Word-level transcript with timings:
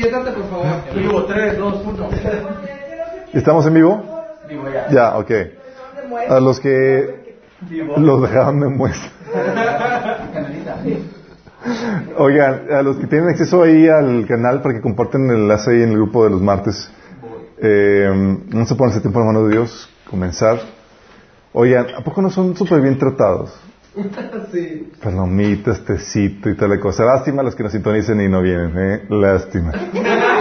siéntate, 0.00 0.32
por 0.32 0.48
favor. 0.50 0.66
Vivo, 0.94 1.24
3, 1.24 1.58
2, 1.58 1.86
1. 1.86 2.08
¿Estamos 3.32 3.66
en 3.66 3.74
vivo? 3.74 4.04
ya. 4.90 5.16
ok. 5.16 5.30
A 6.28 6.40
los 6.40 6.60
que 6.60 7.36
los 7.96 8.22
dejaron 8.22 8.60
de 8.60 8.68
muestra. 8.68 9.10
Oigan, 12.18 12.72
a 12.72 12.82
los 12.82 12.96
que 12.96 13.06
tienen 13.06 13.28
acceso 13.30 13.62
ahí 13.62 13.88
al 13.88 14.26
canal 14.26 14.62
para 14.62 14.74
que 14.74 14.80
comparten 14.80 15.28
el 15.30 15.36
enlace 15.36 15.70
ahí 15.70 15.82
en 15.82 15.90
el 15.90 15.96
grupo 15.96 16.24
de 16.24 16.30
los 16.30 16.40
martes. 16.40 16.90
Eh, 17.58 18.06
vamos 18.52 18.70
a 18.70 18.76
ponerse 18.76 19.00
tiempo 19.00 19.18
en 19.20 19.26
la 19.26 19.32
mano 19.32 19.46
de 19.46 19.52
Dios, 19.52 19.88
comenzar. 20.08 20.60
Oigan, 21.52 21.86
¿a 21.96 22.04
poco 22.04 22.22
no 22.22 22.30
son 22.30 22.54
súper 22.54 22.80
bien 22.82 22.98
tratados? 22.98 23.58
Sí. 24.52 24.92
Palomitas, 25.02 25.84
tecito 25.84 26.50
y 26.50 26.56
tal 26.56 26.70
la 26.70 26.78
cosa. 26.78 27.04
Lástima 27.04 27.42
los 27.42 27.54
que 27.54 27.62
nos 27.62 27.72
sintonicen 27.72 28.20
y 28.20 28.28
no 28.28 28.42
vienen, 28.42 28.72
¿eh? 28.76 29.06
Lástima. 29.08 29.72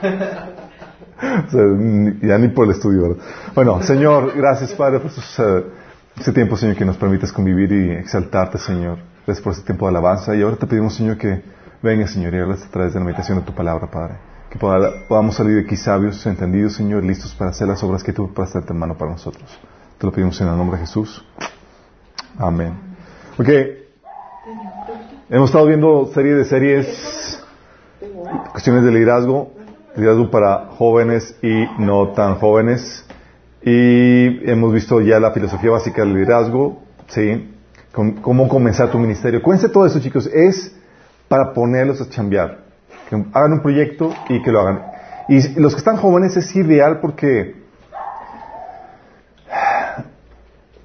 ya 2.22 2.38
ni 2.38 2.48
por 2.48 2.66
el 2.66 2.72
estudio, 2.72 3.02
¿verdad? 3.02 3.16
Bueno, 3.54 3.82
Señor, 3.82 4.32
gracias, 4.36 4.72
Padre, 4.72 5.00
por 5.00 5.10
este 5.10 6.32
tiempo, 6.32 6.56
Señor, 6.56 6.76
que 6.76 6.84
nos 6.84 6.96
permites 6.96 7.32
convivir 7.32 7.72
y 7.72 7.90
exaltarte, 7.92 8.58
Señor. 8.58 8.98
Gracias 9.26 9.42
por 9.42 9.52
este 9.52 9.64
tiempo 9.64 9.86
de 9.86 9.90
alabanza. 9.90 10.34
Y 10.34 10.42
ahora 10.42 10.56
te 10.56 10.66
pedimos, 10.66 10.94
Señor, 10.94 11.18
que 11.18 11.42
venga, 11.82 12.06
Señor, 12.06 12.34
y 12.34 12.38
hables 12.38 12.64
a 12.64 12.70
través 12.70 12.94
de 12.94 13.00
la 13.00 13.04
meditación 13.04 13.38
de 13.38 13.44
tu 13.44 13.54
palabra, 13.54 13.90
Padre. 13.90 14.14
Que 14.50 14.58
podamos 14.58 15.36
salir 15.36 15.54
de 15.54 15.62
aquí 15.62 15.76
sabios, 15.76 16.26
entendidos, 16.26 16.74
Señor, 16.74 17.04
listos 17.04 17.34
para 17.34 17.50
hacer 17.50 17.68
las 17.68 17.82
obras 17.84 18.02
que 18.02 18.12
tú 18.12 18.32
prestaste 18.34 18.72
en 18.72 18.78
mano 18.78 18.96
para 18.96 19.12
nosotros. 19.12 19.60
Te 20.00 20.06
lo 20.06 20.12
pedimos 20.12 20.40
en 20.40 20.48
el 20.48 20.56
nombre 20.56 20.78
de 20.78 20.86
Jesús. 20.86 21.22
Amén. 22.38 22.72
Ok. 23.38 23.48
Hemos 25.28 25.50
estado 25.50 25.66
viendo 25.66 26.10
serie 26.14 26.36
de 26.36 26.46
series, 26.46 27.44
cuestiones 28.50 28.82
de 28.82 28.92
liderazgo, 28.92 29.52
liderazgo 29.94 30.30
para 30.30 30.68
jóvenes 30.70 31.36
y 31.42 31.66
no 31.78 32.12
tan 32.12 32.36
jóvenes. 32.36 33.04
Y 33.62 34.50
hemos 34.50 34.72
visto 34.72 35.02
ya 35.02 35.20
la 35.20 35.32
filosofía 35.32 35.72
básica 35.72 36.00
del 36.00 36.14
liderazgo, 36.14 36.80
¿sí? 37.08 37.52
Cómo 37.92 38.48
comenzar 38.48 38.90
tu 38.90 38.98
ministerio. 38.98 39.42
Cuéntense 39.42 39.70
todo 39.70 39.84
eso, 39.84 40.00
chicos. 40.00 40.26
Es 40.28 40.74
para 41.28 41.52
ponerlos 41.52 42.00
a 42.00 42.08
chambear. 42.08 42.60
Que 43.10 43.22
hagan 43.34 43.52
un 43.52 43.60
proyecto 43.60 44.14
y 44.30 44.40
que 44.40 44.50
lo 44.50 44.60
hagan. 44.60 44.80
Y 45.28 45.60
los 45.60 45.74
que 45.74 45.78
están 45.80 45.98
jóvenes 45.98 46.38
es 46.38 46.56
ideal 46.56 47.00
porque 47.00 47.59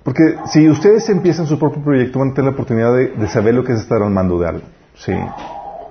porque 0.06 0.38
si 0.46 0.70
ustedes 0.70 1.10
empiezan 1.10 1.48
su 1.48 1.58
propio 1.58 1.84
proyecto 1.84 2.20
van 2.20 2.30
a 2.30 2.34
tener 2.36 2.52
la 2.52 2.54
oportunidad 2.54 2.94
de, 2.94 3.28
saber 3.28 3.56
lo 3.56 3.64
que 3.64 3.74
es 3.74 3.80
estar 3.80 4.04
al 4.04 4.12
mando 4.12 4.40
de 4.40 4.48
algo. 4.48 4.68
Sí. 4.94 5.14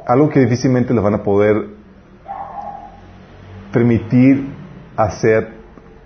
Algo 0.07 0.29
que 0.29 0.39
difícilmente 0.39 0.95
les 0.95 1.03
van 1.03 1.15
a 1.15 1.23
poder 1.25 1.67
permitir 3.73 4.55
hacer 4.97 5.49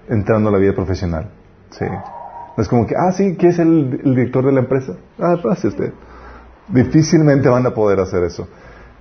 entrando 0.08 0.48
a 0.48 0.52
la 0.52 0.58
vida 0.58 0.72
profesional. 0.72 1.28
Sí. 1.68 1.84
No 1.84 2.62
es 2.62 2.66
como 2.66 2.86
que, 2.86 2.94
ah, 2.96 3.12
sí, 3.12 3.36
¿quién 3.38 3.52
es 3.52 3.58
el, 3.58 4.00
director 4.02 4.42
de 4.42 4.52
la 4.52 4.60
empresa? 4.60 4.94
Ah, 5.18 5.36
pase 5.42 5.68
usted. 5.68 5.92
Difícilmente 6.66 7.50
van 7.50 7.66
a 7.66 7.74
poder 7.74 8.00
hacer 8.00 8.24
eso. 8.24 8.48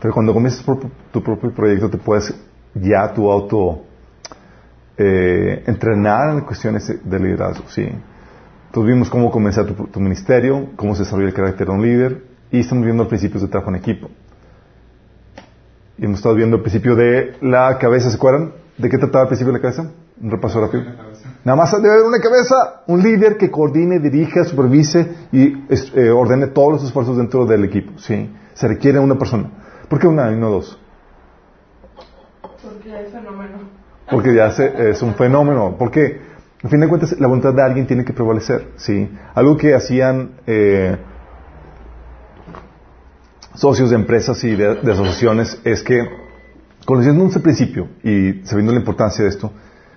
Pero 0.02 0.14
cuando 0.14 0.34
comienzas 0.34 0.66
tu, 1.14 1.24
propio 1.24 1.54
proyecto 1.54 1.90
te 1.90 1.98
puedes 1.98 2.34
ya 2.74 3.14
tu 3.14 3.32
auto 3.32 3.84
eh, 4.98 5.64
entrenar 5.66 6.32
en 6.32 6.42
cuestiones 6.42 6.94
de 7.10 7.20
liderazgo, 7.20 7.64
sí. 7.70 7.90
Entonces 8.78 8.94
vimos 8.94 9.10
cómo 9.10 9.32
comenzar 9.32 9.66
tu, 9.66 10.00
ministerio, 10.00 10.70
cómo 10.76 10.94
se 10.94 11.02
desarrolla 11.02 11.30
el 11.30 11.34
carácter 11.34 11.66
de 11.66 11.74
un 11.74 11.82
líder 11.82 12.22
y 12.52 12.60
estamos 12.60 12.86
viendo 12.86 13.08
principios 13.08 13.42
de 13.42 13.48
trabajo 13.48 13.72
en 13.72 13.78
equipo. 13.78 14.08
Y 15.98 16.06
hemos 16.06 16.18
estado 16.20 16.36
viendo 16.36 16.58
el 16.58 16.62
principio 16.62 16.96
de 16.96 17.38
la 17.42 17.76
cabeza, 17.80 18.12
¿se 18.12 18.18
acuerdan? 18.18 18.52
¿De 18.78 18.88
qué 18.88 19.00
trataba 19.00 19.24
el 19.24 19.30
principio 19.30 19.52
de 19.52 19.58
la 19.58 19.62
cabeza? 19.64 19.92
Un 20.22 20.30
repaso 20.30 20.62
rápido. 20.62 20.84
Nada 21.44 21.56
más 21.56 21.72
debe 21.72 21.92
haber 21.92 22.06
una 22.06 22.20
cabeza, 22.20 22.84
un 22.86 23.02
líder 23.02 23.38
que 23.38 23.50
coordine, 23.50 23.98
dirija, 23.98 24.44
supervise 24.44 25.12
y 25.32 25.58
eh, 25.96 26.12
ordene 26.12 26.46
todos 26.46 26.74
los 26.74 26.84
esfuerzos 26.84 27.18
dentro 27.18 27.48
del 27.48 27.66
equipo. 27.66 27.94
¿sí? 27.98 28.32
Se 28.54 28.68
requiere 28.68 29.00
una 29.00 29.18
persona. 29.18 29.50
¿Por 29.90 29.98
qué 29.98 30.06
una 30.06 30.32
y 30.32 30.36
no 30.36 30.52
dos? 30.52 30.80
Porque 32.62 32.94
hay 32.94 33.08
fenómeno. 33.08 33.58
Porque 34.12 34.36
ya 34.36 34.48
es 34.50 35.02
un 35.02 35.16
fenómeno. 35.16 35.76
Porque, 35.80 36.22
en 36.64 36.70
fin 36.70 36.80
de 36.80 36.88
cuentas, 36.88 37.20
la 37.20 37.28
voluntad 37.28 37.54
de 37.54 37.62
alguien 37.62 37.86
tiene 37.86 38.04
que 38.04 38.14
prevalecer. 38.14 38.70
¿sí? 38.78 39.10
Algo 39.36 39.58
que 39.58 39.76
hacían 39.76 40.32
eh, 40.48 40.98
socios 43.54 43.92
de 43.92 43.96
empresas 43.96 44.44
y 44.44 44.56
de, 44.56 44.72
asociaciones 44.92 45.60
es 45.64 45.84
que, 45.84 46.04
conociendo 46.86 47.24
un 47.24 47.32
principio 47.32 47.90
y 48.04 48.42
sabiendo 48.44 48.72
la 48.72 48.80
importancia 48.80 49.24
de 49.24 49.30
esto, 49.30 49.52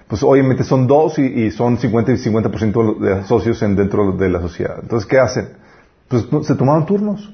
pues 0.07 0.23
obviamente 0.23 0.65
son 0.65 0.87
dos 0.87 1.19
y, 1.19 1.51
son 1.51 1.79
50 1.79 2.13
y 2.13 2.17
50% 2.17 2.99
de 2.99 3.25
socios 3.25 3.63
en, 3.63 3.77
dentro 3.77 4.13
de 4.13 4.29
la 4.29 4.41
sociedad. 4.41 4.79
Entonces, 4.83 5.09
¿qué 5.09 5.19
hacen? 5.19 5.51
Pues 6.09 6.27
se 6.43 6.57
tomaban 6.57 6.85
turnos. 6.85 7.33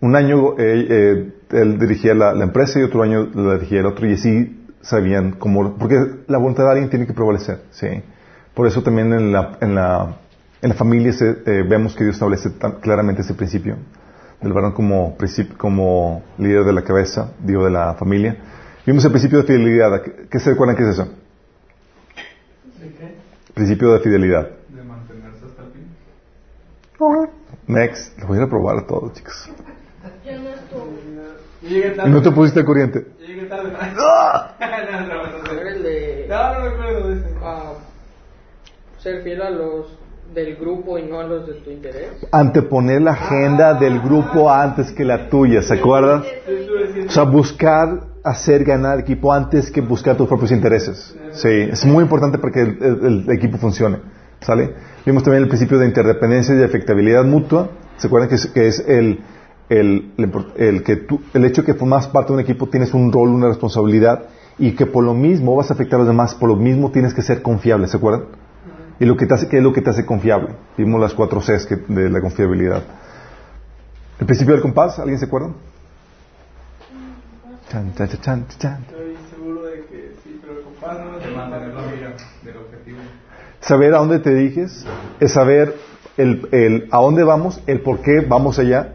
Un 0.00 0.16
año 0.16 0.58
eh, 0.58 0.86
eh, 0.90 1.32
él 1.52 1.78
dirigía 1.78 2.14
la, 2.14 2.32
empresa 2.42 2.80
y 2.80 2.82
otro 2.82 3.02
año 3.02 3.30
la 3.32 3.54
dirigía 3.54 3.80
el 3.80 3.86
otro 3.86 4.06
y 4.06 4.14
así 4.14 4.66
sabían 4.82 5.32
cómo... 5.38 5.76
Porque 5.78 5.96
la 6.26 6.36
voluntad 6.38 6.64
de 6.64 6.70
alguien 6.70 6.90
tiene 6.90 7.06
que 7.06 7.14
prevalecer, 7.14 7.62
¿sí? 7.70 7.86
Por 8.54 8.66
eso 8.68 8.82
también 8.82 9.12
en 9.12 9.32
la, 9.32 9.58
en 9.60 9.74
la, 9.74 10.16
en 10.62 10.68
la 10.68 10.74
familia 10.74 11.12
eh, 11.20 11.64
vemos 11.68 11.96
que 11.96 12.04
Dios 12.04 12.16
establece 12.16 12.50
claramente 12.80 13.22
ese 13.22 13.34
principio 13.34 13.76
del 14.40 14.52
varón 14.52 14.72
como, 14.72 15.16
como 15.56 16.22
líder 16.38 16.64
de 16.64 16.72
la 16.72 16.82
cabeza, 16.82 17.32
digo, 17.40 17.64
de 17.64 17.70
la 17.70 17.94
familia. 17.94 18.36
Vimos 18.86 19.04
el 19.04 19.10
principio 19.10 19.38
de 19.38 19.44
fidelidad. 19.44 20.02
¿Qué 20.30 20.38
se 20.38 20.50
recuerdan 20.50 20.76
qué 20.76 20.82
es 20.84 20.90
eso? 20.90 21.08
¿De 22.78 22.92
qué? 22.92 23.16
Principio 23.54 23.92
de 23.94 24.00
fidelidad. 24.00 24.50
De 24.68 24.84
mantenerse 24.84 25.46
hasta 25.46 25.62
el 25.62 25.70
fin. 25.72 27.30
Next. 27.66 28.18
Lo 28.20 28.26
voy 28.26 28.38
a 28.38 28.46
probar 28.46 28.86
todo, 28.86 29.10
chicos. 29.14 29.50
Yo 30.24 30.38
no 30.38 30.50
estuve. 30.50 32.10
no 32.10 32.22
te 32.22 32.30
pusiste 32.30 32.60
al 32.60 32.66
corriente? 32.66 33.06
Llegué 33.18 33.46
tarde. 33.46 33.72
¡Ah! 33.98 34.50
No, 34.64 35.00
no, 35.00 35.06
no, 35.06 36.70
no, 36.70 36.76
no, 36.76 36.83
ser 39.04 39.22
fiel 39.22 39.42
a 39.42 39.50
los 39.50 39.86
del 40.34 40.56
grupo 40.56 40.98
y 40.98 41.02
no 41.02 41.20
a 41.20 41.24
los 41.24 41.46
de 41.46 41.54
tu 41.54 41.70
interés. 41.70 42.10
Anteponer 42.32 43.02
la 43.02 43.12
agenda 43.12 43.74
del 43.74 44.00
grupo 44.00 44.50
antes 44.50 44.90
que 44.92 45.04
la 45.04 45.28
tuya, 45.28 45.60
¿se 45.62 45.74
acuerdan? 45.74 46.24
O 47.06 47.10
sea, 47.10 47.24
buscar 47.24 48.00
hacer 48.24 48.64
ganar 48.64 48.98
equipo 48.98 49.30
antes 49.30 49.70
que 49.70 49.82
buscar 49.82 50.16
tus 50.16 50.26
propios 50.26 50.50
intereses. 50.50 51.14
Sí, 51.32 51.48
es 51.48 51.84
muy 51.84 52.02
importante 52.02 52.38
para 52.38 52.52
que 52.52 52.62
el, 52.62 53.26
equipo 53.30 53.58
funcione. 53.58 53.98
¿Sale? 54.40 54.74
Vimos 55.04 55.22
también 55.22 55.42
el 55.42 55.48
principio 55.48 55.78
de 55.78 55.86
interdependencia 55.86 56.54
y 56.54 56.58
de 56.58 56.64
efectabilidad 56.64 57.24
mutua. 57.24 57.68
¿Se 57.98 58.06
acuerdan 58.06 58.30
que 58.30 58.36
es, 58.36 58.46
que 58.46 58.66
es 58.66 58.84
el, 58.88 59.20
el, 59.68 60.12
el, 60.56 60.82
que 60.82 60.96
tú, 60.96 61.20
el 61.34 61.44
hecho 61.44 61.62
de 61.62 61.66
que 61.66 61.74
formas 61.74 62.08
parte 62.08 62.32
de 62.32 62.34
un 62.34 62.40
equipo 62.40 62.68
tienes 62.68 62.94
un 62.94 63.12
rol, 63.12 63.28
una 63.28 63.48
responsabilidad 63.48 64.24
y 64.58 64.72
que 64.72 64.86
por 64.86 65.04
lo 65.04 65.14
mismo 65.14 65.54
vas 65.56 65.70
a 65.70 65.74
afectar 65.74 65.96
a 65.96 66.04
los 66.04 66.08
demás, 66.08 66.34
por 66.34 66.48
lo 66.48 66.56
mismo 66.56 66.90
tienes 66.90 67.12
que 67.12 67.22
ser 67.22 67.42
confiable, 67.42 67.86
¿se 67.86 67.96
acuerdan? 67.96 68.43
Y 69.00 69.04
lo 69.04 69.16
que 69.16 69.26
te 69.26 69.34
hace, 69.34 69.48
¿qué 69.48 69.58
es 69.58 69.62
lo 69.62 69.72
que 69.72 69.82
te 69.82 69.90
hace 69.90 70.06
confiable? 70.06 70.54
Vimos 70.76 71.00
las 71.00 71.14
cuatro 71.14 71.40
Cs 71.40 71.68
de 71.88 72.10
la 72.10 72.20
confiabilidad. 72.20 72.82
El 74.20 74.26
principio 74.26 74.54
del 74.54 74.62
compás, 74.62 74.98
¿alguien 74.98 75.18
se 75.18 75.24
acuerda? 75.24 75.50
Chan, 77.70 77.92
chan, 77.96 78.08
chan, 78.20 78.46
chan, 78.58 78.84
Estoy 78.88 79.16
seguro 79.30 79.62
de 79.64 79.80
que 79.86 80.12
sí, 80.22 80.38
pero 80.40 80.58
el 80.58 80.64
compás 80.64 80.98
no 81.00 81.18
de 81.18 81.30
mantener 81.34 81.74
la 81.74 81.82
mira 81.82 82.14
del 82.42 82.56
objetivo. 82.56 82.98
Saber 83.60 83.94
a 83.94 83.98
dónde 83.98 84.20
te 84.20 84.32
diriges 84.32 84.86
es 85.18 85.32
saber 85.32 85.74
el, 86.16 86.48
el, 86.52 86.88
a 86.92 86.98
dónde 86.98 87.24
vamos, 87.24 87.60
el 87.66 87.80
por 87.80 88.00
qué 88.00 88.20
vamos 88.20 88.58
allá 88.60 88.92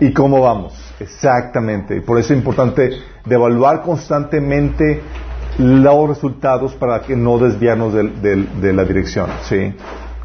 y 0.00 0.12
cómo 0.12 0.40
vamos. 0.40 0.74
Exactamente. 0.98 1.96
Y 1.96 2.00
por 2.00 2.18
eso 2.18 2.32
es 2.32 2.38
importante 2.38 2.90
de 3.24 3.34
evaluar 3.34 3.82
constantemente 3.82 5.02
los 5.58 6.08
resultados 6.08 6.74
para 6.74 7.00
que 7.00 7.16
no 7.16 7.38
desviarnos 7.38 7.92
de 7.94 8.72
la 8.72 8.84
dirección. 8.84 9.30
¿sí? 9.42 9.74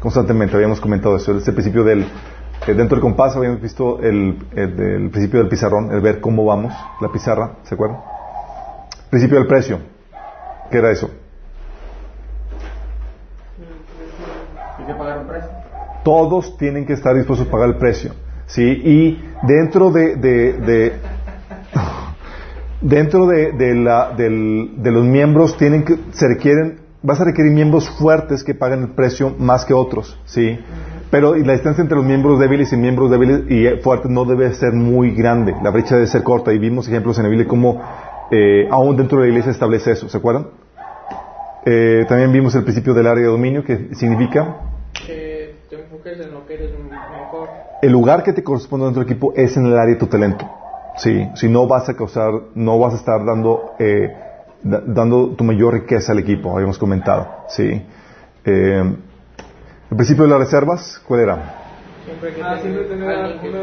Constantemente 0.00 0.56
habíamos 0.56 0.80
comentado 0.80 1.16
eso. 1.16 1.36
Este 1.36 1.52
principio 1.52 1.84
del, 1.84 2.02
eh, 2.02 2.74
dentro 2.74 2.96
del 2.96 3.00
compás 3.00 3.36
habíamos 3.36 3.60
visto 3.60 4.00
el, 4.00 4.36
principio 5.10 5.40
del 5.40 5.48
pizarrón, 5.48 5.92
el 5.92 6.00
ver 6.00 6.20
cómo 6.20 6.44
vamos, 6.44 6.74
la 7.00 7.08
pizarra, 7.08 7.56
¿se 7.62 7.74
acuerdan? 7.74 7.98
Principio 9.10 9.38
del 9.38 9.46
precio. 9.46 9.78
¿Qué 10.70 10.78
era 10.78 10.90
eso? 10.90 11.10
Hay 14.78 14.86
que 14.86 14.94
pagar 14.94 15.18
un 15.18 15.26
precio. 15.26 15.50
Todos 16.02 16.56
tienen 16.56 16.84
que 16.84 16.94
estar 16.94 17.14
dispuestos 17.14 17.46
a 17.46 17.50
pagar 17.50 17.68
el 17.68 17.76
precio. 17.76 18.12
¿sí? 18.46 18.62
Y 18.62 19.24
dentro 19.46 19.90
de 19.90 20.98
dentro 22.82 23.26
de, 23.26 23.52
de, 23.52 24.90
los 24.90 25.04
miembros 25.04 25.56
tienen 25.56 25.84
que, 25.84 25.96
se 26.12 26.28
requieren, 26.28 26.80
vas 27.02 27.20
a 27.20 27.24
requerir 27.24 27.52
miembros 27.52 27.88
fuertes 27.98 28.44
que 28.44 28.54
paguen 28.54 28.82
el 28.82 28.88
precio 28.90 29.34
más 29.38 29.64
que 29.64 29.74
otros, 29.74 30.18
¿sí? 30.24 30.58
Pero 31.10 31.34
la 31.36 31.52
distancia 31.52 31.82
entre 31.82 31.96
los 31.96 32.06
miembros 32.06 32.40
débiles 32.40 32.72
y 32.72 32.76
miembros 32.76 33.10
débiles 33.10 33.42
y 33.50 33.82
fuertes 33.82 34.10
no 34.10 34.24
debe 34.24 34.52
ser 34.54 34.72
muy 34.72 35.10
grande. 35.10 35.54
La 35.62 35.70
brecha 35.70 35.96
debe 35.96 36.06
ser 36.06 36.22
corta. 36.22 36.54
Y 36.54 36.58
vimos 36.58 36.88
ejemplos 36.88 37.18
en 37.18 37.24
la 37.24 37.28
Biblia 37.28 37.46
como 37.46 37.82
eh, 38.30 38.66
aún 38.70 38.96
dentro 38.96 39.18
de 39.18 39.24
la 39.24 39.28
iglesia 39.28 39.52
establece 39.52 39.92
eso. 39.92 40.08
¿Se 40.08 40.16
acuerdan? 40.16 40.46
Eh, 41.66 42.06
también 42.08 42.32
vimos 42.32 42.54
el 42.54 42.64
principio 42.64 42.94
del 42.94 43.06
área 43.06 43.24
de 43.24 43.30
dominio, 43.30 43.62
que 43.62 43.94
significa... 43.94 44.56
Que 45.06 45.56
te 45.68 45.76
enfoques 45.82 46.18
en 46.18 46.32
lo 46.32 46.46
que 46.46 46.54
eres 46.54 46.70
mejor. 46.80 47.48
El 47.82 47.92
lugar 47.92 48.22
que 48.22 48.32
te 48.32 48.42
corresponde 48.42 48.86
dentro 48.86 49.04
del 49.04 49.12
equipo 49.12 49.34
es 49.36 49.54
en 49.58 49.66
el 49.66 49.76
área 49.76 49.92
de 49.92 50.00
tu 50.00 50.06
talento. 50.06 50.61
Sí, 50.96 51.28
si 51.34 51.48
no 51.48 51.66
vas 51.66 51.88
a 51.88 51.94
causar, 51.94 52.32
no 52.54 52.78
vas 52.78 52.94
a 52.94 52.96
estar 52.96 53.24
dando, 53.24 53.74
eh, 53.78 54.14
dando 54.62 55.28
tu 55.30 55.42
mayor 55.44 55.74
riqueza 55.74 56.12
al 56.12 56.18
equipo, 56.18 56.52
habíamos 56.54 56.78
comentado. 56.78 57.28
Sí. 57.48 57.82
Eh, 58.44 58.94
el 59.90 59.96
principio 59.96 60.24
de 60.24 60.30
las 60.30 60.38
reservas, 60.40 61.00
¿cuál 61.06 61.20
era? 61.20 61.54
Siempre 62.04 62.34
que 62.34 62.42
Ah, 62.42 62.58
siempre 62.60 62.84
tener 62.84 63.40
tener 63.40 63.60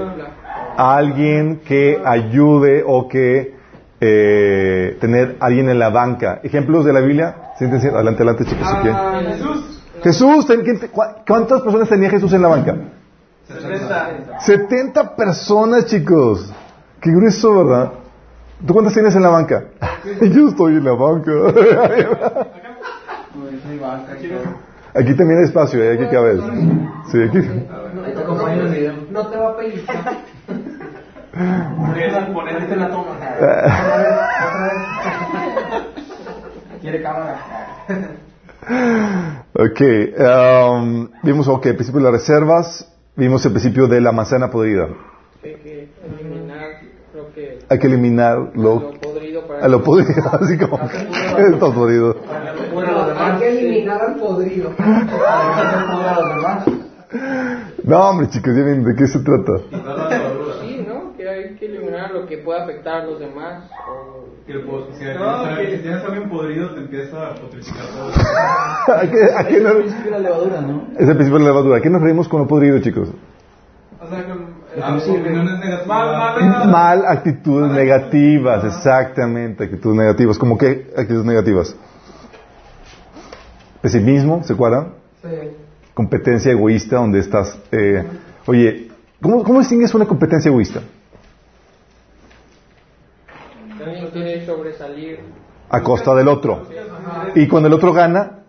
alguien 0.77 1.59
que. 1.65 1.97
Alguien 1.97 2.05
ayude 2.05 2.83
o 2.85 3.07
que 3.07 3.55
eh, 4.01 4.97
tener 5.01 5.35
alguien 5.41 5.69
en 5.69 5.77
la 5.77 5.89
banca. 5.89 6.39
Ejemplos 6.43 6.85
de 6.85 6.93
la 6.93 7.01
Biblia. 7.01 7.35
Siéntense, 7.57 7.89
adelante, 7.89 8.23
adelante, 8.23 8.45
chicos. 8.45 8.67
si 8.67 8.75
quieren. 8.77 8.95
Ah, 8.95 9.19
Jesús. 9.27 9.83
Jesús, 10.01 10.47
ten- 10.47 10.61
¿quién 10.61 10.79
te- 10.79 10.89
cua- 10.89 11.15
¿cuántas 11.27 11.61
personas 11.61 11.89
tenía 11.89 12.09
Jesús 12.09 12.31
en 12.31 12.41
la 12.41 12.47
banca? 12.47 12.75
70. 13.47 14.39
70 14.39 15.15
personas, 15.15 15.85
chicos. 15.87 16.53
Qué 17.01 17.11
grueso, 17.11 17.65
¿verdad? 17.65 17.93
¿Tú 18.65 18.73
cuántas 18.73 18.93
tienes 18.93 19.15
en 19.15 19.23
la 19.23 19.29
banca? 19.29 19.63
Yo 20.21 20.49
estoy 20.49 20.75
en 20.75 20.83
la 20.83 20.93
banca. 20.93 21.31
Aquí 24.93 25.13
también 25.13 25.39
hay 25.39 25.45
espacio, 25.45 25.81
¿eh? 25.83 25.93
aquí 25.93 26.05
cabe. 26.11 26.39
Sí, 27.11 27.21
aquí. 27.21 27.37
No 29.11 29.27
te 29.27 29.37
va 29.37 29.49
a 29.49 29.57
pellizcar. 29.57 30.17
Ponerte 32.33 32.75
la 32.75 32.89
toma. 32.89 33.17
Quiere 36.81 37.01
cámara. 37.01 37.39
Ok, 39.53 39.81
um, 40.19 41.09
vimos 41.23 41.47
ok, 41.47 41.65
el 41.67 41.75
principio 41.75 42.01
de 42.01 42.11
las 42.11 42.21
reservas, 42.21 42.91
vimos 43.15 43.45
el 43.45 43.51
principio 43.51 43.87
de 43.87 44.01
la 44.01 44.11
manzana 44.11 44.49
podrida. 44.51 44.87
Hay 47.69 47.79
que 47.79 47.87
eliminar 47.87 48.51
lo 48.55 48.91
que 48.91 48.99
que 48.99 49.07
lo 49.07 49.13
podrido 49.13 49.47
para 49.47 49.65
a 49.65 49.67
lo 49.67 49.83
podrido, 49.83 50.29
así 50.41 50.57
como 50.57 50.79
esto 51.37 51.73
podrido. 51.73 52.15
Hay 53.17 53.39
que 53.39 53.49
eliminar 53.59 54.01
al 54.01 54.15
podrido. 54.15 54.71
No, 57.83 58.09
hombre, 58.09 58.27
chicos, 58.29 58.55
ya 58.55 58.63
ven 58.63 58.83
de 58.83 58.95
qué 58.95 59.07
se 59.07 59.19
trata. 59.19 59.53
Sí, 60.61 60.85
¿no? 60.87 61.15
Que 61.17 61.27
hay 61.27 61.55
que 61.55 61.65
eliminar 61.65 62.11
lo 62.11 62.27
que 62.27 62.37
pueda 62.37 62.63
afectar 62.63 63.01
a 63.01 63.05
los 63.05 63.19
demás. 63.19 63.63
O... 63.89 64.25
Que 64.45 64.51
el 64.53 64.61
po- 64.61 64.85
si, 64.91 64.99
si 64.99 65.81
tienes 65.81 66.03
alguien 66.03 66.29
podrido, 66.29 66.69
te 66.75 66.81
empieza 66.81 67.29
a 67.29 67.35
putrificar 67.35 67.85
todo. 67.87 68.95
¿A 68.95 69.01
qué, 69.01 69.17
a 69.35 69.47
qué 69.47 69.59
nos- 69.59 70.09
la 70.11 70.19
levadura, 70.19 70.61
¿no? 70.61 70.87
Es 70.99 71.07
el 71.07 71.15
principio 71.15 71.39
de 71.39 71.45
la 71.45 71.49
levadura. 71.51 71.77
¿A 71.77 71.81
qué 71.81 71.89
nos 71.89 72.01
reímos 72.01 72.27
con 72.27 72.41
lo 72.41 72.47
podrido, 72.47 72.79
chicos? 72.79 73.09
O 73.99 74.07
sea, 74.07 74.23
con. 74.25 74.58
Mal, 76.67 77.05
actitudes 77.07 77.71
negativas, 77.71 78.63
exactamente, 78.65 79.63
actitudes 79.63 79.97
negativas. 79.97 80.37
¿Cómo 80.37 80.57
qué 80.57 80.91
actitudes 80.95 81.25
negativas? 81.25 81.75
Pesimismo, 83.81 84.43
¿se 84.43 84.53
acuerdan? 84.53 84.93
Sí. 85.21 85.29
Competencia 85.93 86.51
egoísta, 86.51 86.97
donde 86.97 87.19
estás... 87.19 87.57
eh, 87.71 88.03
oye, 88.45 88.89
¿cómo, 89.21 89.43
¿cómo 89.43 89.59
distingues 89.59 89.93
una 89.93 90.05
competencia 90.05 90.49
egoísta? 90.49 90.81
Sobresalir. 94.45 95.19
A 95.69 95.81
costa 95.81 96.13
del 96.15 96.27
otro. 96.27 96.67
Y 97.35 97.47
cuando 97.47 97.67
el 97.67 97.73
otro 97.73 97.93
gana, 97.93 98.39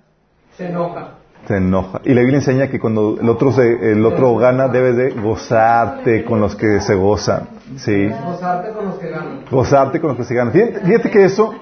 Se 0.57 0.67
enoja. 0.67 1.20
Se 1.47 1.57
enoja. 1.57 2.01
Y 2.05 2.15
la 2.15 2.21
Biblia 2.21 2.39
enseña 2.39 2.69
que 2.69 2.79
cuando 2.79 3.19
el 3.21 3.29
otro, 3.29 3.53
se, 3.53 3.93
el 3.93 4.05
otro 4.05 4.37
gana, 4.37 4.69
debes 4.69 4.97
de 4.97 5.11
gozarte 5.11 6.25
con 6.25 6.41
los 6.41 6.57
que 6.57 6.81
se 6.81 6.95
gozan. 6.95 7.49
¿Sí? 7.77 8.09
Gozarte 8.09 8.73
con 8.73 8.87
los 8.87 8.95
que 8.97 9.09
ganan. 9.11 9.45
Gozarte 9.51 10.01
con 10.01 10.09
los 10.09 10.17
que 10.19 10.25
se 10.25 10.35
ganan. 10.35 10.53
Fíjate, 10.53 10.81
fíjate 10.81 11.11
que 11.11 11.25
eso... 11.25 11.55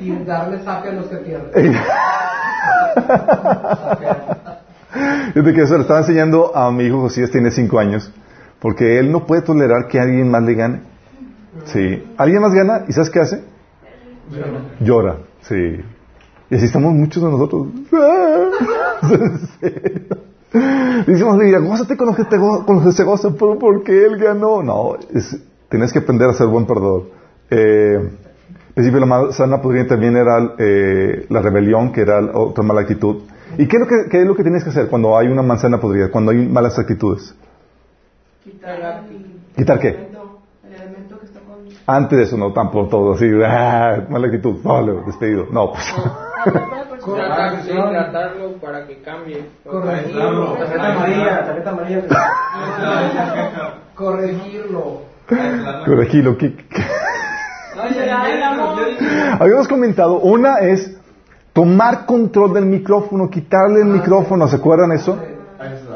Y 0.00 0.24
darle 0.24 0.62
saque 0.64 0.88
a 0.88 0.92
los 0.92 1.06
que 1.06 1.16
pierden. 1.16 1.74
Fíjate 5.32 5.54
que 5.54 5.62
eso 5.62 5.76
le 5.76 5.82
estaba 5.82 6.00
enseñando 6.00 6.54
a 6.54 6.70
mi 6.70 6.84
hijo 6.84 7.00
Josías, 7.00 7.30
tiene 7.30 7.50
cinco 7.50 7.78
años, 7.78 8.12
porque 8.60 8.98
él 8.98 9.10
no 9.10 9.26
puede 9.26 9.42
tolerar 9.42 9.88
que 9.88 9.98
alguien 9.98 10.30
más 10.30 10.42
le 10.42 10.54
gane. 10.54 10.80
Sí. 11.64 12.04
Alguien 12.16 12.42
más 12.42 12.52
gana, 12.52 12.84
¿y 12.88 12.92
sabes 12.92 13.10
qué 13.10 13.20
hace? 13.20 13.44
Llora. 14.80 15.16
Sí. 15.42 15.80
Y 16.52 16.56
así 16.56 16.66
estamos 16.66 16.92
muchos 16.92 17.22
de 17.22 17.30
nosotros. 17.30 17.68
Decimos, 21.06 21.38
mira, 21.38 21.60
gózate 21.60 21.96
con 21.96 22.08
los 22.08 22.16
que, 22.16 22.24
te 22.24 22.36
go- 22.36 22.66
con 22.66 22.76
los 22.76 22.84
que 22.84 22.92
se 22.92 23.04
gozan, 23.04 23.36
pero 23.38 23.58
porque 23.58 24.04
él 24.04 24.18
ganó. 24.18 24.62
No, 24.62 24.96
es, 25.14 25.34
tienes 25.70 25.94
que 25.94 26.00
aprender 26.00 26.28
a 26.28 26.34
ser 26.34 26.48
buen 26.48 26.66
perdedor. 26.66 27.04
Eh, 27.50 27.96
al 28.68 28.74
principio 28.74 29.00
la 29.00 29.06
manzana 29.06 29.62
podría 29.62 29.86
también 29.86 30.14
era 30.14 30.52
eh, 30.58 31.24
la 31.30 31.40
rebelión, 31.40 31.90
que 31.90 32.02
era 32.02 32.20
otra 32.34 32.62
mala 32.62 32.82
actitud. 32.82 33.22
¿Y 33.56 33.66
qué 33.66 33.78
es, 33.78 33.80
lo 33.80 33.86
que, 33.86 33.94
qué 34.10 34.20
es 34.20 34.26
lo 34.26 34.34
que 34.34 34.42
tienes 34.42 34.62
que 34.62 34.68
hacer 34.68 34.88
cuando 34.88 35.16
hay 35.16 35.28
una 35.28 35.40
manzana 35.42 35.80
podrida, 35.80 36.10
cuando 36.10 36.32
hay 36.32 36.46
malas 36.46 36.78
actitudes? 36.78 37.34
Quitar 38.44 39.04
¿Quitar 39.56 39.78
qué? 39.80 39.88
El 39.88 40.74
elemento 40.74 41.18
que 41.18 41.24
está 41.24 41.40
con... 41.40 41.60
Antes 41.86 42.18
de 42.18 42.24
eso, 42.24 42.36
no 42.36 42.52
tan 42.52 42.70
por 42.70 42.90
todo, 42.90 43.14
así, 43.14 43.24
ah, 43.42 44.04
mala 44.10 44.26
actitud, 44.26 44.56
vale, 44.62 44.92
despedido. 45.06 45.46
No, 45.50 45.72
pues. 45.72 45.94
Tratar, 46.44 47.62
sí, 47.62 47.70
tratarlo 47.72 48.52
para 48.60 48.86
que 48.86 49.02
cambie. 49.02 49.48
Corregirlo. 49.64 50.54
Tarjeta 50.54 50.92
amarilla, 50.92 51.46
tarjeta 51.46 51.70
amarilla. 51.70 52.02
Corregirlo. 53.94 55.02
Amor. 58.44 58.78
Habíamos 59.40 59.68
comentado, 59.68 60.20
una 60.20 60.58
es 60.58 60.96
tomar 61.52 62.06
control 62.06 62.52
del 62.54 62.66
micrófono, 62.66 63.30
quitarle 63.30 63.80
el 63.80 63.88
micrófono, 63.88 64.46
¿se 64.48 64.56
acuerdan 64.56 64.92
eso? 64.92 65.18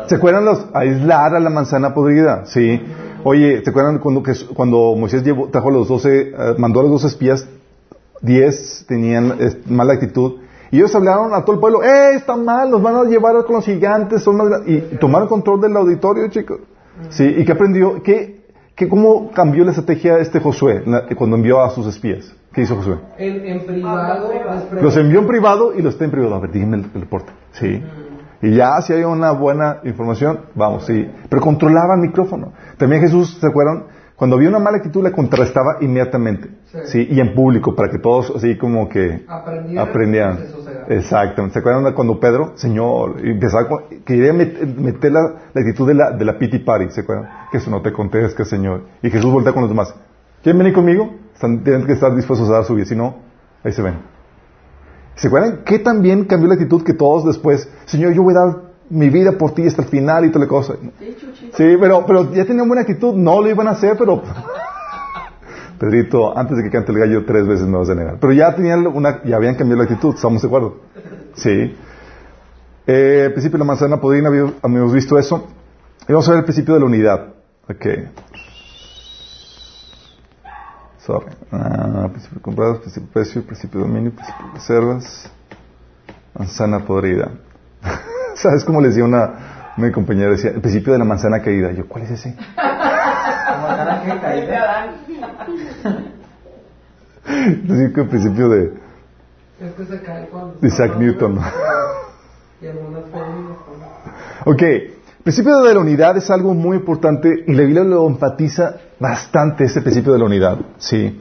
¿Se 0.06 0.14
acuerdan 0.14 0.44
los 0.44 0.66
aislar 0.72 1.34
a 1.34 1.40
la 1.40 1.50
manzana 1.50 1.92
podrida? 1.92 2.46
Sí. 2.46 2.80
Oye, 3.24 3.62
¿se 3.64 3.70
acuerdan 3.70 3.98
cuando, 3.98 4.22
cuando 4.54 4.94
Moisés 4.96 5.24
llevó, 5.24 5.48
trajo 5.48 5.68
a 5.68 5.72
los 5.72 5.88
doce, 5.88 6.30
eh, 6.30 6.54
mandó 6.58 6.80
a 6.80 6.82
los 6.84 6.92
doce 6.92 7.08
espías, 7.08 7.48
diez 8.22 8.84
tenían 8.88 9.34
eh, 9.38 9.60
mala 9.66 9.94
actitud, 9.94 10.36
y 10.70 10.78
ellos 10.78 10.94
hablaron 10.94 11.32
a 11.34 11.42
todo 11.44 11.54
el 11.54 11.60
pueblo, 11.60 11.82
¡eh, 11.82 12.14
está 12.14 12.36
mal, 12.36 12.70
nos 12.70 12.82
van 12.82 12.96
a 12.96 13.04
llevar 13.04 13.36
con 13.44 13.56
los 13.56 13.64
gigantes, 13.64 14.22
son 14.22 14.36
más 14.36 14.48
gra-". 14.48 14.62
y 14.66 14.96
tomaron 14.96 15.28
control 15.28 15.60
del 15.60 15.76
auditorio, 15.76 16.28
chicos. 16.28 16.58
Sí, 17.10 17.24
¿y 17.24 17.44
qué 17.44 17.52
aprendió? 17.52 18.02
¿Qué, 18.02 18.46
qué, 18.74 18.88
¿Cómo 18.88 19.30
cambió 19.32 19.64
la 19.64 19.70
estrategia 19.70 20.18
este 20.18 20.40
Josué 20.40 20.82
la- 20.86 21.06
cuando 21.14 21.36
envió 21.36 21.60
a 21.62 21.70
sus 21.70 21.86
espías? 21.86 22.34
¿Qué 22.52 22.62
hizo 22.62 22.74
Josué? 22.76 22.96
En, 23.18 23.46
en 23.46 23.66
privado. 23.66 24.28
pregunto. 24.30 24.82
Los 24.82 24.96
envió 24.96 25.20
en 25.20 25.26
privado 25.26 25.74
y 25.74 25.82
los 25.82 25.92
está 25.94 26.04
en 26.06 26.10
privado. 26.10 26.34
A 26.36 26.40
ver, 26.40 26.50
díganme 26.52 26.78
el, 26.78 26.90
el 26.94 27.00
reporte. 27.02 27.30
Sí. 27.52 27.82
Y 28.42 28.54
ya, 28.54 28.80
si 28.82 28.92
hay 28.94 29.02
una 29.04 29.32
buena 29.32 29.78
información, 29.84 30.40
vamos, 30.54 30.84
sí. 30.86 31.06
Pero 31.28 31.42
controlaba 31.42 31.94
el 31.94 32.00
micrófono. 32.00 32.52
También 32.78 33.02
Jesús, 33.02 33.38
¿se 33.40 33.46
acuerdan? 33.46 33.84
Cuando 34.16 34.36
había 34.36 34.48
una 34.48 34.58
mala 34.58 34.78
actitud, 34.78 35.02
la 35.02 35.12
contrastaba 35.12 35.76
inmediatamente. 35.82 36.48
Sí. 36.64 36.78
Sí. 36.86 37.08
Y 37.10 37.20
en 37.20 37.34
público, 37.34 37.74
para 37.74 37.90
que 37.90 37.98
todos 37.98 38.32
así 38.34 38.56
como 38.56 38.88
que 38.88 39.24
Aprendieran. 39.28 39.88
aprendieran. 39.88 40.38
Exactamente. 40.88 41.52
¿Se 41.54 41.58
acuerdan 41.58 41.92
cuando 41.94 42.18
Pedro, 42.18 42.52
Señor, 42.56 43.16
empezaba 43.22 43.68
con- 43.68 43.84
quería 44.04 44.32
met- 44.32 44.74
meter 44.76 45.12
la, 45.12 45.20
la 45.52 45.60
actitud 45.60 45.86
de 45.86 45.94
la, 45.94 46.12
de 46.12 46.24
la 46.24 46.38
pity 46.38 46.60
party? 46.60 46.90
¿Se 46.90 47.02
acuerdan? 47.02 47.28
Que 47.50 47.58
eso 47.58 47.70
no 47.70 47.82
te 47.82 47.92
contesta, 47.92 48.44
Señor. 48.44 48.84
Y 49.02 49.10
Jesús 49.10 49.30
voltea 49.30 49.52
con 49.52 49.62
los 49.62 49.70
demás. 49.70 49.94
¿Quieren 50.42 50.58
venir 50.58 50.72
conmigo? 50.72 51.10
Están, 51.34 51.62
tienen 51.62 51.84
que 51.86 51.92
estar 51.92 52.14
dispuestos 52.14 52.48
a 52.48 52.54
dar 52.54 52.64
su 52.64 52.74
vida. 52.74 52.86
Si 52.86 52.96
no, 52.96 53.16
ahí 53.64 53.72
se 53.72 53.82
ven. 53.82 53.96
¿Se 55.16 55.28
acuerdan 55.28 55.60
qué 55.64 55.78
también 55.78 56.24
cambió 56.24 56.48
la 56.48 56.54
actitud 56.54 56.82
que 56.84 56.92
todos 56.94 57.24
después, 57.24 57.70
Señor, 57.86 58.12
yo 58.12 58.22
voy 58.22 58.34
a 58.34 58.38
dar 58.38 58.56
mi 58.90 59.10
vida 59.10 59.32
por 59.32 59.52
ti 59.52 59.66
hasta 59.66 59.82
el 59.82 59.88
final 59.88 60.24
y 60.24 60.30
toda 60.30 60.44
la 60.44 60.48
cosa? 60.48 60.74
Sí, 61.56 61.76
pero, 61.80 62.04
pero 62.06 62.32
ya 62.32 62.44
tenían 62.44 62.68
buena 62.68 62.82
actitud, 62.82 63.14
no 63.14 63.40
lo 63.40 63.48
iban 63.48 63.68
a 63.68 63.72
hacer, 63.72 63.96
pero... 63.98 64.22
Pedrito, 65.78 66.36
antes 66.36 66.56
de 66.56 66.62
que 66.62 66.70
cante 66.70 66.90
el 66.92 66.98
gallo 66.98 67.24
tres 67.26 67.46
veces 67.46 67.66
me 67.66 67.76
vas 67.76 67.90
a 67.90 67.94
negar. 67.94 68.18
Pero 68.18 68.32
ya 68.32 68.54
tenían 68.54 68.86
una, 68.86 69.22
ya 69.24 69.36
habían 69.36 69.56
cambiado 69.56 69.82
la 69.82 69.84
actitud, 69.84 70.14
¿estamos 70.14 70.40
de 70.40 70.48
acuerdo? 70.48 70.80
Sí. 71.34 71.76
Eh, 72.86 73.24
el 73.26 73.32
principio 73.32 73.58
de 73.58 73.64
la 73.64 73.66
manzana 73.66 74.00
podrida, 74.00 74.28
habíamos 74.28 74.54
habíamos 74.62 74.92
visto 74.92 75.18
eso. 75.18 75.48
Y 76.08 76.12
vamos 76.12 76.26
a 76.28 76.30
ver 76.30 76.38
el 76.38 76.44
principio 76.44 76.74
de 76.74 76.80
la 76.80 76.86
unidad. 76.86 77.34
Ok. 77.68 77.86
Sorry. 80.98 81.26
Ah, 81.52 82.08
principio 82.10 82.36
de 82.36 82.42
comprados, 82.42 82.78
principio 82.78 83.08
de 83.08 83.12
precio, 83.12 83.42
principio 83.44 83.80
de 83.80 83.86
dominio, 83.86 84.12
principio 84.12 84.46
de 84.46 84.52
reservas. 84.54 85.30
Manzana 86.34 86.84
podrida. 86.86 87.32
¿Sabes 88.42 88.64
cómo 88.64 88.80
les 88.80 88.94
dio 88.94 89.04
una, 89.04 89.72
Mi 89.76 89.90
compañera 89.92 90.30
decía, 90.30 90.50
el 90.50 90.60
principio 90.60 90.92
de 90.92 90.98
la 90.98 91.04
manzana 91.04 91.40
caída. 91.42 91.72
Yo, 91.72 91.86
¿cuál 91.88 92.04
es 92.04 92.10
ese? 92.12 92.36
¿Manzana 92.56 94.02
qué 94.04 94.20
caída? 94.20 94.86
Decía 97.64 97.92
que 97.92 98.00
el 98.00 98.08
principio 98.08 98.48
de, 98.48 98.72
Es 99.60 99.72
que 99.76 99.84
se 99.84 100.00
cae 100.02 100.28
cuando... 100.28 100.54
de 100.60 100.68
Isaac 100.68 100.96
Newton. 100.98 101.38
Y 102.58 102.66
algunas 102.68 103.02
Ok, 104.46 104.62
el 104.62 104.92
principio 105.22 105.58
de 105.58 105.74
la 105.74 105.80
unidad 105.80 106.16
es 106.16 106.30
algo 106.30 106.54
muy 106.54 106.78
importante 106.78 107.44
y 107.46 107.52
la 107.52 107.62
Biblia 107.64 107.84
lo 107.84 108.06
enfatiza 108.08 108.76
bastante, 108.98 109.64
ese 109.64 109.82
principio 109.82 110.14
de 110.14 110.18
la 110.20 110.24
unidad. 110.24 110.56
Sí. 110.78 111.20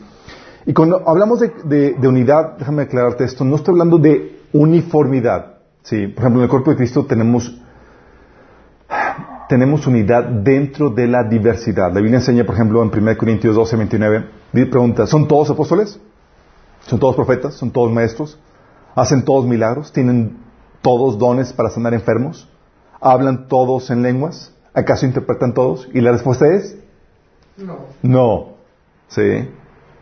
Y 0.66 0.74
cuando 0.74 1.04
hablamos 1.06 1.42
de, 1.42 1.52
de- 1.66 1.94
de 1.96 2.08
unidad, 2.08 2.58
déjame 2.58 2.84
aclararte 2.84 3.26
esto, 3.26 3.44
no 3.44 3.58
estoy 3.58 3.74
hablando 3.74 3.98
de 3.98 4.40
uniformidad. 4.54 5.55
Sí. 5.86 6.08
Por 6.08 6.20
ejemplo, 6.24 6.42
en 6.42 6.44
el 6.46 6.50
cuerpo 6.50 6.72
de 6.72 6.78
Cristo 6.78 7.06
tenemos, 7.06 7.56
tenemos 9.48 9.86
unidad 9.88 10.24
dentro 10.24 10.90
de 10.90 11.08
la 11.08 11.24
diversidad. 11.24 11.94
La 11.94 12.00
Biblia 12.02 12.18
enseña, 12.18 12.44
por 12.46 12.56
ejemplo, 12.56 12.82
en 12.84 12.90
1 12.96 13.18
Corintios 13.18 13.56
12, 13.56 13.76
29, 13.78 14.26
di- 14.52 14.66
pregunta, 14.66 15.06
¿son 15.06 15.28
todos 15.28 15.50
apóstoles? 15.50 16.00
¿Son 16.88 17.00
todos 17.00 17.16
profetas? 17.16 17.56
¿Son 17.56 17.72
todos 17.72 17.92
maestros? 17.92 18.40
¿Hacen 18.96 19.24
todos 19.26 19.46
milagros? 19.46 19.92
¿Tienen 19.92 20.38
todos 20.82 21.18
dones 21.18 21.54
para 21.54 21.70
sanar 21.70 21.94
enfermos? 21.94 22.50
¿Hablan 23.02 23.48
todos 23.48 23.90
en 23.92 24.02
lenguas? 24.02 24.54
¿Acaso 24.74 25.06
interpretan 25.06 25.54
todos? 25.54 25.88
Y 25.94 26.02
la 26.02 26.12
respuesta 26.12 26.48
es 26.48 26.78
No. 27.58 27.78
no. 28.02 28.56
¿Sí? 29.08 29.50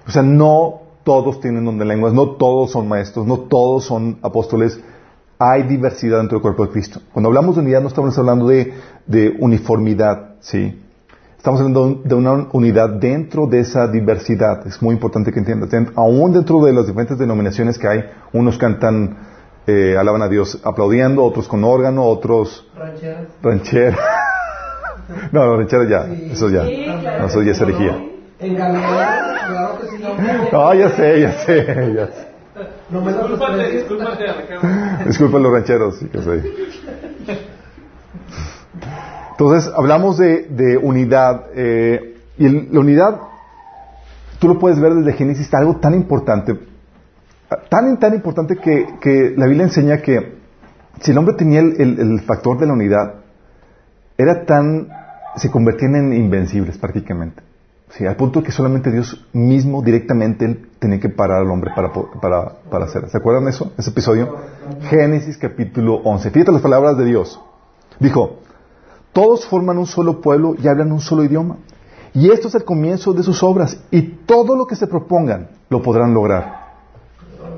O 0.08 0.12
sea, 0.12 0.22
no 0.24 0.82
todos 1.04 1.42
tienen 1.42 1.66
don 1.66 1.78
de 1.78 1.86
lenguas, 1.86 2.14
no 2.14 2.32
todos 2.32 2.72
son 2.72 2.88
maestros, 2.88 3.28
no 3.28 3.40
todos 3.42 3.84
son 3.86 4.20
apóstoles. 4.22 4.80
Hay 5.40 5.64
diversidad 5.64 6.18
dentro 6.20 6.38
del 6.38 6.42
cuerpo 6.42 6.66
de 6.66 6.72
Cristo. 6.72 7.02
Cuando 7.12 7.30
hablamos 7.30 7.56
de 7.56 7.62
unidad 7.62 7.82
no 7.82 7.88
estamos 7.88 8.18
hablando 8.18 8.48
de, 8.48 8.74
de 9.08 9.36
uniformidad, 9.40 10.36
¿sí? 10.40 10.80
Estamos 11.38 11.60
hablando 11.60 12.02
de 12.06 12.16
una 12.16 12.48
unidad 12.54 12.90
dentro 12.92 13.48
de 13.48 13.60
esa 13.60 13.88
diversidad. 13.90 14.66
Es 14.66 14.82
muy 14.82 14.94
importante 14.96 15.34
que 15.34 15.40
entiendas. 15.40 15.70
Aún 15.96 16.32
dentro 16.32 16.64
de 16.64 16.72
las 16.72 16.88
diferentes 16.88 17.18
denominaciones 17.18 17.78
que 17.78 17.88
hay, 17.88 18.04
unos 18.32 18.58
cantan, 18.58 19.18
eh, 19.68 19.98
alaban 20.00 20.22
a 20.22 20.30
Dios 20.30 20.62
aplaudiendo, 20.64 21.22
otros 21.24 21.50
con 21.50 21.66
órgano, 21.66 22.06
otros 22.06 22.66
Rancheras. 22.78 23.28
ranchera. 23.42 23.98
no, 25.34 25.46
no, 25.46 25.58
ranchera 25.58 25.90
ya, 25.90 26.06
Sí. 26.16 26.30
eso 26.32 26.50
ya. 26.50 26.66
Sí, 26.66 26.86
claro. 27.02 27.20
No, 27.20 27.26
eso 27.28 27.42
ya 27.42 27.52
es 27.52 27.60
herejía. 27.62 28.02
En 28.40 28.56
Galilea, 28.56 29.36
claro 29.50 29.80
que 29.82 29.88
sí. 29.88 30.04
No, 30.52 30.74
ya 30.80 30.90
sé, 30.92 31.22
ya 31.22 31.32
sé, 31.46 31.94
ya 31.94 32.08
sé. 32.08 32.28
No 32.90 33.02
me 33.02 33.12
lo 33.12 33.18
Discúlpate, 33.28 33.72
discúlpate 33.72 34.28
a 34.30 34.36
la 34.36 34.48
cámara. 34.48 35.04
Disculpen 35.08 35.44
los 35.44 35.52
rancheros, 35.54 35.98
sí 35.98 36.06
que 36.08 36.22
sé. 36.22 36.44
Entonces, 39.32 39.72
hablamos 39.76 40.18
de, 40.18 40.44
de 40.50 40.78
unidad. 40.78 41.46
eh, 41.56 42.18
y 42.38 42.46
el- 42.46 42.70
la 42.72 42.80
unidad, 42.80 43.20
tú 44.40 44.48
lo 44.48 44.60
puedes 44.60 44.80
ver 44.80 44.94
desde 44.94 45.14
Génesis, 45.14 45.46
está 45.46 45.60
algo 45.60 45.78
tan 45.78 45.94
importante. 45.94 46.58
Tan, 47.70 48.00
tan 48.00 48.14
importante 48.14 48.58
que, 48.58 48.88
que 49.02 49.34
la 49.38 49.46
Biblia 49.46 49.66
enseña 49.66 49.98
que 50.02 50.38
si 51.02 51.12
el 51.12 51.18
hombre 51.18 51.36
tenía 51.36 51.60
el, 51.60 51.80
el- 51.80 52.00
el 52.00 52.22
factor 52.22 52.60
de 52.60 52.66
la 52.68 52.74
unidad, 52.74 53.16
era 54.18 54.46
tan. 54.46 54.90
se 55.36 55.50
convertían 55.50 55.96
en 55.96 56.14
invencibles 56.14 56.78
prácticamente. 56.78 57.42
Sí, 57.98 58.08
al 58.08 58.16
punto 58.16 58.42
que 58.42 58.52
solamente 58.52 58.92
Dios 58.92 59.24
mismo, 59.34 59.84
directamente, 59.84 60.46
él 60.46 60.70
tenía 60.80 61.00
que 61.00 61.10
parar 61.10 61.42
al 61.42 61.52
hombre 61.52 61.72
para, 61.76 61.94
para, 61.94 62.62
para 62.70 62.86
hacer. 62.86 63.08
¿Se 63.10 63.18
acuerdan 63.18 63.46
de 63.46 63.52
eso? 63.52 63.72
Ese 63.78 63.92
episodio. 63.92 64.36
Génesis 64.90 65.38
capítulo 65.38 65.98
11. 66.04 66.32
Fíjate 66.32 66.52
las 66.52 66.64
palabras 66.64 66.98
de 66.98 67.06
Dios. 67.06 67.40
Dijo, 68.00 68.40
todos 69.12 69.46
forman 69.46 69.78
un 69.78 69.86
solo 69.86 70.22
pueblo 70.22 70.56
y 70.58 70.68
hablan 70.68 70.92
un 70.92 71.02
solo 71.02 71.24
idioma. 71.24 71.58
Y 72.16 72.32
esto 72.32 72.48
es 72.48 72.56
el 72.56 72.64
comienzo 72.64 73.14
de 73.14 73.22
sus 73.22 73.44
obras. 73.44 73.78
Y 73.92 74.02
todo 74.02 74.56
lo 74.56 74.66
que 74.66 74.76
se 74.76 74.88
propongan 74.88 75.50
lo 75.70 75.84
podrán 75.84 76.16
lograr. 76.16 76.74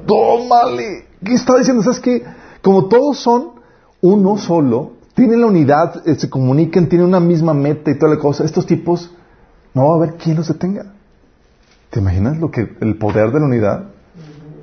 ¡Tómale! 0.05 1.05
¿Qué 1.23 1.33
está 1.33 1.57
diciendo? 1.57 1.81
¿Sabes 1.81 2.01
qué? 2.01 2.25
Como 2.61 2.87
todos 2.87 3.19
son 3.19 3.51
uno 4.01 4.37
solo, 4.37 4.91
tienen 5.13 5.39
la 5.39 5.47
unidad, 5.47 6.05
eh, 6.05 6.15
se 6.15 6.29
comunican, 6.29 6.89
tienen 6.89 7.07
una 7.07 7.21
misma 7.21 7.53
meta 7.53 7.89
y 7.89 7.97
toda 7.97 8.15
la 8.15 8.19
cosa, 8.19 8.43
estos 8.43 8.65
tipos, 8.65 9.15
no 9.75 9.89
va 9.89 9.93
a 9.93 9.97
haber 9.97 10.15
quien 10.15 10.37
los 10.37 10.47
detenga. 10.47 10.85
¿Te 11.91 11.99
imaginas 11.99 12.37
lo 12.39 12.49
que, 12.49 12.75
el 12.79 12.97
poder 12.97 13.31
de 13.31 13.39
la 13.39 13.45
unidad? 13.45 13.83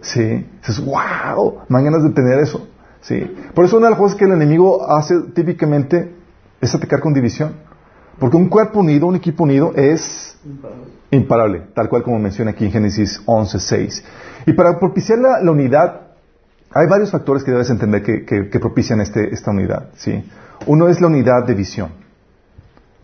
Sí. 0.01 0.47
Dices, 0.67 0.85
wow, 0.85 1.61
me 1.69 1.77
dan 1.79 1.85
ganas 1.85 2.03
de 2.03 2.11
tener 2.11 2.41
eso. 2.41 2.67
Sí. 3.03 3.21
Por 3.55 3.67
eso 3.67 3.77
una 3.77 3.87
de 3.87 3.91
las 3.91 3.99
cosas 4.01 4.17
que 4.17 4.25
el 4.25 4.33
enemigo 4.33 4.91
hace 4.91 5.21
típicamente 5.35 6.15
es 6.61 6.75
atacar 6.75 7.01
con 7.01 7.13
división. 7.13 7.53
Porque 8.19 8.37
un 8.37 8.49
cuerpo 8.49 8.81
unido, 8.81 9.07
un 9.07 9.17
equipo 9.17 9.45
unido 9.45 9.73
es 9.75 10.37
imparable, 11.11 11.63
tal 11.75 11.89
cual 11.89 12.03
como 12.03 12.19
menciona 12.19 12.53
aquí 12.53 12.65
en 12.65 12.73
Génesis 12.73 13.21
11, 13.27 13.61
6. 13.61 14.05
Y 14.47 14.53
para 14.55 14.79
propiciar 14.79 15.19
la, 15.19 15.51
unidad, 15.51 16.01
hay 16.73 16.87
varios 16.87 17.11
factores 17.11 17.45
que 17.45 17.51
debes 17.51 17.69
entender 17.71 18.03
que 18.03 18.61
propician 18.61 19.01
este- 19.01 19.33
esta 19.33 19.51
unidad. 19.51 19.91
¿sí? 19.97 20.25
Uno 20.67 20.89
es 20.89 21.01
la 21.01 21.09
unidad 21.09 21.45
de 21.47 21.55
visión. 21.55 22.02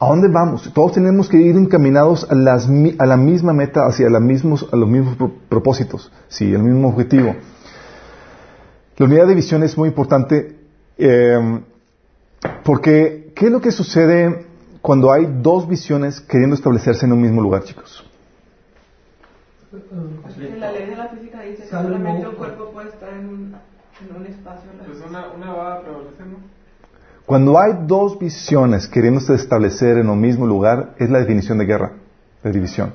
¿A 0.00 0.06
dónde 0.06 0.28
vamos? 0.28 0.72
Todos 0.72 0.92
tenemos 0.92 1.28
que 1.28 1.38
ir 1.38 1.56
encaminados 1.56 2.26
a, 2.30 2.34
las 2.34 2.68
mi- 2.68 2.94
a 2.98 3.06
la 3.06 3.16
misma 3.16 3.52
meta, 3.52 3.84
hacia 3.86 4.08
la 4.08 4.20
mismos, 4.20 4.66
a 4.72 4.76
los 4.76 4.88
mismos 4.88 5.16
pro- 5.16 5.32
propósitos, 5.48 6.12
¿sí? 6.28 6.52
el 6.52 6.62
mismo 6.62 6.88
objetivo. 6.88 7.34
La 8.96 9.06
unidad 9.06 9.26
de 9.26 9.34
visión 9.34 9.62
es 9.64 9.76
muy 9.76 9.88
importante 9.88 10.56
eh, 10.98 11.60
porque 12.64 13.32
¿qué 13.34 13.46
es 13.46 13.52
lo 13.52 13.60
que 13.60 13.72
sucede 13.72 14.46
cuando 14.82 15.10
hay 15.12 15.28
dos 15.42 15.68
visiones 15.68 16.20
queriendo 16.20 16.54
establecerse 16.54 17.06
en 17.06 17.12
un 17.12 17.20
mismo 17.20 17.40
lugar, 17.42 17.64
chicos? 17.64 18.04
La 20.58 20.72
ley 20.72 20.86
de 20.90 20.96
la 20.96 21.08
física 21.08 21.42
dice 21.42 21.64
que 21.64 21.68
solamente 21.68 22.26
un 22.26 22.34
cuerpo 22.36 22.70
puede 22.72 22.88
estar 22.88 23.12
en 23.12 23.28
un, 23.28 23.54
en 24.08 24.16
un 24.16 24.26
espacio. 24.26 24.70
Pues 24.86 24.98
una, 25.08 25.26
una 25.36 25.52
va 25.52 25.74
a 25.74 25.80
prevalecer, 25.82 26.26
¿no? 26.26 26.57
Cuando 27.28 27.60
hay 27.60 27.80
dos 27.86 28.18
visiones 28.18 28.88
queriéndose 28.88 29.34
establecer 29.34 29.98
en 29.98 30.08
un 30.08 30.18
mismo 30.18 30.46
lugar, 30.46 30.94
es 30.98 31.10
la 31.10 31.18
definición 31.18 31.58
de 31.58 31.66
guerra, 31.66 31.92
de 32.42 32.50
división. 32.50 32.94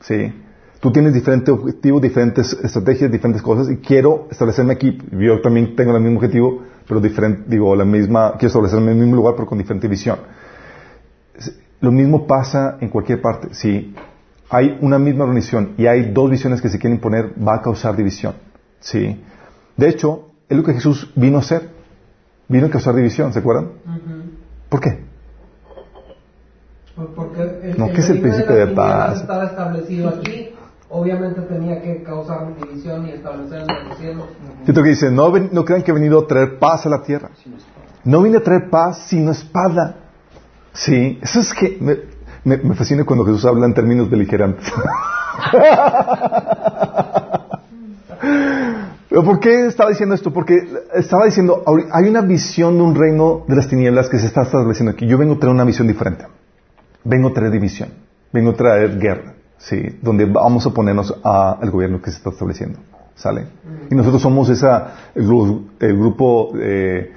¿Sí? 0.00 0.32
Tú 0.80 0.90
tienes 0.90 1.12
diferentes 1.12 1.50
objetivos, 1.50 2.00
diferentes 2.00 2.54
estrategias, 2.54 3.12
diferentes 3.12 3.42
cosas, 3.42 3.68
y 3.70 3.76
quiero 3.76 4.28
establecerme 4.30 4.72
aquí. 4.72 4.96
Yo 5.12 5.42
también 5.42 5.76
tengo 5.76 5.94
el 5.94 6.02
mismo 6.02 6.16
objetivo, 6.16 6.62
pero 6.88 7.02
diferente, 7.02 7.42
digo, 7.48 7.76
la 7.76 7.84
misma, 7.84 8.30
quiero 8.38 8.46
establecerme 8.46 8.92
en 8.92 8.96
el 8.96 9.02
mismo 9.02 9.16
lugar, 9.16 9.34
pero 9.36 9.46
con 9.46 9.58
diferente 9.58 9.88
visión. 9.88 10.20
Lo 11.80 11.92
mismo 11.92 12.26
pasa 12.26 12.78
en 12.80 12.88
cualquier 12.88 13.20
parte. 13.20 13.48
Si 13.52 13.94
hay 14.48 14.78
una 14.80 14.98
misma 14.98 15.24
organización 15.24 15.74
y 15.76 15.84
hay 15.84 16.12
dos 16.14 16.30
visiones 16.30 16.62
que 16.62 16.70
se 16.70 16.78
quieren 16.78 16.98
poner, 16.98 17.34
va 17.46 17.56
a 17.56 17.60
causar 17.60 17.94
división. 17.94 18.36
¿Sí? 18.80 19.22
De 19.76 19.86
hecho, 19.86 20.28
es 20.48 20.56
lo 20.56 20.64
que 20.64 20.72
Jesús 20.72 21.12
vino 21.14 21.36
a 21.36 21.40
hacer. 21.40 21.75
Vino 22.48 22.66
a 22.66 22.70
causar 22.70 22.94
división, 22.94 23.32
¿se 23.32 23.40
acuerdan? 23.40 23.70
¿Por 24.68 24.80
qué? 24.80 25.04
Pues 26.94 27.08
Porque 27.14 27.42
el, 27.42 27.78
No, 27.78 27.88
¿qué 27.92 28.00
es 28.00 28.10
el 28.10 28.20
príncipe 28.20 28.52
de 28.52 28.66
tinieblas 28.66 29.08
paz? 29.10 29.20
estaba 29.20 29.44
establecido 29.46 30.08
aquí. 30.08 30.50
Obviamente 30.88 31.40
tenía 31.42 31.82
que 31.82 32.02
causar 32.04 32.46
división 32.56 33.06
y 33.06 33.10
establecer 33.10 33.62
en 33.68 33.88
los 33.88 33.98
cielos. 33.98 34.24
Fíjate 34.60 34.72
lo 34.78 34.82
que 34.84 34.88
dice, 34.90 35.10
no, 35.10 35.32
ven- 35.32 35.48
no 35.52 35.64
crean 35.64 35.82
que 35.82 35.90
he 35.90 35.94
venido 35.94 36.20
a 36.20 36.26
traer 36.28 36.58
paz 36.60 36.86
a 36.86 36.88
la 36.88 37.02
tierra. 37.02 37.30
No 38.04 38.22
vine 38.22 38.36
a 38.38 38.42
traer 38.42 38.70
paz 38.70 39.06
sino 39.08 39.32
espada. 39.32 39.96
Sí, 40.72 41.18
eso 41.22 41.40
es 41.40 41.52
que 41.52 41.76
me, 41.80 41.96
me, 42.44 42.56
me 42.62 42.74
fascina 42.76 43.04
cuando 43.04 43.24
Jesús 43.24 43.44
habla 43.44 43.66
en 43.66 43.74
términos 43.74 44.08
beligerantes. 44.08 44.72
¿Pero 49.16 49.24
por 49.24 49.40
qué 49.40 49.64
estaba 49.64 49.88
diciendo 49.88 50.14
esto? 50.14 50.30
Porque 50.30 50.58
estaba 50.92 51.24
diciendo, 51.24 51.62
hay 51.90 52.06
una 52.06 52.20
visión 52.20 52.76
de 52.76 52.82
un 52.82 52.94
reino 52.94 53.44
de 53.48 53.56
las 53.56 53.66
tinieblas 53.66 54.10
que 54.10 54.18
se 54.18 54.26
está 54.26 54.42
estableciendo 54.42 54.92
aquí. 54.92 55.06
Yo 55.06 55.16
vengo 55.16 55.36
a 55.36 55.38
traer 55.38 55.54
una 55.54 55.64
visión 55.64 55.88
diferente. 55.88 56.26
Vengo 57.02 57.28
a 57.28 57.32
traer 57.32 57.50
división. 57.50 57.88
Vengo 58.30 58.50
a 58.50 58.54
traer 58.56 58.98
guerra. 58.98 59.32
Sí, 59.56 59.80
donde 60.02 60.26
vamos 60.26 60.66
a 60.66 60.68
oponernos 60.68 61.14
a- 61.24 61.52
al 61.58 61.70
gobierno 61.70 62.02
que 62.02 62.10
se 62.10 62.18
está 62.18 62.28
estableciendo. 62.28 62.78
¿Sale? 63.14 63.46
Y 63.90 63.94
nosotros 63.94 64.20
somos 64.20 64.50
esa, 64.50 64.92
el, 65.14 65.24
el 65.80 65.96
grupo, 65.98 66.52
eh, 66.60 67.10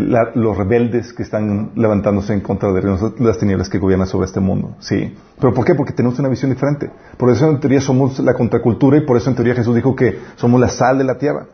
la- 0.00 0.30
los 0.34 0.56
rebeldes 0.56 1.12
que 1.12 1.22
están 1.22 1.72
levantándose 1.74 2.32
en 2.32 2.40
contra 2.40 2.72
de 2.72 2.82
las 3.18 3.38
tinieblas 3.38 3.68
que 3.68 3.78
gobiernan 3.78 4.06
sobre 4.08 4.26
este 4.26 4.40
mundo. 4.40 4.74
Sí. 4.80 5.14
¿Pero 5.38 5.52
por 5.52 5.64
qué? 5.64 5.74
Porque 5.74 5.92
tenemos 5.92 6.18
una 6.18 6.28
visión 6.28 6.50
diferente. 6.50 6.90
Por 7.16 7.30
eso 7.30 7.48
en 7.50 7.60
teoría 7.60 7.80
somos 7.80 8.18
la 8.20 8.34
contracultura 8.34 8.96
y 8.96 9.02
por 9.02 9.16
eso 9.16 9.28
en 9.30 9.36
teoría 9.36 9.54
Jesús 9.54 9.74
dijo 9.74 9.94
que 9.94 10.18
somos 10.36 10.60
la 10.60 10.68
sal 10.68 10.98
de 10.98 11.04
la 11.04 11.18
tierra. 11.18 11.46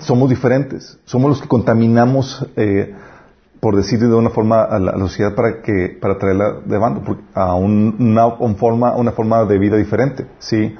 Somos 0.00 0.28
diferentes. 0.30 0.98
Somos 1.04 1.30
los 1.30 1.42
que 1.42 1.48
contaminamos, 1.48 2.46
eh, 2.56 2.94
por 3.60 3.74
decir 3.74 3.98
de 3.98 4.14
una 4.14 4.30
forma, 4.30 4.62
a 4.62 4.78
la, 4.78 4.92
sociedad 4.98 5.34
para 5.34 5.62
que 5.62 5.96
para 6.00 6.18
traerla 6.18 6.60
de 6.64 6.78
bando, 6.78 7.02
a 7.34 7.54
un- 7.54 7.96
una, 7.98 8.26
un 8.26 8.56
forma, 8.56 8.94
una 8.94 9.12
forma 9.12 9.44
de 9.44 9.58
vida 9.58 9.76
diferente. 9.76 10.26
¿sí? 10.38 10.74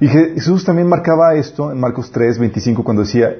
Y 0.00 0.06
Je- 0.06 0.34
Jesús 0.34 0.64
también 0.64 0.86
marcaba 0.88 1.34
esto 1.34 1.72
en 1.72 1.80
Marcos 1.80 2.10
3, 2.12 2.38
25, 2.38 2.84
cuando 2.84 3.02
decía, 3.02 3.34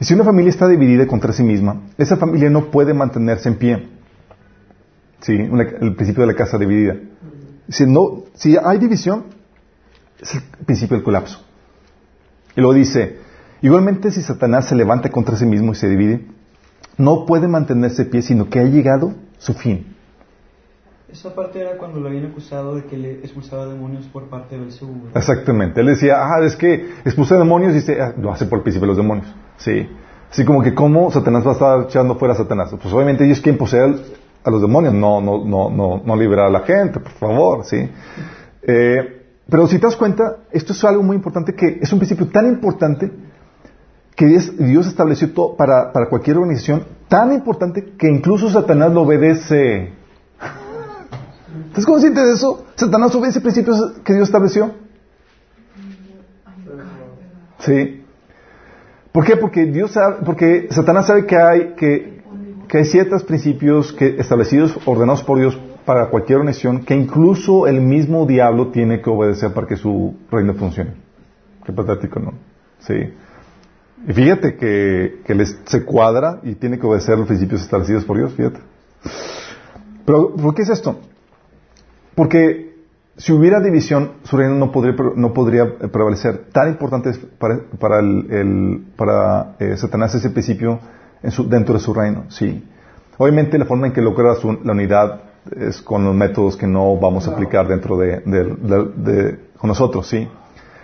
"Y 0.00 0.04
si 0.04 0.14
una 0.14 0.24
familia 0.24 0.50
está 0.50 0.68
dividida 0.68 1.06
contra 1.06 1.32
sí 1.32 1.42
misma, 1.42 1.82
esa 1.96 2.16
familia 2.16 2.50
no 2.50 2.70
puede 2.70 2.94
mantenerse 2.94 3.48
en 3.48 3.56
pie. 3.56 3.88
¿sí? 5.20 5.32
el 5.32 5.94
principio 5.94 6.22
de 6.22 6.28
la 6.28 6.34
casa 6.34 6.58
dividida. 6.58 6.96
Si, 7.68 7.86
no, 7.86 8.24
si 8.34 8.56
hay 8.56 8.78
división, 8.78 9.24
es 10.20 10.34
el 10.34 10.42
principio 10.64 10.96
del 10.96 11.04
colapso. 11.04 11.40
Y 12.56 12.60
luego 12.60 12.74
dice, 12.74 13.18
igualmente 13.60 14.10
si 14.10 14.22
Satanás 14.22 14.68
se 14.68 14.74
levanta 14.74 15.10
contra 15.10 15.36
sí 15.36 15.46
mismo 15.46 15.72
y 15.72 15.74
se 15.74 15.88
divide, 15.88 16.26
no 16.96 17.26
puede 17.26 17.46
mantenerse 17.46 18.04
pie, 18.04 18.22
sino 18.22 18.48
que 18.48 18.58
ha 18.58 18.64
llegado 18.64 19.14
su 19.38 19.54
fin. 19.54 19.94
Esa 21.10 21.34
parte 21.34 21.60
era 21.60 21.78
cuando 21.78 22.00
lo 22.00 22.08
habían 22.08 22.26
acusado 22.26 22.74
de 22.74 22.84
que 22.84 22.98
le 22.98 23.12
expulsaba 23.20 23.66
demonios 23.66 24.06
por 24.06 24.28
parte 24.28 24.56
del 24.56 24.64
Belzebú. 24.66 25.08
Exactamente. 25.14 25.80
Él 25.80 25.86
decía, 25.86 26.16
ah, 26.18 26.44
es 26.44 26.54
que 26.54 26.90
expulsa 27.04 27.38
demonios 27.38 27.72
y 27.72 27.76
dice, 27.76 28.00
ah, 28.00 28.12
lo 28.18 28.30
hace 28.30 28.44
por 28.44 28.58
el 28.58 28.62
principio 28.62 28.86
de 28.86 28.88
los 28.88 28.96
demonios. 28.98 29.26
Sí. 29.58 29.88
Así 30.30 30.44
como 30.44 30.62
que, 30.62 30.74
¿cómo 30.74 31.10
Satanás 31.10 31.46
va 31.46 31.50
a 31.50 31.54
estar 31.54 31.82
echando 31.82 32.16
fuera 32.16 32.34
a 32.34 32.36
Satanás? 32.36 32.70
Pues 32.80 32.92
obviamente 32.92 33.24
ellos 33.24 33.40
quieren 33.40 33.58
poseer 33.58 33.94
a 34.44 34.50
los 34.50 34.60
demonios, 34.60 34.94
no, 34.94 35.20
no, 35.20 35.44
no, 35.44 35.70
no, 35.70 36.02
no 36.04 36.16
liberar 36.16 36.46
a 36.46 36.50
la 36.50 36.60
gente, 36.60 37.00
por 37.00 37.12
favor, 37.12 37.64
¿sí? 37.64 37.88
Eh, 38.62 39.26
pero 39.48 39.66
si 39.66 39.78
te 39.78 39.86
das 39.86 39.96
cuenta, 39.96 40.38
esto 40.52 40.72
es 40.72 40.84
algo 40.84 41.02
muy 41.02 41.16
importante 41.16 41.54
que 41.54 41.78
es 41.80 41.92
un 41.92 41.98
principio 41.98 42.28
tan 42.28 42.46
importante 42.46 43.10
que 44.14 44.26
Dios 44.26 44.86
estableció 44.86 45.32
todo 45.32 45.56
para, 45.56 45.92
para 45.92 46.08
cualquier 46.08 46.36
organización, 46.38 46.84
tan 47.08 47.32
importante 47.32 47.94
que 47.96 48.08
incluso 48.08 48.50
Satanás 48.50 48.92
lo 48.92 49.02
obedece. 49.02 49.92
¿Estás 51.68 51.86
consciente 51.86 52.20
de 52.20 52.34
eso? 52.34 52.66
¿Satanás 52.74 53.14
obedece 53.14 53.40
principios 53.40 53.80
que 54.04 54.12
Dios 54.12 54.28
estableció? 54.28 54.72
Sí. 57.60 57.97
¿Por 59.18 59.24
qué? 59.24 59.36
Porque 59.36 59.66
Dios 59.66 59.90
sabe, 59.90 60.18
porque 60.24 60.68
Satanás 60.70 61.08
sabe 61.08 61.26
que 61.26 61.34
hay, 61.36 61.74
que, 61.74 62.22
que 62.68 62.78
hay 62.78 62.84
ciertos 62.84 63.24
principios 63.24 63.92
que, 63.92 64.14
establecidos, 64.16 64.78
ordenados 64.86 65.24
por 65.24 65.40
Dios 65.40 65.58
para 65.84 66.08
cualquier 66.08 66.38
organización, 66.38 66.84
que 66.84 66.94
incluso 66.94 67.66
el 67.66 67.80
mismo 67.80 68.26
diablo 68.26 68.68
tiene 68.68 69.02
que 69.02 69.10
obedecer 69.10 69.52
para 69.52 69.66
que 69.66 69.74
su 69.74 70.14
reino 70.30 70.54
funcione. 70.54 70.92
Qué 71.66 71.72
patético, 71.72 72.20
¿no? 72.20 72.34
Sí. 72.78 72.94
Y 74.06 74.12
fíjate 74.12 74.54
que, 74.54 75.22
que 75.24 75.34
les, 75.34 75.58
se 75.64 75.84
cuadra 75.84 76.38
y 76.44 76.54
tiene 76.54 76.78
que 76.78 76.86
obedecer 76.86 77.18
los 77.18 77.26
principios 77.26 77.62
establecidos 77.62 78.04
por 78.04 78.18
Dios, 78.18 78.32
fíjate. 78.34 78.60
Pero, 80.06 80.32
¿por 80.36 80.54
qué 80.54 80.62
es 80.62 80.68
esto? 80.68 80.96
Porque 82.14 82.67
si 83.18 83.32
hubiera 83.32 83.60
división, 83.60 84.12
su 84.22 84.36
reino 84.36 84.54
no 84.54 84.70
podría, 84.70 84.94
no 85.16 85.34
podría 85.34 85.76
prevalecer. 85.76 86.46
Tan 86.52 86.68
importante 86.68 87.10
es 87.10 87.18
para, 87.18 87.58
para, 87.78 87.98
el, 87.98 88.86
para 88.96 89.56
eh, 89.58 89.76
Satanás 89.76 90.14
ese 90.14 90.30
principio 90.30 90.78
en 91.22 91.32
su, 91.32 91.48
dentro 91.48 91.74
de 91.74 91.80
su 91.80 91.92
reino, 91.92 92.26
sí. 92.28 92.64
Obviamente 93.18 93.58
la 93.58 93.64
forma 93.64 93.88
en 93.88 93.92
que 93.92 94.00
logra 94.00 94.34
la 94.62 94.72
unidad 94.72 95.22
es 95.50 95.82
con 95.82 96.04
los 96.04 96.14
métodos 96.14 96.56
que 96.56 96.68
no 96.68 96.96
vamos 96.96 97.26
a 97.26 97.32
aplicar 97.32 97.66
dentro 97.66 97.96
de, 97.96 98.20
de, 98.20 99.40
con 99.58 99.66
nosotros, 99.66 100.06
sí. 100.06 100.28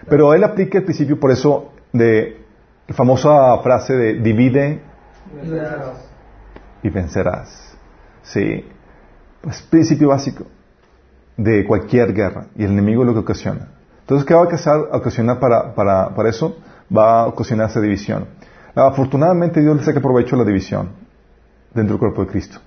Pero 0.09 0.35
él 0.35 0.43
aplica 0.43 0.79
el 0.79 0.85
principio, 0.85 1.21
por 1.21 1.31
eso, 1.31 1.73
de 1.93 2.43
la 2.89 2.95
famosa 2.95 3.57
frase 3.63 3.95
de 3.95 4.15
divide 4.15 4.81
y 5.33 5.37
vencerás. 5.37 6.11
Y 6.83 6.91
vencerás. 6.91 7.79
Sí. 8.23 8.65
Es 9.49 9.63
principio 9.63 10.09
básico 10.09 10.47
de 11.37 11.65
cualquier 11.65 12.13
guerra 12.15 12.47
y 12.57 12.65
el 12.65 12.73
enemigo 12.73 13.05
lo 13.05 13.13
que 13.13 13.21
ocasiona. 13.21 13.69
Entonces, 14.01 14.27
¿qué 14.27 14.35
va 14.35 14.43
a 14.43 14.97
ocasionar 14.97 15.41
para, 15.41 15.75
para, 15.75 16.15
para 16.15 16.29
eso? 16.29 16.57
Va 16.95 17.23
a 17.23 17.27
ocasionar 17.27 17.71
esa 17.71 17.81
división. 17.81 18.27
Afortunadamente 18.75 19.61
Dios 19.61 19.77
le 19.77 19.83
saca 19.85 20.01
provecho 20.01 20.35
a 20.37 20.39
la 20.39 20.45
división 20.45 20.91
dentro 21.73 21.95
del 21.95 21.99
cuerpo 21.99 22.25
de 22.25 22.31
Cristo. 22.31 22.59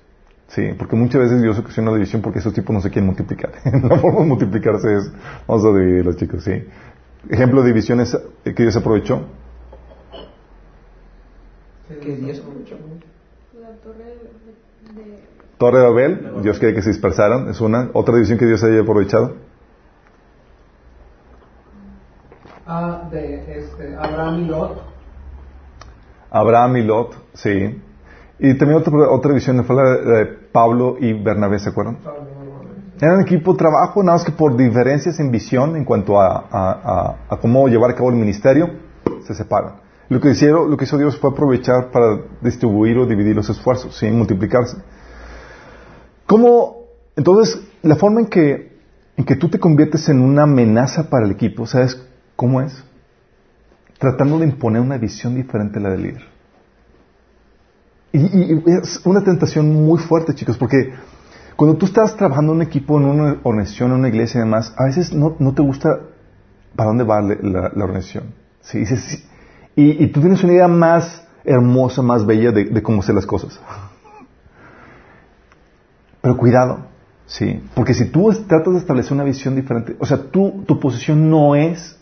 Sí, 0.48 0.74
porque 0.78 0.96
muchas 0.96 1.22
veces 1.22 1.42
Dios 1.42 1.60
ocasiona 1.60 1.92
la 1.92 1.98
división 1.98 2.22
porque 2.22 2.40
esos 2.40 2.54
tipos 2.54 2.74
no 2.74 2.82
se 2.82 2.90
quieren 2.90 3.06
multiplicar. 3.06 3.52
la 3.66 4.00
forma 4.00 4.22
de 4.22 4.26
multiplicarse 4.26 4.96
es, 4.96 5.12
vamos 5.46 5.66
a 5.66 5.78
dividir 5.78 6.06
los 6.06 6.16
chicos, 6.16 6.44
sí. 6.44 6.64
Ejemplo 7.30 7.62
de 7.62 7.68
divisiones 7.68 8.18
que 8.44 8.54
Dios 8.54 8.76
aprovechó. 8.78 9.26
Que 11.88 12.16
Dios 12.16 12.40
aprovechó. 12.40 12.78
La 13.60 13.72
torre 13.84 14.18
de 14.96 15.37
Torre 15.58 15.80
de 15.80 15.86
Babel, 15.86 16.42
Dios 16.44 16.60
quiere 16.60 16.76
que 16.76 16.82
se 16.82 16.90
dispersaran, 16.90 17.50
es 17.50 17.60
una. 17.62 17.90
Otra 17.94 18.14
división 18.14 18.38
que 18.38 18.46
Dios 18.46 18.64
haya 18.64 18.82
aprovechado. 18.82 19.36
Ah, 22.66 23.08
de 23.10 23.60
este, 23.60 23.96
Abraham 23.96 24.42
y 24.42 24.46
Lot. 24.46 24.82
Abraham 26.30 26.78
y 26.78 26.84
Lot, 26.84 27.16
sí. 27.34 27.82
Y 28.40 28.54
también 28.56 28.82
otra, 28.82 28.94
otra 29.10 29.32
división 29.32 29.64
fue 29.64 29.76
la 29.76 29.84
de 29.90 30.26
Pablo 30.52 30.98
y 31.00 31.14
Bernabé, 31.14 31.60
¿se 31.60 31.70
acuerdan? 31.70 31.98
Eran 33.00 33.18
un 33.18 33.22
equipo 33.22 33.54
de 33.54 33.60
trabajo, 33.60 34.04
nada 34.04 34.18
más 34.18 34.26
que 34.26 34.32
por 34.32 34.56
diferencias 34.56 35.20
en 35.20 35.32
visión 35.32 35.76
en 35.76 35.86
cuanto 35.86 36.20
a, 36.20 36.46
a, 36.52 37.16
a, 37.30 37.38
cómo 37.38 37.68
llevar 37.68 37.92
a 37.92 37.96
cabo 37.96 38.10
el 38.10 38.16
ministerio, 38.16 38.70
se 39.26 39.34
separan. 39.34 39.76
Lo 40.10 40.20
que, 40.20 40.32
hicieron, 40.32 40.70
lo 40.70 40.78
que 40.78 40.86
hizo 40.86 40.98
Dios 40.98 41.18
fue 41.20 41.32
aprovechar 41.32 41.92
para 41.92 42.20
distribuir 42.42 42.98
o 42.98 43.06
dividir 43.06 43.36
los 43.36 43.50
esfuerzos, 43.50 43.96
sin 43.98 44.18
multiplicarse. 44.18 44.78
¿Cómo, 46.28 46.84
entonces, 47.16 47.62
la 47.82 47.96
forma 47.96 48.20
en 48.20 48.28
que, 48.28 48.78
en 49.16 49.26
que 49.26 49.38
tú 49.38 49.50
te 49.50 49.60
conviertes 49.60 50.10
en 50.10 50.20
una 50.20 50.44
amenaza 50.44 51.10
para 51.10 51.26
el 51.26 51.32
equipo, 51.32 51.66
¿sabes 51.66 52.06
cómo 52.36 52.62
es? 52.62 52.84
Tratando 53.98 54.38
de 54.38 54.46
imponer 54.46 54.82
una 54.82 54.98
visión 54.98 55.36
diferente 55.36 55.80
a 55.80 55.84
la 55.84 55.90
del 55.92 56.04
líder. 56.04 56.24
Y, 58.12 58.62
es 58.72 59.02
una 59.06 59.24
tentación 59.24 59.74
muy 59.74 60.00
fuerte, 60.00 60.36
chicos, 60.36 60.58
porque 60.58 60.94
cuando 61.56 61.78
tú 61.78 61.86
estás 61.86 62.16
trabajando 62.18 62.52
en 62.52 62.58
un 62.58 62.62
equipo, 62.62 63.00
en 63.00 63.06
una 63.06 63.38
organización, 63.44 63.92
en 63.92 64.00
una 64.00 64.10
iglesia 64.10 64.40
y 64.40 64.44
demás, 64.44 64.74
a 64.78 64.84
veces 64.84 65.14
no, 65.14 65.32
te 65.54 65.62
gusta 65.62 65.98
para 66.76 66.90
dónde 66.90 67.06
va 67.06 67.22
la, 67.22 67.72
organización. 67.84 68.34
¿sí? 68.62 68.84
Y, 69.76 70.08
tú 70.08 70.20
tienes 70.20 70.44
una 70.44 70.54
idea 70.54 70.68
más 70.68 71.26
hermosa, 71.46 72.02
más 72.02 72.26
bella 72.26 72.52
de 72.52 72.84
cómo 72.84 73.00
hacer 73.02 73.16
las 73.16 73.26
cosas. 73.26 73.62
Pero 76.28 76.36
cuidado, 76.36 76.80
¿sí? 77.26 77.64
Porque 77.74 77.94
si 77.94 78.10
tú 78.10 78.30
tratas 78.50 78.74
de 78.74 78.80
establecer 78.80 79.14
una 79.14 79.24
visión 79.24 79.56
diferente, 79.56 79.96
o 79.98 80.06
sea, 80.06 80.18
tú, 80.30 80.66
tu 80.68 80.78
posición 80.78 81.30
no 81.30 81.56
es 81.56 81.98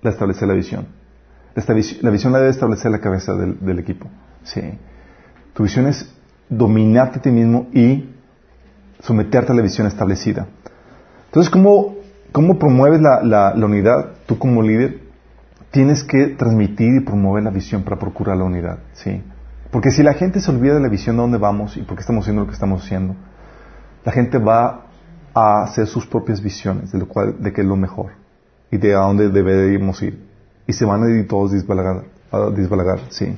la 0.00 0.08
establecer 0.08 0.48
la 0.48 0.54
visión. 0.54 0.86
La, 1.54 2.10
visión 2.10 2.32
la 2.32 2.38
debe 2.38 2.50
establecer 2.50 2.90
la 2.90 3.02
cabeza 3.02 3.34
del, 3.34 3.78
equipo, 3.78 4.08
¿sí? 4.42 4.62
Tu 5.52 5.64
visión 5.64 5.86
es 5.86 6.10
dominarte 6.48 7.18
a 7.18 7.22
ti 7.22 7.30
mismo 7.30 7.66
y 7.74 8.08
someterte 9.00 9.52
a 9.52 9.54
la 9.54 9.60
visión 9.60 9.86
establecida. 9.86 10.46
Entonces, 11.26 11.50
¿cómo, 11.50 11.96
cómo 12.32 12.58
promueves 12.58 13.02
la, 13.02 13.22
la, 13.22 13.54
la, 13.54 13.66
unidad? 13.66 14.12
Tú 14.24 14.38
como 14.38 14.62
líder 14.62 14.98
tienes 15.70 16.04
que 16.04 16.28
transmitir 16.28 16.94
y 16.94 17.00
promover 17.00 17.42
la 17.42 17.50
visión 17.50 17.82
para 17.82 17.98
procurar 17.98 18.38
la 18.38 18.44
unidad, 18.44 18.78
¿sí? 18.94 19.22
Porque 19.70 19.90
si 19.90 20.02
la 20.02 20.14
gente 20.14 20.40
se 20.40 20.50
olvida 20.50 20.72
de 20.72 20.80
la 20.80 20.88
visión 20.88 21.16
de 21.16 21.22
dónde 21.22 21.36
vamos 21.36 21.76
y 21.76 21.82
por 21.82 21.96
qué 21.96 22.00
estamos 22.00 22.24
haciendo 22.24 22.40
lo 22.40 22.48
que 22.48 22.54
estamos 22.54 22.82
haciendo, 22.82 23.14
la 24.04 24.12
gente 24.12 24.38
va 24.38 24.86
a 25.34 25.62
hacer 25.64 25.86
sus 25.86 26.06
propias 26.06 26.42
visiones 26.42 26.92
de, 26.92 26.98
lo 26.98 27.08
cual, 27.08 27.36
de 27.40 27.52
qué 27.52 27.62
es 27.62 27.66
lo 27.66 27.76
mejor 27.76 28.12
y 28.70 28.78
de 28.78 28.94
a 28.94 29.00
dónde 29.00 29.28
debemos 29.30 30.02
ir. 30.02 30.18
Y 30.66 30.72
se 30.72 30.84
van 30.84 31.02
a 31.02 31.10
ir 31.10 31.26
todos 31.28 31.52
a 31.52 32.50
disbalagar, 32.50 33.00
sí. 33.10 33.36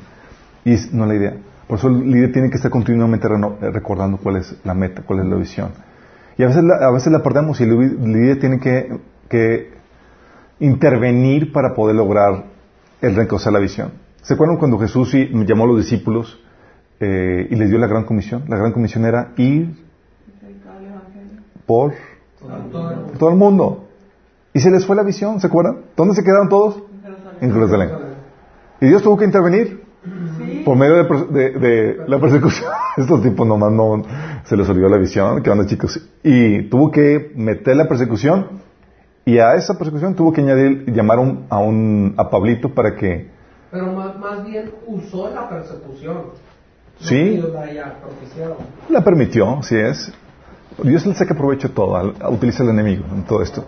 Y 0.64 0.72
es, 0.72 0.92
no 0.92 1.06
la 1.06 1.14
idea. 1.14 1.34
Por 1.66 1.78
eso 1.78 1.88
el 1.88 2.10
líder 2.10 2.32
tiene 2.32 2.50
que 2.50 2.56
estar 2.56 2.70
continuamente 2.70 3.26
recordando 3.28 4.18
cuál 4.18 4.36
es 4.36 4.54
la 4.64 4.74
meta, 4.74 5.02
cuál 5.02 5.20
es 5.20 5.26
la 5.26 5.36
visión. 5.36 5.70
Y 6.36 6.42
a 6.42 6.46
veces 6.46 6.62
la, 6.62 6.86
a 6.86 6.90
veces 6.90 7.12
la 7.12 7.22
perdemos 7.22 7.60
y 7.60 7.64
el 7.64 8.12
líder 8.12 8.38
tiene 8.38 8.60
que, 8.60 9.00
que 9.28 9.72
intervenir 10.60 11.52
para 11.52 11.74
poder 11.74 11.96
lograr 11.96 12.44
el 13.00 13.16
reconocer 13.16 13.52
la 13.52 13.58
visión. 13.58 13.92
¿Se 14.22 14.34
acuerdan 14.34 14.56
cuando 14.56 14.78
Jesús 14.78 15.12
llamó 15.12 15.64
a 15.64 15.66
los 15.66 15.78
discípulos 15.78 16.40
eh, 17.00 17.46
y 17.50 17.56
les 17.56 17.68
dio 17.68 17.78
la 17.78 17.86
gran 17.86 18.04
comisión? 18.04 18.44
La 18.48 18.56
gran 18.56 18.72
comisión 18.72 19.04
era 19.04 19.32
ir 19.36 19.83
por 21.66 21.94
todo 23.18 23.30
el 23.30 23.36
mundo. 23.36 23.84
Y 24.52 24.60
se 24.60 24.70
les 24.70 24.86
fue 24.86 24.94
la 24.96 25.02
visión, 25.02 25.40
¿se 25.40 25.46
acuerdan? 25.46 25.80
¿Dónde 25.96 26.14
se 26.14 26.22
quedaron 26.22 26.48
todos? 26.48 26.82
En 27.40 27.52
Jerusalén. 27.52 27.90
Y 28.80 28.86
Dios 28.86 29.02
tuvo 29.02 29.16
que 29.16 29.24
intervenir 29.24 29.82
por 30.64 30.76
medio 30.76 30.96
de, 31.04 32.04
la 32.06 32.20
persecución. 32.20 32.70
Estos 32.96 33.22
tipos 33.22 33.46
nomás 33.46 33.72
no 33.72 34.02
se 34.44 34.56
les 34.56 34.68
olvidó 34.68 34.88
la 34.88 34.98
visión, 34.98 35.42
que 35.42 35.50
van 35.50 35.66
chicos. 35.66 36.00
Y 36.22 36.68
tuvo 36.68 36.90
que 36.90 37.32
meter 37.34 37.76
la 37.76 37.88
persecución 37.88 38.62
y 39.24 39.38
a 39.38 39.54
esa 39.54 39.76
persecución 39.78 40.14
tuvo 40.14 40.32
que 40.32 40.42
añadir, 40.42 40.92
llamar 40.92 41.18
a, 41.48 41.58
un, 41.58 42.14
a 42.16 42.28
Pablito 42.28 42.74
para 42.74 42.94
que... 42.94 43.30
Pero 43.70 43.92
más, 43.92 44.44
bien 44.46 44.70
usó 44.86 45.30
la 45.30 45.48
persecución. 45.48 46.18
sí. 47.00 47.42
La 48.88 49.02
permitió, 49.02 49.60
sí 49.62 49.76
es. 49.76 50.12
Dios 50.82 51.06
le 51.06 51.14
saca 51.14 51.34
provecho 51.34 51.70
todo, 51.70 52.14
utiliza 52.30 52.62
el 52.62 52.70
enemigo 52.70 53.04
en 53.12 53.24
todo 53.24 53.42
esto. 53.42 53.64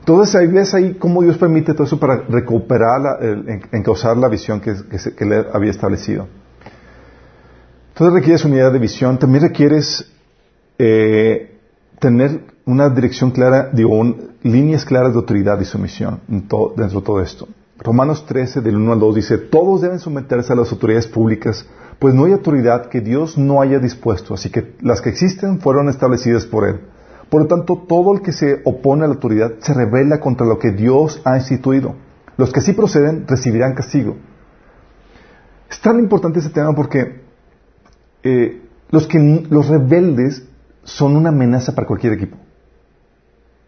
Entonces 0.00 0.34
ahí 0.36 0.46
ves 0.46 0.72
ahí 0.74 0.94
cómo 0.94 1.22
Dios 1.22 1.36
permite 1.36 1.74
todo 1.74 1.84
eso 1.84 2.00
para 2.00 2.22
recuperar, 2.28 3.00
la, 3.00 3.18
en, 3.20 3.82
causar 3.82 4.16
la 4.16 4.28
visión 4.28 4.60
que, 4.60 4.74
que, 5.16 5.24
le 5.24 5.44
había 5.52 5.70
establecido. 5.70 6.26
Entonces 7.90 8.14
requieres 8.14 8.44
unidad 8.44 8.72
de 8.72 8.78
visión, 8.78 9.18
también 9.18 9.44
requieres 9.44 10.10
eh, 10.78 11.58
tener 11.98 12.40
una 12.64 12.88
dirección 12.88 13.32
clara, 13.32 13.70
digo, 13.72 14.02
líneas 14.42 14.84
claras 14.84 15.12
de 15.12 15.18
autoridad 15.18 15.60
y 15.60 15.64
sumisión 15.64 16.20
dentro 16.26 16.74
de 16.76 16.88
todo 16.88 17.20
esto. 17.20 17.48
Romanos 17.78 18.26
13, 18.26 18.60
del 18.60 18.76
1 18.76 18.92
al 18.92 19.00
2 19.00 19.14
dice, 19.14 19.38
todos 19.38 19.82
deben 19.82 19.98
someterse 19.98 20.52
a 20.52 20.56
las 20.56 20.72
autoridades 20.72 21.06
públicas, 21.06 21.64
pues 21.98 22.14
no 22.14 22.24
hay 22.24 22.32
autoridad 22.32 22.86
que 22.86 23.00
Dios 23.00 23.38
no 23.38 23.60
haya 23.60 23.78
dispuesto, 23.78 24.34
así 24.34 24.50
que 24.50 24.76
las 24.80 25.00
que 25.00 25.10
existen 25.10 25.60
fueron 25.60 25.88
establecidas 25.88 26.46
por 26.46 26.68
Él. 26.68 26.80
Por 27.28 27.42
lo 27.42 27.48
tanto, 27.48 27.84
todo 27.88 28.14
el 28.14 28.22
que 28.22 28.32
se 28.32 28.62
opone 28.64 29.04
a 29.04 29.08
la 29.08 29.14
autoridad 29.14 29.52
se 29.60 29.74
revela 29.74 30.20
contra 30.20 30.46
lo 30.46 30.58
que 30.58 30.72
Dios 30.72 31.20
ha 31.24 31.36
instituido. 31.36 31.96
Los 32.36 32.52
que 32.52 32.60
sí 32.60 32.72
proceden 32.72 33.26
recibirán 33.26 33.74
castigo. 33.74 34.16
Es 35.70 35.80
tan 35.80 35.98
importante 35.98 36.38
ese 36.38 36.50
tema 36.50 36.74
porque 36.74 37.20
eh, 38.22 38.62
los, 38.90 39.06
que, 39.06 39.46
los 39.50 39.68
rebeldes 39.68 40.44
son 40.84 41.16
una 41.16 41.28
amenaza 41.28 41.74
para 41.74 41.86
cualquier 41.86 42.14
equipo. 42.14 42.38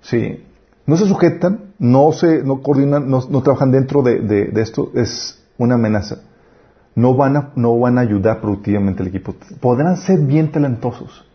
Sí. 0.01 0.45
No 0.87 0.97
se 0.97 1.07
sujetan, 1.07 1.75
no 1.79 2.13
se, 2.13 2.43
no 2.43 2.63
coordinan, 2.63 3.11
no, 3.11 3.43
trabajan 3.43 3.71
dentro 3.71 4.03
de, 4.03 4.51
esto, 4.57 4.91
es 4.95 5.43
una 5.59 5.75
amenaza. 5.75 6.23
No 6.95 7.15
van, 7.15 7.37
a, 7.37 7.51
no 7.55 7.79
van 7.79 7.99
a 7.99 8.03
ayudar 8.03 8.41
productivamente 8.41 9.03
al 9.03 9.09
equipo. 9.09 9.35
Podrán 9.61 9.97
ser 9.97 10.21
bien 10.21 10.51
talentosos. 10.51 11.27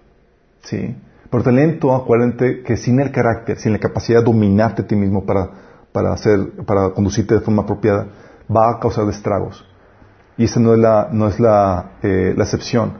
Sí. 0.63 0.95
Pero 1.29 1.43
talento, 1.43 1.93
acuérdate 1.93 2.61
que 2.63 2.77
sin 2.77 2.99
el 2.99 3.11
carácter, 3.11 3.57
sin 3.57 3.73
la 3.73 3.79
capacidad 3.79 4.19
de 4.19 4.25
dominarte 4.25 4.83
a 4.83 4.87
ti 4.87 4.95
mismo 4.95 5.25
para, 5.25 5.49
para, 5.91 6.13
hacer, 6.13 6.51
para 6.65 6.91
conducirte 6.91 7.35
de 7.35 7.41
forma 7.41 7.63
apropiada, 7.63 8.07
va 8.53 8.71
a 8.71 8.79
causar 8.79 9.07
estragos. 9.09 9.65
Y 10.37 10.45
esa 10.45 10.59
no 10.59 10.73
es 10.73 10.79
la, 10.79 11.09
no 11.11 11.27
es 11.27 11.39
la, 11.39 11.91
eh, 12.03 12.33
la 12.35 12.43
excepción. 12.43 12.93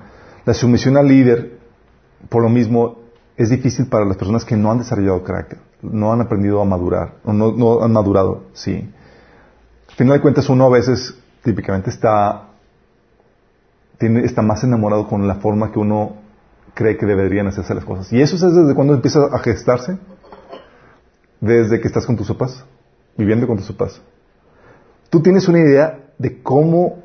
La 0.45 0.53
sumisión 0.53 0.97
al 0.97 1.07
líder, 1.07 1.59
por 2.29 2.41
lo 2.41 2.49
mismo, 2.49 2.99
es 3.37 3.49
difícil 3.49 3.87
para 3.87 4.05
las 4.05 4.17
personas 4.17 4.45
que 4.45 4.55
no 4.55 4.71
han 4.71 4.77
desarrollado 4.77 5.23
carácter, 5.23 5.59
no 5.81 6.13
han 6.13 6.21
aprendido 6.21 6.61
a 6.61 6.65
madurar, 6.65 7.15
o 7.23 7.33
no, 7.33 7.51
no 7.51 7.83
han 7.83 7.91
madurado, 7.91 8.45
sí. 8.53 8.89
Al 9.89 9.95
final 9.95 10.17
de 10.17 10.21
cuentas, 10.21 10.49
uno 10.49 10.65
a 10.65 10.69
veces 10.69 11.17
típicamente 11.45 11.91
está, 11.91 12.49
tiene, 13.99 14.25
está 14.25 14.41
más 14.41 14.63
enamorado 14.63 15.07
con 15.07 15.27
la 15.27 15.35
forma 15.35 15.71
que 15.71 15.77
uno 15.77 16.17
cree 16.73 16.97
que 16.97 17.05
deberían 17.05 17.45
hacerse 17.47 17.75
las 17.75 17.85
cosas. 17.85 18.11
¿Y 18.11 18.19
eso 18.19 18.35
es 18.35 18.41
desde 18.41 18.73
cuando 18.73 18.95
empieza 18.95 19.19
a 19.31 19.39
gestarse? 19.39 19.97
Desde 21.39 21.79
que 21.79 21.87
estás 21.87 22.07
con 22.07 22.17
tus 22.17 22.27
papás, 22.27 22.65
viviendo 23.15 23.45
con 23.45 23.57
tus 23.57 23.71
papás. 23.71 24.01
Tú 25.11 25.21
tienes 25.21 25.47
una 25.47 25.59
idea 25.59 25.99
de 26.17 26.41
cómo 26.41 27.03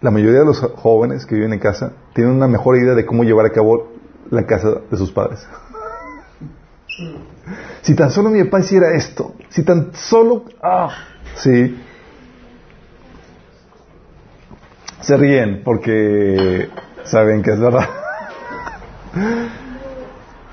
la 0.00 0.10
mayoría 0.10 0.40
de 0.40 0.46
los 0.46 0.60
jóvenes 0.60 1.24
que 1.24 1.36
viven 1.36 1.52
en 1.52 1.60
casa 1.60 1.92
tienen 2.14 2.34
una 2.34 2.48
mejor 2.48 2.76
idea 2.76 2.94
de 2.94 3.06
cómo 3.06 3.22
llevar 3.22 3.46
a 3.46 3.52
cabo 3.52 3.92
la 4.28 4.44
casa 4.44 4.80
de 4.90 4.96
sus 4.96 5.12
padres. 5.12 5.46
Si 7.82 7.94
tan 7.94 8.10
solo 8.10 8.30
mi 8.30 8.42
papá 8.42 8.58
hiciera 8.58 8.94
esto, 8.94 9.36
si 9.48 9.62
tan 9.62 9.94
solo, 9.94 10.46
ah, 10.60 10.88
sí. 11.36 11.76
Se 15.06 15.16
ríen 15.16 15.62
porque 15.62 16.68
saben 17.04 17.40
que 17.40 17.52
es 17.52 17.60
verdad. 17.60 17.88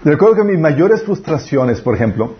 Recuerdo 0.03 0.35
que 0.35 0.43
mis 0.43 0.59
mayores 0.59 1.01
frustraciones, 1.01 1.81
por 1.81 1.95
ejemplo, 1.95 2.35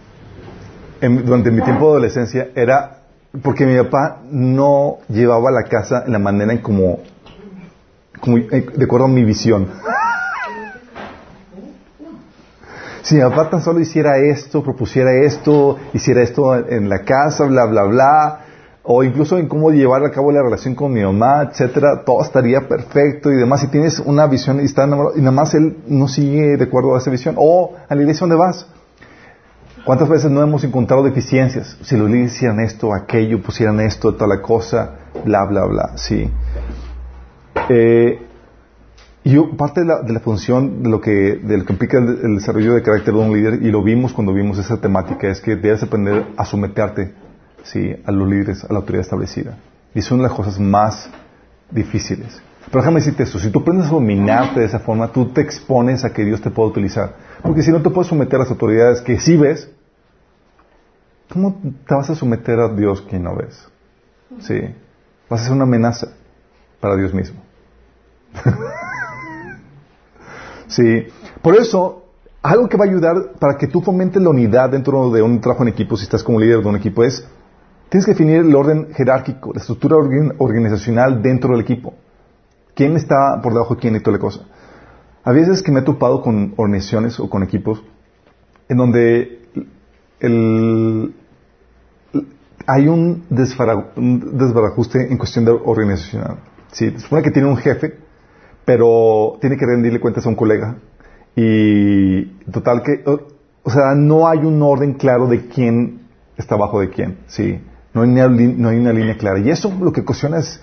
durante 1.01 1.49
mi 1.49 1.63
tiempo 1.63 1.85
de 1.85 1.91
adolescencia, 1.93 2.49
era 2.53 2.99
porque 3.41 3.65
mi 3.65 3.75
papá 3.77 4.19
no 4.29 4.99
llevaba 5.09 5.49
la 5.49 5.63
casa 5.63 6.03
en 6.05 6.11
la 6.11 6.19
manera 6.19 6.53
en 6.53 6.59
como, 6.59 6.99
como 8.19 8.37
eh, 8.37 8.63
de 8.75 8.85
acuerdo 8.85 9.05
a 9.05 9.09
mi 9.09 9.23
visión. 9.23 9.69
Si 13.01 13.15
mi 13.15 13.21
papá 13.21 13.49
tan 13.49 13.63
solo 13.63 13.79
hiciera 13.79 14.19
esto, 14.19 14.63
propusiera 14.63 15.11
esto, 15.13 15.79
hiciera 15.93 16.21
esto 16.21 16.55
en 16.69 16.89
la 16.89 16.99
casa, 16.99 17.45
bla, 17.45 17.65
bla, 17.65 17.83
bla, 17.85 18.42
o 18.83 19.03
incluso 19.03 19.37
en 19.37 19.47
cómo 19.47 19.71
llevar 19.71 20.03
a 20.03 20.11
cabo 20.11 20.31
la 20.31 20.43
relación 20.43 20.75
con 20.75 20.91
mi 20.91 21.01
mamá, 21.01 21.43
etcétera, 21.49 22.03
todo 22.05 22.21
estaría 22.21 22.67
perfecto 22.67 23.31
y 23.31 23.35
demás. 23.37 23.61
Si 23.61 23.67
tienes 23.67 23.99
una 23.99 24.27
visión 24.27 24.59
y 24.59 24.65
está 24.65 24.83
enamorado, 24.83 25.17
y 25.17 25.19
nada 25.19 25.31
más 25.31 25.53
él 25.55 25.77
no 25.87 26.09
sigue 26.09 26.57
de 26.57 26.63
acuerdo 26.65 26.95
a 26.95 26.97
esa 26.97 27.09
visión, 27.09 27.35
o 27.37 27.73
a 27.87 27.95
la 27.95 28.01
iglesia 28.01 28.27
donde 28.27 28.35
vas. 28.35 28.67
¿Cuántas 29.85 30.09
veces 30.09 30.31
no 30.31 30.41
hemos 30.41 30.63
encontrado 30.63 31.03
deficiencias? 31.03 31.77
Si 31.81 31.97
los 31.97 32.09
líderes 32.09 32.35
hicieran 32.35 32.59
esto, 32.59 32.93
aquello, 32.93 33.41
pusieran 33.41 33.79
esto, 33.79 34.13
toda 34.15 34.27
la 34.27 34.41
cosa, 34.41 34.95
bla, 35.25 35.45
bla, 35.45 35.65
bla, 35.65 35.97
sí. 35.97 36.29
Eh, 37.69 38.19
y 39.25 39.37
parte 39.55 39.81
de 39.81 39.87
la, 39.87 40.01
de 40.01 40.11
la, 40.11 40.19
función 40.19 40.83
de 40.83 40.89
lo 40.89 40.99
que, 40.99 41.39
de 41.41 41.57
lo 41.57 41.65
que 41.65 41.73
implica 41.73 41.97
el, 41.97 42.35
desarrollo 42.35 42.73
de 42.73 42.81
carácter 42.81 43.13
de 43.13 43.19
un 43.19 43.33
líder, 43.33 43.61
y 43.61 43.71
lo 43.71 43.81
vimos 43.81 44.11
cuando 44.13 44.33
vimos 44.33 44.57
esa 44.57 44.77
temática, 44.77 45.29
es 45.29 45.39
que 45.39 45.55
debes 45.55 45.83
aprender 45.83 46.27
a 46.35 46.45
someterte 46.45 47.13
¿sí? 47.63 47.95
a 48.05 48.11
los 48.11 48.27
líderes, 48.27 48.63
a 48.63 48.71
la 48.71 48.79
autoridad 48.79 49.01
establecida. 49.01 49.57
Y 49.95 50.01
son 50.01 50.21
las 50.21 50.31
cosas 50.31 50.59
más 50.59 51.09
difíciles. 51.71 52.41
Pero 52.65 52.79
déjame 52.79 52.99
decirte 52.99 53.23
esto, 53.23 53.39
si 53.39 53.49
tú 53.49 53.59
aprendes 53.59 53.87
a 53.87 53.91
dominarte 53.91 54.61
de 54.61 54.65
esa 54.65 54.79
forma, 54.79 55.11
tú 55.11 55.27
te 55.29 55.41
expones 55.41 56.05
a 56.05 56.13
que 56.13 56.23
Dios 56.23 56.41
te 56.41 56.49
pueda 56.49 56.69
utilizar. 56.69 57.15
Porque 57.41 57.61
si 57.61 57.71
no 57.71 57.81
te 57.81 57.89
puedes 57.89 58.07
someter 58.07 58.35
a 58.35 58.43
las 58.43 58.51
autoridades 58.51 59.01
que 59.01 59.19
sí 59.19 59.35
ves, 59.35 59.69
¿cómo 61.31 61.59
te 61.85 61.95
vas 61.95 62.09
a 62.09 62.15
someter 62.15 62.59
a 62.59 62.69
Dios 62.69 63.01
que 63.01 63.19
no 63.19 63.35
ves? 63.35 63.67
Sí. 64.39 64.59
Vas 65.29 65.41
a 65.41 65.43
ser 65.45 65.53
una 65.53 65.63
amenaza 65.63 66.07
para 66.79 66.95
Dios 66.95 67.13
mismo. 67.13 67.41
sí. 70.67 71.07
Por 71.41 71.55
eso, 71.55 72.05
algo 72.41 72.69
que 72.69 72.77
va 72.77 72.85
a 72.85 72.87
ayudar 72.87 73.33
para 73.39 73.57
que 73.57 73.67
tú 73.67 73.81
fomentes 73.81 74.21
la 74.21 74.29
unidad 74.29 74.69
dentro 74.69 75.11
de 75.11 75.21
un 75.21 75.41
trabajo 75.41 75.63
en 75.63 75.69
equipo, 75.69 75.97
si 75.97 76.03
estás 76.03 76.23
como 76.23 76.39
líder 76.39 76.61
de 76.61 76.69
un 76.69 76.75
equipo, 76.75 77.03
es 77.03 77.27
Tienes 77.89 78.05
que 78.05 78.11
definir 78.11 78.37
el 78.37 78.55
orden 78.55 78.93
jerárquico, 78.93 79.53
la 79.53 79.59
estructura 79.59 79.97
organizacional 79.97 81.21
dentro 81.21 81.51
del 81.51 81.61
equipo. 81.61 81.93
¿Quién 82.75 82.95
está 82.95 83.39
por 83.41 83.53
debajo 83.53 83.75
de 83.75 83.81
quién 83.81 83.95
y 83.95 83.99
toda 83.99 84.17
la 84.17 84.21
cosa? 84.21 84.41
A 85.23 85.31
veces 85.31 85.61
que 85.61 85.71
me 85.71 85.81
he 85.81 85.83
topado 85.83 86.21
con 86.21 86.53
organizaciones 86.57 87.19
o 87.19 87.29
con 87.29 87.43
equipos 87.43 87.83
en 88.67 88.77
donde 88.77 89.39
hay 92.65 92.87
un, 92.87 93.25
desbarajuste 93.29 95.11
en 95.11 95.17
cuestión 95.17 95.45
de 95.45 95.51
organizacional. 95.51 96.37
Sí, 96.71 96.89
se 96.91 96.99
supone 96.99 97.21
que 97.21 97.31
tiene 97.31 97.47
un 97.47 97.57
jefe, 97.57 97.97
pero 98.65 99.37
tiene 99.39 99.57
que 99.57 99.65
rendirle 99.65 99.99
cuentas 99.99 100.25
a 100.25 100.29
un 100.29 100.35
colega. 100.35 100.77
Y 101.35 102.25
total 102.51 102.83
que, 102.83 103.03
o 103.05 103.69
sea, 103.69 103.95
no 103.95 104.27
hay 104.27 104.39
un 104.39 104.61
orden 104.61 104.93
claro 104.93 105.27
de 105.27 105.47
quién 105.47 106.07
está 106.37 106.55
bajo 106.55 106.79
de 106.79 106.89
quién. 106.89 107.19
Sí. 107.27 107.59
No 107.93 108.01
hay, 108.01 108.09
una, 108.09 108.91
línea 108.91 109.17
clara. 109.17 109.39
Y 109.39 109.49
eso 109.49 109.71
lo 109.79 109.91
que 109.91 110.01
ocasiona 110.01 110.39
es, 110.39 110.59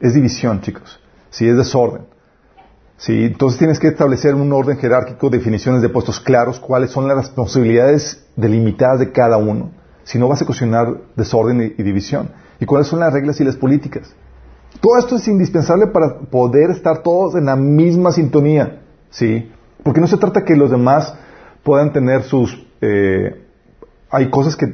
división, 0.00 0.60
chicos. 0.60 1.00
Sí, 1.30 1.48
es 1.48 1.56
desorden. 1.56 2.02
Sí, 2.98 3.24
entonces 3.24 3.58
tienes 3.58 3.78
que 3.78 3.88
establecer 3.88 4.34
un 4.34 4.52
orden 4.52 4.76
jerárquico, 4.76 5.30
definiciones 5.30 5.82
de 5.82 5.88
puestos 5.88 6.20
claros, 6.20 6.58
cuáles 6.58 6.90
son 6.90 7.06
las 7.06 7.16
responsabilidades 7.16 8.26
delimitadas 8.36 8.98
de 8.98 9.12
cada 9.12 9.36
uno. 9.36 9.70
Si 10.02 10.18
no 10.18 10.28
vas 10.28 10.40
a 10.40 10.44
ocasionar 10.44 10.98
desorden 11.16 11.74
y, 11.78 11.82
división. 11.82 12.30
Y 12.60 12.66
cuáles 12.66 12.88
son 12.88 13.00
las 13.00 13.12
reglas 13.12 13.40
y 13.40 13.44
las 13.44 13.56
políticas. 13.56 14.14
Todo 14.80 14.98
esto 14.98 15.16
es 15.16 15.28
indispensable 15.28 15.86
para 15.86 16.18
poder 16.18 16.70
estar 16.70 17.02
todos 17.02 17.34
en 17.36 17.46
la 17.46 17.56
misma 17.56 18.12
sintonía. 18.12 18.82
¿Sí? 19.10 19.50
Porque 19.82 20.00
no 20.00 20.06
se 20.06 20.18
trata 20.18 20.44
que 20.44 20.56
los 20.56 20.70
demás 20.70 21.14
puedan 21.62 21.92
tener 21.92 22.24
sus 22.24 22.66
eh, 22.80 23.44
hay 24.10 24.30
cosas 24.30 24.56
que, 24.56 24.66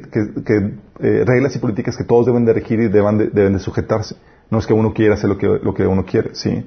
eh, 0.99 1.23
reglas 1.25 1.55
y 1.55 1.59
políticas 1.59 1.97
que 1.97 2.03
todos 2.03 2.25
deben 2.25 2.45
de 2.45 2.53
regir 2.53 2.79
y 2.79 2.87
deben 2.87 3.17
de, 3.17 3.27
deben 3.27 3.53
de 3.53 3.59
sujetarse. 3.59 4.15
No 4.49 4.59
es 4.59 4.67
que 4.67 4.73
uno 4.73 4.93
quiera 4.93 5.15
hacer 5.15 5.29
lo 5.29 5.37
que, 5.37 5.47
lo 5.47 5.73
que 5.73 5.85
uno 5.85 6.05
quiere, 6.05 6.35
¿sí? 6.35 6.65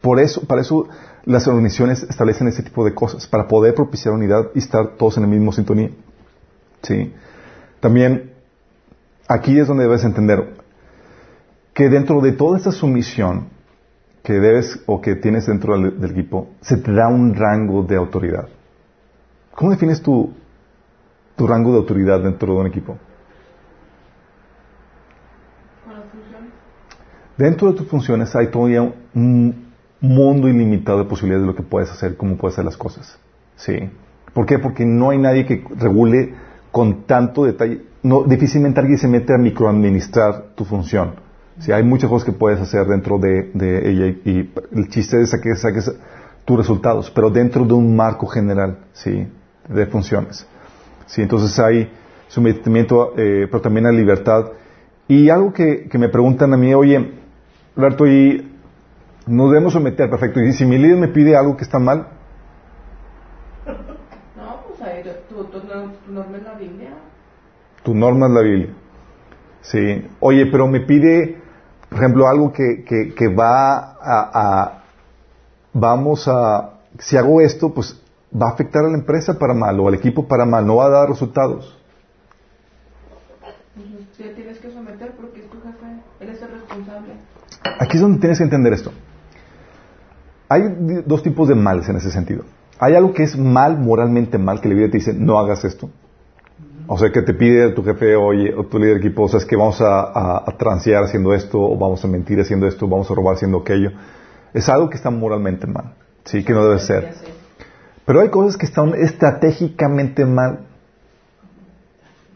Por 0.00 0.20
eso, 0.20 0.46
para 0.46 0.60
eso 0.60 0.86
las 1.24 1.48
organizaciones 1.48 2.02
establecen 2.02 2.48
ese 2.48 2.62
tipo 2.62 2.84
de 2.84 2.94
cosas, 2.94 3.26
para 3.26 3.48
poder 3.48 3.74
propiciar 3.74 4.14
unidad 4.14 4.50
y 4.54 4.58
estar 4.58 4.96
todos 4.96 5.16
en 5.16 5.22
la 5.22 5.28
misma 5.28 5.52
sintonía. 5.52 5.90
¿Sí? 6.82 7.12
También, 7.80 8.32
aquí 9.26 9.58
es 9.58 9.66
donde 9.66 9.84
debes 9.84 10.04
entender 10.04 10.56
que 11.72 11.88
dentro 11.88 12.20
de 12.20 12.32
toda 12.32 12.58
esta 12.58 12.70
sumisión 12.70 13.48
que 14.22 14.34
debes 14.34 14.80
o 14.86 15.00
que 15.00 15.16
tienes 15.16 15.46
dentro 15.46 15.78
del, 15.78 16.00
del 16.00 16.10
equipo, 16.10 16.48
se 16.60 16.76
te 16.76 16.92
da 16.92 17.08
un 17.08 17.34
rango 17.34 17.82
de 17.82 17.96
autoridad. 17.96 18.48
¿Cómo 19.54 19.70
defines 19.70 20.02
tu, 20.02 20.32
tu 21.36 21.46
rango 21.46 21.72
de 21.72 21.78
autoridad 21.78 22.20
dentro 22.20 22.54
de 22.54 22.60
un 22.60 22.66
equipo? 22.66 22.98
Dentro 27.36 27.72
de 27.72 27.78
tus 27.78 27.88
funciones 27.88 28.34
hay 28.36 28.48
todavía 28.48 28.82
un 29.14 29.72
mundo 30.00 30.48
ilimitado 30.48 30.98
de 30.98 31.04
posibilidades 31.04 31.42
de 31.42 31.52
lo 31.52 31.56
que 31.56 31.62
puedes 31.62 31.90
hacer, 31.90 32.16
cómo 32.16 32.36
puedes 32.36 32.54
hacer 32.54 32.64
las 32.64 32.76
cosas. 32.76 33.18
¿Sí? 33.56 33.90
¿Por 34.32 34.46
qué? 34.46 34.58
Porque 34.58 34.84
no 34.84 35.10
hay 35.10 35.18
nadie 35.18 35.46
que 35.46 35.64
regule 35.78 36.34
con 36.70 37.04
tanto 37.04 37.44
detalle. 37.44 37.82
No, 38.02 38.24
difícilmente 38.24 38.80
alguien 38.80 38.98
se 38.98 39.08
mete 39.08 39.32
a 39.32 39.38
microadministrar 39.38 40.54
tu 40.54 40.64
función. 40.64 41.14
¿Sí? 41.60 41.72
Hay 41.72 41.84
muchas 41.84 42.10
cosas 42.10 42.26
que 42.26 42.32
puedes 42.32 42.60
hacer 42.60 42.86
dentro 42.86 43.18
de, 43.18 43.50
ella 43.54 44.06
y, 44.24 44.52
el 44.72 44.88
chiste 44.88 45.20
es 45.22 45.34
que 45.40 45.54
saques 45.54 45.90
tus 46.44 46.56
resultados, 46.56 47.10
pero 47.10 47.30
dentro 47.30 47.64
de 47.64 47.74
un 47.74 47.96
marco 47.96 48.26
general, 48.26 48.78
¿sí? 48.92 49.26
De 49.68 49.86
funciones. 49.86 50.46
¿Sí? 51.06 51.22
Entonces 51.22 51.58
hay 51.58 51.90
sometimiento, 52.28 53.14
eh, 53.16 53.46
pero 53.50 53.62
también 53.62 53.86
hay 53.86 53.96
libertad. 53.96 54.46
Y 55.06 55.28
algo 55.28 55.52
que, 55.52 55.88
me 55.94 56.08
preguntan 56.08 56.52
a 56.52 56.56
mí, 56.56 56.74
oye, 56.74 57.12
Alberto, 57.76 58.06
y 58.06 58.52
nos 59.26 59.50
debemos 59.50 59.72
someter, 59.72 60.08
perfecto. 60.08 60.40
Y 60.40 60.52
si 60.52 60.64
mi 60.64 60.78
líder 60.78 60.98
me 60.98 61.08
pide 61.08 61.36
algo 61.36 61.56
que 61.56 61.64
está 61.64 61.78
mal. 61.78 62.08
No, 64.36 64.60
pues 64.68 64.80
ahí, 64.82 65.02
tu, 65.28 65.44
tu, 65.44 65.60
norma 66.12 66.36
es 66.36 66.42
la 66.44 66.54
Biblia. 66.54 66.90
Tu 67.82 67.94
norma 67.94 68.26
es 68.26 68.32
la 68.32 68.40
Biblia. 68.40 68.74
Sí. 69.62 70.08
Oye, 70.20 70.46
pero 70.46 70.68
me 70.68 70.80
pide, 70.80 71.42
por 71.88 71.98
ejemplo, 71.98 72.28
algo 72.28 72.52
que, 72.52 72.84
que, 72.84 73.14
que 73.14 73.28
va 73.34 73.96
a 74.00 74.84
vamos 75.74 76.26
a, 76.28 76.78
si 76.98 77.18
hago 77.18 77.40
esto, 77.42 77.74
pues 77.74 78.00
va 78.32 78.48
a 78.48 78.52
afectar 78.52 78.84
a 78.84 78.88
la 78.88 78.96
empresa 78.96 79.38
para 79.38 79.52
mal 79.52 79.78
o 79.80 79.88
al 79.88 79.94
equipo 79.94 80.26
para 80.26 80.46
mal, 80.46 80.66
no 80.66 80.76
va 80.76 80.86
a 80.86 80.90
dar 80.90 81.08
resultados. 81.08 81.78
tienes 84.16 84.58
que 84.58 84.70
someter 84.70 85.12
porque 85.16 85.40
es 85.40 85.50
tu 85.50 85.60
jefe, 85.60 86.00
él 86.20 86.28
es 86.30 86.40
el 86.40 86.50
responsable. 86.52 87.14
Aquí 87.78 87.96
es 87.96 88.02
donde 88.02 88.18
tienes 88.18 88.38
que 88.38 88.44
entender 88.44 88.72
esto. 88.72 88.92
Hay 90.48 90.62
dos 91.06 91.22
tipos 91.22 91.48
de 91.48 91.54
males 91.54 91.88
en 91.88 91.96
ese 91.96 92.10
sentido. 92.10 92.44
Hay 92.78 92.94
algo 92.94 93.12
que 93.12 93.22
es 93.22 93.36
mal, 93.36 93.78
moralmente 93.78 94.38
mal, 94.38 94.60
que 94.60 94.68
la 94.68 94.74
vida 94.74 94.86
te 94.90 94.98
dice, 94.98 95.14
no 95.14 95.38
hagas 95.38 95.64
esto. 95.64 95.90
O 96.86 96.98
sea, 96.98 97.10
que 97.10 97.22
te 97.22 97.32
pide 97.32 97.70
tu 97.70 97.82
jefe, 97.82 98.14
oye, 98.14 98.54
o 98.54 98.64
tu 98.66 98.78
líder 98.78 99.00
de 99.00 99.06
equipo, 99.06 99.22
o 99.22 99.28
sea, 99.28 99.38
es 99.38 99.46
que 99.46 99.56
vamos 99.56 99.80
a, 99.80 100.02
a, 100.02 100.44
a 100.46 100.56
transear 100.58 101.04
haciendo 101.04 101.32
esto, 101.32 101.58
o 101.58 101.78
vamos 101.78 102.04
a 102.04 102.08
mentir 102.08 102.38
haciendo 102.40 102.66
esto, 102.66 102.84
o 102.84 102.88
vamos 102.88 103.10
a 103.10 103.14
robar 103.14 103.36
haciendo 103.36 103.58
aquello. 103.58 103.92
Es 104.52 104.68
algo 104.68 104.90
que 104.90 104.96
está 104.96 105.10
moralmente 105.10 105.66
mal, 105.66 105.94
sí, 106.24 106.44
que 106.44 106.52
no 106.52 106.64
debe 106.64 106.80
ser. 106.80 107.14
Pero 108.04 108.20
hay 108.20 108.28
cosas 108.28 108.58
que 108.58 108.66
están 108.66 108.94
estratégicamente 108.94 110.26
mal. 110.26 110.66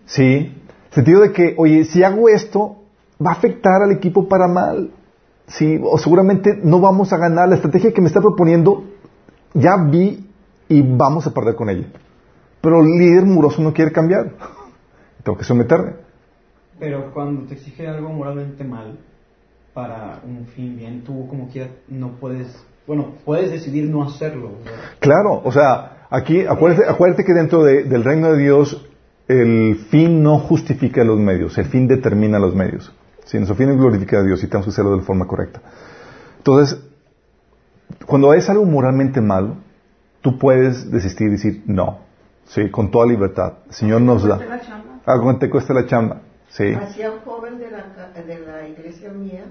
Sí, 0.07 0.57
sentido 0.91 1.21
de 1.21 1.33
que, 1.33 1.55
oye, 1.59 1.85
si 1.85 2.03
hago 2.03 2.31
esto, 2.31 2.77
va 3.25 3.33
a 3.33 3.35
afectar 3.35 3.83
al 3.83 3.93
equipo 3.93 4.29
para 4.29 4.49
mal. 4.49 4.91
Sí, 5.49 5.81
o 5.83 5.99
seguramente 5.99 6.59
no 6.63 6.81
vamos 6.81 7.13
a 7.13 7.17
ganar. 7.17 7.49
La 7.49 7.57
estrategia 7.57 7.93
que 7.93 8.01
me 8.01 8.09
está 8.09 8.21
proponiendo, 8.21 8.85
ya 9.55 9.77
vi 9.77 10.29
y 10.69 10.83
vamos 10.83 11.27
a 11.27 11.35
perder 11.35 11.55
con 11.55 11.71
ella. 11.71 11.87
Pero 12.61 12.81
el 12.81 12.99
líder 12.99 13.25
muroso 13.25 13.63
no 13.63 13.73
quiere 13.73 13.93
cambiar. 13.93 14.33
Tengo 15.23 15.39
que 15.39 15.45
someterme. 15.45 15.93
Pero 16.79 17.13
cuando 17.13 17.47
te 17.47 17.55
exige 17.55 17.89
algo 17.89 18.11
moralmente 18.11 18.63
mal, 18.63 18.99
para 19.75 20.21
un 20.25 20.47
fin 20.47 20.77
bien, 20.77 21.03
tú 21.03 21.27
como 21.29 21.49
quieras 21.49 21.71
no 21.89 22.13
puedes, 22.21 22.49
bueno, 22.87 23.15
puedes 23.25 23.51
decidir 23.51 23.89
no 23.89 24.03
hacerlo. 24.03 24.51
Claro, 25.01 25.41
o 25.45 25.53
sea, 25.53 26.07
aquí 26.11 26.47
acuérdate, 26.47 26.89
acuérdate 26.89 27.25
que 27.25 27.33
dentro 27.33 27.65
del 27.65 28.05
reino 28.05 28.33
de 28.33 28.39
Dios 28.39 28.89
el 29.29 29.77
fin 29.91 30.23
no 30.23 30.39
justifica 30.39 31.05
los 31.05 31.19
medios, 31.19 31.59
el 31.59 31.67
fin 31.67 31.87
determina 31.87 32.39
los 32.39 32.55
medios. 32.55 32.93
Si 33.29 33.37
nuestro 33.37 33.57
fin 33.57 33.69
es 33.69 33.77
glorificar 33.77 34.21
a 34.21 34.23
Dios 34.23 34.43
y 34.43 34.47
tenemos 34.47 34.65
que 34.65 34.71
hacerlo 34.71 34.93
de 34.93 34.97
la 34.99 35.03
forma 35.03 35.27
correcta. 35.27 35.61
Entonces, 36.39 36.83
cuando 38.07 38.33
es 38.33 38.49
algo 38.49 38.65
moralmente 38.65 39.21
malo, 39.21 39.57
tú 40.23 40.39
puedes 40.39 40.91
desistir 40.91 41.29
y 41.29 41.33
decir 41.33 41.63
no, 41.67 41.99
sí, 42.47 42.71
con 42.71 42.91
toda 42.91 43.05
libertad. 43.05 43.59
El 43.67 43.75
Señor 43.75 44.01
nos 44.01 44.25
da. 44.25 44.41
Ah, 45.05 45.37
te 45.39 45.51
cuesta 45.51 45.75
la 45.75 45.85
chamba. 45.85 46.23
Sí. 46.49 46.73
Hacía 46.73 47.11
un 47.11 47.21
joven 47.21 47.59
de 47.59 47.71
la, 47.71 48.13
de 48.15 48.39
la 48.47 48.67
iglesia 48.67 49.11
mía 49.11 49.45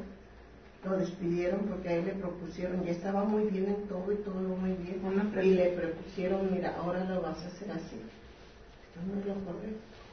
lo 0.83 0.97
despidieron 0.97 1.59
porque 1.67 1.89
a 1.89 1.93
él 1.93 2.05
le 2.05 2.13
propusieron, 2.13 2.83
ya 2.83 2.91
estaba 2.91 3.23
muy 3.25 3.43
bien 3.49 3.65
en 3.65 3.87
todo 3.87 4.11
y 4.11 4.15
todo 4.17 4.35
muy 4.35 4.71
bien, 4.73 5.01
y 5.43 5.53
le 5.53 5.69
propusieron, 5.69 6.49
mira, 6.51 6.75
ahora 6.79 7.03
lo 7.03 7.21
vas 7.21 7.43
a 7.43 7.47
hacer 7.47 7.71
así. 7.71 8.01
Esto 8.87 8.99
no 9.05 9.19
es 9.19 9.25
lo 9.27 9.33
correcto. 9.45 10.07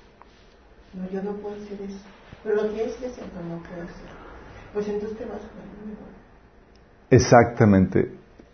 No, 0.95 1.11
yo 1.11 1.23
no 1.23 1.33
puedo 1.33 1.57
hacer 1.57 1.81
eso. 1.83 1.99
Pero 2.43 2.57
lo 2.57 2.75
que 2.75 2.83
hacer, 2.83 3.11
no, 3.35 3.57
no 3.57 3.63
puedo 3.63 3.83
hacer. 3.83 4.25
Pues 4.73 4.89
entonces 4.89 5.19
te 5.19 5.25
vas 5.25 5.41
a 5.41 7.15
Exactamente. 7.15 8.13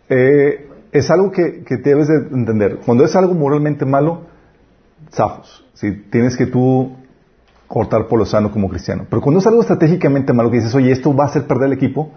Eh, 0.09 0.69
es 0.91 1.09
algo 1.09 1.31
que, 1.31 1.63
que 1.63 1.77
debes 1.77 2.07
de 2.07 2.15
entender. 2.31 2.79
Cuando 2.85 3.05
es 3.05 3.15
algo 3.15 3.33
moralmente 3.33 3.85
malo, 3.85 4.23
zafos. 5.11 5.65
Si 5.73 5.91
tienes 6.09 6.37
que 6.37 6.45
tú 6.45 6.95
cortar 7.71 8.07
por 8.07 8.19
lo 8.19 8.25
sano 8.25 8.51
como 8.51 8.67
cristiano. 8.67 9.05
Pero 9.09 9.21
cuando 9.21 9.39
es 9.39 9.47
algo 9.47 9.61
estratégicamente 9.61 10.33
malo 10.33 10.51
que 10.51 10.57
dices, 10.57 10.75
oye, 10.75 10.91
esto 10.91 11.15
va 11.15 11.23
a 11.23 11.27
hacer 11.27 11.47
perder 11.47 11.67
el 11.67 11.73
equipo, 11.73 12.11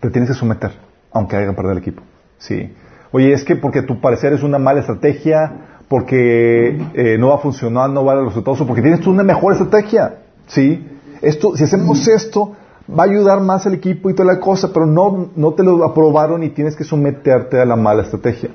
te 0.00 0.10
tienes 0.10 0.28
que 0.28 0.34
someter, 0.34 0.72
aunque 1.12 1.36
haga 1.36 1.52
perder 1.52 1.72
el 1.72 1.78
equipo. 1.78 2.02
Sí. 2.38 2.74
Oye, 3.12 3.32
es 3.32 3.44
que 3.44 3.54
porque 3.54 3.82
tu 3.82 4.00
parecer 4.00 4.32
es 4.32 4.42
una 4.42 4.58
mala 4.58 4.80
estrategia, 4.80 5.75
porque 5.88 6.78
eh, 6.94 7.16
no 7.18 7.28
va 7.28 7.36
a 7.36 7.38
funcionar, 7.38 7.90
no 7.90 8.04
va 8.04 8.12
a 8.12 8.16
dar 8.16 8.24
resultados, 8.24 8.60
o 8.60 8.66
porque 8.66 8.82
tienes 8.82 9.06
una 9.06 9.22
mejor 9.22 9.52
estrategia. 9.52 10.16
Sí. 10.46 10.86
Esto, 11.22 11.56
si 11.56 11.64
hacemos 11.64 12.06
esto, 12.08 12.52
va 12.88 13.04
a 13.04 13.06
ayudar 13.06 13.40
más 13.40 13.66
al 13.66 13.74
equipo 13.74 14.10
y 14.10 14.14
toda 14.14 14.32
la 14.34 14.40
cosa, 14.40 14.72
pero 14.72 14.86
no, 14.86 15.30
no 15.34 15.54
te 15.54 15.62
lo 15.62 15.82
aprobaron 15.84 16.42
y 16.42 16.50
tienes 16.50 16.76
que 16.76 16.84
someterte 16.84 17.60
a 17.60 17.64
la 17.64 17.76
mala 17.76 18.02
estrategia. 18.02 18.50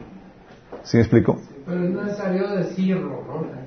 ¿Sí 0.83 0.97
me 0.97 1.03
explico? 1.03 1.37
Pero 1.65 1.83
es 1.83 1.91
necesario 1.91 2.49
decirlo, 2.55 3.23
¿no? 3.27 3.61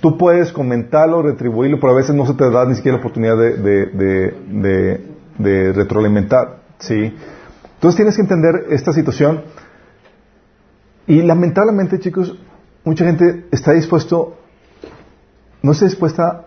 Tú, 0.00 0.18
puedes 0.18 0.52
comentarlo, 0.52 1.22
retribuirlo, 1.22 1.80
pero 1.80 1.92
a 1.92 1.96
veces 1.96 2.14
no 2.14 2.26
se 2.26 2.34
te 2.34 2.50
da 2.50 2.66
ni 2.66 2.74
siquiera 2.74 2.98
la 2.98 3.00
oportunidad 3.00 3.36
de, 3.36 5.00
retroalimentar. 5.72 6.58
¿sí? 6.78 7.14
Entonces 7.74 7.96
tienes 7.96 8.16
que 8.16 8.22
entender 8.22 8.66
esta 8.70 8.92
situación. 8.92 9.42
Y 11.06 11.22
lamentablemente, 11.22 11.98
chicos, 11.98 12.38
mucha 12.84 13.04
gente 13.04 13.46
está 13.50 13.72
dispuesto, 13.72 14.38
no 15.62 15.72
está 15.72 15.84
dispuesta, 15.84 16.46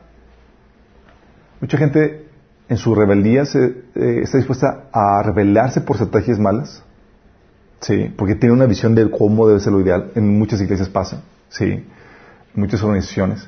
mucha 1.61 1.77
gente 1.77 2.27
en 2.69 2.77
su 2.77 2.95
rebeldía 2.95 3.45
se, 3.45 3.65
eh, 3.95 4.19
está 4.23 4.37
dispuesta 4.37 4.85
a 4.91 5.21
rebelarse 5.23 5.81
por 5.81 5.95
estrategias 5.95 6.39
malas. 6.39 6.83
Sí, 7.79 8.11
porque 8.17 8.35
tiene 8.35 8.53
una 8.53 8.65
visión 8.65 8.95
de 8.95 9.09
cómo 9.09 9.47
debe 9.47 9.59
ser 9.59 9.73
lo 9.73 9.81
ideal. 9.81 10.11
En 10.15 10.37
muchas 10.37 10.59
iglesias 10.61 10.89
pasa. 10.89 11.21
Sí, 11.49 11.85
muchas 12.55 12.81
organizaciones. 12.81 13.47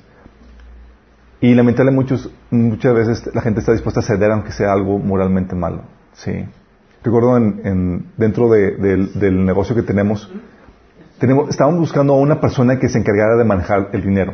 Y 1.41 1.55
lamentablemente 1.55 1.95
muchos, 1.95 2.31
muchas 2.51 2.93
veces 2.93 3.29
la 3.33 3.41
gente 3.41 3.61
está 3.61 3.71
dispuesta 3.71 4.01
a 4.01 4.03
ceder 4.03 4.31
aunque 4.31 4.51
sea 4.51 4.71
algo 4.71 4.99
moralmente 4.99 5.55
malo. 5.55 5.83
Sí. 6.13 6.45
Recuerdo 7.03 7.37
en, 7.37 8.07
dentro 8.17 8.49
del, 8.49 9.45
negocio 9.45 9.73
que 9.73 9.83
tenemos, 9.83 10.29
tenemos, 11.19 11.49
estábamos 11.49 11.79
buscando 11.79 12.13
a 12.13 12.17
una 12.17 12.39
persona 12.39 12.79
que 12.79 12.89
se 12.89 12.97
encargara 12.97 13.35
de 13.35 13.43
manejar 13.43 13.89
el 13.93 14.01
dinero. 14.01 14.33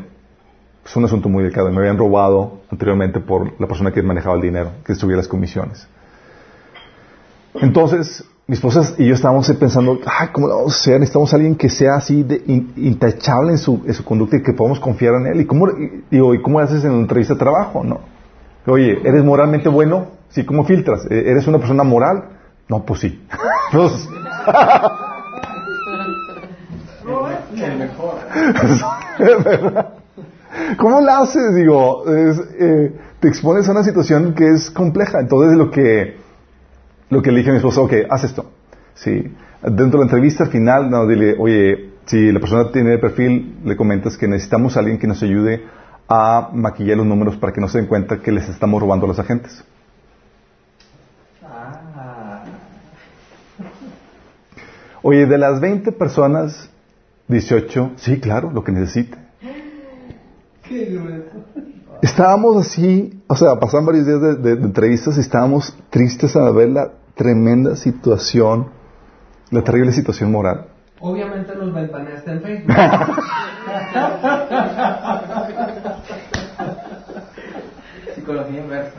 Es 0.85 0.95
un 0.95 1.03
asunto 1.03 1.29
muy 1.29 1.43
delicado. 1.43 1.71
Me 1.71 1.79
habían 1.79 1.97
robado 1.97 2.61
anteriormente 2.71 3.19
por 3.19 3.59
la 3.59 3.67
persona 3.67 3.91
que 3.91 4.03
manejaba 4.03 4.35
el 4.35 4.41
dinero, 4.41 4.71
que 4.85 4.93
estuviera 4.93 5.17
las 5.17 5.27
comisiones. 5.27 5.87
Entonces, 7.55 8.23
mi 8.47 8.53
esposa 8.53 8.93
y 8.99 9.07
yo 9.07 9.15
estábamos 9.15 9.49
pensando, 9.53 9.99
ay, 10.05 10.27
¿cómo 10.31 10.47
lo? 10.47 10.65
Necesitamos 10.65 11.33
a 11.33 11.37
alguien 11.37 11.55
que 11.55 11.69
sea 11.69 11.95
así 11.95 12.21
de 12.21 12.43
intachable 12.75 13.53
en 13.53 13.57
su, 13.57 13.81
conducta 14.05 14.37
y 14.37 14.43
que 14.43 14.53
podamos 14.53 14.79
confiar 14.79 15.15
en 15.15 15.27
él. 15.27 15.41
¿Y 15.41 15.45
cómo, 15.45 15.67
digo, 16.11 16.35
¿y 16.35 16.41
cómo 16.41 16.59
haces 16.59 16.83
en 16.83 16.91
una 16.91 17.01
entrevista 17.01 17.33
de 17.33 17.39
trabajo? 17.39 17.83
No. 17.83 18.01
Oye, 18.67 18.99
¿eres 19.03 19.23
moralmente 19.23 19.69
bueno? 19.69 20.07
Sí, 20.29 20.45
¿cómo 20.45 20.65
filtras? 20.65 21.05
¿E-, 21.09 21.31
¿Eres 21.31 21.47
una 21.47 21.57
persona 21.57 21.83
moral? 21.83 22.25
No, 22.67 22.85
pues 22.85 22.99
sí. 22.99 23.25
¿Cómo 30.77 31.01
la 31.01 31.19
haces? 31.19 31.53
Digo, 31.55 32.05
eh, 32.07 32.93
te 33.19 33.27
expones 33.27 33.67
a 33.67 33.71
una 33.71 33.83
situación 33.83 34.33
que 34.33 34.51
es 34.51 34.71
compleja. 34.71 35.19
Entonces, 35.19 35.57
lo 35.57 35.69
que 35.69 36.15
lo 37.09 37.21
que 37.21 37.31
le 37.31 37.39
dije 37.39 37.49
a 37.49 37.53
mi 37.53 37.57
esposa, 37.57 37.81
ok, 37.81 37.93
haz 38.09 38.23
esto. 38.23 38.51
Sí. 38.95 39.33
Dentro 39.61 39.91
de 39.91 39.97
la 39.97 40.03
entrevista 40.03 40.45
al 40.45 40.49
final, 40.49 40.89
no, 40.89 41.07
dile, 41.07 41.35
oye, 41.37 41.91
si 42.05 42.31
la 42.31 42.39
persona 42.39 42.71
tiene 42.71 42.97
perfil, 42.97 43.59
le 43.63 43.75
comentas 43.75 44.17
que 44.17 44.27
necesitamos 44.27 44.75
a 44.75 44.79
alguien 44.79 44.97
que 44.97 45.07
nos 45.07 45.21
ayude 45.23 45.63
a 46.07 46.49
maquillar 46.53 46.97
los 46.97 47.05
números 47.05 47.35
para 47.37 47.51
que 47.51 47.61
no 47.61 47.67
se 47.67 47.79
den 47.79 47.87
cuenta 47.87 48.21
que 48.21 48.31
les 48.31 48.47
estamos 48.49 48.81
robando 48.81 49.05
a 49.05 49.09
los 49.09 49.19
agentes. 49.19 49.63
Ah. 51.43 52.43
Oye, 55.01 55.25
de 55.25 55.37
las 55.37 55.59
20 55.59 55.91
personas, 55.93 56.69
18, 57.27 57.91
sí, 57.95 58.19
claro, 58.19 58.51
lo 58.51 58.63
que 58.63 58.71
necesite. 58.71 59.17
Estábamos 62.01 62.57
así, 62.57 63.21
o 63.27 63.35
sea, 63.35 63.59
pasaron 63.59 63.85
varios 63.85 64.05
días 64.05 64.43
de, 64.43 64.51
entrevistas 64.51 65.17
y 65.17 65.21
estábamos 65.21 65.75
tristes 65.89 66.35
a 66.35 66.51
ver 66.51 66.69
la 66.69 66.91
tremenda 67.15 67.75
situación, 67.75 68.67
la 69.49 69.63
terrible 69.63 69.91
situación 69.91 70.31
moral. 70.31 70.67
Obviamente 70.99 71.55
nos 71.55 71.73
ventaneaste 71.73 72.31
en 72.31 72.41
Facebook. 72.41 72.75
Psicología 78.15 78.61
inversa. 78.61 78.91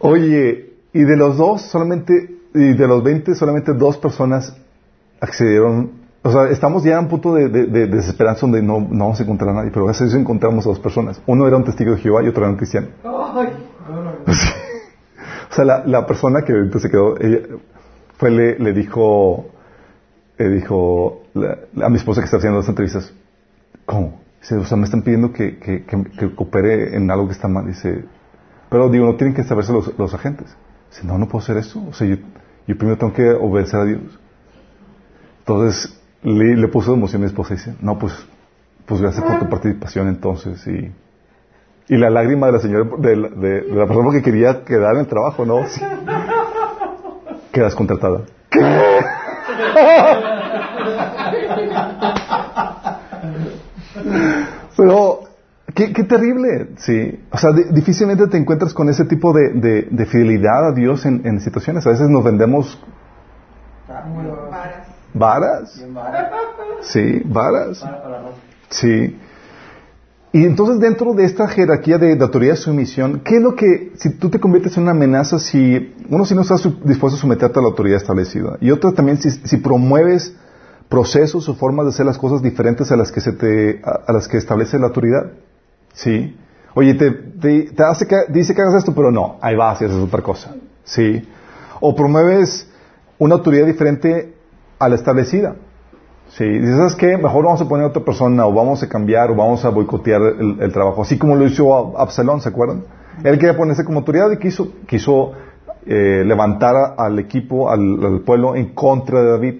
Oye, 0.00 0.74
y 0.92 1.02
de 1.02 1.16
los 1.16 1.36
dos, 1.36 1.62
solamente 1.62 2.34
y 2.54 2.72
de 2.72 2.86
los 2.86 3.02
20 3.02 3.34
solamente 3.34 3.72
dos 3.72 3.98
personas 3.98 4.56
accedieron. 5.20 6.03
O 6.26 6.30
sea, 6.30 6.48
estamos 6.48 6.82
ya 6.82 6.96
a 6.96 7.00
un 7.00 7.08
punto 7.08 7.34
de, 7.34 7.50
de, 7.50 7.86
desesperanza 7.86 8.46
donde 8.46 8.62
no, 8.62 8.80
no, 8.80 9.04
vamos 9.04 9.20
a 9.20 9.24
encontrar 9.24 9.50
a 9.50 9.52
nadie, 9.52 9.70
pero 9.70 9.84
gracias 9.84 10.06
a 10.06 10.08
eso 10.08 10.18
encontramos 10.18 10.64
a 10.64 10.70
dos 10.70 10.80
personas. 10.80 11.20
Uno 11.26 11.46
era 11.46 11.58
un 11.58 11.64
testigo 11.64 11.92
de 11.92 11.98
Jehová 11.98 12.22
y 12.22 12.28
otro 12.28 12.44
era 12.44 12.50
un 12.50 12.56
cristiano. 12.56 12.88
o 15.50 15.54
sea, 15.54 15.66
la, 15.66 15.84
la, 15.84 16.06
persona 16.06 16.40
que 16.40 16.52
ahorita 16.54 16.78
se 16.78 16.88
quedó, 16.88 17.20
ella 17.20 17.40
fue, 18.16 18.30
le, 18.30 18.58
le 18.58 18.72
dijo, 18.72 19.50
le 20.38 20.48
dijo 20.48 21.24
a 21.82 21.90
mi 21.90 21.96
esposa 21.96 22.22
que 22.22 22.24
está 22.24 22.38
haciendo 22.38 22.58
las 22.58 22.68
entrevistas, 22.70 23.12
¿cómo? 23.84 24.18
Dice, 24.40 24.56
o 24.56 24.64
sea, 24.64 24.78
me 24.78 24.84
están 24.84 25.02
pidiendo 25.02 25.30
que, 25.30 25.58
que, 25.58 25.84
que, 25.84 26.34
coopere 26.34 26.96
en 26.96 27.10
algo 27.10 27.26
que 27.26 27.32
está 27.32 27.48
mal. 27.48 27.66
Dice, 27.66 28.02
pero 28.70 28.88
digo, 28.88 29.04
no 29.04 29.16
tienen 29.16 29.34
que 29.34 29.44
saberse 29.44 29.74
los, 29.74 29.98
los 29.98 30.14
agentes. 30.14 30.56
Dice, 30.88 31.06
no, 31.06 31.18
no 31.18 31.28
puedo 31.28 31.42
hacer 31.42 31.58
eso. 31.58 31.84
O 31.86 31.92
sea, 31.92 32.06
yo, 32.06 32.16
yo 32.66 32.78
primero 32.78 32.96
tengo 32.96 33.12
que 33.12 33.28
obedecer 33.28 33.80
a 33.80 33.84
Dios. 33.84 34.18
Entonces, 35.40 36.00
le, 36.24 36.56
le 36.56 36.68
puso 36.68 36.94
emoción 36.94 37.22
a 37.22 37.24
mi 37.24 37.26
esposa 37.26 37.54
y 37.54 37.56
dice, 37.58 37.74
no, 37.80 37.98
pues, 37.98 38.12
pues 38.86 39.00
gracias 39.00 39.24
por 39.24 39.38
tu 39.38 39.48
participación 39.48 40.08
entonces. 40.08 40.66
Y, 40.66 40.90
y 41.86 41.96
la 41.98 42.10
lágrima 42.10 42.46
de 42.46 42.52
la 42.52 42.58
señora, 42.60 42.88
de, 42.98 43.16
la 43.16 43.86
persona 43.86 44.10
que 44.10 44.22
quería 44.22 44.64
quedar 44.64 44.94
en 44.94 45.00
el 45.00 45.06
trabajo, 45.06 45.44
¿no? 45.44 45.60
Quedas 47.52 47.74
contratada. 47.74 48.22
Pero, 54.76 55.20
qué, 55.74 55.92
qué, 55.92 56.04
terrible, 56.04 56.70
sí. 56.78 57.20
O 57.30 57.36
sea, 57.36 57.50
difícilmente 57.52 58.26
te 58.28 58.38
encuentras 58.38 58.72
con 58.72 58.88
ese 58.88 59.04
tipo 59.04 59.32
de, 59.32 59.86
de, 59.90 60.06
fidelidad 60.06 60.70
a 60.70 60.72
Dios 60.72 61.04
en, 61.06 61.20
en, 61.24 61.40
situaciones. 61.40 61.86
A 61.86 61.90
veces 61.90 62.08
nos 62.08 62.24
vendemos... 62.24 62.82
¿Varas? 65.14 65.80
Sí, 66.82 67.22
varas. 67.24 67.84
Sí. 68.68 69.16
Y 70.32 70.44
entonces 70.44 70.80
dentro 70.80 71.14
de 71.14 71.24
esta 71.24 71.46
jerarquía 71.46 71.96
de, 71.96 72.20
autoridad 72.20 72.54
y 72.54 72.56
sumisión, 72.56 73.20
¿qué 73.24 73.36
es 73.36 73.42
lo 73.42 73.54
que, 73.54 73.92
si 73.96 74.10
tú 74.10 74.28
te 74.28 74.40
conviertes 74.40 74.76
en 74.76 74.82
una 74.82 74.90
amenaza, 74.90 75.38
si 75.38 75.94
uno 76.08 76.24
si 76.24 76.34
no 76.34 76.42
estás 76.42 76.68
dispuesto 76.84 77.16
a 77.16 77.20
someterte 77.20 77.60
a 77.60 77.62
la 77.62 77.68
autoridad 77.68 77.98
establecida, 77.98 78.58
y 78.60 78.72
otro 78.72 78.92
también 78.92 79.18
si, 79.18 79.30
si 79.30 79.56
promueves 79.58 80.34
procesos 80.88 81.48
o 81.48 81.54
formas 81.54 81.86
de 81.86 81.90
hacer 81.90 82.06
las 82.06 82.18
cosas 82.18 82.42
diferentes 82.42 82.90
a 82.90 82.96
las 82.96 83.12
que 83.12 83.20
se 83.20 83.32
te, 83.32 83.80
a, 83.84 84.12
las 84.12 84.26
que 84.26 84.36
establece 84.36 84.76
la 84.78 84.86
autoridad. 84.86 85.30
¿Sí? 85.92 86.36
Oye, 86.74 86.94
te, 86.94 87.12
te, 87.12 87.82
hace 87.84 88.08
que, 88.08 88.16
dice 88.28 88.56
que 88.56 88.62
hagas 88.62 88.74
esto, 88.74 88.92
pero 88.92 89.12
no, 89.12 89.38
ahí 89.40 89.54
vas 89.54 89.80
y 89.80 89.84
haces 89.84 89.96
otra 89.98 90.22
cosa. 90.22 90.56
¿Sí? 90.82 91.22
O 91.80 91.94
promueves 91.94 92.68
una 93.18 93.36
autoridad 93.36 93.66
diferente 93.66 94.34
a 94.78 94.88
la 94.88 94.94
establecida. 94.94 95.56
Sí, 96.28 96.44
dices, 96.44 96.76
¿sabes 96.76 96.96
qué? 96.96 97.16
Mejor 97.16 97.44
vamos 97.44 97.60
a 97.60 97.68
poner 97.68 97.84
a 97.84 97.88
otra 97.88 98.04
persona, 98.04 98.46
o 98.46 98.52
vamos 98.52 98.82
a 98.82 98.88
cambiar, 98.88 99.30
o 99.30 99.34
vamos 99.34 99.64
a 99.64 99.68
boicotear 99.68 100.20
el, 100.22 100.72
trabajo. 100.72 101.02
Así 101.02 101.18
como 101.18 101.36
lo 101.36 101.46
hizo 101.46 101.98
Absalón, 101.98 102.40
¿se 102.40 102.48
acuerdan? 102.48 102.84
Él 103.22 103.38
quería 103.38 103.56
ponerse 103.56 103.84
como 103.84 104.00
autoridad 104.00 104.30
y 104.32 104.38
quiso, 104.38 104.68
quiso 104.86 105.32
eh, 105.86 106.24
levantar 106.26 106.94
al 106.96 107.18
equipo, 107.18 107.70
al, 107.70 108.22
pueblo, 108.24 108.56
en 108.56 108.74
contra 108.74 109.22
de 109.22 109.30
David. 109.30 109.54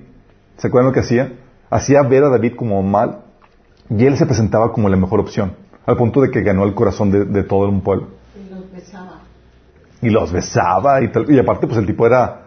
¿Se 0.56 0.68
acuerdan 0.68 0.88
lo 0.88 0.94
que 0.94 1.00
hacía? 1.00 1.32
Hacía 1.70 2.02
ver 2.02 2.24
a 2.24 2.28
David 2.28 2.54
como 2.56 2.82
mal 2.82 3.20
y 3.90 4.06
él 4.06 4.16
se 4.16 4.26
presentaba 4.26 4.72
como 4.72 4.88
la 4.88 4.96
mejor 4.96 5.20
opción, 5.20 5.52
al 5.86 5.96
punto 5.96 6.22
de 6.22 6.30
que 6.30 6.42
ganó 6.42 6.64
el 6.64 6.74
corazón 6.74 7.10
de, 7.10 7.42
todo 7.44 7.68
un 7.68 7.82
pueblo. 7.82 8.08
Y 8.34 8.50
los 8.50 8.72
besaba. 8.72 9.20
Y 10.00 10.10
los 10.10 10.32
besaba 10.32 11.02
y, 11.02 11.12
y 11.28 11.38
aparte 11.38 11.66
pues 11.66 11.78
el 11.78 11.86
tipo 11.86 12.06
era, 12.06 12.43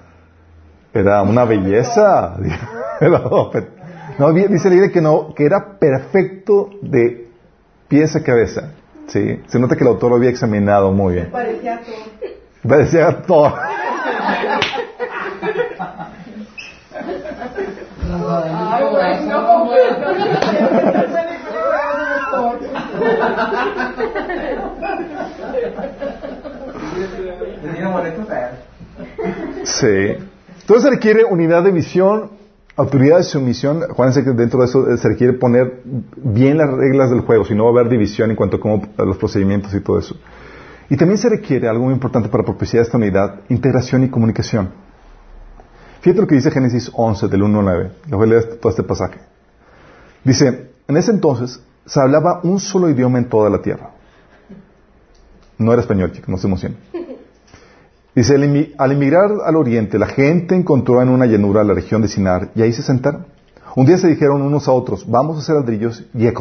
era 1.00 1.22
una 1.22 1.46
belleza. 1.46 2.38
no, 4.20 4.34
dice 4.34 4.70
la 4.70 4.90
que 4.90 5.02
no, 5.02 5.34
que 5.34 5.46
era 5.46 5.78
perfecto 5.80 6.70
de 6.82 7.28
pies 7.88 8.16
a 8.16 8.24
cabeza. 8.24 8.72
¿sí? 9.08 9.42
Se 9.48 9.60
nota 9.60 9.76
que 9.76 9.84
el 9.84 9.90
autor 9.90 10.12
lo 10.12 10.18
había 10.18 10.30
examinado 10.30 10.92
muy 10.92 11.16
bien. 11.16 11.30
Parecía 11.32 11.80
todo. 11.82 11.96
Parecía 12.68 13.22
todo. 13.22 13.54
Sí. 29.64 30.18
Entonces 30.68 30.84
se 30.84 30.90
requiere 30.90 31.24
unidad 31.24 31.64
de 31.64 31.72
visión, 31.72 32.32
autoridad 32.76 33.20
de 33.20 33.24
sumisión. 33.24 33.84
Acuérdense 33.84 34.26
que 34.26 34.32
dentro 34.32 34.60
de 34.60 34.66
eso 34.66 34.98
se 34.98 35.08
requiere 35.08 35.32
poner 35.32 35.82
bien 36.18 36.58
las 36.58 36.70
reglas 36.70 37.10
del 37.10 37.22
juego, 37.22 37.46
si 37.46 37.56
no 37.56 37.64
va 37.64 37.70
a 37.70 37.72
haber 37.72 37.90
división 37.90 38.32
en 38.32 38.36
cuanto 38.36 38.58
a, 38.58 38.60
cómo, 38.60 38.82
a 38.98 39.04
los 39.04 39.16
procedimientos 39.16 39.74
y 39.74 39.80
todo 39.80 39.98
eso. 39.98 40.18
Y 40.90 40.98
también 40.98 41.20
se 41.20 41.30
requiere 41.30 41.70
algo 41.70 41.86
muy 41.86 41.94
importante 41.94 42.28
para 42.28 42.44
propiciar 42.44 42.84
esta 42.84 42.98
unidad, 42.98 43.44
integración 43.48 44.04
y 44.04 44.10
comunicación. 44.10 44.72
Fíjate 46.02 46.20
lo 46.20 46.28
que 46.28 46.36
dice 46.36 46.52
Génesis 46.52 46.92
11, 46.94 47.30
del 47.30 47.44
1 47.44 47.60
al 47.60 47.66
9. 47.66 47.92
Les 48.04 48.12
voy 48.12 48.28
a 48.28 48.30
leer 48.30 48.56
todo 48.56 48.70
este 48.70 48.84
pasaje. 48.84 49.22
Dice, 50.26 50.72
en 50.86 50.98
ese 50.98 51.12
entonces 51.12 51.64
se 51.86 52.02
hablaba 52.02 52.42
un 52.44 52.60
solo 52.60 52.90
idioma 52.90 53.20
en 53.20 53.30
toda 53.30 53.50
la 53.50 53.62
tierra. 53.62 53.92
No 55.60 55.72
era 55.72 55.82
español, 55.82 56.12
chicos, 56.12 56.28
no 56.28 56.38
se 56.38 56.48
emocionen. 56.48 56.78
Dice, 58.18 58.34
al 58.80 58.92
emigrar 58.92 59.30
al 59.46 59.56
oriente, 59.56 60.00
la 60.00 60.08
gente 60.08 60.56
encontró 60.56 61.04
en 61.04 61.10
una 61.10 61.28
llanura 61.28 61.64
la 61.64 61.76
región 61.76 62.02
de 62.02 62.08
Sinar 62.08 62.50
y 62.56 62.64
ahí 62.64 62.74
se 62.74 62.82
sentaron. 62.82 63.28
Un 63.76 63.86
día 63.86 64.00
se 64.00 64.08
dijeron 64.08 64.42
unos 64.42 64.68
a 64.68 64.72
otros, 64.72 65.08
vamos 65.08 65.38
a 65.38 65.42
hacer 65.42 65.54
ladrillos 65.54 66.04
y 66.16 66.26
a 66.26 66.34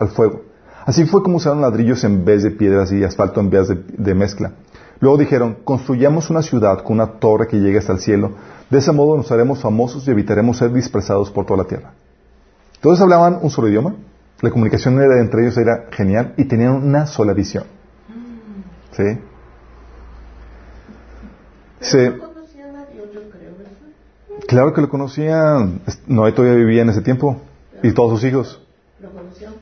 al 0.00 0.08
fuego. 0.08 0.42
Así 0.84 1.04
fue 1.04 1.22
como 1.22 1.36
usaron 1.36 1.60
ladrillos 1.60 2.02
en 2.02 2.24
vez 2.24 2.42
de 2.42 2.50
piedras 2.50 2.90
y 2.90 3.04
asfalto 3.04 3.38
en 3.38 3.48
vez 3.48 3.68
de 3.96 4.14
mezcla. 4.16 4.54
Luego 4.98 5.16
dijeron, 5.16 5.58
construyamos 5.62 6.30
una 6.30 6.42
ciudad 6.42 6.82
con 6.82 6.94
una 6.96 7.06
torre 7.20 7.46
que 7.46 7.60
llegue 7.60 7.78
hasta 7.78 7.92
el 7.92 8.00
cielo. 8.00 8.32
De 8.68 8.78
ese 8.78 8.90
modo 8.90 9.16
nos 9.16 9.30
haremos 9.30 9.60
famosos 9.60 10.08
y 10.08 10.10
evitaremos 10.10 10.56
ser 10.56 10.72
dispersados 10.72 11.30
por 11.30 11.46
toda 11.46 11.58
la 11.58 11.68
tierra. 11.68 11.92
Todos 12.80 13.00
hablaban 13.00 13.38
un 13.40 13.50
solo 13.50 13.68
idioma. 13.68 13.94
La 14.40 14.50
comunicación 14.50 15.00
entre 15.00 15.42
ellos 15.42 15.56
era 15.58 15.84
genial 15.92 16.34
y 16.36 16.46
tenían 16.46 16.72
una 16.72 17.06
sola 17.06 17.34
visión. 17.34 17.66
¿Sí? 18.96 19.16
Sí. 21.84 21.98
conocían 22.18 22.76
a 22.76 22.86
Dios, 22.86 23.08
yo 23.12 23.20
creo, 23.30 23.52
¿verdad? 23.56 23.72
Claro 24.48 24.72
que 24.72 24.80
lo 24.80 24.88
conocían. 24.88 25.82
No, 26.06 26.32
todavía 26.32 26.56
vivía 26.56 26.82
en 26.82 26.88
ese 26.88 27.02
tiempo. 27.02 27.36
Y 27.82 27.92
todos 27.92 28.18
sus 28.18 28.28
hijos. 28.28 28.60
Lo 29.00 29.10
conocían. 29.10 29.52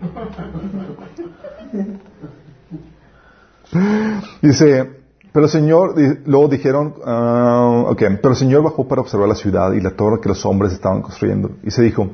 Dice, 4.40 4.90
pero 5.32 5.46
el 5.46 5.50
Señor, 5.50 5.94
luego 6.24 6.48
dijeron, 6.48 6.94
uh, 7.04 7.90
ok, 7.90 8.02
pero 8.20 8.30
el 8.30 8.36
Señor 8.36 8.62
bajó 8.62 8.88
para 8.88 9.02
observar 9.02 9.28
la 9.28 9.34
ciudad 9.34 9.72
y 9.72 9.80
la 9.80 9.90
torre 9.90 10.20
que 10.20 10.28
los 10.28 10.44
hombres 10.46 10.72
estaban 10.72 11.02
construyendo. 11.02 11.50
Y 11.62 11.70
se 11.70 11.82
dijo, 11.82 12.10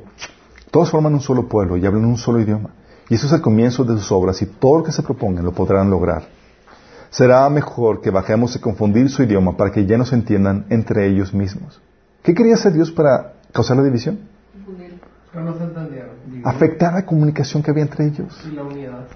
todos 0.71 0.91
forman 0.91 1.15
un 1.15 1.21
solo 1.21 1.49
pueblo 1.49 1.77
y 1.77 1.87
hablan 1.87 2.05
un 2.05 2.19
solo 2.19 2.41
idioma. 2.41 2.71
Y 3.09 3.15
eso 3.15 3.27
es 3.27 3.33
el 3.33 3.41
comienzo 3.41 3.85
de 3.85 3.97
sus 3.99 4.11
obras 4.11 4.41
y 4.43 4.47
todo 4.47 4.79
lo 4.79 4.85
que 4.85 4.93
se 4.93 5.03
propongan 5.03 5.45
lo 5.45 5.53
podrán 5.53 5.91
lograr. 5.91 6.25
Será 7.15 7.49
mejor 7.49 8.01
que 8.01 8.11
bajemos 8.11 8.57
a 8.57 8.61
confundir 8.61 9.09
su 9.09 9.23
idioma 9.23 9.57
para 9.57 9.71
que 9.71 9.87
ya 9.87 9.97
no 9.97 10.05
se 10.05 10.17
entiendan 10.17 10.67
entre 10.69 11.07
ellos 11.07 11.33
mismos. 11.33 11.81
¿Qué 12.25 12.35
quería 12.35 12.55
hacer 12.55 12.73
Dios 12.73 12.91
para 12.91 13.35
causar 13.53 13.77
la 13.77 13.85
división? 13.85 14.19
Afectar 16.43 16.93
la 16.93 17.07
comunicación 17.07 17.63
que 17.63 17.71
había 17.71 17.85
entre 17.85 18.07
ellos. 18.07 18.37
Y 18.45 18.51
la 18.51 18.65
unidad. 18.65 19.07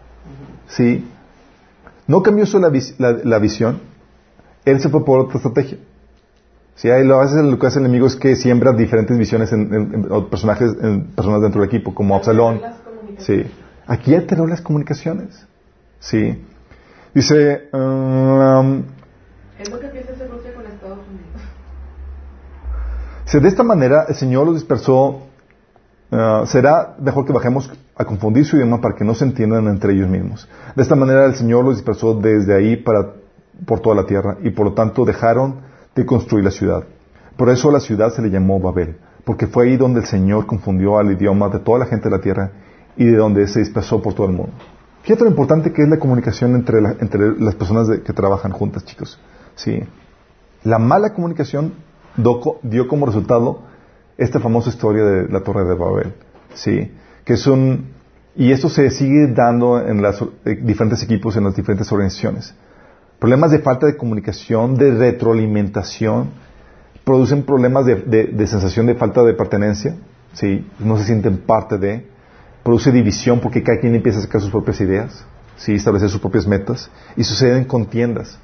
Sí. 0.68 1.08
No 2.06 2.22
cambió 2.22 2.46
solo 2.46 2.70
la, 2.98 3.38
visión, 3.40 3.80
él 4.64 4.78
se 4.80 4.88
fue 4.90 5.04
por 5.04 5.18
otra 5.18 5.38
estrategia. 5.38 5.78
Si 6.76 6.88
hay, 6.90 7.02
a 7.10 7.16
veces 7.16 7.42
lo 7.42 7.58
que 7.58 7.66
hace 7.66 7.80
el 7.80 7.86
enemigo 7.86 8.06
es 8.06 8.14
que 8.14 8.36
siembra 8.36 8.72
diferentes 8.74 9.18
visiones 9.18 9.52
en, 9.52 10.06
personajes, 10.30 10.70
en 10.80 11.06
personas 11.06 11.42
dentro 11.42 11.60
del 11.60 11.68
equipo, 11.68 11.92
como 11.92 12.14
Absalón. 12.14 12.60
Sí. 13.18 13.42
Aquí 13.88 14.14
alteró 14.14 14.46
las 14.46 14.60
comunicaciones. 14.60 15.44
Sí. 15.98 16.38
Dice. 17.18 17.68
Um, 17.72 18.84
es 19.58 19.70
lo 19.70 19.80
que 19.80 19.88
piensa 19.88 20.12
hacer 20.12 20.30
Rusia 20.30 20.54
con 20.54 20.64
Estados 20.66 21.00
Unidos. 21.10 21.42
de 23.42 23.48
esta 23.48 23.62
manera 23.64 24.04
el 24.08 24.14
Señor 24.14 24.46
los 24.46 24.54
dispersó 24.54 25.28
Ah, 26.10 26.44
será 26.46 26.96
mejor 26.98 27.26
que 27.26 27.34
bajemos 27.34 27.70
a 27.94 28.04
confundir 28.04 28.46
su 28.46 28.56
idioma 28.56 28.80
para 28.80 28.94
que 28.94 29.04
no 29.04 29.14
se 29.14 29.24
entiendan 29.24 29.68
entre 29.68 29.92
ellos 29.92 30.08
mismos. 30.08 30.48
De 30.74 30.82
esta 30.82 30.94
manera 30.94 31.26
el 31.26 31.34
Señor 31.34 31.64
los 31.64 31.74
dispersó 31.74 32.14
desde 32.14 32.56
ahí 32.56 32.76
para, 32.76 33.12
por 33.66 33.80
toda 33.80 33.94
la 33.94 34.06
tierra 34.06 34.38
y 34.42 34.50
por 34.50 34.66
lo 34.66 34.72
tanto 34.72 35.04
dejaron 35.04 35.56
de 35.94 36.06
construir 36.06 36.44
la 36.44 36.50
ciudad. 36.50 36.84
Por 37.36 37.50
eso 37.50 37.70
la 37.70 37.80
ciudad 37.80 38.10
se 38.10 38.22
le 38.22 38.30
llamó 38.30 38.58
Babel, 38.58 38.96
porque 39.24 39.46
fue 39.46 39.66
ahí 39.66 39.76
donde 39.76 40.00
el 40.00 40.06
Señor 40.06 40.46
confundió 40.46 40.98
al 40.98 41.12
idioma 41.12 41.50
de 41.50 41.58
toda 41.58 41.80
la 41.80 41.86
gente 41.86 42.08
de 42.08 42.16
la 42.16 42.22
tierra 42.22 42.52
y 42.96 43.04
de 43.04 43.16
donde 43.16 43.46
se 43.46 43.60
dispersó 43.60 44.00
por 44.00 44.14
todo 44.14 44.26
el 44.26 44.32
mundo. 44.32 44.52
Fíjate 45.08 45.24
lo 45.24 45.30
importante 45.30 45.72
que 45.72 45.84
es 45.84 45.88
la 45.88 45.98
comunicación 45.98 46.54
entre, 46.54 46.82
las 46.82 47.54
personas 47.54 47.88
que 48.00 48.12
trabajan 48.12 48.52
juntas, 48.52 48.84
chicos. 48.84 49.18
Sí. 49.54 49.82
La 50.64 50.78
mala 50.78 51.14
comunicación 51.14 51.72
dio 52.62 52.88
como 52.88 53.06
resultado 53.06 53.62
esta 54.18 54.38
famosa 54.38 54.68
historia 54.68 55.04
de 55.04 55.28
la 55.30 55.40
Torre 55.40 55.64
de 55.64 55.74
Babel. 55.74 56.12
¿sí? 56.52 56.92
Que 57.24 57.32
es 57.32 57.46
un, 57.46 57.86
y 58.36 58.52
esto 58.52 58.68
se 58.68 58.90
sigue 58.90 59.28
dando 59.28 59.80
en 59.80 60.02
los 60.02 60.20
eh, 60.44 60.60
diferentes 60.62 61.02
equipos, 61.02 61.38
en 61.38 61.44
las 61.44 61.56
diferentes 61.56 61.90
organizaciones. 61.90 62.54
Problemas 63.18 63.50
de 63.50 63.60
falta 63.60 63.86
de 63.86 63.96
comunicación, 63.96 64.74
de 64.74 64.90
retroalimentación, 64.90 66.32
producen 67.04 67.44
problemas 67.44 67.86
de, 67.86 68.46
sensación 68.46 68.84
de 68.84 68.94
falta 68.94 69.22
de 69.22 69.32
pertenencia, 69.32 69.96
¿sí? 70.34 70.68
no 70.78 70.98
se 70.98 71.04
sienten 71.04 71.38
parte 71.38 71.78
de, 71.78 72.17
produce 72.68 72.92
división 72.92 73.40
porque 73.40 73.62
cada 73.62 73.80
quien 73.80 73.94
empieza 73.94 74.18
a 74.18 74.22
sacar 74.22 74.42
sus 74.42 74.50
propias 74.50 74.78
ideas, 74.82 75.24
¿sí? 75.56 75.72
establecer 75.72 76.10
sus 76.10 76.20
propias 76.20 76.46
metas, 76.46 76.90
y 77.16 77.24
suceden 77.24 77.64
contiendas. 77.64 78.38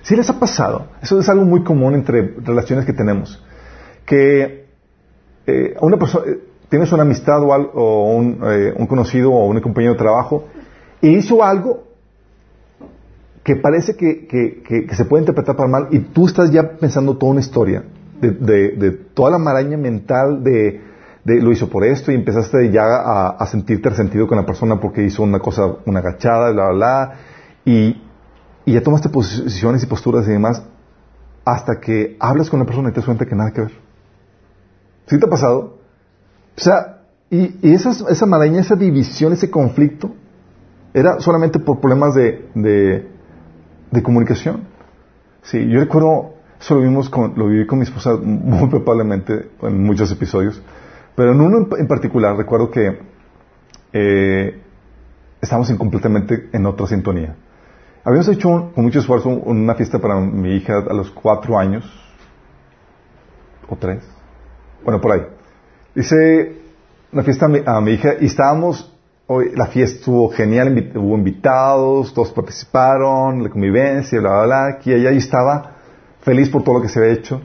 Si 0.00 0.16
les 0.16 0.30
ha 0.30 0.40
pasado, 0.40 0.86
eso 1.02 1.20
es 1.20 1.28
algo 1.28 1.44
muy 1.44 1.62
común 1.62 1.92
entre 1.94 2.36
relaciones 2.42 2.86
que 2.86 2.94
tenemos, 2.94 3.44
que 4.06 4.64
eh, 5.46 5.74
una 5.78 5.98
persona, 5.98 6.24
eh, 6.26 6.38
tienes 6.70 6.90
una 6.90 7.02
amistad 7.02 7.42
o, 7.42 8.22
eh, 8.50 8.72
un, 8.74 8.86
conocido 8.86 9.30
o 9.30 9.46
un 9.48 9.60
compañero 9.60 9.92
de 9.92 9.98
trabajo 9.98 10.46
y 11.02 11.10
hizo 11.18 11.44
algo 11.44 11.84
que 13.44 13.56
parece 13.56 13.94
que, 13.94 14.86
se 14.90 15.04
puede 15.04 15.24
interpretar 15.24 15.54
para 15.54 15.68
mal 15.68 15.88
y 15.90 15.98
tú 15.98 16.26
estás 16.26 16.50
ya 16.50 16.78
pensando 16.78 17.18
toda 17.18 17.32
una 17.32 17.40
historia 17.40 17.84
de, 18.22 18.90
toda 19.12 19.32
la 19.32 19.38
maraña 19.38 19.76
mental 19.76 20.42
de, 20.42 20.80
lo 21.24 21.52
hizo 21.52 21.68
por 21.68 21.84
esto 21.84 22.12
y 22.12 22.14
empezaste 22.14 22.70
ya 22.70 22.82
a, 23.38 23.46
sentirte 23.46 23.90
resentido 23.90 24.26
con 24.26 24.38
la 24.38 24.46
persona 24.46 24.80
porque 24.80 25.04
hizo 25.04 25.22
una 25.22 25.38
cosa, 25.38 25.62
una 25.84 26.00
agachada, 26.00 26.52
bla, 26.52 26.70
bla, 26.70 26.72
bla, 26.72 27.14
y, 27.64 28.02
ya 28.66 28.82
tomaste 28.82 29.08
posiciones 29.08 29.82
y 29.82 29.86
posturas 29.86 30.28
y 30.28 30.30
demás 30.30 30.62
hasta 31.44 31.80
que 31.80 32.16
hablas 32.20 32.48
con 32.48 32.60
la 32.60 32.66
persona 32.66 32.90
y 32.90 32.92
te 32.92 32.96
das 32.96 33.06
cuenta 33.06 33.26
que 33.26 33.34
nada 33.34 33.50
que 33.50 33.62
ver. 33.62 33.72
¿Sí 35.06 35.18
te 35.18 35.26
ha 35.26 35.28
pasado? 35.28 35.78
O 36.56 36.60
sea, 36.60 37.00
y, 37.30 37.72
esa, 37.72 37.90
esa 37.90 38.26
maraña, 38.26 38.60
esa 38.60 38.76
división, 38.76 39.32
ese 39.32 39.50
conflicto, 39.50 40.14
era 40.94 41.20
solamente 41.20 41.58
por 41.58 41.80
problemas 41.80 42.14
de, 42.14 42.48
de, 42.54 44.02
comunicación. 44.02 44.62
Sí, 45.42 45.68
yo 45.68 45.80
recuerdo, 45.80 46.34
eso 46.60 46.74
lo 46.74 46.82
vimos 46.82 47.08
con, 47.08 47.34
lo 47.36 47.48
viví 47.48 47.66
con 47.66 47.78
mi 47.78 47.84
esposa 47.84 48.16
muy 48.16 48.68
probablemente 48.70 49.50
en 49.62 49.82
muchos 49.82 50.10
episodios, 50.12 50.60
pero 51.14 51.32
en 51.32 51.40
uno 51.40 51.68
en, 51.76 51.86
particular 51.86 52.36
recuerdo 52.36 52.70
que 52.70 52.98
eh, 53.92 54.60
estábamos 55.40 55.70
completamente 55.72 56.48
en 56.52 56.66
otra 56.66 56.86
sintonía. 56.86 57.36
Habíamos 58.04 58.28
hecho 58.28 58.72
con 58.74 58.84
mucho 58.84 59.00
esfuerzo 59.00 59.28
una 59.28 59.74
fiesta 59.74 59.98
para 59.98 60.18
mi 60.20 60.56
hija 60.56 60.78
a 60.78 60.94
los 60.94 61.10
cuatro 61.10 61.58
años, 61.58 61.84
o 63.68 63.76
tres, 63.76 64.02
bueno, 64.82 65.00
por 65.00 65.12
ahí. 65.12 65.26
Hice 65.94 66.60
una 67.12 67.22
fiesta 67.22 67.46
a 67.46 67.80
mi, 67.80 67.90
hija 67.90 68.14
y 68.20 68.26
estábamos, 68.26 68.96
la 69.28 69.66
fiesta 69.66 69.98
estuvo 69.98 70.30
genial, 70.30 70.92
hubo 70.94 71.16
invitados, 71.16 72.14
todos 72.14 72.30
participaron, 72.32 73.42
la 73.42 73.50
convivencia, 73.50 74.18
bla, 74.20 74.30
bla, 74.30 74.44
bla, 74.44 74.66
aquí 74.76 74.92
allá, 74.92 75.12
y 75.12 75.18
estaba 75.18 75.76
feliz 76.20 76.48
por 76.48 76.62
todo 76.62 76.76
lo 76.76 76.82
que 76.82 76.88
se 76.88 77.00
había 77.00 77.12
hecho. 77.12 77.40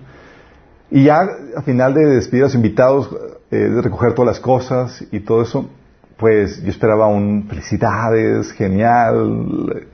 Y 0.92 1.06
ya 1.06 1.20
al 1.56 1.64
final 1.64 1.94
de 1.94 2.06
despedir 2.06 2.44
a 2.44 2.46
los 2.46 2.56
invitados, 2.56 3.10
eh, 3.52 3.58
de 3.58 3.82
recoger 3.82 4.14
todas 4.14 4.28
las 4.28 4.40
cosas 4.40 5.04
y 5.12 5.20
todo 5.20 5.42
eso, 5.42 5.70
pues 6.18 6.62
yo 6.64 6.70
esperaba 6.70 7.08
un 7.08 7.48
felicidades, 7.48 8.52
genial. 8.54 9.88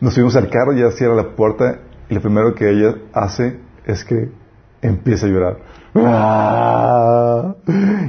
Nos 0.00 0.14
subimos 0.14 0.36
al 0.36 0.48
carro, 0.48 0.72
ya 0.72 0.90
cierra 0.92 1.14
la 1.14 1.34
puerta 1.34 1.80
y 2.08 2.14
lo 2.14 2.20
primero 2.20 2.54
que 2.54 2.70
ella 2.70 2.94
hace 3.12 3.58
es 3.86 4.04
que 4.04 4.30
empieza 4.82 5.26
a 5.26 5.28
llorar. 5.28 5.58
Ah. 5.94 7.54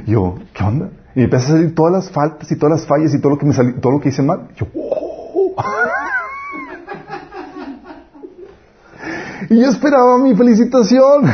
Yo, 0.06 0.36
¿qué 0.54 0.64
onda? 0.64 0.90
Y 1.14 1.24
empieza 1.24 1.46
a 1.46 1.56
salir 1.56 1.74
todas 1.74 1.92
las 1.92 2.10
faltas 2.10 2.50
y 2.52 2.56
todas 2.56 2.80
las 2.80 2.86
fallas 2.86 3.12
y 3.14 3.20
todo 3.20 3.32
lo 3.32 3.38
que 3.38 3.46
me 3.46 3.52
salió, 3.52 3.74
todo 3.80 3.94
lo 3.94 4.00
que 4.00 4.10
hice 4.10 4.22
mal. 4.22 4.48
Yo, 4.56 4.66
oh". 4.74 5.56
y 9.50 9.60
yo 9.60 9.68
esperaba 9.68 10.18
mi 10.18 10.36
felicitación. 10.36 11.24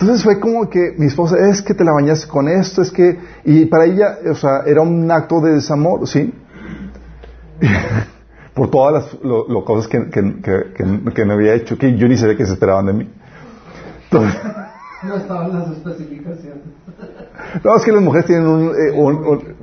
Entonces 0.00 0.22
fue 0.22 0.38
como 0.38 0.70
que 0.70 0.94
mi 0.96 1.06
esposa, 1.06 1.36
es 1.50 1.60
que 1.60 1.74
te 1.74 1.82
la 1.82 1.92
bañaste 1.92 2.28
con 2.28 2.48
esto, 2.48 2.82
es 2.82 2.92
que, 2.92 3.18
y 3.44 3.66
para 3.66 3.84
ella, 3.84 4.18
o 4.30 4.34
sea, 4.34 4.60
era 4.64 4.80
un 4.80 5.10
acto 5.10 5.40
de 5.40 5.54
desamor, 5.54 6.06
¿sí? 6.06 6.32
Por 8.54 8.70
todas 8.70 9.04
las 9.22 9.64
cosas 9.64 9.88
que, 9.88 10.08
que, 10.08 10.40
que, 11.14 11.24
me 11.24 11.32
había 11.32 11.54
hecho, 11.54 11.76
que 11.76 11.96
yo 11.96 12.06
ni 12.06 12.16
sabía 12.16 12.36
que 12.36 12.46
se 12.46 12.52
esperaban 12.52 12.86
de 12.86 12.92
mí. 12.92 13.10
No 15.00 15.14
estaban 15.14 15.56
las 15.56 15.70
especificaciones. 15.70 16.64
No, 17.62 17.76
es 17.76 17.84
que 17.84 17.92
las 17.92 18.02
mujeres 18.02 18.26
tienen 18.26 18.48
un, 18.48 18.72
eh, 18.74 19.54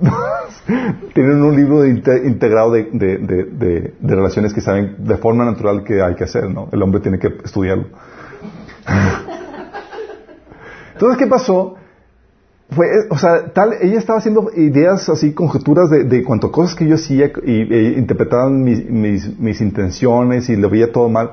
tienen 1.13 1.43
un 1.43 1.53
libro 1.57 1.86
integrado 1.86 2.71
de, 2.71 2.86
de, 2.93 3.93
relaciones 4.01 4.53
que 4.53 4.61
saben 4.61 4.95
de 4.99 5.17
forma 5.17 5.43
natural 5.43 5.83
que 5.83 6.01
hay 6.01 6.15
que 6.15 6.23
hacer, 6.23 6.49
¿no? 6.49 6.69
El 6.71 6.81
hombre 6.81 7.01
tiene 7.01 7.19
que 7.19 7.36
estudiarlo. 7.43 7.88
Entonces, 10.95 11.17
¿qué 11.17 11.27
pasó? 11.27 11.75
Fue, 12.69 12.87
eh, 12.87 13.07
o 13.09 13.17
sea, 13.17 13.51
tal, 13.53 13.73
ella 13.81 13.99
estaba 13.99 14.19
haciendo 14.19 14.49
ideas 14.55 15.09
así, 15.09 15.33
conjeturas 15.33 15.89
de, 15.89 16.05
de 16.05 16.23
cuanto 16.23 16.53
cosas 16.53 16.73
que 16.73 16.87
yo 16.87 16.95
hacía 16.95 17.31
y, 17.45 17.73
e 17.73 17.99
interpretaban 17.99 18.63
mis, 18.63 18.89
mis, 18.89 19.37
mis 19.37 19.59
intenciones 19.59 20.47
y 20.47 20.55
lo 20.55 20.69
veía 20.69 20.93
todo 20.93 21.09
mal. 21.09 21.31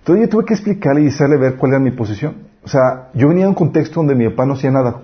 Entonces 0.00 0.26
yo 0.26 0.28
tuve 0.30 0.44
que 0.44 0.52
explicarle 0.52 1.04
y 1.04 1.08
hacerle 1.08 1.38
ver 1.38 1.56
cuál 1.56 1.72
era 1.72 1.80
mi 1.80 1.90
posición. 1.90 2.34
O 2.62 2.68
sea, 2.68 3.08
yo 3.14 3.28
venía 3.28 3.44
de 3.44 3.48
un 3.48 3.54
contexto 3.54 4.00
donde 4.00 4.14
mi 4.14 4.28
papá 4.28 4.44
no 4.44 4.52
hacía 4.52 4.70
nada 4.70 5.00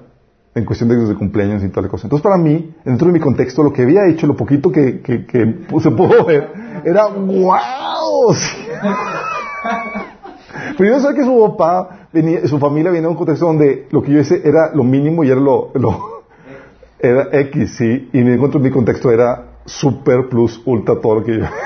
en 0.54 0.66
cuestión 0.66 0.90
de, 0.90 1.14
cumpleaños 1.14 1.64
y 1.64 1.70
tal 1.70 1.88
cosa. 1.88 2.08
Entonces 2.08 2.22
para 2.22 2.36
mí, 2.36 2.74
dentro 2.84 3.06
de 3.06 3.14
mi 3.14 3.20
contexto, 3.20 3.62
lo 3.62 3.72
que 3.72 3.82
había 3.82 4.06
hecho, 4.06 4.26
lo 4.26 4.36
poquito 4.36 4.70
que, 4.70 5.00
que, 5.00 5.24
que 5.24 5.64
se 5.80 5.90
pudo 5.90 6.26
ver, 6.26 6.52
era 6.84 7.06
¡wow! 7.06 8.34
Pero 10.76 10.90
yo 10.90 11.00
sé 11.00 11.14
que 11.14 11.24
su 11.24 11.40
papá, 11.40 12.08
venía, 12.12 12.46
su 12.46 12.58
familia 12.58 12.90
venía 12.90 13.06
de 13.06 13.12
un 13.12 13.16
contexto 13.16 13.46
donde 13.46 13.86
lo 13.90 14.02
que 14.02 14.12
yo 14.12 14.20
hice 14.20 14.42
era 14.44 14.74
lo 14.74 14.84
mínimo 14.84 15.24
y 15.24 15.30
era 15.30 15.40
lo, 15.40 15.70
lo 15.74 16.22
era 16.98 17.28
X, 17.32 17.76
sí, 17.76 18.10
y 18.12 18.18
mi, 18.18 18.36
mi 18.36 18.70
contexto 18.70 19.10
era 19.10 19.52
super 19.64 20.28
plus 20.28 20.60
ultra 20.66 21.00
todo 21.00 21.16
lo 21.16 21.24
que 21.24 21.38
yo 21.38 21.44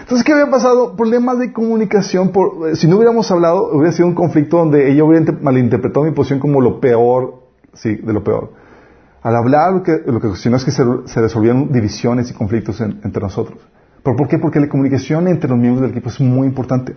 Entonces, 0.00 0.26
¿qué 0.26 0.32
había 0.32 0.50
pasado? 0.50 0.96
Problemas 0.96 1.38
de 1.38 1.52
comunicación. 1.52 2.32
Por, 2.32 2.68
eh, 2.68 2.74
si 2.74 2.88
no 2.88 2.96
hubiéramos 2.96 3.30
hablado, 3.30 3.70
hubiera 3.72 3.92
sido 3.92 4.08
un 4.08 4.14
conflicto 4.16 4.56
donde 4.56 4.90
ella 4.90 5.04
hubiera 5.04 5.32
malinterpretado 5.40 6.04
mi 6.04 6.10
posición 6.10 6.40
como 6.40 6.60
lo 6.60 6.80
peor, 6.80 7.44
sí, 7.74 7.94
de 7.94 8.12
lo 8.12 8.24
peor. 8.24 8.50
Al 9.22 9.36
hablar, 9.36 9.72
lo 9.72 9.82
que, 9.84 10.02
lo 10.04 10.20
que 10.20 10.26
es 10.26 10.64
que 10.64 10.72
se, 10.72 10.82
se 11.04 11.20
resolvieron 11.20 11.70
divisiones 11.70 12.28
y 12.28 12.34
conflictos 12.34 12.80
entre 12.80 13.22
nosotros. 13.22 13.60
¿Pero 14.02 14.16
por 14.16 14.28
qué? 14.28 14.38
Porque 14.38 14.60
la 14.60 14.68
comunicación 14.68 15.28
entre 15.28 15.50
los 15.50 15.58
miembros 15.58 15.82
del 15.82 15.90
equipo 15.90 16.08
es 16.08 16.20
muy 16.20 16.46
importante. 16.46 16.94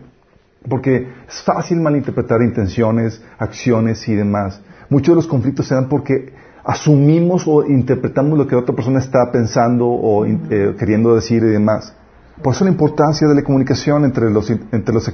Porque 0.67 1.07
es 1.27 1.41
fácil 1.43 1.81
malinterpretar 1.81 2.41
intenciones, 2.41 3.21
acciones 3.37 4.07
y 4.07 4.15
demás. 4.15 4.61
Muchos 4.89 5.09
de 5.09 5.15
los 5.15 5.27
conflictos 5.27 5.67
se 5.67 5.75
dan 5.75 5.89
porque 5.89 6.33
asumimos 6.63 7.43
o 7.47 7.65
interpretamos 7.65 8.37
lo 8.37 8.47
que 8.47 8.55
la 8.55 8.61
otra 8.61 8.75
persona 8.75 8.99
está 8.99 9.31
pensando 9.31 9.87
o 9.87 10.25
eh, 10.25 10.75
queriendo 10.79 11.15
decir 11.15 11.43
y 11.43 11.47
demás. 11.47 11.93
Por 12.41 12.53
eso 12.53 12.63
la 12.63 12.71
importancia 12.71 13.27
de 13.27 13.35
la 13.35 13.43
comunicación 13.43 14.05
entre 14.05 14.29
los, 14.29 14.49
entre 14.49 14.93
los, 14.93 15.13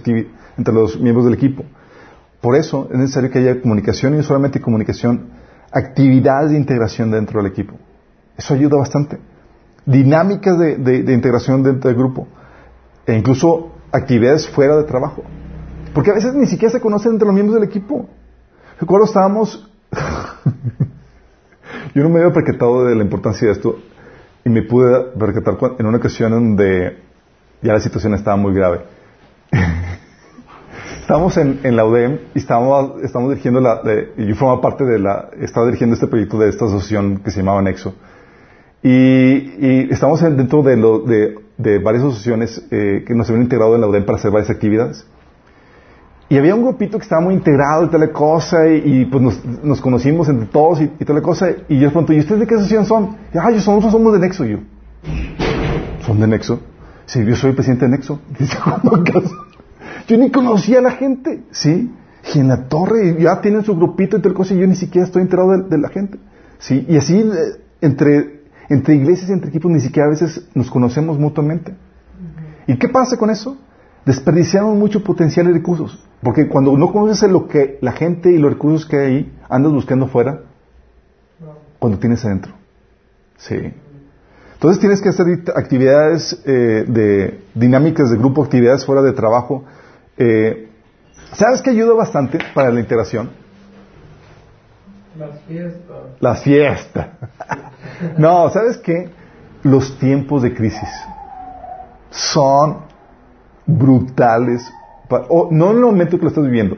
entre 0.58 0.74
los 0.74 1.00
miembros 1.00 1.26
del 1.26 1.34
equipo. 1.34 1.64
Por 2.42 2.56
eso 2.56 2.88
es 2.92 2.98
necesario 2.98 3.30
que 3.30 3.40
haya 3.40 3.62
comunicación 3.62 4.14
y 4.14 4.18
no 4.18 4.24
solamente 4.24 4.62
comunicación, 4.62 5.30
actividades 5.72 6.52
de 6.52 6.58
integración 6.58 7.12
dentro 7.12 7.42
del 7.42 7.52
equipo. 7.52 7.76
Eso 8.38 8.54
ayuda 8.54 8.78
bastante. 8.78 9.18
Dinámicas 9.92 10.60
de, 10.60 10.78
de, 10.78 11.14
integración 11.14 11.64
dentro 11.64 11.90
del 11.90 11.98
grupo. 11.98 12.28
E 13.06 13.16
incluso 13.18 13.72
actividades 13.92 14.48
fuera 14.48 14.78
de 14.78 14.84
trabajo. 14.84 15.24
Porque 15.94 16.12
a 16.12 16.14
veces 16.14 16.36
ni 16.36 16.46
siquiera 16.46 16.72
se 16.72 16.80
conocen 16.80 17.14
entre 17.14 17.26
los 17.26 17.34
miembros 17.34 17.60
del 17.60 17.68
equipo. 17.68 18.08
Recuerdo 18.80 19.06
estábamos... 19.06 19.68
Yo 21.96 22.04
no 22.04 22.10
me 22.10 22.20
había 22.20 22.34
percatado 22.34 22.86
de 22.86 22.96
la 22.96 23.04
importancia 23.04 23.48
de 23.48 23.54
esto 23.54 23.80
y 24.46 24.50
me 24.50 24.62
pude 24.62 25.12
percatar 25.18 25.58
en 25.80 25.86
una 25.86 25.98
ocasión 25.98 26.32
donde 26.32 26.98
ya 27.62 27.74
la 27.74 27.80
situación 27.80 28.14
estaba 28.14 28.38
muy 28.38 28.54
grave. 28.54 28.82
Estábamos 31.02 31.38
en, 31.38 31.76
la 31.76 31.86
UDEM 31.86 32.20
y 32.36 32.40
estábamos, 32.40 33.02
estamos 33.04 33.30
dirigiendo 33.30 33.60
la, 33.60 33.82
yo 34.16 34.36
formaba 34.36 34.62
parte 34.62 34.86
de 34.86 35.00
la, 35.00 35.32
estaba 35.40 35.66
dirigiendo 35.66 35.96
este 35.96 36.06
proyecto 36.06 36.38
de 36.38 36.50
esta 36.50 36.66
asociación 36.66 37.18
que 37.18 37.32
se 37.32 37.40
llamaba 37.40 37.64
Nexo. 37.64 37.96
Y, 38.82 39.92
estamos 39.92 40.22
dentro 40.22 40.64
de, 40.64 40.78
lo, 40.78 41.00
de, 41.00 41.38
de, 41.58 41.80
varias 41.80 42.04
asociaciones 42.04 42.66
eh, 42.72 43.04
que 43.06 43.14
nos 43.14 43.30
habían 43.30 43.44
integrado 43.44 43.76
en 43.76 43.82
la 43.82 43.88
UDEM 43.88 44.06
para 44.06 44.18
hacer 44.18 44.32
varias 44.32 44.50
actividades. 44.50 45.06
Y 46.30 46.38
había 46.38 46.54
un 46.54 46.62
grupito 46.62 46.98
que 46.98 47.04
estaba 47.04 47.22
muy 47.22 47.34
integrado 47.34 47.86
y 47.86 47.90
tal 47.90 48.12
cosa, 48.12 48.68
y, 48.68 49.06
pues 49.06 49.42
nos, 49.64 49.82
conocimos 49.82 50.30
entre 50.30 50.48
todos 50.48 50.80
y, 50.82 50.92
y 51.00 51.06
tal 51.06 51.22
cosa. 51.22 51.50
Y 51.68 51.76
yo 51.76 51.82
les 51.82 51.92
pregunto, 51.92 52.14
¿y 52.14 52.20
ustedes 52.20 52.42
de 52.42 52.48
qué 52.48 52.56
asociación 52.56 52.86
son? 52.86 53.18
Y, 53.34 53.38
ah, 53.38 53.52
yo 53.52 53.60
somos, 53.60 53.92
somos 53.92 54.14
de 54.14 54.20
Nexo. 54.20 54.46
Yo, 54.46 54.60
¿son 56.06 56.20
de 56.20 56.28
Nexo? 56.28 56.60
Sí, 57.06 57.26
yo 57.26 57.36
soy 57.36 57.54
presidente 57.54 57.86
de 57.86 57.92
Nexo. 57.92 58.20
Yo 60.08 60.18
ni 60.18 60.32
conocía 60.32 60.80
a 60.80 60.82
la 60.82 60.92
gente, 60.92 61.44
¿sí? 61.52 61.92
Y 62.34 62.40
en 62.40 62.48
la 62.48 62.68
torre 62.68 63.16
ya 63.20 63.42
tienen 63.42 63.64
su 63.64 63.76
grupito 63.76 64.18
y 64.18 64.22
tal 64.22 64.34
cosa 64.34 64.56
y 64.56 64.60
yo 64.60 64.68
ni 64.68 64.76
siquiera 64.76 65.06
estoy 65.06 65.22
enterado 65.22 65.58
de, 65.58 65.78
la 65.78 65.90
gente. 65.90 66.18
¿sí? 66.58 66.86
Y 66.88 66.98
así 66.98 67.18
eh, 67.20 67.62
entre, 67.82 68.39
entre 68.70 68.96
iglesias 68.96 69.30
y 69.30 69.34
entre 69.34 69.50
equipos 69.50 69.72
ni 69.72 69.80
siquiera 69.80 70.08
a 70.08 70.12
veces 70.12 70.48
nos 70.54 70.70
conocemos 70.70 71.18
mutuamente. 71.18 71.74
¿Y 72.68 72.78
qué 72.78 72.88
pasa 72.88 73.18
con 73.18 73.30
eso? 73.32 73.58
Desperdiciamos 74.06 74.78
mucho 74.78 75.04
potencial 75.04 75.50
y 75.50 75.54
recursos. 75.54 76.00
Porque 76.22 76.48
cuando 76.48 76.78
no 76.78 76.92
conoces 76.92 77.30
lo 77.32 77.48
que 77.48 77.80
la 77.82 77.94
gente 77.94 78.32
y 78.32 78.38
los 78.38 78.54
recursos 78.54 78.88
que 78.88 78.98
hay 78.98 79.06
ahí, 79.06 79.38
andas 79.50 79.72
buscando 79.72 80.08
fuera 80.08 80.44
cuando 81.80 81.98
tienes 81.98 82.24
adentro. 82.26 82.54
Sí. 83.38 83.74
Entonces 84.54 84.80
tienes 84.80 85.02
que 85.02 85.10
hacer 85.10 85.26
actividades 85.56 86.44
eh, 86.46 86.84
de 86.88 87.42
dinámicas 87.56 88.12
de 88.12 88.18
grupo, 88.18 88.44
actividades 88.44 88.86
fuera 88.86 89.02
de 89.02 89.14
trabajo. 89.14 89.64
Eh, 90.18 90.70
¿Sabes 91.34 91.62
qué 91.62 91.70
ayuda 91.70 91.94
bastante 91.94 92.40
para 92.54 92.70
la 92.70 92.80
integración? 92.82 93.30
Las 95.18 95.42
fiestas. 95.42 95.98
Las 96.20 96.44
fiestas. 96.44 97.08
no, 98.18 98.50
¿sabes 98.50 98.78
qué? 98.78 99.10
Los 99.64 99.97
tiempos 100.00 100.41
de 100.41 100.54
crisis 100.54 100.89
son 102.10 102.78
brutales. 103.66 104.72
no 105.52 105.72
en 105.72 105.78
el 105.78 105.82
momento 105.82 106.18
que 106.18 106.24
lo 106.24 106.30
estás 106.30 106.43
viviendo. 106.43 106.78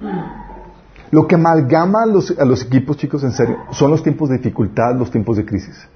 lo 1.10 1.26
que 1.26 1.34
amalgama 1.34 2.02
a 2.02 2.06
los, 2.06 2.36
a 2.38 2.44
los 2.44 2.64
equipos, 2.64 2.96
chicos, 2.96 3.22
en 3.24 3.32
serio, 3.32 3.58
son 3.70 3.90
los 3.90 4.02
tiempos 4.02 4.30
de 4.30 4.38
dificultad, 4.38 4.94
los 4.96 5.10
tiempos 5.10 5.36
de 5.36 5.44
crisis. 5.44 5.88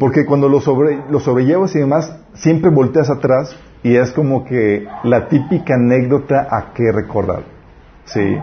Porque 0.00 0.24
cuando 0.24 0.48
lo, 0.48 0.60
sobre, 0.60 1.02
lo 1.10 1.20
sobrellevas 1.20 1.74
y 1.76 1.78
demás, 1.78 2.16
siempre 2.32 2.70
volteas 2.70 3.10
atrás 3.10 3.54
y 3.82 3.96
es 3.96 4.12
como 4.12 4.44
que 4.44 4.88
la 5.04 5.28
típica 5.28 5.74
anécdota 5.74 6.48
a 6.50 6.72
qué 6.72 6.90
recordar. 6.90 7.44
¿Sí? 8.06 8.36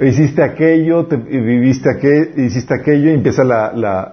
Hiciste 0.00 0.42
aquello, 0.42 1.06
te, 1.06 1.16
viviste 1.16 1.90
aquello, 1.90 2.30
hiciste 2.36 2.74
aquello 2.74 3.10
y 3.10 3.14
empieza 3.14 3.44
la, 3.44 3.72
la, 3.72 4.12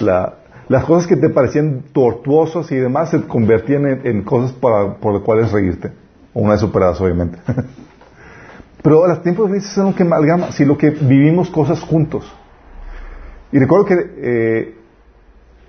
la, 0.00 0.34
las 0.68 0.84
cosas 0.84 1.06
que 1.06 1.16
te 1.16 1.28
parecían 1.30 1.84
tortuosas 1.92 2.70
y 2.72 2.76
demás 2.76 3.10
se 3.10 3.22
convertían 3.22 3.86
en, 4.04 4.22
cosas 4.22 4.52
para, 4.52 4.94
por 4.94 5.14
las 5.14 5.22
cuales 5.22 5.52
reírte. 5.52 5.92
O 6.32 6.40
una 6.40 6.52
vez 6.52 6.60
superadas, 6.60 7.00
obviamente. 7.00 7.38
Pero 8.82 9.06
los 9.06 9.22
tiempos 9.22 9.46
de 9.46 9.56
crisis 9.56 9.72
son 9.72 9.86
lo 9.86 9.94
que 9.94 10.02
amalgama, 10.02 10.52
si 10.52 10.64
lo 10.64 10.76
que 10.76 10.90
vivimos 10.90 11.50
cosas 11.50 11.80
juntos. 11.80 12.30
Y 13.50 13.58
recuerdo 13.58 13.86
que, 13.86 13.94
eh, 14.16 14.74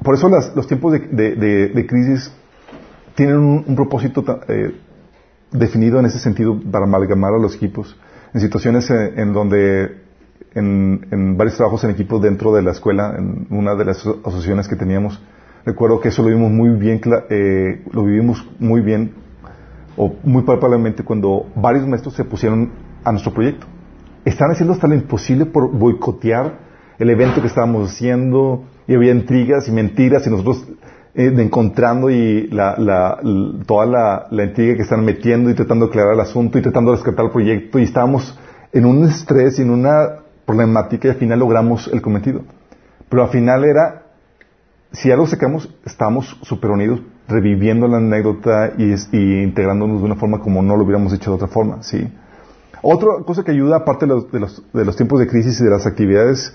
por 0.03 0.16
eso 0.16 0.28
los 0.30 0.68
tiempos 0.68 0.93
de, 0.93 1.36
de 1.74 1.88
crisis 1.88 2.32
tienen 3.16 3.38
un, 3.38 3.76
propósito 3.76 4.24
eh, 4.47 4.76
definido 5.51 5.99
en 5.99 6.05
ese 6.05 6.20
sentido 6.20 6.59
para 6.72 6.86
amalgamar 6.86 7.34
a 7.34 7.39
los 7.39 7.55
equipos. 7.55 7.97
En 8.36 8.41
situaciones 8.41 8.91
en, 8.91 9.31
donde, 9.31 9.95
en, 10.55 11.38
varios 11.38 11.55
trabajos 11.55 11.86
en 11.86 11.91
equipo 11.91 12.19
dentro 12.19 12.53
de 12.53 12.61
la 12.61 12.71
escuela, 12.71 13.15
en 13.17 13.47
una 13.49 13.75
de 13.75 13.86
las 13.86 14.05
asociaciones 14.05 14.67
que 14.67 14.75
teníamos, 14.75 15.23
recuerdo 15.65 16.01
que 16.01 16.09
eso 16.09 16.21
lo 16.21 16.27
vimos 16.27 16.51
muy 16.51 16.71
bien, 16.71 16.99
eh, 17.29 17.81
lo 17.93 18.03
vivimos 18.03 18.45
muy 18.59 18.81
bien, 18.81 19.13
o 19.95 20.15
muy 20.23 20.43
palpablemente 20.43 21.05
cuando 21.05 21.45
varios 21.55 21.88
maestros 21.88 22.13
se 22.15 22.25
pusieron 22.25 22.71
a 23.05 23.13
nuestro 23.13 23.33
proyecto. 23.33 23.67
Estaban 24.25 24.51
haciendo 24.51 24.73
hasta 24.73 24.88
lo 24.88 24.95
imposible 24.95 25.45
por 25.45 25.71
boicotear 25.71 26.59
el 26.99 27.09
evento 27.09 27.39
que 27.39 27.47
estábamos 27.47 27.89
haciendo, 27.89 28.65
y 28.86 28.95
había 28.95 29.13
intrigas 29.13 29.69
y 29.69 29.71
mentiras, 29.71 30.27
y 30.27 30.29
nosotros 30.29 30.67
eh, 31.16 31.34
encontrando 31.38 32.09
y 32.09 32.47
la, 32.47 33.20
toda 33.66 33.86
la, 33.86 34.28
la, 34.32 34.43
intriga 34.43 34.76
que 34.76 34.82
están 34.82 35.05
metiendo 35.05 35.49
y 35.49 35.53
tratando 35.53 35.86
de 35.86 35.91
aclarar 35.91 36.13
el 36.13 36.20
asunto 36.20 36.57
y 36.57 36.61
tratando 36.61 36.91
de 36.91 36.97
rescatar 36.97 37.26
el 37.26 37.32
proyecto 37.32 37.80
y 37.80 37.84
estábamos 37.84 38.38
en 38.74 38.86
un 38.86 39.05
estrés 39.05 39.57
y 39.57 39.61
en 39.61 39.70
una 39.70 40.26
problemática 40.45 41.07
y 41.07 41.11
al 41.11 41.18
final 41.18 41.39
logramos 41.39 41.88
el 41.88 42.01
cometido. 42.01 42.41
Pero 43.09 43.24
al 43.24 43.30
final 43.30 43.63
era, 43.63 44.03
si 44.91 45.11
algo 45.11 45.26
sacamos, 45.26 45.74
estamos 45.86 46.38
súper 46.43 46.72
unidos, 46.72 47.01
reviviendo 47.28 47.88
la 47.88 47.97
anécdota 47.97 48.74
y, 48.78 48.93
integrándonos 49.43 49.99
de 49.99 50.05
una 50.05 50.16
forma 50.16 50.39
como 50.39 50.61
no 50.61 50.76
lo 50.76 50.84
hubiéramos 50.84 51.13
hecho 51.13 51.32
de 51.32 51.36
otra 51.38 51.47
forma, 51.47 51.82
¿sí? 51.82 52.07
Otra 52.82 53.24
cosa 53.26 53.43
que 53.43 53.51
ayuda, 53.51 53.78
aparte 53.78 54.05
de 54.05 54.13
los, 54.13 54.32
de 54.32 54.39
los, 54.39 54.63
de 54.74 54.86
los 54.86 54.95
tiempos 54.95 55.20
de 55.20 55.28
crisis 55.28 55.59
y 55.59 55.63
de 55.63 55.70
las 55.70 55.88
actividades 55.88 56.53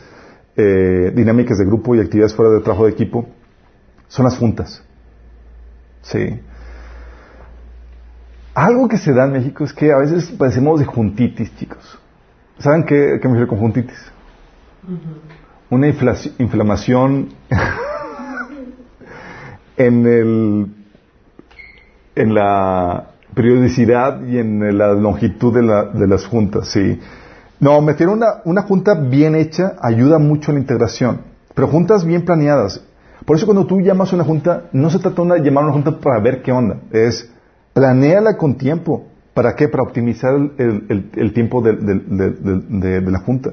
eh, 0.57 1.13
dinámicas 1.15 1.59
de 1.59 1.65
grupo 1.65 1.95
y 1.95 2.01
actividades 2.01 2.35
fuera 2.35 2.53
de 2.53 2.61
trabajo 2.61 2.85
de 2.85 2.93
equipo, 2.93 3.27
son 4.11 4.25
las 4.25 4.37
juntas. 4.37 4.83
Sí. 6.03 6.41
Algo 8.53 8.89
que 8.89 8.99
se 8.99 9.15
da 9.15 9.25
en 9.25 9.33
México 9.33 9.65
es 9.65 9.73
que 9.73 9.93
a 9.93 9.99
veces 9.99 10.33
padecemos 10.33 10.81
de 10.81 10.85
juntitis, 10.85 11.55
chicos. 11.57 11.99
¿Saben 12.59 12.85
qué, 12.85 13.19
qué 13.23 13.29
me 13.29 13.35
refiero 13.35 13.49
con 13.49 13.61
juntitis? 13.61 14.13
Una 15.71 15.87
inflamación 15.87 17.29
en 19.77 20.07
el 20.07 20.67
en 22.17 22.35
la 22.35 23.11
periodicidad 23.35 24.27
y 24.27 24.39
en 24.39 24.77
la 24.77 24.93
longitud 24.93 25.55
de, 25.55 25.63
la, 25.63 25.85
de 25.85 26.09
las 26.09 26.27
juntas, 26.27 26.69
sí. 26.69 26.99
No, 27.61 27.81
me 27.81 27.93
refiero 27.93 28.13
a 28.13 28.17
una, 28.17 28.27
una 28.45 28.63
junta 28.63 28.95
bien 28.95 29.37
hecha 29.37 29.77
ayuda 29.81 30.19
mucho 30.19 30.51
a 30.51 30.55
la 30.55 30.61
integración, 30.61 31.23
pero 31.55 31.69
juntas 31.69 32.05
bien 32.05 32.25
planeadas. 32.25 32.85
Por 33.31 33.37
eso 33.37 33.47
cuando 33.47 33.65
tú 33.65 33.79
llamas 33.79 34.13
a 34.13 34.17
una 34.17 34.25
junta, 34.25 34.65
no 34.73 34.91
se 34.91 34.99
trata 34.99 35.23
de 35.23 35.39
llamar 35.39 35.63
a 35.63 35.67
una 35.69 35.75
junta 35.75 36.01
para 36.01 36.21
ver 36.21 36.43
qué 36.43 36.51
onda, 36.51 36.81
es 36.91 37.31
planéala 37.73 38.37
con 38.37 38.57
tiempo. 38.57 39.07
¿Para 39.35 39.55
qué? 39.55 39.69
Para 39.69 39.85
optimizar 39.85 40.35
el, 40.59 41.33
tiempo 41.33 41.63
de, 41.63 43.01
la 43.07 43.19
junta. 43.21 43.53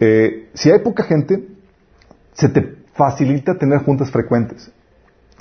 Eh, 0.00 0.48
si 0.54 0.70
hay 0.70 0.78
poca 0.78 1.02
gente, 1.02 1.48
se 2.32 2.48
te 2.48 2.76
facilita 2.94 3.58
tener 3.58 3.80
juntas 3.80 4.10
frecuentes. 4.10 4.72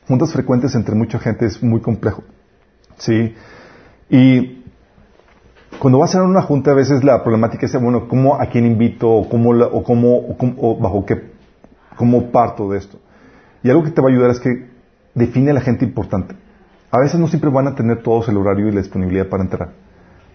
Juntas 0.09 0.33
frecuentes 0.33 0.75
entre 0.75 0.93
mucha 0.95 1.17
gente 1.17 1.45
es 1.45 1.63
muy 1.63 1.79
complejo. 1.79 2.23
¿Sí? 2.97 3.33
Y 4.09 4.65
cuando 5.79 5.99
vas 5.99 6.13
a 6.15 6.21
una 6.21 6.41
junta, 6.41 6.71
a 6.71 6.75
veces 6.75 7.01
la 7.01 7.23
problemática 7.23 7.65
es, 7.65 7.81
bueno, 7.81 8.09
¿cómo, 8.09 8.41
a 8.41 8.47
quién 8.47 8.65
invito? 8.65 9.09
¿O 9.09 9.29
cómo, 9.29 10.77
bajo 10.81 11.05
qué, 11.05 11.31
cómo 11.95 12.29
parto 12.29 12.71
de 12.71 12.79
esto? 12.79 12.99
Y 13.63 13.69
algo 13.69 13.83
que 13.83 13.91
te 13.91 14.01
va 14.01 14.09
a 14.09 14.11
ayudar 14.11 14.31
es 14.31 14.39
que 14.39 14.67
define 15.13 15.51
a 15.51 15.53
la 15.53 15.61
gente 15.61 15.85
importante. 15.85 16.35
A 16.91 16.99
veces 16.99 17.19
no 17.19 17.27
siempre 17.27 17.49
van 17.49 17.67
a 17.67 17.75
tener 17.75 18.01
todos 18.01 18.29
el 18.29 18.37
horario 18.37 18.67
y 18.67 18.71
la 18.71 18.81
disponibilidad 18.81 19.27
para 19.27 19.43
entrar. 19.43 19.69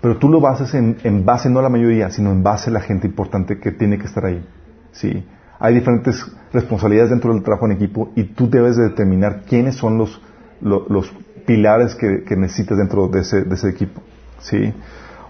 Pero 0.01 0.19
tú 0.19 0.29
lo 0.29 0.41
bases 0.41 0.75
en, 0.75 0.97
en 1.05 1.25
base, 1.25 1.49
no 1.49 1.61
a 1.61 1.63
la 1.63 1.69
mayoría, 1.69 2.11
sino 2.11 2.33
en 2.33 2.43
base 2.43 2.71
a 2.71 2.73
la 2.73 2.81
gente 2.81 3.07
importante 3.07 3.59
que 3.59 3.71
tiene 3.71 3.99
que 3.99 4.07
estar 4.07 4.25
ahí. 4.27 4.45
¿sí? 4.91 5.25
Hay 5.59 5.75
diferentes 5.75 6.27
responsabilidades 6.53 7.11
dentro 7.11 7.33
del 7.33 7.43
trabajo 7.43 7.67
en 7.67 7.73
equipo 7.73 8.11
y 8.17 8.25
tú 8.25 8.51
debes 8.51 8.77
de 8.77 8.89
determinar 8.89 9.43
quiénes 9.49 9.77
son 9.77 9.97
los, 9.99 10.21
los, 10.61 11.13
pilares 11.47 11.97
que, 11.97 12.23
que, 12.23 12.37
necesitas 12.37 12.79
dentro 12.79 13.09
de 13.09 13.21
ese, 13.21 13.43
de 13.43 13.55
ese 13.55 13.69
equipo. 13.69 14.01
¿sí? 14.41 14.73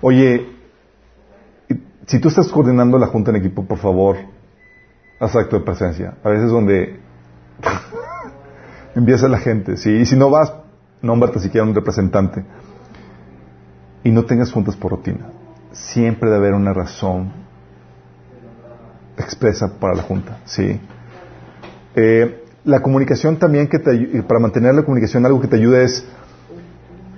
Oye, 0.02 0.46
si 2.06 2.18
tú 2.18 2.28
estás 2.28 2.48
coordinando 2.48 2.98
la 2.98 3.06
junta 3.06 3.30
en 3.30 3.36
equipo, 3.36 3.64
por 3.64 3.78
favor, 3.78 4.16
haz 5.20 5.36
acto 5.36 5.58
de 5.58 5.64
presencia. 5.64 6.14
A 6.24 6.30
veces 6.30 6.50
donde 6.50 7.00
Empieza 8.94 9.28
la 9.28 9.38
gente, 9.38 9.76
¿sí? 9.76 9.90
Y 9.90 10.06
si 10.06 10.16
no 10.16 10.30
vas, 10.30 10.52
nómbrate 11.00 11.40
siquiera 11.40 11.66
un 11.66 11.74
representante. 11.74 12.44
Y 14.04 14.10
no 14.10 14.24
tengas 14.24 14.52
juntas 14.52 14.76
por 14.76 14.92
rutina. 14.92 15.30
Siempre 15.72 16.28
debe 16.28 16.48
haber 16.48 16.54
una 16.54 16.72
razón 16.72 17.32
expresa 19.16 19.78
para 19.78 19.94
la 19.94 20.02
junta, 20.02 20.38
¿sí? 20.44 20.80
Eh, 21.94 22.44
la 22.64 22.80
comunicación 22.80 23.36
también 23.36 23.68
que 23.68 23.78
te, 23.78 24.22
para 24.22 24.40
mantener 24.40 24.74
la 24.74 24.82
comunicación 24.82 25.26
algo 25.26 25.40
que 25.40 25.48
te 25.48 25.56
ayuda 25.56 25.82
es 25.82 26.06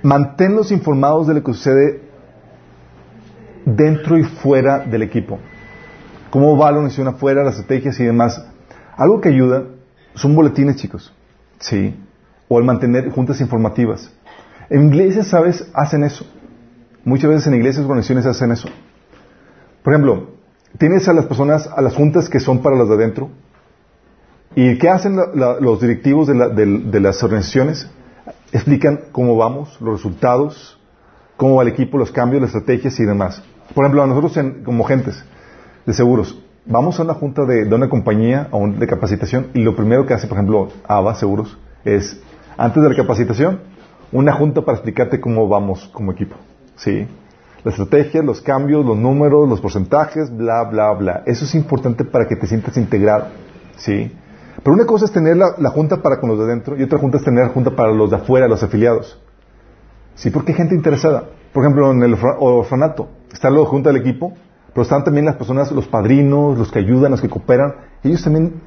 manténlos 0.03 0.73
informados 0.73 1.27
de 1.27 1.35
lo 1.35 1.43
que 1.43 1.53
sucede 1.53 2.03
dentro 3.65 4.19
y 4.19 4.25
fuera 4.25 4.81
del 4.81 5.03
equipo. 5.03 5.39
Cómo 6.31 6.57
va 6.57 6.71
la 6.71 6.79
organización 6.79 7.09
afuera, 7.09 7.45
las 7.45 7.59
estrategias 7.59 7.99
y 8.01 8.05
demás. 8.05 8.45
Algo 8.97 9.21
que 9.21 9.29
ayuda 9.29 9.65
son 10.15 10.35
boletines, 10.35 10.77
chicos. 10.77 11.13
Sí. 11.59 11.95
O 12.49 12.59
el 12.59 12.65
mantener 12.65 13.11
juntas 13.11 13.41
informativas. 13.41 14.11
En 14.71 14.89
iglesias, 14.89 15.29
¿sabes? 15.29 15.69
Hacen 15.75 16.05
eso. 16.05 16.27
Muchas 17.05 17.31
veces 17.31 17.47
en 17.47 17.55
iglesias, 17.55 17.85
organizaciones 17.85 18.27
hacen 18.27 18.53
eso. 18.53 18.69
Por 19.83 19.93
ejemplo, 19.93 20.29
tienes 20.79 21.07
a 21.09 21.13
las 21.13 21.27
personas, 21.27 21.67
a 21.67 21.83
las 21.83 21.95
juntas 21.95 22.29
que 22.29 22.41
son 22.41 22.63
para 22.63 22.77
las 22.77 22.89
de 22.89 22.95
adentro. 22.95 23.31
¿Y 24.57 24.79
qué 24.79 24.89
hacen 24.89 25.17
los 25.17 25.81
directivos 25.81 26.29
de, 26.29 27.01
las 27.01 27.23
organizaciones? 27.23 27.89
Explican 28.53 29.01
cómo 29.11 29.37
vamos, 29.37 29.77
los 29.81 29.95
resultados, 29.95 30.79
cómo 31.37 31.57
va 31.57 31.63
el 31.63 31.69
equipo, 31.69 31.99
los 31.99 32.13
cambios, 32.13 32.41
las 32.41 32.55
estrategias 32.55 32.99
y 33.01 33.05
demás. 33.05 33.43
Por 33.75 33.85
ejemplo, 33.85 34.03
a 34.03 34.07
nosotros 34.07 34.39
como 34.65 34.85
gentes 34.85 35.23
de 35.85 35.93
seguros, 35.93 36.41
vamos 36.67 36.99
a 36.99 37.03
una 37.03 37.15
junta 37.15 37.45
de, 37.45 37.73
una 37.75 37.89
compañía 37.89 38.49
de 38.79 38.87
capacitación 38.87 39.49
y 39.55 39.63
lo 39.63 39.77
primero 39.77 40.07
que 40.07 40.15
hace, 40.15 40.27
por 40.27 40.39
ejemplo, 40.39 40.69
ABA 40.87 41.15
Seguros, 41.15 41.59
es, 41.85 42.21
antes 42.57 42.83
de 42.83 42.89
la 42.89 42.95
capacitación, 42.95 43.61
una 44.13 44.33
junta 44.33 44.63
para 44.63 44.77
explicarte 44.77 45.21
cómo 45.21 45.49
vamos 45.49 45.91
como 45.93 46.13
equipo. 46.13 46.37
¿Sí? 46.77 47.07
La 47.65 47.71
estrategia, 47.71 48.23
los 48.23 48.41
cambios, 48.41 48.85
los 48.85 48.97
números, 48.97 49.49
los 49.49 49.61
porcentajes, 49.61 50.35
bla, 50.35 50.65
bla, 50.65 50.93
bla. 50.93 51.23
Eso 51.27 51.45
es 51.45 51.55
importante 51.55 52.05
para 52.05 52.27
que 52.27 52.37
te 52.37 52.47
sientas 52.47 52.77
integrado. 52.77 53.27
¿Sí? 53.77 54.13
Pero 54.63 54.75
una 54.75 54.87
cosa 54.87 55.07
es 55.07 55.13
tener 55.13 55.37
la, 55.37 55.71
junta 55.71 56.03
para 56.03 56.21
con 56.21 56.31
los 56.31 56.39
de 56.39 56.47
dentro 56.47 56.77
y 56.77 56.83
otra 56.83 56.99
junta 56.99 57.19
es 57.19 57.25
tener 57.25 57.45
la 57.45 57.51
junta 57.51 57.75
para 57.75 57.93
los 57.93 58.11
de 58.11 58.17
afuera, 58.17 58.49
los 58.49 58.63
afiliados. 58.63 59.21
¿Sí? 60.15 60.31
Porque 60.31 60.53
hay 60.53 60.59
gente 60.59 60.75
interesada. 60.75 61.25
Por 61.53 61.65
ejemplo, 61.65 61.91
en 61.93 62.03
el 62.03 62.15
orfanato 62.15 63.09
está 63.33 63.51
la 63.51 63.65
junta 63.65 63.91
del 63.91 64.01
equipo, 64.01 64.35
pero 64.75 64.83
están 64.83 65.05
también 65.05 65.25
las 65.25 65.37
personas, 65.37 65.71
los 65.71 65.87
padrinos, 65.87 66.59
los 66.59 66.73
que 66.73 66.81
ayudan, 66.81 67.13
los 67.13 67.21
que 67.21 67.29
cooperan. 67.29 67.75
Ellos 68.03 68.25
también, 68.25 68.61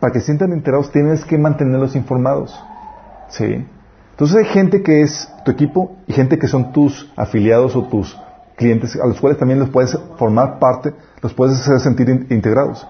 para 0.00 0.12
que 0.12 0.18
se 0.18 0.26
sientan 0.26 0.52
enterados, 0.52 0.90
tienes 0.90 1.24
que 1.24 1.38
mantenerlos 1.38 1.94
informados. 1.94 2.60
¿Sí? 3.28 3.64
Entonces 4.10 4.36
hay 4.36 4.44
gente 4.46 4.82
que 4.82 5.02
es 5.02 5.32
tu 5.44 5.52
equipo 5.52 5.96
y 6.08 6.12
gente 6.12 6.36
que 6.36 6.48
son 6.48 6.72
tus 6.72 7.10
afiliados 7.16 7.76
o 7.76 7.84
tus 7.84 8.18
clientes, 8.56 8.98
a 9.00 9.06
los 9.06 9.20
cuales 9.20 9.38
también 9.38 9.60
los 9.60 9.70
puedes 9.70 9.96
formar 10.18 10.58
parte, 10.58 10.94
los 11.22 11.32
puedes 11.32 11.60
hacer 11.60 11.78
sentir 11.78 12.26
integrados. 12.30 12.84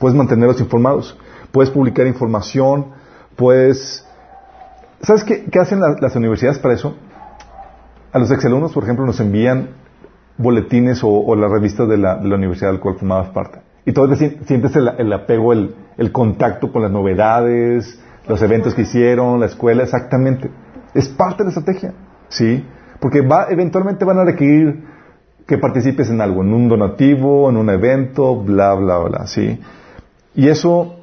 Puedes 0.00 0.16
mantenerlos 0.16 0.60
informados. 0.60 1.16
Puedes 1.52 1.70
publicar 1.70 2.06
información. 2.08 2.86
Puedes... 3.36 4.04
¿Sabes 5.02 5.22
qué, 5.22 5.48
hacen 5.60 5.80
las 5.80 6.16
universidades 6.16 6.58
para 6.58 6.74
eso? 6.74 6.96
A 8.12 8.18
los 8.18 8.28
exalumnos, 8.32 8.72
por 8.72 8.82
ejemplo, 8.82 9.06
nos 9.06 9.20
envían 9.20 9.70
boletines 10.38 11.00
o, 11.02 11.36
las 11.36 11.50
revistas 11.50 11.88
de 11.88 11.98
la, 11.98 12.16
universidad 12.16 12.70
del 12.70 12.80
cual 12.80 12.94
formabas 12.94 13.28
parte. 13.30 13.60
Y 13.84 13.92
todo 13.92 14.14
sientes 14.14 14.76
el, 14.76 15.12
apego, 15.12 15.52
el, 15.52 15.74
el, 15.96 16.12
contacto 16.12 16.72
con 16.72 16.82
las 16.82 16.90
novedades, 16.90 18.00
los 18.28 18.40
eventos 18.42 18.74
que 18.74 18.82
hicieron, 18.82 19.40
la 19.40 19.46
escuela, 19.46 19.82
exactamente. 19.82 20.50
Es 20.94 21.08
parte 21.08 21.38
de 21.38 21.44
la 21.44 21.58
estrategia, 21.58 21.94
¿sí? 22.28 22.64
Porque 23.00 23.20
va, 23.22 23.46
eventualmente 23.50 24.04
van 24.04 24.18
a 24.18 24.24
requerir 24.24 24.84
que 25.46 25.58
participes 25.58 26.10
en 26.10 26.20
algo, 26.20 26.42
en 26.42 26.52
un 26.52 26.68
donativo, 26.68 27.48
en 27.48 27.56
un 27.56 27.70
evento, 27.70 28.36
bla, 28.36 28.74
bla, 28.74 28.98
bla, 28.98 29.26
¿sí? 29.26 29.58
Y 30.34 30.48
eso, 30.48 30.96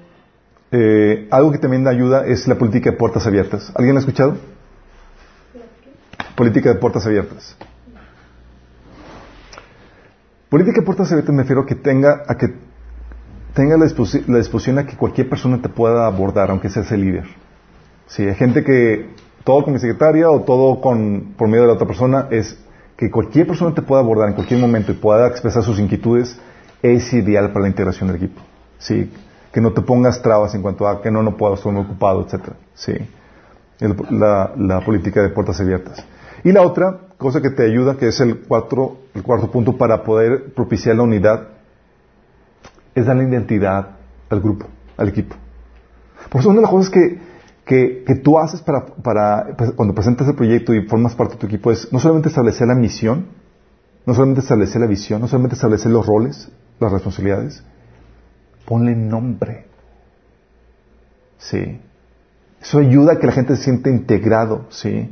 eh, 0.72 1.28
algo 1.32 1.52
que 1.52 1.58
también 1.58 1.88
ayuda 1.88 2.26
es 2.26 2.48
la 2.48 2.56
política 2.56 2.92
de 2.92 2.98
puertas 2.98 3.26
abiertas. 3.26 3.72
¿Alguien 3.76 3.96
ha 3.96 4.00
escuchado? 4.00 4.38
Política 6.36 6.70
de 6.70 6.76
puertas 6.76 7.06
abiertas. 7.08 7.58
Política 10.50 10.80
de 10.80 10.86
puertas 10.86 11.12
abiertas 11.12 11.34
me 11.34 11.42
refiero 11.42 11.62
a 11.62 11.66
que 11.66 11.76
tenga, 11.76 12.24
a 12.28 12.38
que 12.38 12.54
tenga 13.54 13.78
la, 13.78 13.86
disposición 13.86 14.80
a 14.80 14.86
que 14.86 14.96
cualquier 14.96 15.30
persona 15.30 15.62
te 15.62 15.70
pueda 15.70 16.06
abordar, 16.06 16.52
aunque 16.52 16.70
seas 16.70 16.92
el 16.92 17.02
líder. 17.02 17.26
Si 18.08 18.24
hay 18.24 18.36
gente 18.36 18.64
que 18.64 19.10
todo 19.44 19.64
con 19.64 19.74
mi 19.74 19.80
secretaria 19.80 20.30
o 20.30 20.42
todo 20.42 20.82
con, 20.82 21.34
por 21.38 21.48
medio 21.48 21.62
de 21.62 21.68
la 21.68 21.74
otra 21.74 21.88
persona 21.88 22.28
es 22.32 22.60
que 22.98 23.10
cualquier 23.10 23.48
persona 23.48 23.74
te 23.74 23.82
pueda 23.82 24.02
abordar 24.02 24.30
en 24.30 24.36
cualquier 24.36 24.60
momento 24.60 24.92
y 24.92 24.96
pueda 24.96 25.28
expresar 25.28 25.64
sus 25.64 25.80
inquietudes, 25.80 26.40
es 26.82 27.12
ideal 27.14 27.50
para 27.50 27.64
la 27.64 27.68
integración 27.68 28.08
del 28.08 28.18
equipo. 28.18 28.42
Sí, 28.78 29.12
que 29.52 29.62
no 29.62 29.74
te 29.74 29.82
pongas 29.82 30.22
trabas 30.22 30.54
en 30.56 30.62
cuanto 30.62 30.88
a 30.88 31.02
que 31.02 31.10
no, 31.12 31.24
no 31.24 31.38
puedo, 31.38 31.56
estoy 31.56 31.72
muy 31.72 31.84
ocupado, 31.84 32.24
etcétera. 32.24 32.56
Sí, 32.74 32.94
la, 34.10 34.52
la, 34.58 34.82
política 34.82 35.22
de 35.22 35.30
puertas 35.30 35.60
abiertas. 35.60 36.06
Y 36.46 36.52
la 36.52 36.62
otra 36.62 37.00
cosa 37.18 37.42
que 37.42 37.50
te 37.50 37.64
ayuda, 37.64 37.98
que 37.98 38.10
es 38.10 38.20
el, 38.22 38.42
cuatro, 38.42 39.00
el 39.16 39.24
cuarto 39.24 39.50
punto 39.50 39.76
para 39.78 40.04
poder 40.04 40.54
propiciar 40.54 40.96
la 40.96 41.02
unidad, 41.02 41.48
es 42.94 43.08
darle 43.08 43.28
identidad 43.28 43.98
al 44.30 44.42
grupo, 44.42 44.68
al 44.96 45.10
equipo. 45.10 45.36
Por 46.30 46.42
eso 46.42 46.50
una 46.50 46.58
de 46.58 46.62
las 46.62 46.72
cosas 46.72 46.92
que, 46.92 47.20
que, 47.66 48.16
tú 48.24 48.38
haces 48.38 48.62
para, 48.62 48.86
para, 48.86 49.56
pues, 49.58 49.72
cuando 49.72 49.96
presentas 49.96 50.28
el 50.28 50.36
proyecto 50.36 50.72
y 50.76 50.86
formas 50.86 51.16
parte 51.16 51.34
de 51.34 51.40
tu 51.40 51.48
equipo 51.48 51.72
es 51.72 51.92
no 51.92 51.98
solamente 51.98 52.30
establecer 52.30 52.68
la 52.68 52.76
misión, 52.76 53.26
no 54.06 54.14
solamente 54.14 54.42
establecer 54.42 54.80
la 54.80 54.88
visión, 54.88 55.22
no 55.22 55.28
solamente 55.28 55.56
establecer 55.56 55.92
los 55.92 56.06
roles, 56.06 56.52
las 56.80 56.92
responsabilidades, 56.92 57.64
ponle 58.66 58.96
nombre. 58.96 59.66
Sí. 61.40 61.82
Eso 62.62 62.78
ayuda 62.78 63.14
a 63.14 63.20
que 63.20 63.26
la 63.26 63.34
gente 63.34 63.56
se 63.56 63.64
sienta 63.64 63.90
integrado, 63.90 64.68
sí. 64.70 65.10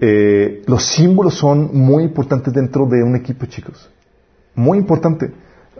Eh, 0.00 0.62
los 0.66 0.84
símbolos 0.84 1.34
son 1.34 1.70
muy 1.72 2.04
importantes 2.04 2.52
dentro 2.52 2.86
de 2.86 3.02
un 3.02 3.16
equipo, 3.16 3.46
chicos. 3.46 3.90
Muy 4.54 4.78
importante 4.78 5.30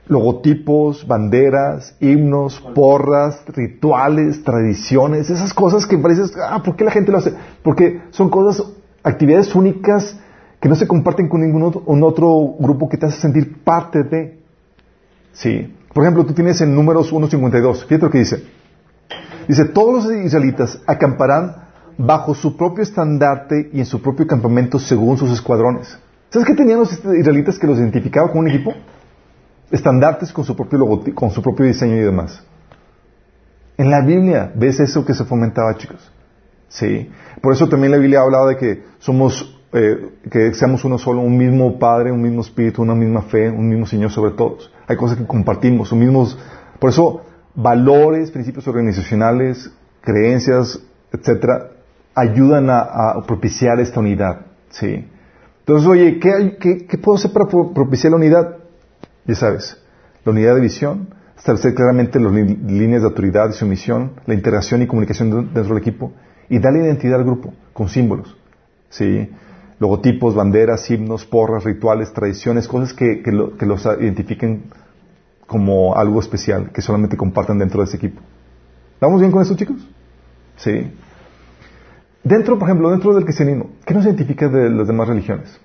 logotipos, 0.09 1.07
banderas, 1.07 1.97
himnos, 2.01 2.61
porras, 2.75 3.43
rituales, 3.49 4.43
tradiciones, 4.45 5.31
esas 5.31 5.53
cosas 5.53 5.87
que 5.87 5.99
pareces, 5.99 6.33
ah, 6.41 6.63
¿por 6.63 6.77
qué 6.77 6.85
la 6.85 6.91
gente 6.91 7.11
lo 7.11 7.19
hace? 7.19 7.35
Porque 7.63 8.03
son 8.11 8.31
cosas, 8.31 8.65
actividades 9.03 9.55
únicas 9.55 10.19
que 10.61 10.69
no 10.69 10.77
se 10.77 10.87
comparten 10.87 11.29
con 11.29 11.41
ningún 11.41 11.63
otro, 11.63 12.55
grupo 12.59 12.89
que 12.89 12.97
te 12.97 13.07
hace 13.07 13.21
sentir 13.21 13.63
parte 13.63 14.03
de. 14.05 14.39
Sí. 15.33 15.75
Por 15.93 16.05
ejemplo, 16.05 16.25
tú 16.25 16.35
tienes 16.35 16.61
en 16.61 16.75
números 16.75 17.13
1.52, 17.13 17.87
fíjate 17.87 18.05
lo 18.05 18.11
que 18.11 18.19
dice. 18.19 18.45
Dice, 19.49 19.65
todos 19.67 20.05
los 20.05 20.25
israelitas 20.25 20.81
acamparán 20.87 21.66
bajo 21.99 22.35
su 22.35 22.57
propio 22.57 22.83
estandarte 22.83 23.71
y 23.73 23.81
en 23.81 23.87
su 23.87 24.03
propio 24.03 24.27
campamento 24.27 24.79
según 24.79 25.17
sus 25.17 25.31
escuadrones. 25.31 25.99
¿Sabes 26.31 26.47
qué 26.47 26.55
tenían 26.55 26.81
los 26.81 26.93
israelitas 26.93 27.59
que 27.59 27.67
los 27.67 27.79
identificaba 27.79 28.29
como 28.29 28.41
un 28.41 28.49
equipo? 28.49 28.75
estandartes 29.71 30.33
con 30.33 30.45
su 30.45 30.57
propio 30.57 30.79
logotipo, 30.79 31.21
con 31.21 31.31
su 31.31 31.43
propio 31.43 31.67
diseño 31.67 31.97
y 31.97 32.01
demás. 32.01 32.43
En 33.77 33.91
la 33.91 34.01
Biblia 34.01 34.53
ves 34.55 34.81
eso 34.81 35.05
que 35.05 35.15
se 35.15 35.25
fomentaba, 35.25 35.77
chicos. 35.77 36.11
Sí. 36.69 37.11
Por 37.43 37.53
eso 37.53 37.69
también 37.69 37.93
la 37.93 37.99
Biblia 37.99 38.21
ha 38.21 38.23
hablado 38.23 38.49
de 38.49 38.57
que 38.57 38.85
somos, 38.99 39.61
eh, 39.73 40.11
que 40.31 40.55
seamos 40.55 40.85
uno 40.85 40.99
solo, 40.99 41.21
un 41.21 41.37
mismo 41.37 41.79
Padre, 41.79 42.11
un 42.11 42.23
mismo 42.23 42.41
Espíritu, 42.41 42.83
una 42.83 42.95
misma 42.95 43.23
fe, 43.23 43.51
un 43.51 43.69
mismo 43.69 43.87
Señor 43.87 44.11
sobre 44.11 44.33
todos. 44.33 44.73
Hay 44.87 44.97
cosas 44.97 45.19
que 45.19 45.27
compartimos, 45.27 45.93
un 45.93 45.99
mismos, 45.99 46.39
por 46.79 46.91
eso 46.91 47.23
valores, 47.55 48.31
principios 48.31 48.67
organizacionales, 48.69 49.71
creencias, 50.01 50.81
etcétera, 51.13 51.71
ayudan 52.17 52.69
a, 52.71 53.23
propiciar 53.27 53.79
esta 53.79 54.01
unidad. 54.01 54.47
Sí. 54.71 55.07
Entonces, 55.61 55.89
oye, 55.89 56.19
¿qué, 56.19 56.57
qué, 56.59 56.87
¿qué 56.87 56.99
puedo 56.99 57.17
hacer 57.17 57.33
para 57.33 57.47
propiciar 57.47 58.13
la 58.13 58.17
unidad? 58.17 58.57
Ya 59.27 59.35
sabes, 59.35 59.77
la 60.25 60.33
unidad 60.33 60.55
de 60.55 60.61
visión, 60.61 61.09
establecer 61.37 61.75
claramente 61.75 62.19
las 62.19 62.33
líneas 62.33 63.03
de 63.03 63.09
autoridad 63.09 63.51
y 63.51 63.53
sumisión, 63.53 64.13
la 64.25 64.35
integración 64.35 64.83
y 64.83 64.87
comunicación 64.87 65.53
dentro 65.53 65.75
del 65.75 65.79
equipo 65.79 66.13
y 66.49 66.59
darle 66.59 66.85
identidad 66.85 67.19
al 67.19 67.25
grupo 67.25 67.53
con 67.73 67.89
símbolos. 67.89 68.37
¿sí? 68.89 69.31
Logotipos, 69.79 70.35
banderas, 70.35 70.91
himnos, 70.91 71.27
porras, 71.27 71.65
rituales, 71.65 72.13
tradiciones, 72.13 72.67
cosas 72.67 72.95
que, 72.95 73.23
los 73.31 73.87
identifiquen 74.01 74.71
como 75.47 75.97
algo 75.97 76.21
especial, 76.21 76.71
que 76.73 76.81
solamente 76.81 77.17
compartan 77.17 77.59
dentro 77.59 77.81
de 77.81 77.85
ese 77.85 77.99
equipo. 77.99 78.23
¿Vamos 79.01 79.21
bien 79.21 79.31
con 79.31 79.43
eso, 79.43 79.55
chicos? 79.55 79.87
Sí. 80.57 80.91
Dentro, 82.27 82.59
por 82.59 82.69
ejemplo, 82.69 82.91
dentro 82.91 83.15
del 83.15 83.23
cristianismo, 83.23 83.71
¿qué 83.85 83.95
nos 83.95 84.05
identifica 84.05 84.49
de 84.49 84.69
las 84.69 84.89
demás 84.89 85.07
religiones? 85.07 85.61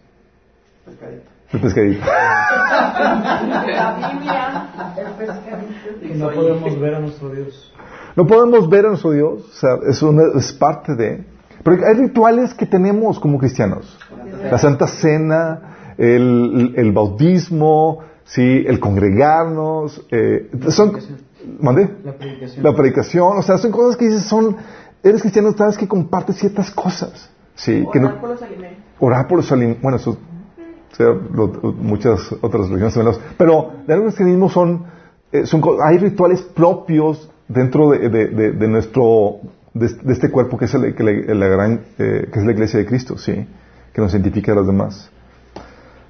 El 1.52 1.60
pescadito. 1.60 2.06
La 2.06 3.98
Biblia, 4.14 4.70
el 4.96 5.14
pescadito. 5.14 6.18
no 6.18 6.30
podemos 6.30 6.80
ver 6.80 6.94
a 6.94 7.00
nuestro 7.00 7.30
Dios. 7.30 7.74
No 8.16 8.28
podemos 8.28 8.70
ver 8.70 8.86
a 8.86 8.90
nuestro 8.90 9.10
Dios, 9.10 9.42
o 9.42 9.54
sea, 9.54 9.72
eso 9.90 10.14
es 10.38 10.54
parte 10.54 10.94
de... 10.94 11.26
Pero 11.64 11.78
hay 11.84 11.96
rituales 11.96 12.54
que 12.54 12.68
tenemos 12.68 13.20
como 13.20 13.40
cristianos. 13.40 13.98
La 14.44 14.60
Santa 14.60 14.86
Cena, 14.86 15.94
el, 15.98 16.76
el 16.76 16.92
bautismo, 16.92 18.02
sí, 18.24 18.64
el 18.68 18.80
congregarnos, 18.80 20.06
eh, 20.12 20.52
son... 20.70 20.96
¿Mandé? 21.60 21.90
La 22.04 22.14
predicación. 22.14 22.64
La 22.64 22.76
predicación, 22.76 23.38
o 23.40 23.42
sea, 23.42 23.58
son 23.58 23.72
cosas 23.72 23.98
que 23.98 24.06
dices, 24.06 24.26
son... 24.26 24.58
Eres 25.04 25.22
cristiano, 25.22 25.52
sabes 25.54 25.78
que 25.78 25.88
compartes 25.88 26.38
ciertas 26.38 26.72
cosas. 26.72 27.30
Sí, 27.56 27.82
orar 27.82 27.92
que 27.92 28.00
no, 28.00 28.22
por 28.22 28.30
los 28.30 28.42
alimentos. 28.42 28.80
Orar 29.00 29.28
por 29.28 29.38
los 29.38 29.52
alimentos. 29.52 29.82
Bueno, 29.82 29.98
eso 29.98 30.18
muchas 31.78 32.34
otras 32.42 32.70
religiones 32.70 33.20
pero 33.38 33.72
de 33.88 33.94
algo 33.94 34.06
cristianismo 34.06 34.50
son, 34.50 34.86
eh, 35.32 35.46
son 35.46 35.62
hay 35.84 35.98
rituales 35.98 36.42
propios 36.42 37.30
dentro 37.48 37.92
de, 37.92 38.10
de, 38.10 38.68
nuestro 38.68 39.40
de, 39.74 39.86
este 40.12 40.30
cuerpo 40.30 40.58
que 40.58 40.66
es 40.66 40.74
el, 40.74 40.94
que 40.96 41.04
la, 41.04 41.48
gran 41.48 41.82
eh, 41.98 42.28
que 42.32 42.40
es 42.40 42.46
la 42.46 42.52
iglesia 42.52 42.80
de 42.80 42.86
Cristo 42.86 43.18
sí 43.18 43.48
que 43.94 44.02
nos 44.02 44.14
identifica 44.14 44.52
a 44.52 44.56
los 44.56 44.68
demás 44.68 45.10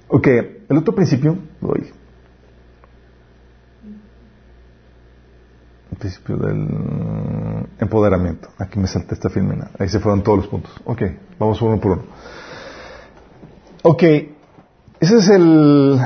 ok 0.07 0.27
el 0.69 0.77
otro 0.77 0.93
principio 0.93 1.37
voy 1.59 1.91
el 5.91 5.97
principio 5.97 6.37
del 6.37 7.67
empoderamiento 7.79 8.49
aquí 8.57 8.79
me 8.79 8.87
salté 8.87 9.13
esta 9.13 9.29
filmina 9.29 9.71
ahí 9.77 9.89
se 9.89 9.99
fueron 9.99 10.23
todos 10.23 10.39
los 10.39 10.47
puntos 10.47 10.71
ok 10.85 11.01
vamos 11.37 11.61
uno 11.61 11.79
por 11.79 11.91
uno 11.91 12.03
ok 13.83 14.03
ese 15.01 15.17
es 15.17 15.29
el 15.29 15.99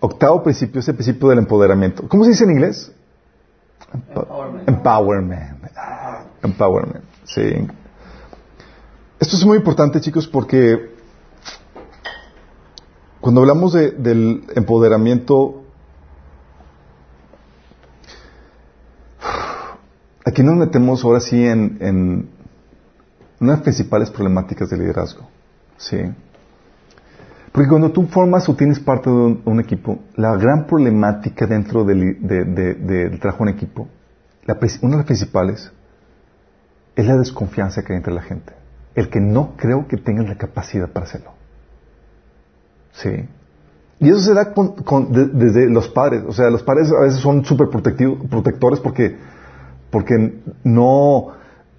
octavo 0.00 0.42
principio, 0.42 0.80
ese 0.80 0.94
principio 0.94 1.28
del 1.28 1.38
empoderamiento. 1.38 2.08
¿Cómo 2.08 2.24
se 2.24 2.30
dice 2.30 2.44
en 2.44 2.50
inglés? 2.52 2.92
Empowerment. 3.92 4.68
Empowerment. 4.68 5.52
Empowerment. 6.42 7.04
Sí. 7.24 7.42
Esto 9.20 9.36
es 9.36 9.44
muy 9.44 9.58
importante, 9.58 10.00
chicos, 10.00 10.26
porque 10.26 10.94
cuando 13.20 13.42
hablamos 13.42 13.74
de, 13.74 13.90
del 13.90 14.44
empoderamiento, 14.54 15.64
aquí 20.26 20.42
nos 20.42 20.56
metemos 20.56 21.02
ahora 21.04 21.20
sí 21.20 21.42
en, 21.42 22.28
una 23.38 23.52
de 23.52 23.56
las 23.56 23.62
principales 23.62 24.10
problemáticas 24.10 24.68
del 24.68 24.80
liderazgo. 24.80 25.26
¿sí? 25.78 25.98
Porque 27.52 27.68
cuando 27.70 27.90
tú 27.92 28.06
formas 28.08 28.48
o 28.48 28.54
tienes 28.54 28.80
parte 28.80 29.08
de 29.08 29.38
un, 29.44 29.60
equipo, 29.60 30.00
la 30.16 30.36
gran 30.36 30.66
problemática 30.66 31.46
dentro 31.46 31.84
del, 31.84 32.18
de, 32.20 33.18
trabajo 33.20 33.44
en 33.44 33.54
equipo, 33.54 33.88
una 34.82 34.92
de 34.92 34.96
las 34.96 35.06
principales, 35.06 35.72
es 36.94 37.06
la 37.06 37.16
desconfianza 37.16 37.82
que 37.82 37.92
hay 37.92 37.98
entre 37.98 38.12
la 38.12 38.22
gente. 38.22 38.52
El 38.94 39.08
que 39.08 39.20
no 39.20 39.54
creo 39.56 39.86
que 39.86 39.96
tengan 39.96 40.26
la 40.26 40.36
capacidad 40.36 40.90
para 40.90 41.06
hacerlo. 41.06 41.32
¿Sí? 42.92 43.28
Y 44.00 44.08
eso 44.10 44.20
se 44.20 44.34
da 44.34 44.52
desde 45.10 45.70
los 45.70 45.88
padres. 45.88 46.24
O 46.26 46.32
sea, 46.32 46.50
los 46.50 46.62
padres 46.62 46.92
a 46.92 47.02
veces 47.02 47.20
son 47.20 47.44
súper 47.44 47.68
protectores 47.68 48.80
porque, 48.80 49.16
porque 49.90 50.40
no, 50.64 51.28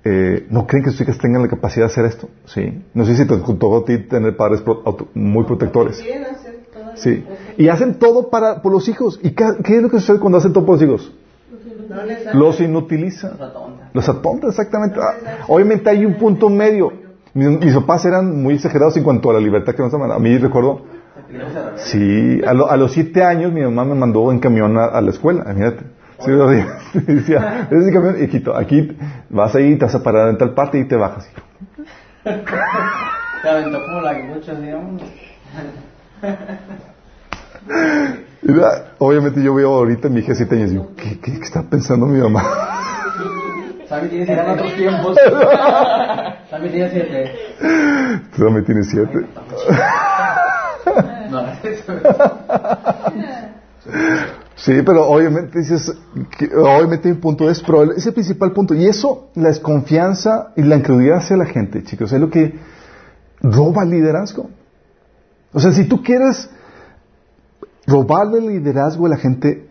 eh, 0.03 0.47
no 0.49 0.65
creen 0.67 0.83
que 0.83 0.91
sus 0.91 1.01
hijas 1.01 1.17
tengan 1.17 1.41
la 1.41 1.47
capacidad 1.47 1.85
de 1.85 1.91
hacer 1.91 2.05
esto. 2.05 2.29
¿sí? 2.45 2.83
No 2.93 3.05
sé 3.05 3.15
si 3.15 3.27
te 3.27 3.37
tocó 3.37 3.77
a 3.77 3.85
ti 3.85 3.97
tener 3.99 4.35
padres 4.35 4.63
muy 5.13 5.43
protectores. 5.45 6.03
Sí. 6.95 7.23
Y 7.57 7.67
hacen 7.67 7.99
todo 7.99 8.29
para, 8.29 8.61
por 8.61 8.71
los 8.71 8.87
hijos. 8.89 9.19
¿Y 9.21 9.31
qué, 9.31 9.45
es 9.63 9.81
lo 9.81 9.89
que 9.89 9.99
sucede 9.99 10.19
cuando 10.19 10.37
hacen 10.39 10.53
todo 10.53 10.65
por 10.65 10.75
los 10.75 10.83
hijos? 10.83 11.13
los 12.33 12.59
inutilizan. 12.59 13.37
Los 13.93 14.09
atontan, 14.09 14.49
exactamente. 14.49 14.99
Ah, 15.01 15.45
obviamente 15.47 15.89
hay 15.89 16.05
un 16.05 16.15
punto 16.15 16.49
medio. 16.49 16.91
Mis, 17.33 17.73
papás 17.75 18.05
eran 18.05 18.41
muy 18.41 18.55
exagerados 18.55 18.97
en 18.97 19.03
cuanto 19.03 19.29
a 19.29 19.33
la 19.33 19.39
libertad 19.39 19.73
que 19.73 19.81
nos 19.81 19.91
daban. 19.91 20.11
A 20.11 20.19
mí 20.19 20.37
recuerdo, 20.37 20.81
sí, 21.75 22.41
a, 22.45 22.53
los 22.53 22.91
siete 22.91 23.23
años 23.23 23.53
mi 23.53 23.61
mamá 23.61 23.85
me 23.85 23.95
mandó 23.95 24.31
en 24.31 24.39
camión 24.39 24.77
a, 24.77 24.99
la 24.99 25.09
escuela, 25.09 25.43
imagínate. 25.43 25.83
Sí, 26.19 26.31
lo 26.31 26.47
decía, 26.93 27.67
ese 27.69 27.93
camión, 27.93 28.21
hijito, 28.21 28.55
aquí 28.55 28.97
vas 29.29 29.53
ahí, 29.55 29.77
te 29.77 29.85
vas 29.85 29.95
a 29.95 30.01
parar 30.01 30.29
en 30.29 30.37
tal 30.37 30.53
parte 30.53 30.79
y 30.79 30.87
te 30.87 30.95
bajas. 30.95 31.29
Te 32.23 33.49
aventó 33.49 33.79
como 33.85 34.01
la 34.01 34.15
que 34.15 34.23
muchos 34.23 34.59
digamos. 34.59 35.03
obviamente 38.97 39.43
yo 39.43 39.53
veo 39.53 39.73
ahorita 39.73 40.07
a 40.07 40.11
mi 40.11 40.19
hija 40.19 40.29
de 40.29 40.35
siete 40.35 40.55
años 40.55 40.69
y 40.69 40.73
digo, 40.73 40.91
¿qué, 40.95 41.19
qué, 41.19 41.33
está 41.33 41.61
pensando 41.63 42.07
mi 42.07 42.19
mamá? 42.19 42.43
Sammy 43.87 44.09
tiene 44.09 44.25
siete. 44.25 44.41
otros 44.41 44.75
tiempos. 44.75 45.17
Sammy 46.49 46.69
tiene 46.69 46.89
siete. 46.89 47.31
Sammy 48.37 48.63
tiene 48.63 48.83
siete. 48.83 49.19
No, 51.29 51.43
Sí, 54.57 54.81
pero 54.83 55.07
obviamente 55.07 55.59
dices, 55.59 55.95
obviamente 56.55 57.11
un 57.11 57.19
punto 57.19 57.47
es, 57.47 57.61
pero 57.61 57.93
ese 57.93 58.11
principal 58.11 58.51
punto, 58.53 58.73
y 58.73 58.87
eso, 58.87 59.29
la 59.35 59.49
desconfianza 59.49 60.51
y 60.55 60.63
la 60.63 60.77
incredulidad 60.77 61.17
hacia 61.17 61.37
la 61.37 61.45
gente, 61.45 61.83
chicos, 61.83 62.11
es 62.11 62.19
lo 62.19 62.31
que 62.31 62.55
roba 63.41 63.83
el 63.83 63.91
liderazgo. 63.91 64.49
O 65.53 65.59
sea, 65.59 65.71
si 65.71 65.85
tú 65.85 66.01
quieres 66.01 66.49
robarle 67.85 68.39
el 68.39 68.47
liderazgo 68.47 69.05
a 69.05 69.09
la 69.09 69.17
gente, 69.17 69.69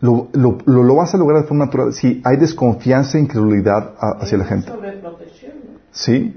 lo, 0.00 0.28
lo, 0.32 0.58
lo, 0.66 0.94
vas 0.96 1.14
a 1.14 1.18
lograr 1.18 1.42
de 1.42 1.48
forma 1.48 1.66
natural 1.66 1.92
si 1.92 2.20
hay 2.24 2.36
desconfianza 2.38 3.18
e 3.18 3.20
incredulidad 3.20 3.94
hacia 3.98 4.36
la 4.36 4.44
gente. 4.44 4.72
¿Sí? 5.92 6.36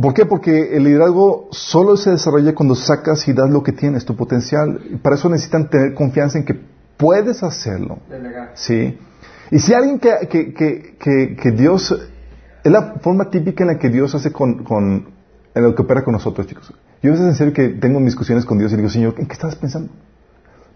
¿Por 0.00 0.14
qué? 0.14 0.24
Porque 0.24 0.74
el 0.76 0.84
liderazgo 0.84 1.48
solo 1.50 1.98
se 1.98 2.10
desarrolla 2.10 2.54
cuando 2.54 2.74
sacas 2.74 3.28
y 3.28 3.34
das 3.34 3.50
lo 3.50 3.62
que 3.62 3.72
tienes, 3.72 4.06
tu 4.06 4.16
potencial. 4.16 4.80
Para 5.02 5.16
eso 5.16 5.28
necesitan 5.28 5.68
tener 5.68 5.92
confianza 5.92 6.38
en 6.38 6.46
que 6.46 6.71
puedes 7.02 7.42
hacerlo. 7.42 7.98
¿Sí? 8.54 8.96
Y 9.50 9.58
si 9.58 9.74
alguien 9.74 9.98
que, 9.98 10.28
que, 10.30 10.54
que, 10.54 11.36
que, 11.36 11.50
Dios, 11.50 11.92
es 12.62 12.72
la 12.72 12.94
forma 13.00 13.28
típica 13.28 13.64
en 13.64 13.68
la 13.68 13.78
que 13.78 13.88
Dios 13.88 14.14
hace 14.14 14.32
con, 14.32 14.62
con 14.62 15.10
en 15.52 15.62
lo 15.62 15.74
que 15.74 15.82
opera 15.82 16.04
con 16.04 16.12
nosotros, 16.12 16.46
chicos. 16.46 16.72
Yo 17.02 17.10
a 17.10 17.12
veces 17.12 17.26
en 17.26 17.34
serio 17.34 17.52
que 17.52 17.68
tengo 17.70 18.00
discusiones 18.00 18.44
con 18.44 18.58
Dios 18.58 18.72
y 18.72 18.76
digo, 18.76 18.88
Señor, 18.88 19.14
¿en 19.18 19.26
qué 19.26 19.32
estás 19.32 19.56
pensando? 19.56 19.92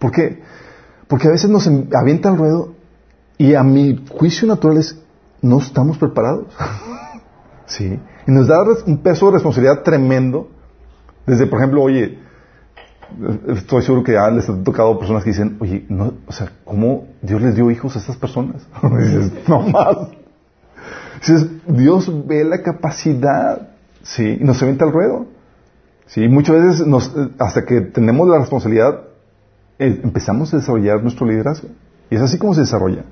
¿Por 0.00 0.10
qué? 0.10 0.42
Porque 1.06 1.28
a 1.28 1.30
veces 1.30 1.48
nos 1.48 1.70
avienta 1.94 2.28
el 2.28 2.36
ruedo 2.36 2.74
y 3.38 3.54
a 3.54 3.62
mi 3.62 4.04
juicio 4.10 4.48
natural 4.48 4.78
es, 4.78 5.00
no 5.40 5.60
estamos 5.60 5.96
preparados. 5.96 6.48
¿Sí? 7.66 8.00
Y 8.26 8.30
nos 8.32 8.48
da 8.48 8.64
un 8.84 8.98
peso 8.98 9.26
de 9.26 9.32
responsabilidad 9.34 9.84
tremendo. 9.84 10.50
Desde, 11.24 11.46
por 11.46 11.60
ejemplo, 11.60 11.82
oye, 11.82 12.18
estoy 13.48 13.82
seguro 13.82 14.02
que 14.02 14.12
ya 14.12 14.28
les 14.30 14.48
ha 14.48 14.62
tocado 14.62 14.98
personas 14.98 15.24
que 15.24 15.30
dicen, 15.30 15.56
oye, 15.60 15.84
no, 15.88 16.14
o 16.26 16.32
sea, 16.32 16.50
¿cómo 16.64 17.06
Dios 17.22 17.40
les 17.42 17.54
dio 17.54 17.70
hijos 17.70 17.96
a 17.96 17.98
estas 17.98 18.16
personas? 18.16 18.66
no 19.48 19.60
más. 19.60 19.96
Dices, 21.20 21.46
Dios 21.66 22.26
ve 22.26 22.44
la 22.44 22.62
capacidad, 22.62 23.68
¿sí? 24.02 24.38
Y 24.40 24.44
nos 24.44 24.62
avienta 24.62 24.84
el 24.84 24.92
ruedo. 24.92 25.26
Sí, 26.06 26.28
muchas 26.28 26.56
veces 26.56 26.86
nos, 26.86 27.12
hasta 27.38 27.64
que 27.64 27.80
tenemos 27.80 28.28
la 28.28 28.38
responsabilidad, 28.38 29.00
eh, 29.78 30.00
empezamos 30.04 30.52
a 30.52 30.58
desarrollar 30.58 31.02
nuestro 31.02 31.26
liderazgo. 31.26 31.68
Y 32.10 32.16
es 32.16 32.22
así 32.22 32.38
como 32.38 32.54
se 32.54 32.60
desarrolla. 32.60 33.04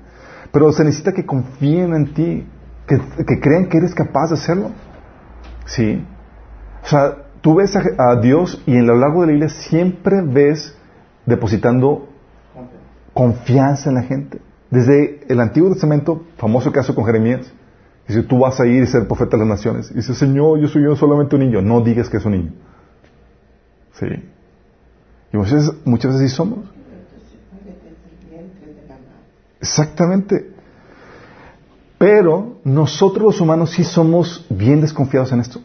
Pero 0.51 0.71
se 0.71 0.83
necesita 0.83 1.11
que 1.11 1.25
confíen 1.25 1.93
en 1.93 2.13
ti, 2.13 2.47
que, 2.87 2.99
que 3.25 3.39
crean 3.39 3.67
que 3.67 3.77
eres 3.77 3.93
capaz 3.93 4.29
de 4.29 4.35
hacerlo. 4.35 4.71
Sí. 5.65 6.05
O 6.83 6.87
sea, 6.87 7.24
tú 7.45 7.53
ves 7.53 7.75
a, 7.75 8.15
Dios 8.19 8.59
y 8.65 8.75
en 8.75 8.87
lo 8.87 8.97
largo 8.97 9.21
de 9.21 9.27
la 9.27 9.33
Biblia 9.33 9.49
siempre 9.49 10.23
ves 10.23 10.75
depositando 11.27 12.09
confianza 13.13 13.89
en 13.89 13.95
la 13.97 14.01
gente. 14.01 14.41
Desde 14.71 15.31
el 15.31 15.39
Antiguo 15.39 15.69
Testamento, 15.69 16.25
famoso 16.37 16.71
caso 16.71 16.95
con 16.95 17.05
Jeremías, 17.05 17.53
dice, 18.07 18.23
tú 18.23 18.39
vas 18.39 18.59
a 18.59 18.65
ir 18.65 18.81
y 18.81 18.87
ser 18.87 19.07
profeta 19.07 19.37
de 19.37 19.45
las 19.45 19.47
naciones. 19.47 19.93
Dice, 19.93 20.15
Señor, 20.15 20.57
yo 20.59 20.67
soy 20.67 20.85
yo 20.85 20.95
solamente 20.95 21.35
un 21.35 21.43
niño. 21.43 21.61
No 21.61 21.81
digas 21.81 22.09
que 22.09 22.17
es 22.17 22.25
un 22.25 22.31
niño. 22.31 22.51
Sí. 23.93 24.07
Y 25.31 25.37
muchas 25.37 25.71
muchas 25.85 26.13
veces 26.13 26.31
sí 26.31 26.35
somos. 26.35 26.65
Exactamente. 29.59 30.51
Pero 31.99 32.57
nosotros 32.63 33.23
los 33.23 33.39
humanos 33.39 33.69
sí 33.69 33.83
somos 33.83 34.47
bien 34.49 34.81
desconfiados 34.81 35.31
en 35.31 35.41
esto. 35.41 35.61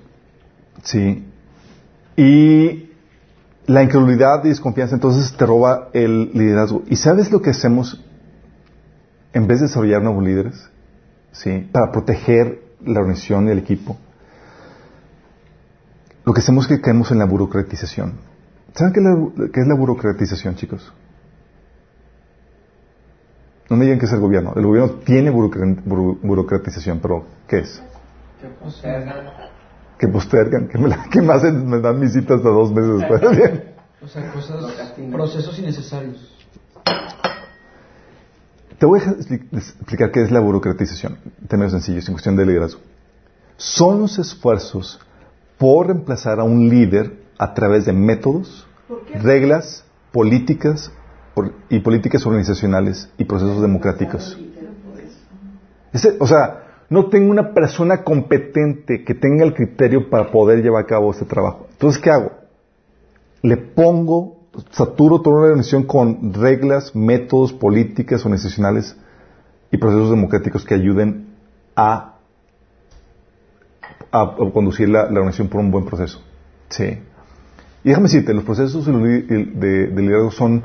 Sí. 0.83 1.25
Y 2.17 2.91
la 3.67 3.83
incredulidad 3.83 4.45
y 4.45 4.49
desconfianza 4.49 4.95
entonces 4.95 5.33
te 5.37 5.47
roba 5.47 5.89
el 5.93 6.33
liderazgo. 6.33 6.83
¿Y 6.89 6.97
sabes 6.97 7.31
lo 7.31 7.41
que 7.41 7.51
hacemos 7.51 8.05
en 9.33 9.47
vez 9.47 9.61
de 9.61 9.67
desarrollar 9.67 10.03
nuevos 10.03 10.25
líderes? 10.25 10.69
Sí. 11.33 11.69
Para 11.73 11.93
proteger 11.93 12.63
la 12.85 13.01
organización 13.01 13.49
y 13.49 13.51
el 13.53 13.59
equipo. 13.59 13.97
Lo 16.25 16.33
que 16.33 16.41
hacemos 16.41 16.65
es 16.65 16.77
que 16.77 16.83
caemos 16.83 17.11
en 17.11 17.19
la 17.19 17.25
burocratización. 17.25 18.15
¿Saben 18.75 18.93
qué, 18.93 19.61
es 19.61 19.67
la 19.67 19.75
burocratización, 19.75 20.55
chicos? 20.57 20.93
No 23.69 23.77
me 23.77 23.85
digan 23.85 23.99
que 23.99 24.07
es 24.07 24.13
el 24.13 24.21
gobierno. 24.21 24.53
El 24.57 24.67
gobierno 24.67 24.95
tiene 25.05 25.31
burocratización, 25.31 26.99
pero 27.01 27.25
¿qué 27.47 27.59
es? 27.61 27.83
Que 30.01 30.09
postergan. 30.09 30.67
Que 30.67 30.79
postergan, 30.79 31.11
que 31.11 31.21
me, 31.21 31.27
me, 31.27 31.35
hacen, 31.35 31.69
me 31.69 31.79
dan 31.79 32.01
mis 32.01 32.15
citas 32.15 32.39
hasta 32.39 32.49
dos 32.49 32.73
meses 32.73 32.99
después. 33.01 33.23
o 34.03 34.09
sea, 34.09 34.33
cosas, 34.33 34.95
procesos 35.13 35.59
innecesarios. 35.59 36.35
Te 38.79 38.87
voy 38.87 39.01
a 39.01 39.11
explicar 39.11 40.11
qué 40.11 40.23
es 40.23 40.31
la 40.31 40.41
burocratización. 40.41 41.19
Términos 41.47 41.73
sencillos, 41.73 42.09
en 42.09 42.15
cuestión 42.15 42.35
de 42.35 42.47
liderazgo. 42.47 42.81
Son 43.59 44.01
los 44.01 44.19
esfuerzos 44.19 44.99
por 45.59 45.89
reemplazar 45.89 46.41
a 46.41 46.45
un 46.45 46.71
líder 46.71 47.19
a 47.37 47.53
través 47.53 47.85
de 47.85 47.93
métodos, 47.93 48.67
reglas, 49.13 49.85
políticas 50.13 50.91
y 51.69 51.81
políticas 51.81 52.25
organizacionales 52.25 53.11
y 53.19 53.25
procesos 53.25 53.61
democráticos. 53.61 54.39
o 56.19 56.27
sea, 56.27 56.70
no 56.91 57.07
tengo 57.07 57.31
una 57.31 57.55
persona 57.55 58.03
competente 58.03 59.05
que 59.05 59.15
tenga 59.15 59.45
el 59.45 59.55
criterio 59.55 60.11
para 60.11 60.31
poder 60.31 60.63
llevar 60.63 60.85
a 60.85 60.87
cabo 60.87 61.13
este 61.13 61.25
trabajo. 61.25 61.69
Entonces, 61.71 62.03
¿qué 62.03 62.11
hago? 62.11 62.33
Le 63.43 63.57
pongo, 63.57 64.41
saturo 64.73 65.23
toda 65.23 65.37
una 65.37 65.45
organización 65.47 65.85
con 65.85 66.35
reglas, 66.35 66.95
métodos, 66.95 67.53
políticas 67.53 68.25
organizacionales 68.27 68.97
y 69.71 69.79
procesos 69.79 70.11
democráticos 70.11 70.65
que 70.65 70.75
ayuden 70.75 71.29
a, 71.77 72.17
conducir 74.53 74.89
la, 74.89 75.05
la 75.05 75.21
organización 75.21 75.49
por 75.49 75.61
un 75.61 75.71
buen 75.71 75.85
proceso. 75.85 76.21
Sí. 76.69 76.99
Y 77.83 77.89
déjame 77.89 78.09
decirte, 78.09 78.35
los 78.35 78.45
procesos 78.45 78.85
de, 78.85 79.93
liderazgo 79.95 80.33
son, 80.33 80.65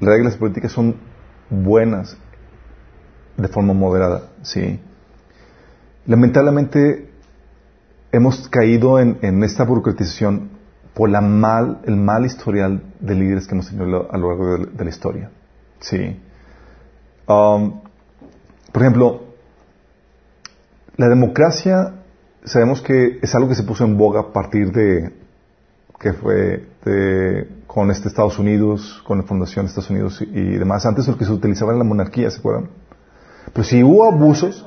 las 0.00 0.14
reglas 0.14 0.36
políticas 0.36 0.72
son 0.72 0.96
buenas 1.48 2.18
de 3.36 3.48
forma 3.48 3.72
moderada, 3.72 4.30
¿sí? 4.42 4.80
Lamentablemente, 6.08 7.10
hemos 8.12 8.48
caído 8.48 8.98
en, 8.98 9.44
esta 9.44 9.64
burocratización 9.64 10.48
por 10.94 11.10
la 11.10 11.20
mal, 11.20 11.82
el 11.84 11.96
mal 11.96 12.24
historial 12.24 12.82
de 12.98 13.14
líderes 13.14 13.46
que 13.46 13.54
hemos 13.54 13.68
tenido 13.68 14.10
a 14.10 14.16
lo 14.16 14.28
largo 14.28 14.56
de, 14.56 14.84
la 14.84 14.88
historia. 14.88 15.30
Sí. 15.80 16.18
Um, 17.28 17.82
por 18.72 18.82
ejemplo, 18.82 19.20
la 20.96 21.10
democracia, 21.10 21.96
sabemos 22.42 22.80
que 22.80 23.18
es 23.20 23.34
algo 23.34 23.50
que 23.50 23.54
se 23.54 23.64
puso 23.64 23.84
en 23.84 23.98
boga 23.98 24.20
a 24.20 24.32
partir 24.32 24.72
de, 24.72 25.12
que 26.00 26.14
fue 26.14 26.68
de, 26.86 27.48
con 27.66 27.90
este 27.90 28.08
Estados 28.08 28.38
Unidos, 28.38 29.04
con 29.06 29.18
la 29.18 29.24
fundación 29.24 29.66
de 29.66 29.68
Estados 29.68 29.90
Unidos 29.90 30.22
y, 30.22 30.38
y 30.38 30.56
demás. 30.56 30.86
Antes 30.86 31.06
lo 31.06 31.18
que 31.18 31.26
se 31.26 31.32
utilizaba 31.32 31.72
en 31.72 31.78
la 31.78 31.84
monarquía, 31.84 32.30
¿se 32.30 32.38
acuerdan? 32.38 32.70
Pero 33.52 33.64
si 33.64 33.82
hubo 33.82 34.10
abusos, 34.10 34.64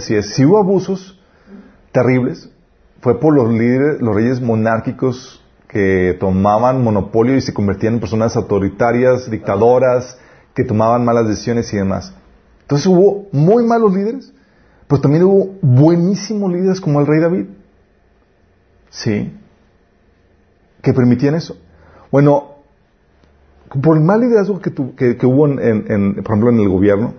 si 0.00 0.44
hubo 0.44 0.58
abusos 0.58 1.18
terribles, 1.92 2.50
fue 3.00 3.20
por 3.20 3.34
los 3.34 3.52
líderes, 3.52 4.00
los 4.00 4.14
reyes 4.14 4.40
monárquicos 4.40 5.42
que 5.68 6.16
tomaban 6.18 6.82
monopolio 6.82 7.36
y 7.36 7.40
se 7.40 7.52
convertían 7.52 7.94
en 7.94 8.00
personas 8.00 8.36
autoritarias, 8.36 9.30
dictadoras, 9.30 10.18
que 10.54 10.64
tomaban 10.64 11.04
malas 11.04 11.28
decisiones 11.28 11.72
y 11.72 11.76
demás. 11.76 12.14
Entonces 12.62 12.86
hubo 12.86 13.28
muy 13.32 13.64
malos 13.64 13.94
líderes, 13.94 14.32
pero 14.88 15.00
también 15.00 15.24
hubo 15.24 15.54
buenísimos 15.60 16.52
líderes 16.52 16.80
como 16.80 17.00
el 17.00 17.06
rey 17.06 17.20
David. 17.20 17.46
Sí. 18.90 19.32
Que 20.82 20.92
permitían 20.92 21.34
eso. 21.34 21.56
Bueno, 22.10 22.56
por 23.82 23.96
el 23.96 24.02
mal 24.02 24.20
liderazgo 24.20 24.60
que, 24.60 24.70
tu, 24.70 24.94
que, 24.94 25.18
hubo, 25.24 25.46
en, 25.46 26.14
por 26.14 26.26
ejemplo, 26.26 26.50
en 26.50 26.60
el 26.60 26.68
gobierno, 26.68 27.14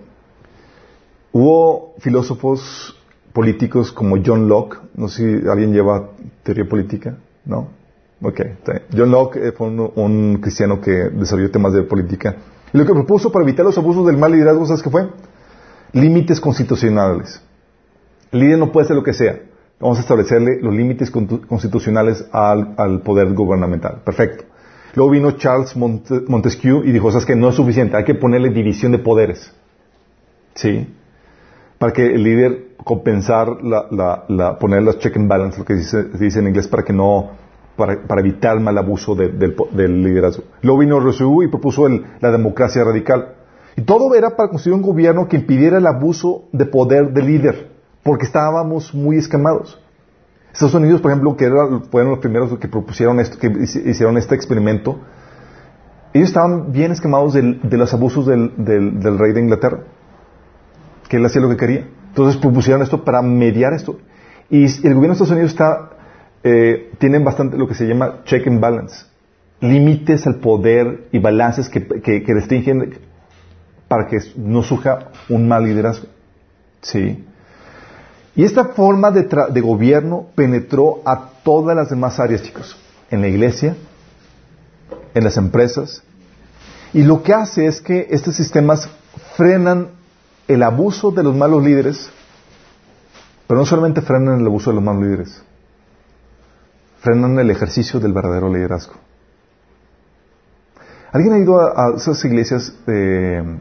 hubo 1.38 1.94
filósofos 2.00 2.96
políticos 3.32 3.92
como 3.92 4.18
John 4.26 4.48
Locke, 4.48 4.80
no 4.96 5.08
sé 5.08 5.42
si 5.42 5.48
alguien 5.48 5.72
lleva 5.72 6.10
teoría 6.42 6.68
política, 6.68 7.16
¿no? 7.46 7.70
Ok, 8.24 8.42
John 8.92 9.12
Locke 9.12 9.54
fue 9.56 9.68
un, 9.68 10.40
cristiano 10.42 10.82
que 10.82 10.92
desarrolló 10.92 11.52
temas 11.52 11.74
de 11.74 11.84
política. 11.84 12.38
Y 12.74 12.78
lo 12.80 12.86
que 12.88 12.94
propuso 12.94 13.32
para 13.32 13.44
evitar 13.44 13.64
los 13.64 13.78
abusos 13.78 14.08
del 14.08 14.18
mal 14.18 14.32
liderazgo, 14.32 14.66
¿sabes 14.66 14.82
qué 14.82 14.90
fue? 14.90 15.10
Límites 15.94 16.42
constitucionales. 16.42 17.40
El 18.32 18.40
líder 18.40 18.58
no 18.58 18.72
puede 18.72 18.86
hacer 18.86 18.96
lo 18.96 19.04
que 19.04 19.14
sea. 19.14 19.40
Vamos 19.80 20.00
a 20.00 20.02
establecerle 20.02 20.60
los 20.60 20.74
límites 20.74 21.12
constitucionales 21.12 22.26
al, 22.32 23.02
poder 23.04 23.32
gubernamental. 23.34 24.02
Perfecto. 24.04 24.46
Luego 24.96 25.12
vino 25.12 25.32
Charles 25.34 25.78
Monte, 25.78 26.24
Montesquieu 26.28 26.84
y 26.84 26.92
dijo, 26.92 27.12
¿sabes 27.12 27.28
qué? 27.28 27.36
No 27.36 27.50
es 27.50 27.56
suficiente, 27.56 27.96
hay 27.96 28.06
que 28.06 28.16
ponerle 28.16 28.50
división 28.50 28.92
de 28.92 28.98
poderes. 28.98 29.54
¿Sí? 30.56 30.88
Para 31.78 31.94
que 31.94 32.06
el 32.06 32.24
líder 32.24 32.76
compensar, 32.84 33.64
la, 33.64 33.88
la, 33.92 34.26
la, 34.30 34.58
poner 34.58 34.82
los 34.82 34.98
check 35.00 35.16
and 35.18 35.28
balance, 35.28 35.60
lo 35.60 35.66
que 35.66 35.76
dice, 35.76 36.06
dice 36.20 36.40
en 36.40 36.48
inglés, 36.48 36.68
para 36.68 36.84
que 36.84 36.94
no, 36.94 37.32
para, 37.76 38.02
para 38.08 38.22
evitar 38.22 38.58
el 38.58 38.64
mal 38.64 38.78
abuso 38.78 39.16
de, 39.16 39.30
del, 39.30 39.56
del, 39.72 40.04
liderazgo. 40.04 40.44
Luego 40.62 40.80
vino 40.80 41.00
Rousseau 41.00 41.44
y 41.44 41.48
propuso 41.48 41.88
el, 41.88 42.04
la 42.20 42.32
democracia 42.32 42.84
radical. 42.84 43.36
Y 43.76 43.82
todo 43.82 44.16
era 44.16 44.36
para 44.36 44.50
construir 44.50 44.76
un 44.76 44.82
gobierno 44.82 45.28
que 45.28 45.38
impidiera 45.38 45.78
el 45.78 45.86
abuso 45.86 46.46
de 46.52 46.66
poder 46.66 47.14
del 47.14 47.28
líder, 47.28 47.72
porque 48.04 48.26
estábamos 48.26 48.94
muy 48.94 49.18
esquemados. 49.18 49.80
Estados 50.52 50.74
Unidos, 50.74 51.02
por 51.02 51.12
ejemplo, 51.12 51.38
que 51.38 51.46
era, 51.46 51.82
fueron 51.92 52.12
los 52.12 52.20
primeros 52.20 52.58
que 52.58 52.68
propusieron 52.68 53.20
esto, 53.20 53.38
que 53.38 53.48
hicieron 53.86 54.18
este 54.18 54.34
experimento, 54.34 54.98
ellos 56.14 56.30
estaban 56.30 56.72
bien 56.72 56.92
esquemados 56.92 57.34
de 57.34 57.78
los 57.78 57.94
abusos 57.94 58.26
del, 58.26 58.54
del, 58.58 59.20
rey 59.20 59.34
de 59.34 59.42
Inglaterra, 59.42 59.84
que 61.08 61.18
él 61.18 61.26
hacía 61.26 61.42
lo 61.42 61.50
que 61.50 61.58
quería. 61.58 61.88
Entonces 62.10 62.40
propusieron 62.40 62.82
esto 62.82 63.04
para 63.04 63.22
mediar 63.22 63.74
esto. 63.74 64.00
Y 64.50 64.66
el 64.66 64.96
gobierno 64.96 65.08
de 65.08 65.12
Estados 65.14 65.32
Unidos 65.32 65.52
está, 65.52 65.90
eh, 66.44 66.92
tienen 67.00 67.24
bastante 67.24 67.58
lo 67.58 67.68
que 67.68 67.76
se 67.76 67.86
llama 67.86 68.24
check 68.24 68.48
and 68.48 68.60
balance, 68.60 69.06
límites 69.60 70.26
al 70.26 70.36
poder 70.36 71.08
y 71.12 71.20
balances 71.20 71.70
que, 71.70 71.86
que, 71.86 72.24
que 72.24 72.34
restringen 72.34 72.98
para 73.88 74.08
que 74.08 74.20
no 74.36 74.64
surja 74.64 75.12
un 75.30 75.48
mal 75.48 75.64
liderazgo. 75.66 76.08
Sí. 76.82 77.24
Y 78.36 78.44
esta 78.44 78.66
forma 78.66 79.12
de, 79.12 79.28
de, 79.52 79.62
gobierno 79.62 80.28
penetró 80.36 81.02
a 81.06 81.30
todas 81.44 81.76
las 81.76 81.90
demás 81.90 82.20
áreas, 82.20 82.44
chicos. 82.44 82.78
En 83.10 83.22
la 83.22 83.28
iglesia, 83.28 83.76
en 85.14 85.24
las 85.24 85.38
empresas. 85.38 86.04
Y 86.94 87.04
lo 87.04 87.24
que 87.24 87.34
hace 87.34 87.66
es 87.66 87.82
que 87.82 88.08
estos 88.12 88.36
sistemas 88.36 88.90
frenan 89.36 89.97
el 90.48 90.64
abuso 90.64 91.12
de 91.12 91.24
los 91.24 91.36
malos 91.36 91.64
líderes, 91.64 92.10
pero 93.48 93.60
no 93.60 93.66
solamente 93.66 94.02
frenan 94.02 94.40
el 94.40 94.46
abuso 94.46 94.70
de 94.72 94.76
los 94.76 94.84
malos 94.84 95.04
líderes, 95.04 95.44
frenan 97.00 97.38
el 97.40 97.50
ejercicio 97.50 98.00
del 98.00 98.14
verdadero 98.14 98.52
liderazgo. 98.52 98.94
¿Alguien 101.12 101.34
ha 101.34 101.40
ido 101.40 101.60
a, 101.60 101.88
a 101.88 101.96
esas 101.96 102.24
iglesias 102.26 102.74
de, 102.86 103.58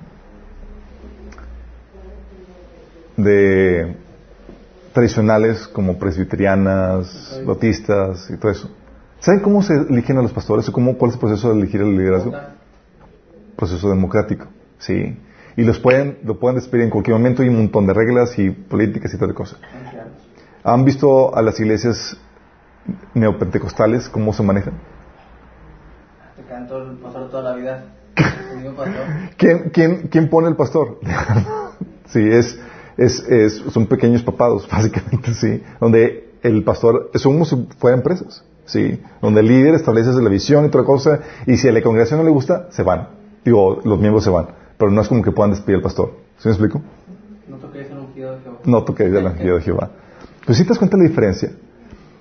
de 3.17 3.97
tradicionales 4.97 5.69
como 5.69 5.99
presbiterianas, 5.99 7.39
bautistas 7.45 8.31
y 8.31 8.39
todo 8.39 8.51
eso. 8.51 8.71
¿Saben 9.21 9.41
cómo 9.41 9.63
se 9.63 9.75
eligen 9.75 10.17
a 10.17 10.23
los 10.23 10.33
pastores 10.33 10.67
o 10.71 10.73
cómo, 10.73 10.97
cuál 10.97 11.11
es 11.11 11.17
el 11.17 11.21
proceso 11.21 11.53
de 11.53 11.59
elegir 11.59 11.83
el 11.83 11.99
liderazgo? 11.99 12.33
Proceso 13.57 13.91
democrático, 13.91 14.47
sí. 14.79 15.19
Y 15.57 15.65
los 15.65 15.79
pueden, 15.79 16.19
lo 16.25 16.39
pueden 16.39 16.57
despedir 16.57 16.85
en 16.85 16.91
cualquier 16.91 17.17
momento 17.17 17.43
y 17.43 17.49
un 17.49 17.57
montón 17.57 17.87
de 17.87 17.95
reglas 17.95 18.39
y 18.39 18.51
políticas 18.51 19.13
y 19.15 19.19
tal 19.19 19.33
cosa. 19.35 19.57
¿Han 20.65 20.85
visto 20.85 21.35
a 21.35 21.43
las 21.43 21.59
iglesias 21.61 22.17
neopentecostales 23.15 24.09
cómo 24.09 24.33
se 24.33 24.43
manejan? 24.43 24.75
Te 26.37 26.55
el 26.55 26.97
pastor 26.99 27.31
toda 27.31 27.43
la 27.43 27.57
vida. 27.57 27.85
¿Quién, 29.37 29.71
quién, 29.71 30.09
¿Quién 30.09 30.29
pone 30.29 30.49
el 30.49 30.57
pastor? 30.57 30.99
sí, 32.07 32.21
es 32.21 32.59
es, 32.97 33.21
es, 33.29 33.63
son 33.71 33.87
pequeños 33.87 34.23
papados, 34.23 34.69
básicamente, 34.73 35.35
sí, 35.35 35.63
donde 35.81 36.35
el 36.43 36.65
pastor, 36.65 37.11
es 37.15 37.23
como 37.23 37.45
si 37.45 37.69
fueran 37.79 38.01
empresas, 38.01 38.45
sí, 38.65 39.01
donde 39.21 39.41
el 39.41 39.49
líder 39.49 39.75
establece 39.75 40.13
la 40.13 40.31
visión 40.31 40.65
y 40.65 40.69
otra 40.69 40.85
cosa, 40.85 41.21
y 41.47 41.57
si 41.57 41.69
a 41.69 41.73
la 41.73 41.83
congregación 41.83 42.21
no 42.21 42.25
le 42.25 42.31
gusta, 42.31 42.69
se 42.71 42.83
van, 42.83 43.09
digo, 43.45 43.81
los 43.85 43.99
miembros 43.99 44.25
se 44.25 44.31
van, 44.31 44.49
pero 44.79 44.91
no 44.91 45.01
es 45.01 45.09
como 45.09 45.23
que 45.23 45.33
puedan 45.33 45.51
despedir 45.51 45.77
al 45.77 45.83
pastor, 45.83 46.13
¿sí 46.39 46.49
me 46.49 46.53
explico? 46.53 46.83
No 47.49 47.57
toquéis 47.57 47.91
el 47.91 47.99
ungido 47.99 48.33
de 48.33 48.41
Jehová. 48.41 48.59
No 48.65 48.85
toquéis 48.85 49.13
el 49.13 49.27
ungido 49.27 49.57
de 49.57 49.63
Jehová. 49.63 49.91
Pues 50.45 50.59
si 50.59 50.65
te 50.65 50.71
das 50.71 50.79
cuenta 50.79 50.97
de 50.97 51.05
la 51.05 51.09
diferencia. 51.09 51.51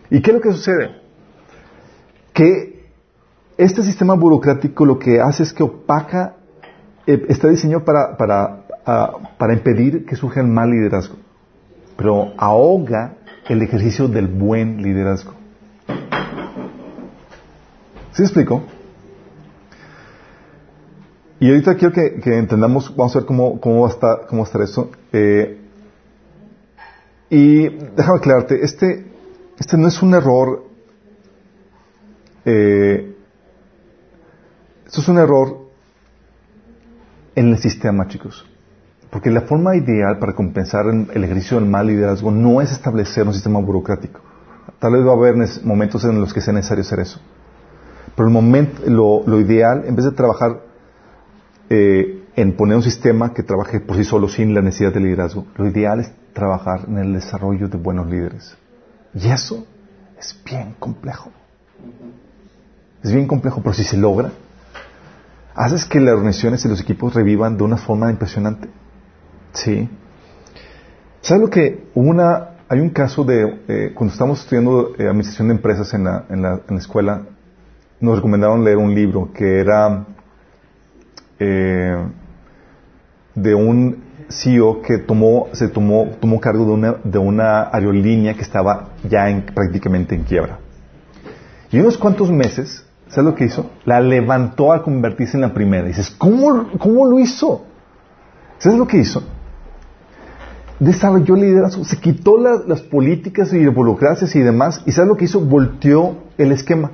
¿Y 0.09 0.21
qué 0.21 0.31
es 0.31 0.35
lo 0.35 0.41
que 0.41 0.51
sucede? 0.51 1.01
Que 2.33 2.85
este 3.57 3.81
sistema 3.83 4.13
burocrático 4.15 4.85
lo 4.85 4.99
que 4.99 5.19
hace 5.19 5.43
es 5.43 5.53
que 5.53 5.63
opaca, 5.63 6.35
eh, 7.07 7.25
está 7.29 7.47
diseñado 7.47 7.83
para, 7.85 8.17
para 8.17 8.65
uh, 8.85 9.37
para 9.37 9.53
impedir 9.53 10.05
que 10.05 10.15
surja 10.15 10.41
el 10.41 10.47
mal 10.47 10.69
liderazgo, 10.69 11.15
pero 11.97 12.33
ahoga 12.37 13.15
el 13.47 13.61
ejercicio 13.61 14.07
del 14.07 14.27
buen 14.27 14.81
liderazgo. 14.81 15.33
¿Sí 18.11 18.23
explico? 18.23 18.63
Y 21.45 21.49
ahorita 21.49 21.75
quiero 21.75 21.93
que, 21.93 22.39
entendamos, 22.39 22.95
vamos 22.95 23.15
a 23.15 23.19
ver 23.19 23.27
cómo, 23.27 23.61
cómo, 23.61 23.81
va 23.81 23.89
a 23.89 23.91
estar, 23.91 24.25
cómo 24.27 24.41
va 24.41 24.47
a 24.47 24.49
estar 24.49 24.61
eso. 24.63 24.89
Eh, 25.13 25.61
y 27.29 27.69
déjame 27.69 28.17
aclararte, 28.17 28.63
este, 28.63 29.05
este 29.59 29.77
no 29.77 29.87
es 29.87 30.01
un 30.01 30.15
error, 30.15 30.63
eh, 32.45 33.15
esto 34.87 35.01
es 35.01 35.07
un 35.07 35.19
error 35.19 35.69
en 37.35 37.49
el 37.49 37.59
sistema, 37.59 38.07
chicos. 38.07 38.43
Porque 39.11 39.29
la 39.29 39.41
forma 39.41 39.75
ideal 39.75 40.17
para 40.17 40.33
compensar 40.33 40.87
el 40.87 41.23
ejercicio 41.23 41.59
del 41.59 41.69
mal 41.69 41.85
liderazgo 41.85 42.31
no 42.31 42.59
es 42.59 42.71
establecer 42.71 43.27
un 43.27 43.35
sistema 43.35 43.59
burocrático. 43.59 44.19
Tal 44.79 44.93
vez 44.93 45.05
va 45.05 45.11
a 45.11 45.15
haber 45.15 45.35
momentos 45.63 46.03
en 46.05 46.19
los 46.19 46.33
que 46.33 46.41
sea 46.41 46.53
necesario 46.53 46.81
hacer 46.81 47.01
eso. 47.01 47.21
Pero 48.15 48.27
el 48.27 48.33
momento, 48.33 48.81
lo 48.87 49.39
ideal, 49.39 49.83
en 49.85 49.95
vez 49.95 50.05
de 50.05 50.11
trabajar 50.11 50.65
eh, 51.69 52.23
en 52.35 52.55
poner 52.55 52.77
un 52.77 52.83
sistema 52.83 53.33
que 53.33 53.43
trabaje 53.43 53.79
por 53.79 53.95
sí 53.95 54.03
solo 54.03 54.27
sin 54.27 54.53
la 54.53 54.61
necesidad 54.61 54.93
de 54.93 54.99
liderazgo, 54.99 55.47
lo 55.55 55.67
ideal 55.67 55.99
es 56.01 56.11
trabajar 56.33 56.85
en 56.87 56.97
el 56.97 57.13
desarrollo 57.13 57.67
de 57.67 57.77
buenos 57.77 58.07
líderes. 58.07 58.57
Y 59.13 59.29
eso 59.29 59.65
es 60.19 60.37
bien 60.45 60.75
complejo. 60.77 61.31
Es 63.03 63.11
bien 63.13 63.27
complejo, 63.27 63.61
pero 63.61 63.73
si 63.73 63.83
se 63.83 63.97
logra, 63.97 64.31
haces 65.53 65.85
que 65.85 65.99
las 65.99 66.13
organizaciones 66.13 66.65
y 66.65 66.67
los 66.67 66.81
equipos 66.81 67.13
revivan 67.13 67.57
de 67.57 67.63
una 67.63 67.77
forma 67.77 68.09
impresionante. 68.11 68.67
Sí. 69.53 69.89
¿Sabes 71.21 71.41
lo 71.41 71.49
que 71.49 71.87
una, 71.95 72.49
hay 72.67 72.79
un 72.79 72.89
caso 72.89 73.23
de, 73.23 73.61
eh, 73.67 73.91
cuando 73.95 74.13
estamos 74.13 74.41
estudiando 74.41 74.93
eh, 74.97 75.07
administración 75.07 75.47
de 75.47 75.55
empresas 75.55 75.93
en 75.93 76.03
la, 76.03 76.25
en, 76.29 76.41
la, 76.41 76.61
en 76.67 76.75
la, 76.75 76.77
escuela, 76.77 77.21
nos 77.99 78.17
recomendaron 78.17 78.63
leer 78.63 78.77
un 78.77 78.93
libro 78.93 79.31
que 79.33 79.59
era 79.59 80.05
eh, 81.39 81.97
de 83.35 83.55
un 83.55 84.03
CEO 84.29 84.81
que 84.81 84.97
tomó, 84.97 85.47
se 85.51 85.67
tomó, 85.67 86.09
tomó 86.19 86.39
cargo 86.39 86.65
de 86.65 86.71
una, 86.71 86.95
de 87.03 87.17
una 87.17 87.69
aerolínea 87.71 88.33
que 88.33 88.41
estaba 88.41 88.89
ya 89.07 89.29
en, 89.29 89.45
prácticamente 89.45 90.15
en 90.15 90.23
quiebra. 90.23 90.59
Y 91.71 91.79
unos 91.79 91.97
cuantos 91.97 92.31
meses, 92.31 92.85
¿sabes 93.07 93.25
lo 93.25 93.35
que 93.35 93.45
hizo? 93.45 93.69
La 93.85 93.99
levantó 93.99 94.73
a 94.73 94.81
convertirse 94.81 95.37
en 95.37 95.41
la 95.41 95.53
primera. 95.53 95.85
Y 95.85 95.89
dices, 95.89 96.09
¿cómo, 96.09 96.69
cómo 96.79 97.05
lo 97.05 97.19
hizo? 97.19 97.65
¿Sabes 98.57 98.77
lo 98.77 98.87
que 98.87 98.97
hizo? 98.97 99.23
Desarrolló 100.79 101.35
liderazgo, 101.35 101.83
se 101.85 101.97
quitó 101.97 102.37
las 102.37 102.81
políticas 102.81 103.53
y 103.53 103.65
burocracias 103.67 104.35
y 104.35 104.39
demás, 104.39 104.81
y 104.85 104.91
¿sabes 104.91 105.07
lo 105.07 105.17
que 105.17 105.25
hizo? 105.25 105.39
Volteó 105.39 106.17
el 106.37 106.51
esquema. 106.51 106.91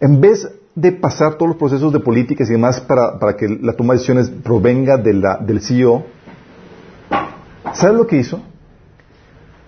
En 0.00 0.20
vez 0.20 0.50
de 0.74 0.92
pasar 0.92 1.34
todos 1.34 1.48
los 1.48 1.56
procesos 1.56 1.92
de 1.92 2.00
políticas 2.00 2.48
y 2.48 2.52
demás 2.52 2.80
para, 2.80 3.18
para 3.18 3.36
que 3.36 3.48
la 3.48 3.74
toma 3.74 3.94
de 3.94 3.98
decisiones 3.98 4.28
provenga 4.28 4.96
del 4.96 5.60
CEO, 5.60 6.04
¿sabes 7.72 7.96
lo 7.96 8.06
que 8.06 8.16
hizo? 8.16 8.42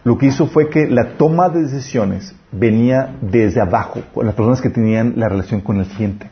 Lo 0.02 0.18
que 0.18 0.26
hizo 0.26 0.46
fue 0.46 0.68
que 0.68 0.86
la 0.86 1.16
toma 1.16 1.48
de 1.48 1.62
decisiones 1.62 2.34
venía 2.52 3.16
desde 3.20 3.60
abajo, 3.60 4.02
con 4.14 4.26
las 4.26 4.34
personas 4.34 4.60
que 4.60 4.70
tenían 4.70 5.14
la 5.16 5.28
relación 5.28 5.60
con 5.60 5.78
el 5.78 5.86
cliente. 5.86 6.30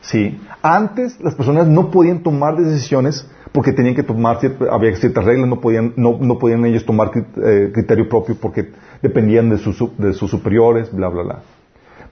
Sí. 0.00 0.38
Antes 0.62 1.20
las 1.20 1.34
personas 1.34 1.66
no 1.66 1.90
podían 1.90 2.22
tomar 2.22 2.56
decisiones 2.56 3.28
porque 3.52 3.72
tenían 3.72 3.94
que 3.94 4.02
tomar 4.02 4.38
había 4.70 4.96
ciertas 4.96 5.24
reglas, 5.24 5.48
no 5.48 5.60
podían, 5.60 5.94
no, 5.96 6.18
no 6.20 6.38
podían 6.38 6.64
ellos 6.66 6.84
tomar 6.84 7.10
eh, 7.14 7.70
criterio 7.72 8.08
propio 8.08 8.36
porque 8.40 8.72
dependían 9.00 9.48
de 9.48 9.58
sus, 9.58 9.78
de 9.96 10.12
sus 10.12 10.30
superiores, 10.30 10.92
bla, 10.92 11.08
bla, 11.08 11.22
bla. 11.22 11.42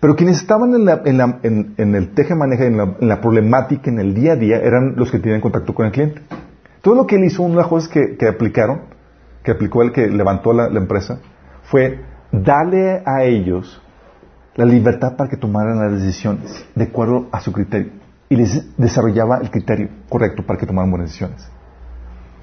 Pero 0.03 0.17
quienes 0.17 0.39
estaban 0.39 0.75
en, 0.75 0.85
la, 0.85 1.01
en, 1.05 1.17
la, 1.17 1.39
en, 1.45 1.95
el 1.95 2.13
teje 2.13 2.35
maneja, 2.35 2.65
la, 2.69 2.97
en 3.01 3.09
la, 3.09 3.21
problemática, 3.21 3.89
en 3.89 4.01
el 4.01 4.15
día 4.15 4.33
a 4.33 4.37
día, 4.37 4.57
eran 4.57 4.97
los 4.97 5.13
que 5.13 5.21
tenían 5.21 5.41
contacto 5.41 5.75
con 5.75 5.87
el 5.87 5.93
cliente. 5.93 6.21
Todo 6.81 6.97
lo 6.97 7.07
que 7.07 7.15
él 7.15 7.25
hizo, 7.25 7.45
una 7.45 7.55
de 7.55 7.61
las 7.61 7.69
cosas 7.69 7.89
que, 7.89 8.27
aplicaron, 8.27 8.81
que 9.45 9.53
aplicó 9.53 9.81
el 9.81 9.93
que 9.93 10.09
levantó 10.09 10.53
la, 10.53 10.69
la 10.69 10.81
empresa, 10.81 11.21
fue 11.63 12.01
darle 12.33 13.01
a 13.07 13.23
ellos 13.23 13.81
la 14.57 14.65
libertad 14.65 15.15
para 15.17 15.31
que 15.31 15.37
tomaran 15.37 15.79
las 15.79 15.93
decisiones 15.93 16.67
de 16.75 16.83
acuerdo 16.83 17.29
a 17.31 17.39
su 17.39 17.53
criterio. 17.53 17.93
Y 18.29 18.35
les 18.35 18.77
desarrollaba 18.77 19.39
el 19.39 19.53
criterio 19.53 19.89
correcto 20.09 20.45
para 20.45 20.59
que 20.59 20.67
tomaran 20.67 20.91
buenas 20.91 21.11
decisiones. 21.11 21.49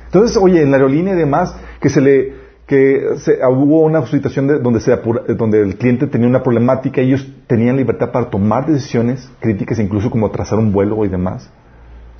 Entonces, 0.06 0.38
oye, 0.38 0.62
en 0.62 0.72
la 0.72 0.78
aerolínea 0.78 1.14
y 1.14 1.18
demás, 1.18 1.54
que 1.82 1.90
se 1.90 2.00
le 2.00 2.39
que 2.70 3.18
se, 3.18 3.40
hubo 3.48 3.82
una 3.82 4.06
situación 4.06 4.62
donde, 4.62 4.80
se 4.80 4.96
donde 4.96 5.60
el 5.60 5.76
cliente 5.76 6.06
tenía 6.06 6.28
una 6.28 6.44
problemática 6.44 7.02
ellos 7.02 7.28
tenían 7.48 7.78
libertad 7.78 8.12
para 8.12 8.30
tomar 8.30 8.68
decisiones 8.68 9.28
críticas, 9.40 9.80
incluso 9.80 10.12
como 10.12 10.30
trazar 10.30 10.60
un 10.60 10.72
vuelo 10.72 11.04
y 11.04 11.08
demás, 11.08 11.50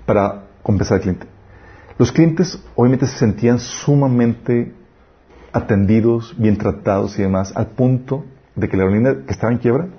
para 0.08 0.46
compensar 0.64 0.96
al 0.96 1.02
cliente. 1.02 1.28
Los 2.00 2.12
clientes 2.12 2.60
obviamente 2.76 3.06
se 3.06 3.20
sentían 3.20 3.60
sumamente 3.60 4.74
atendidos, 5.54 6.34
bien 6.36 6.58
tratados 6.58 7.20
y 7.20 7.22
demás, 7.22 7.56
al 7.56 7.68
punto 7.68 8.26
de 8.56 8.68
que 8.68 8.76
la 8.76 8.86
aerolínea 8.86 9.18
que 9.28 9.32
estaba 9.32 9.54
en 9.54 9.60
quiebra 9.60 9.90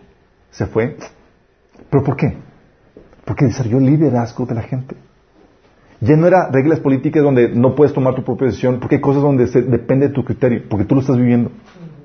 se 0.51 0.66
fue. 0.66 0.96
¿Pero 1.90 2.03
por 2.03 2.16
qué? 2.16 2.36
Porque 3.24 3.44
desarrolló 3.44 3.78
liderazgo 3.78 4.46
de 4.46 4.55
la 4.57 4.62
gente. 4.62 4.96
Ya 6.01 6.16
no 6.16 6.26
era 6.26 6.48
reglas 6.51 6.80
políticas 6.80 7.22
donde 7.22 7.51
no 7.51 7.74
puedes 7.74 7.92
tomar 7.92 8.14
tu 8.14 8.24
propia 8.24 8.46
decisión, 8.46 8.80
porque 8.80 8.96
hay 8.96 9.01
cosas 9.01 9.22
donde 9.22 9.46
se, 9.48 9.62
depende 9.62 10.09
de 10.09 10.14
tu 10.14 10.24
criterio, 10.24 10.62
porque 10.68 10.86
tú 10.86 10.94
lo 10.94 11.03
estás 11.03 11.16
viviendo. 11.16 11.51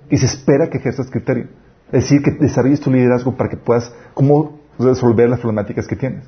Y 0.10 0.18
se 0.18 0.26
espera 0.26 0.70
que 0.70 0.80
ejerzas 0.80 1.10
criterio. 1.10 1.48
Es 1.88 2.04
decir, 2.04 2.22
que 2.22 2.32
desarrolles 2.32 2.82
tu 2.82 2.92
liderazgo 2.92 3.36
para 3.38 3.50
que 3.50 3.58
puedas, 3.58 3.94
cómo 4.14 4.60
resolver 4.78 5.30
las 5.30 5.40
problemáticas 5.40 5.88
que 5.88 5.96
tienes. 5.96 6.26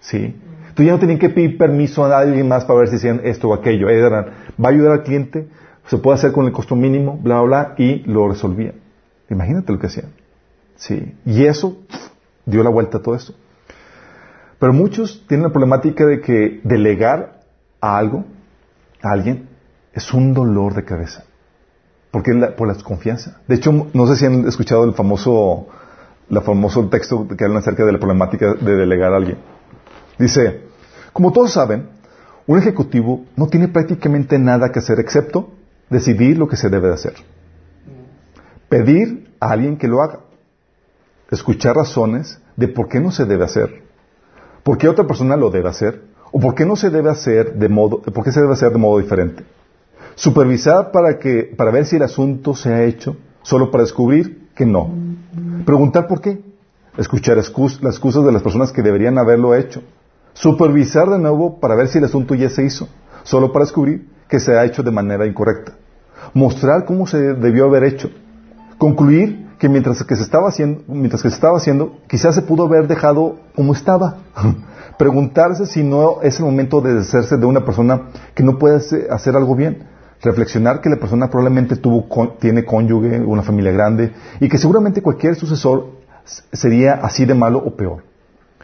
¿Sí? 0.00 0.36
Tú 0.74 0.84
ya 0.84 0.92
no 0.92 1.00
tenías 1.00 1.18
que 1.18 1.28
pedir 1.28 1.58
permiso 1.58 2.04
a 2.04 2.08
nadie 2.08 2.44
más 2.44 2.64
para 2.64 2.78
ver 2.78 2.88
si 2.88 2.96
hacían 2.96 3.20
esto 3.24 3.48
o 3.48 3.54
aquello. 3.54 3.88
Eran, 3.88 4.26
va 4.62 4.68
a 4.68 4.72
ayudar 4.72 4.92
al 4.92 5.02
cliente, 5.02 5.48
se 5.86 5.98
puede 5.98 6.18
hacer 6.18 6.30
con 6.30 6.46
el 6.46 6.52
costo 6.52 6.76
mínimo, 6.76 7.18
bla, 7.20 7.40
bla, 7.40 7.64
bla, 7.64 7.74
y 7.78 8.04
lo 8.04 8.28
resolvía. 8.28 8.74
Imagínate 9.28 9.72
lo 9.72 9.80
que 9.80 9.88
hacían. 9.88 10.12
¿Sí? 10.76 11.16
Y 11.26 11.46
eso 11.46 11.78
dio 12.46 12.62
la 12.62 12.70
vuelta 12.70 12.98
a 12.98 13.02
todo 13.02 13.16
esto. 13.16 13.34
Pero 14.58 14.72
muchos 14.72 15.24
tienen 15.28 15.44
la 15.44 15.52
problemática 15.52 16.04
de 16.04 16.20
que 16.20 16.60
delegar 16.64 17.40
a 17.80 17.96
algo, 17.96 18.24
a 19.02 19.12
alguien, 19.12 19.48
es 19.92 20.12
un 20.12 20.34
dolor 20.34 20.74
de 20.74 20.84
cabeza. 20.84 21.24
Porque 22.10 22.32
la, 22.32 22.56
por 22.56 22.66
la 22.66 22.74
desconfianza. 22.74 23.40
De 23.46 23.54
hecho, 23.54 23.88
no 23.92 24.06
sé 24.06 24.16
si 24.16 24.26
han 24.26 24.46
escuchado 24.48 24.84
el 24.84 24.94
famoso, 24.94 25.68
la 26.28 26.40
famoso 26.40 26.88
texto 26.88 27.28
que 27.28 27.44
habla 27.44 27.60
acerca 27.60 27.84
de 27.84 27.92
la 27.92 27.98
problemática 27.98 28.54
de 28.54 28.76
delegar 28.76 29.12
a 29.12 29.16
alguien. 29.16 29.38
Dice, 30.18 30.62
como 31.12 31.32
todos 31.32 31.52
saben, 31.52 31.90
un 32.46 32.58
ejecutivo 32.58 33.26
no 33.36 33.46
tiene 33.46 33.68
prácticamente 33.68 34.38
nada 34.38 34.72
que 34.72 34.80
hacer 34.80 34.98
excepto 34.98 35.50
decidir 35.90 36.38
lo 36.38 36.48
que 36.48 36.56
se 36.56 36.68
debe 36.68 36.88
de 36.88 36.94
hacer. 36.94 37.14
Pedir 38.68 39.30
a 39.38 39.50
alguien 39.50 39.76
que 39.76 39.86
lo 39.86 40.02
haga. 40.02 40.20
Escuchar 41.30 41.76
razones 41.76 42.40
de 42.56 42.68
por 42.68 42.88
qué 42.88 43.00
no 43.00 43.12
se 43.12 43.24
debe 43.24 43.44
hacer 43.44 43.87
¿Por 44.68 44.76
qué 44.76 44.86
otra 44.86 45.06
persona 45.06 45.34
lo 45.34 45.48
debe 45.48 45.70
hacer? 45.70 46.02
¿O 46.30 46.38
por 46.38 46.54
qué 46.54 46.66
no 46.66 46.76
se 46.76 46.90
debe 46.90 47.08
hacer 47.08 47.54
de 47.54 47.70
modo, 47.70 48.02
por 48.02 48.22
qué 48.22 48.32
se 48.32 48.42
debe 48.42 48.52
hacer 48.52 48.70
de 48.70 48.76
modo 48.76 48.98
diferente? 48.98 49.42
Supervisar 50.14 50.92
para 50.92 51.18
que, 51.18 51.54
para 51.56 51.70
ver 51.70 51.86
si 51.86 51.96
el 51.96 52.02
asunto 52.02 52.54
se 52.54 52.68
ha 52.68 52.84
hecho, 52.84 53.16
solo 53.40 53.70
para 53.70 53.84
descubrir 53.84 54.50
que 54.54 54.66
no. 54.66 54.90
Preguntar 55.64 56.06
por 56.06 56.20
qué. 56.20 56.42
Escuchar 56.98 57.38
las 57.38 57.48
excusas 57.48 58.22
de 58.26 58.30
las 58.30 58.42
personas 58.42 58.70
que 58.70 58.82
deberían 58.82 59.16
haberlo 59.16 59.54
hecho. 59.54 59.80
Supervisar 60.34 61.08
de 61.08 61.18
nuevo 61.18 61.60
para 61.60 61.74
ver 61.74 61.88
si 61.88 61.96
el 61.96 62.04
asunto 62.04 62.34
ya 62.34 62.50
se 62.50 62.62
hizo, 62.62 62.90
solo 63.22 63.50
para 63.50 63.64
descubrir 63.64 64.06
que 64.28 64.38
se 64.38 64.52
ha 64.52 64.66
hecho 64.66 64.82
de 64.82 64.90
manera 64.90 65.24
incorrecta. 65.24 65.78
Mostrar 66.34 66.84
cómo 66.84 67.06
se 67.06 67.16
debió 67.32 67.64
haber 67.64 67.84
hecho. 67.84 68.10
Concluir 68.76 69.46
que 69.58 69.68
mientras 69.68 70.02
que 70.04 70.16
se 70.16 70.22
estaba 70.22 70.48
haciendo, 70.48 70.82
mientras 70.86 71.22
que 71.22 71.28
se 71.28 71.34
estaba 71.34 71.56
haciendo, 71.56 71.98
quizás 72.06 72.34
se 72.34 72.42
pudo 72.42 72.66
haber 72.66 72.86
dejado 72.86 73.36
como 73.54 73.72
estaba. 73.72 74.18
Preguntarse 74.98 75.66
si 75.66 75.82
no 75.82 76.22
es 76.22 76.38
el 76.38 76.44
momento 76.44 76.80
de 76.80 76.94
deshacerse 76.94 77.36
de 77.36 77.46
una 77.46 77.64
persona 77.64 78.02
que 78.34 78.42
no 78.42 78.58
puede 78.58 78.80
hacer 79.10 79.36
algo 79.36 79.54
bien. 79.56 79.84
Reflexionar 80.22 80.80
que 80.80 80.88
la 80.88 80.96
persona 80.96 81.28
probablemente 81.28 81.76
tuvo, 81.76 82.06
tiene 82.40 82.64
cónyuge, 82.64 83.20
una 83.20 83.42
familia 83.42 83.70
grande, 83.72 84.12
y 84.40 84.48
que 84.48 84.58
seguramente 84.58 85.02
cualquier 85.02 85.36
sucesor 85.36 85.86
sería 86.52 86.94
así 86.94 87.24
de 87.24 87.34
malo 87.34 87.58
o 87.58 87.76
peor. 87.76 88.04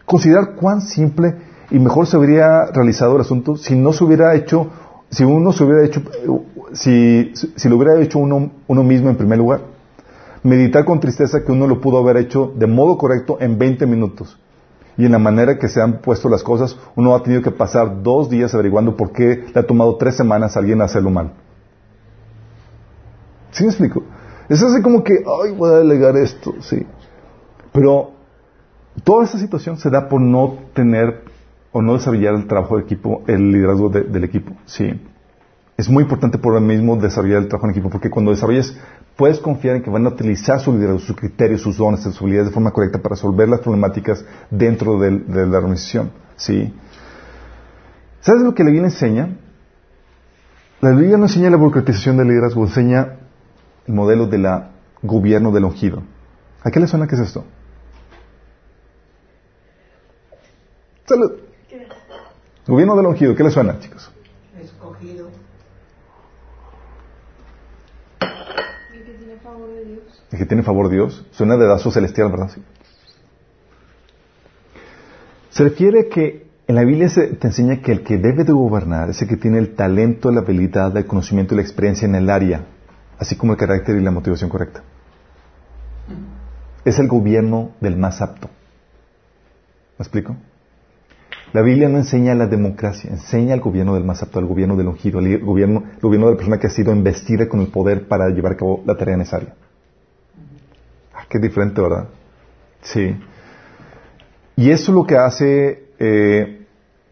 Considerar 0.05 0.55
cuán 0.55 0.81
simple 0.81 1.35
y 1.71 1.79
mejor 1.79 2.07
se 2.07 2.17
habría 2.17 2.65
realizado 2.65 3.15
el 3.15 3.21
asunto 3.21 3.55
si 3.55 3.75
no 3.75 3.91
se 3.91 4.03
hubiera 4.03 4.35
hecho, 4.35 4.67
si 5.09 5.23
uno 5.23 5.51
se 5.51 5.63
hubiera 5.63 5.85
hecho, 5.85 6.01
si, 6.73 7.31
si 7.33 7.69
lo 7.69 7.77
hubiera 7.77 7.99
hecho 8.01 8.19
uno, 8.19 8.51
uno 8.67 8.83
mismo 8.83 9.09
en 9.09 9.15
primer 9.15 9.37
lugar 9.37 9.74
meditar 10.45 10.85
con 10.85 10.99
tristeza 10.99 11.43
que 11.43 11.51
uno 11.51 11.67
lo 11.67 11.81
pudo 11.81 11.97
haber 11.97 12.17
hecho 12.17 12.53
de 12.55 12.67
modo 12.67 12.97
correcto 12.97 13.37
en 13.39 13.57
20 13.57 13.87
minutos. 13.87 14.39
Y 14.95 15.05
en 15.05 15.11
la 15.11 15.19
manera 15.19 15.57
que 15.57 15.67
se 15.67 15.81
han 15.81 16.01
puesto 16.01 16.29
las 16.29 16.43
cosas, 16.43 16.77
uno 16.95 17.15
ha 17.15 17.23
tenido 17.23 17.41
que 17.41 17.49
pasar 17.49 18.03
dos 18.03 18.29
días 18.29 18.53
averiguando 18.53 18.95
por 18.95 19.11
qué 19.11 19.45
le 19.53 19.59
ha 19.59 19.65
tomado 19.65 19.97
tres 19.97 20.15
semanas 20.15 20.55
a 20.55 20.59
alguien 20.59 20.81
hacerlo 20.81 21.09
mal. 21.09 21.33
¿Sí 23.49 23.63
me 23.63 23.69
explico? 23.69 24.03
Es 24.47 24.61
así 24.61 24.83
como 24.83 25.03
que, 25.03 25.13
ay, 25.13 25.51
voy 25.51 25.71
a 25.71 25.77
delegar 25.79 26.15
esto, 26.15 26.53
sí. 26.61 26.85
Pero 27.73 28.11
toda 29.03 29.25
esa 29.25 29.39
situación 29.39 29.77
se 29.77 29.89
da 29.89 30.07
por 30.07 30.21
no 30.21 30.59
tener 30.75 31.23
o 31.71 31.81
no 31.81 31.93
desarrollar 31.93 32.35
el 32.35 32.47
trabajo 32.47 32.77
de 32.77 32.83
equipo, 32.83 33.23
el 33.25 33.51
liderazgo 33.51 33.89
del 33.89 34.23
equipo, 34.23 34.53
sí. 34.65 35.01
Es 35.75 35.89
muy 35.89 36.03
importante 36.03 36.37
por 36.37 36.53
lo 36.53 36.61
mismo 36.61 36.95
desarrollar 36.97 37.41
el 37.41 37.47
trabajo 37.47 37.65
en 37.65 37.71
equipo, 37.71 37.89
porque 37.89 38.11
cuando 38.11 38.29
desarrolles 38.31 38.77
puedes 39.15 39.39
confiar 39.39 39.77
en 39.77 39.83
que 39.83 39.89
van 39.89 40.05
a 40.05 40.09
utilizar 40.09 40.59
su 40.59 40.73
liderazgo, 40.73 40.99
sus 40.99 41.15
criterios, 41.15 41.61
sus 41.61 41.77
dones, 41.77 42.01
sus 42.01 42.21
habilidades 42.21 42.49
de 42.49 42.53
forma 42.53 42.71
correcta 42.71 42.99
para 42.99 43.15
resolver 43.15 43.47
las 43.47 43.61
problemáticas 43.61 44.25
dentro 44.49 44.99
de, 44.99 45.11
la 45.11 45.57
organización. 45.57 46.11
¿sí? 46.35 46.73
¿Sabes 48.21 48.41
lo 48.41 48.53
que 48.53 48.63
la 48.63 48.71
Biblia 48.71 48.87
enseña? 48.87 49.37
La 50.81 50.91
Biblia 50.91 51.17
no 51.17 51.25
enseña 51.25 51.49
la 51.49 51.57
burocratización 51.57 52.17
del 52.17 52.27
liderazgo, 52.27 52.63
enseña 52.63 53.17
el 53.87 53.93
modelo 53.93 54.27
del 54.27 54.45
gobierno 55.01 55.51
del 55.51 55.65
ungido. 55.65 56.03
¿A 56.61 56.71
qué 56.71 56.79
le 56.79 56.87
suena 56.87 57.07
que 57.07 57.15
es 57.15 57.21
esto? 57.21 57.45
Salud. 61.05 61.33
Gobierno 62.67 62.95
del 62.95 63.05
ungido, 63.05 63.35
¿qué 63.35 63.43
le 63.43 63.51
suena, 63.51 63.79
chicos? 63.79 64.11
El 70.31 70.37
que 70.37 70.45
tiene 70.45 70.63
favor 70.63 70.89
de 70.89 70.95
Dios. 70.95 71.25
Suena 71.31 71.57
de 71.57 71.65
dazo 71.65 71.91
celestial, 71.91 72.31
¿verdad? 72.31 72.51
Se 75.49 75.63
refiere 75.63 76.09
que 76.09 76.47
en 76.67 76.75
la 76.75 76.83
Biblia 76.83 77.09
se 77.09 77.27
te 77.27 77.47
enseña 77.47 77.81
que 77.81 77.91
el 77.91 78.03
que 78.03 78.17
debe 78.17 78.43
de 78.43 78.51
gobernar 78.51 79.09
es 79.09 79.21
el 79.21 79.27
que 79.27 79.37
tiene 79.37 79.59
el 79.59 79.75
talento, 79.75 80.31
la 80.31 80.41
habilidad, 80.41 80.95
el 80.97 81.05
conocimiento 81.05 81.53
y 81.53 81.57
la 81.57 81.63
experiencia 81.63 82.07
en 82.07 82.15
el 82.15 82.29
área, 82.29 82.65
así 83.19 83.35
como 83.35 83.53
el 83.53 83.57
carácter 83.57 83.95
y 83.95 84.01
la 84.01 84.11
motivación 84.11 84.49
correcta. 84.49 84.83
Es 86.83 86.99
el 86.99 87.07
gobierno 87.07 87.71
del 87.81 87.97
más 87.97 88.21
apto. 88.21 88.49
¿Me 89.97 90.03
explico? 90.03 90.35
La 91.53 91.61
Biblia 91.61 91.87
no 91.87 91.99
enseña 91.99 92.35
la 92.35 92.47
democracia, 92.47 93.09
enseña 93.11 93.53
el 93.53 93.61
gobierno 93.61 93.93
del 93.93 94.03
más 94.03 94.21
apto, 94.21 94.39
el 94.39 94.45
gobierno 94.45 94.75
del 94.75 94.87
ungido, 94.87 95.19
el 95.19 95.39
gobierno, 95.39 95.83
el 95.93 96.01
gobierno 96.01 96.27
de 96.27 96.33
la 96.33 96.37
persona 96.37 96.59
que 96.59 96.67
ha 96.67 96.71
sido 96.71 96.91
investida 96.91 97.47
con 97.47 97.61
el 97.61 97.67
poder 97.67 98.07
para 98.07 98.27
llevar 98.29 98.53
a 98.53 98.57
cabo 98.57 98.83
la 98.85 98.97
tarea 98.97 99.15
necesaria. 99.15 99.53
Qué 101.29 101.39
diferente, 101.39 101.81
¿verdad? 101.81 102.07
Sí. 102.81 103.15
Y 104.55 104.71
eso 104.71 104.91
es 104.91 104.95
lo 104.95 105.05
que 105.05 105.17
hace, 105.17 105.89
eh, 105.99 106.65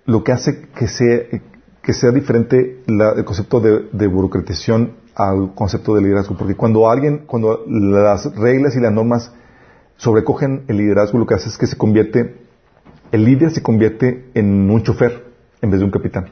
lo 0.05 0.23
que 0.23 0.31
hace 0.31 0.67
que 0.77 0.87
sea, 0.87 1.19
que 1.81 1.93
sea 1.93 2.11
diferente 2.11 2.81
el 2.87 3.25
concepto 3.25 3.59
de, 3.59 4.07
burocratización 4.07 4.93
al 5.15 5.53
concepto 5.53 5.95
de 5.95 6.01
liderazgo, 6.01 6.37
porque 6.37 6.55
cuando 6.55 6.89
alguien, 6.89 7.25
cuando 7.27 7.65
las 7.67 8.33
reglas 8.35 8.75
y 8.75 8.79
las 8.79 8.93
normas 8.93 9.33
sobrecogen 9.97 10.63
el 10.67 10.77
liderazgo, 10.77 11.19
lo 11.19 11.25
que 11.25 11.35
hace 11.35 11.49
es 11.49 11.57
que 11.57 11.67
se 11.67 11.77
convierte, 11.77 12.37
el 13.11 13.25
líder 13.25 13.51
se 13.51 13.61
convierte 13.61 14.29
en 14.33 14.69
un 14.69 14.81
chofer 14.83 15.25
en 15.61 15.69
vez 15.69 15.79
de 15.79 15.85
un 15.85 15.91
capitán. 15.91 16.29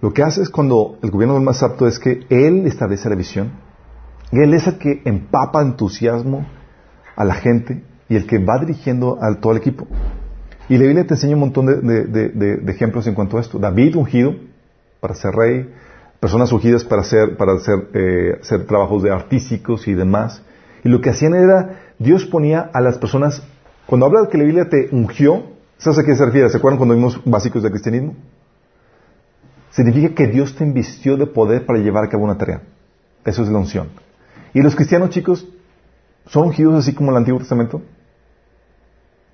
Lo 0.00 0.14
que 0.14 0.22
hace 0.22 0.40
es 0.40 0.48
cuando 0.48 0.98
el 1.02 1.10
gobierno 1.10 1.36
es 1.36 1.42
más 1.42 1.62
apto 1.62 1.86
es 1.86 1.98
que 1.98 2.24
él 2.30 2.66
establece 2.66 3.08
la 3.10 3.16
visión, 3.16 3.52
él 4.38 4.54
es 4.54 4.66
el 4.66 4.78
que 4.78 5.02
empapa 5.04 5.62
entusiasmo 5.62 6.46
a 7.16 7.24
la 7.24 7.34
gente 7.34 7.82
y 8.08 8.16
el 8.16 8.26
que 8.26 8.38
va 8.38 8.58
dirigiendo 8.58 9.18
a 9.20 9.34
todo 9.40 9.52
el 9.52 9.58
equipo. 9.58 9.86
Y 10.68 10.78
la 10.78 10.84
Biblia 10.84 11.06
te 11.06 11.14
enseña 11.14 11.34
un 11.34 11.40
montón 11.40 11.66
de, 11.66 12.62
ejemplos 12.68 13.06
en 13.08 13.14
cuanto 13.14 13.38
a 13.38 13.40
esto. 13.40 13.58
David 13.58 13.96
ungido 13.96 14.36
para 15.00 15.14
ser 15.14 15.34
rey, 15.34 15.68
personas 16.20 16.52
ungidas 16.52 16.84
para 16.84 17.02
hacer, 17.02 17.36
para 17.36 17.54
eh, 17.94 18.38
hacer 18.40 18.66
trabajos 18.66 19.02
de 19.02 19.10
artísticos 19.10 19.88
y 19.88 19.94
demás. 19.94 20.42
Y 20.84 20.88
lo 20.88 21.00
que 21.00 21.10
hacían 21.10 21.34
era, 21.34 21.80
Dios 21.98 22.24
ponía 22.24 22.70
a 22.72 22.80
las 22.80 22.98
personas, 22.98 23.42
cuando 23.86 24.06
habla 24.06 24.22
de 24.22 24.28
que 24.28 24.38
la 24.38 24.44
Biblia 24.44 24.68
te 24.68 24.88
ungió, 24.92 25.42
¿sabes 25.78 25.98
a 25.98 26.04
qué 26.04 26.14
se 26.14 26.24
refiere? 26.24 26.48
¿Se 26.50 26.58
acuerdan 26.58 26.78
cuando 26.78 26.94
vimos 26.94 27.20
básicos 27.24 27.62
del 27.62 27.72
cristianismo? 27.72 28.14
Significa 29.70 30.14
que 30.14 30.28
Dios 30.28 30.54
te 30.54 30.64
invistió 30.64 31.16
de 31.16 31.26
poder 31.26 31.66
para 31.66 31.80
llevar 31.80 32.04
a 32.04 32.08
cabo 32.08 32.24
una 32.24 32.38
tarea. 32.38 32.62
Eso 33.24 33.42
es 33.42 33.48
la 33.48 33.58
unción. 33.58 33.88
¿Y 34.54 34.62
los 34.62 34.74
cristianos, 34.74 35.10
chicos, 35.10 35.46
son 36.26 36.48
ungidos 36.48 36.74
así 36.74 36.94
como 36.94 37.10
el 37.10 37.16
Antiguo 37.16 37.38
Testamento? 37.38 37.82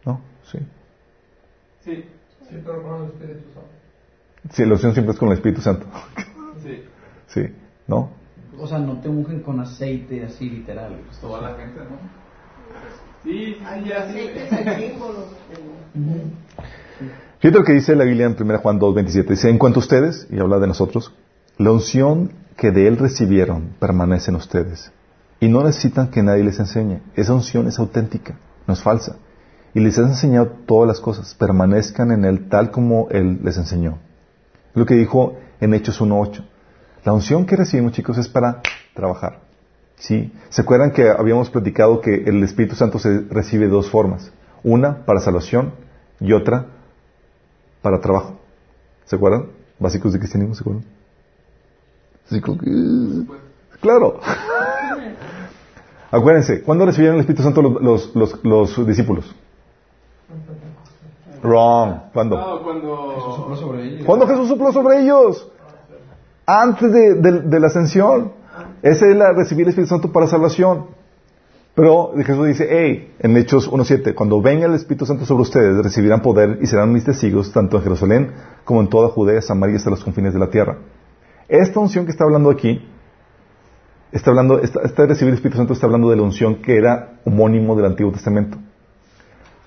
¿No? 0.04 0.20
Sí. 0.44 0.58
Sí, 1.84 2.04
sí 2.48 2.60
pero 2.64 2.82
con 2.82 3.02
el 3.02 3.08
Espíritu 3.08 3.52
Santo. 3.54 3.70
Sí, 4.52 4.64
la 4.64 4.72
unción 4.72 4.92
siempre 4.92 5.12
es 5.12 5.18
con 5.18 5.28
el 5.28 5.34
Espíritu 5.34 5.60
Santo. 5.60 5.86
Sí. 6.62 6.82
Sí, 7.28 7.54
¿no? 7.86 8.10
O 8.58 8.66
sea, 8.66 8.78
no 8.78 9.00
te 9.00 9.08
ungen 9.08 9.40
con 9.40 9.60
aceite 9.60 10.24
así 10.24 10.48
literal. 10.48 11.00
Pues 11.06 11.18
toda 11.18 11.42
la 11.42 11.56
gente, 11.56 11.80
¿no? 11.80 11.98
Sí, 13.22 13.56
sí, 13.56 14.20
el 14.50 14.90
símbolo. 14.90 15.26
Fíjate 17.40 17.58
lo 17.58 17.64
que 17.64 17.72
dice 17.72 17.96
la 17.96 18.04
Biblia 18.04 18.26
en 18.26 18.36
1 18.40 18.58
Juan 18.58 18.78
2, 18.78 18.94
27. 18.94 19.32
Dice, 19.32 19.50
en 19.50 19.58
cuanto 19.58 19.80
a 19.80 19.82
ustedes, 19.82 20.26
y 20.30 20.38
habla 20.38 20.58
de 20.58 20.68
nosotros, 20.68 21.12
la 21.58 21.72
unción 21.72 22.32
que 22.56 22.70
de 22.70 22.86
Él 22.86 22.96
recibieron 22.96 23.74
permanece 23.78 24.30
en 24.30 24.36
ustedes. 24.36 24.92
Y 25.40 25.48
no 25.48 25.62
necesitan 25.62 26.08
que 26.08 26.22
nadie 26.22 26.44
les 26.44 26.58
enseñe. 26.58 27.02
Esa 27.14 27.34
unción 27.34 27.66
es 27.66 27.78
auténtica, 27.78 28.38
no 28.66 28.74
es 28.74 28.82
falsa. 28.82 29.16
Y 29.74 29.80
les 29.80 29.98
ha 29.98 30.02
enseñado 30.02 30.46
todas 30.66 30.88
las 30.88 31.00
cosas. 31.00 31.34
Permanezcan 31.34 32.10
en 32.10 32.24
Él 32.24 32.48
tal 32.48 32.70
como 32.70 33.08
Él 33.10 33.40
les 33.42 33.58
enseñó. 33.58 33.98
Lo 34.74 34.86
que 34.86 34.94
dijo 34.94 35.36
en 35.60 35.74
Hechos 35.74 36.00
1.8. 36.00 36.44
La 37.04 37.12
unción 37.12 37.44
que 37.46 37.56
recibimos, 37.56 37.92
chicos, 37.92 38.18
es 38.18 38.28
para 38.28 38.62
trabajar. 38.94 39.40
¿Sí? 39.96 40.32
¿Se 40.48 40.62
acuerdan 40.62 40.92
que 40.92 41.08
habíamos 41.08 41.50
platicado 41.50 42.00
que 42.00 42.14
el 42.14 42.42
Espíritu 42.42 42.74
Santo 42.74 42.98
se 42.98 43.20
recibe 43.30 43.66
de 43.66 43.72
dos 43.72 43.90
formas? 43.90 44.32
Una 44.62 45.04
para 45.04 45.20
salvación 45.20 45.72
y 46.20 46.32
otra 46.32 46.66
para 47.82 48.00
trabajo. 48.00 48.38
¿Se 49.04 49.16
acuerdan? 49.16 49.46
Básicos 49.78 50.12
de 50.12 50.18
cristianismo, 50.18 50.54
¿se 50.54 50.62
acuerdan? 50.62 50.84
Claro. 53.80 54.20
Acuérdense, 56.10 56.62
¿cuándo 56.62 56.86
recibieron 56.86 57.16
el 57.16 57.20
Espíritu 57.20 57.42
Santo 57.42 57.62
los, 57.62 58.14
los, 58.14 58.44
los, 58.44 58.86
discípulos? 58.86 59.34
Wrong. 61.42 62.12
¿Cuándo? 62.12 62.36
No, 62.36 62.62
cuando... 62.62 63.14
Jesús 63.14 63.36
sopló 63.36 63.56
sobre 63.56 63.84
ellos. 63.84 64.06
¿Cuándo 64.06 64.26
Jesús 64.26 64.48
sopló 64.48 64.72
sobre 64.72 65.02
ellos? 65.02 65.52
Antes 66.46 66.92
de, 66.92 67.14
de, 67.14 67.40
de 67.42 67.60
la 67.60 67.66
ascensión. 67.66 68.32
Ese 68.82 69.10
es 69.10 69.16
la 69.16 69.32
recibir 69.32 69.64
el 69.64 69.70
Espíritu 69.70 69.90
Santo 69.90 70.12
para 70.12 70.26
salvación. 70.26 70.86
Pero 71.76 72.12
Jesús 72.16 72.46
dice, 72.46 72.66
hey, 72.70 73.14
en 73.18 73.36
Hechos 73.36 73.70
1.7, 73.70 74.14
cuando 74.14 74.40
venga 74.40 74.64
el 74.64 74.72
Espíritu 74.72 75.04
Santo 75.04 75.26
sobre 75.26 75.42
ustedes, 75.42 75.76
recibirán 75.84 76.22
poder 76.22 76.58
y 76.62 76.66
serán 76.66 76.90
mis 76.90 77.04
testigos 77.04 77.52
tanto 77.52 77.76
en 77.76 77.82
Jerusalén 77.82 78.32
como 78.64 78.80
en 78.80 78.88
toda 78.88 79.10
Judea, 79.10 79.42
Samaria 79.42 79.74
y 79.74 79.76
hasta 79.76 79.90
los 79.90 80.02
confines 80.02 80.32
de 80.32 80.38
la 80.40 80.48
tierra. 80.48 80.78
Esta 81.48 81.78
unción 81.78 82.06
que 82.06 82.12
está 82.12 82.24
hablando 82.24 82.48
aquí, 82.48 82.82
está 84.12 84.30
hablando, 84.30 84.60
esta, 84.60 84.80
de 84.80 85.06
recibir 85.06 85.28
el 85.30 85.34
Espíritu 85.34 85.58
Santo 85.58 85.72
está 85.72 85.86
hablando 85.86 86.10
de 86.10 86.16
la 86.16 86.22
unción 86.22 86.56
que 86.56 86.76
era 86.76 87.20
homónimo 87.24 87.76
del 87.76 87.86
Antiguo 87.86 88.12
Testamento. 88.12 88.58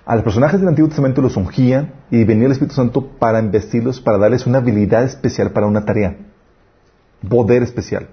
A 0.05 0.15
los 0.15 0.23
personajes 0.23 0.59
del 0.59 0.69
Antiguo 0.69 0.89
Testamento 0.89 1.21
los 1.21 1.37
ungían 1.37 1.93
y 2.09 2.23
venía 2.23 2.45
el 2.45 2.53
Espíritu 2.53 2.75
Santo 2.75 3.05
para 3.19 3.39
investirlos, 3.39 4.01
para 4.01 4.17
darles 4.17 4.47
una 4.47 4.57
habilidad 4.57 5.03
especial 5.03 5.51
para 5.51 5.67
una 5.67 5.85
tarea. 5.85 6.15
Poder 7.27 7.63
especial. 7.63 8.07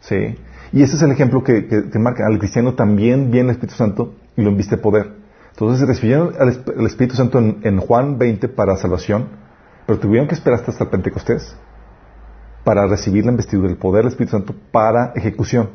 ¿Sí? 0.00 0.36
Y 0.72 0.82
ese 0.82 0.96
es 0.96 1.02
el 1.02 1.10
ejemplo 1.10 1.44
que, 1.44 1.90
marca. 1.98 2.26
Al 2.26 2.38
cristiano 2.38 2.74
también 2.74 3.30
viene 3.30 3.50
el 3.50 3.56
Espíritu 3.56 3.76
Santo 3.76 4.14
y 4.36 4.42
lo 4.42 4.50
inviste 4.50 4.76
poder. 4.76 5.12
Entonces 5.50 5.86
recibieron 5.86 6.32
el 6.38 6.86
Espíritu 6.86 7.16
Santo 7.16 7.38
en, 7.38 7.58
en, 7.62 7.78
Juan 7.78 8.18
20 8.18 8.48
para 8.48 8.76
salvación, 8.76 9.28
pero 9.86 9.98
tuvieron 9.98 10.26
que 10.26 10.34
esperar 10.34 10.64
hasta 10.66 10.84
el 10.84 10.90
Pentecostés 10.90 11.54
para 12.64 12.86
recibir 12.86 13.24
la 13.24 13.30
investidura 13.30 13.68
del 13.68 13.76
poder 13.76 14.04
del 14.04 14.12
Espíritu 14.12 14.32
Santo 14.32 14.54
para 14.72 15.12
ejecución, 15.14 15.70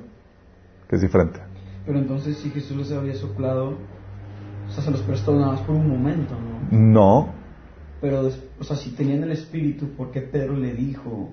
que 0.88 0.96
es 0.96 1.02
diferente. 1.02 1.40
Pero 1.86 2.00
entonces 2.00 2.38
si 2.38 2.50
Jesús 2.50 2.78
les 2.78 2.92
había 2.92 3.16
soplado, 3.16 3.78
o 4.68 4.72
sea, 4.72 4.84
se 4.84 4.92
los 4.92 5.02
prestó 5.02 5.34
nada 5.34 5.54
más 5.54 5.62
por 5.62 5.76
un 5.76 5.88
momento, 5.88 6.36
¿no? 6.36 6.78
No. 6.78 7.34
Pero, 8.02 8.30
o 8.60 8.64
sea, 8.64 8.76
si 8.76 8.92
tenían 8.92 9.24
el 9.24 9.32
Espíritu, 9.32 9.90
¿por 9.96 10.12
qué 10.12 10.22
Pedro 10.22 10.56
le 10.56 10.74
dijo, 10.74 11.32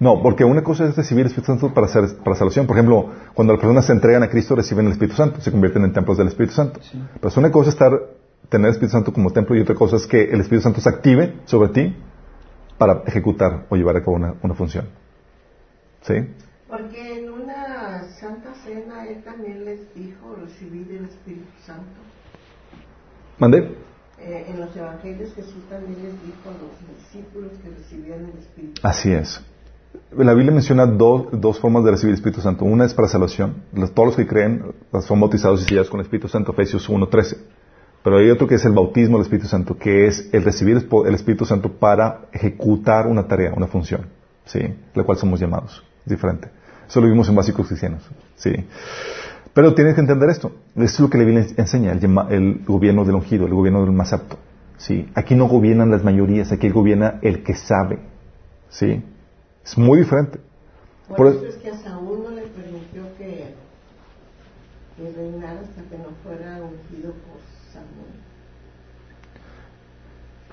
no, 0.00 0.22
porque 0.22 0.44
una 0.44 0.62
cosa 0.62 0.84
es 0.84 0.96
recibir 0.96 1.22
el 1.22 1.26
Espíritu 1.26 1.52
Santo 1.52 1.74
para, 1.74 1.88
para 1.88 2.36
salvación. 2.36 2.66
Por 2.66 2.76
ejemplo, 2.76 3.10
cuando 3.34 3.54
las 3.54 3.60
personas 3.60 3.84
se 3.84 3.92
entregan 3.92 4.22
a 4.22 4.28
Cristo, 4.28 4.54
reciben 4.54 4.86
el 4.86 4.92
Espíritu 4.92 5.16
Santo, 5.16 5.40
se 5.40 5.50
convierten 5.50 5.82
en 5.84 5.92
templos 5.92 6.18
del 6.18 6.28
Espíritu 6.28 6.54
Santo. 6.54 6.80
Pero 7.20 7.34
una 7.36 7.50
cosa 7.50 7.70
es 7.70 7.74
estar, 7.74 7.92
tener 8.48 8.66
el 8.66 8.72
Espíritu 8.72 8.92
Santo 8.92 9.12
como 9.12 9.32
templo 9.32 9.56
y 9.56 9.60
otra 9.60 9.74
cosa 9.74 9.96
es 9.96 10.06
que 10.06 10.22
el 10.24 10.40
Espíritu 10.40 10.62
Santo 10.62 10.80
se 10.80 10.88
active 10.88 11.34
sobre 11.46 11.70
ti 11.70 11.96
para 12.78 13.02
ejecutar 13.06 13.66
o 13.68 13.76
llevar 13.76 13.96
a 13.96 14.00
cabo 14.00 14.16
una, 14.16 14.34
una 14.42 14.54
función. 14.54 14.86
¿Sí? 16.02 16.14
Porque 16.68 17.18
en 17.18 17.30
una 17.30 18.04
Santa 18.20 18.54
Cena 18.64 19.06
Él 19.06 19.22
también 19.24 19.64
les 19.64 19.92
dijo 19.94 20.36
recibir 20.36 20.86
el 20.92 21.06
Espíritu 21.06 21.48
Santo. 21.64 22.00
¿Mandé? 23.38 23.74
Eh, 24.20 24.46
en 24.48 24.60
los 24.60 24.76
Evangelios 24.76 25.32
Jesús 25.34 25.62
también 25.70 26.02
les 26.02 26.12
dijo 26.22 26.42
a 26.46 26.52
los 26.52 26.98
discípulos 26.98 27.52
que 27.62 27.70
recibían 27.70 28.24
el 28.24 28.38
Espíritu 28.38 28.80
Así 28.82 29.12
es. 29.12 29.40
La 30.16 30.34
Biblia 30.34 30.52
menciona 30.52 30.86
dos, 30.86 31.28
dos 31.32 31.58
formas 31.60 31.84
de 31.84 31.92
recibir 31.92 32.10
el 32.10 32.16
Espíritu 32.16 32.40
Santo. 32.40 32.64
Una 32.64 32.84
es 32.84 32.94
para 32.94 33.08
salvación. 33.08 33.62
todos 33.94 34.08
los 34.08 34.16
que 34.16 34.26
creen 34.26 34.74
son 35.00 35.20
bautizados 35.20 35.62
y 35.62 35.64
sellados 35.64 35.88
con 35.88 36.00
el 36.00 36.06
Espíritu 36.06 36.28
Santo, 36.28 36.52
Efesios 36.52 36.88
1.13. 36.88 37.38
Pero 38.02 38.18
hay 38.18 38.30
otro 38.30 38.46
que 38.46 38.54
es 38.54 38.64
el 38.64 38.72
bautismo 38.72 39.18
del 39.18 39.24
Espíritu 39.24 39.48
Santo, 39.48 39.76
que 39.76 40.06
es 40.06 40.28
el 40.32 40.44
recibir 40.44 40.88
el 41.06 41.14
Espíritu 41.14 41.44
Santo 41.44 41.72
para 41.72 42.28
ejecutar 42.32 43.06
una 43.06 43.26
tarea, 43.26 43.52
una 43.54 43.66
función, 43.66 44.06
¿sí? 44.44 44.60
La 44.94 45.04
cual 45.04 45.18
somos 45.18 45.40
llamados. 45.40 45.82
Es 46.04 46.10
diferente. 46.10 46.48
Eso 46.88 47.00
lo 47.00 47.08
vimos 47.08 47.28
en 47.28 47.34
básicos 47.34 47.66
cristianos, 47.66 48.02
¿sí? 48.36 48.52
Pero 49.52 49.74
tienes 49.74 49.94
que 49.94 50.00
entender 50.00 50.30
esto. 50.30 50.52
Esto 50.76 50.84
es 50.84 51.00
lo 51.00 51.10
que 51.10 51.18
la 51.18 51.24
Biblia 51.24 51.46
enseña, 51.56 51.92
el, 51.92 52.00
el 52.30 52.64
gobierno 52.64 53.04
del 53.04 53.16
ungido, 53.16 53.46
el 53.46 53.54
gobierno 53.54 53.82
del 53.82 53.92
más 53.92 54.12
apto, 54.12 54.38
¿sí? 54.76 55.08
Aquí 55.14 55.34
no 55.34 55.48
gobiernan 55.48 55.90
las 55.90 56.04
mayorías, 56.04 56.52
aquí 56.52 56.68
gobierna 56.70 57.18
el 57.22 57.42
que 57.42 57.54
sabe, 57.54 57.98
¿sí? 58.70 59.02
Es 59.64 59.76
muy 59.76 59.98
diferente. 59.98 60.38
Por, 61.08 61.16
Por 61.16 61.26
eso 61.28 61.46
es 61.46 61.56
que 61.56 61.70
a 61.70 61.78
Saúl 61.78 62.22
no 62.22 62.30
le 62.30 62.42
permitió 62.42 63.02
que, 63.18 63.54
que 64.96 65.12
reinara 65.16 65.60
hasta 65.60 65.82
que 65.90 65.98
no 65.98 66.10
fuera 66.22 66.60
ungido 66.62 67.12
por. 67.12 67.57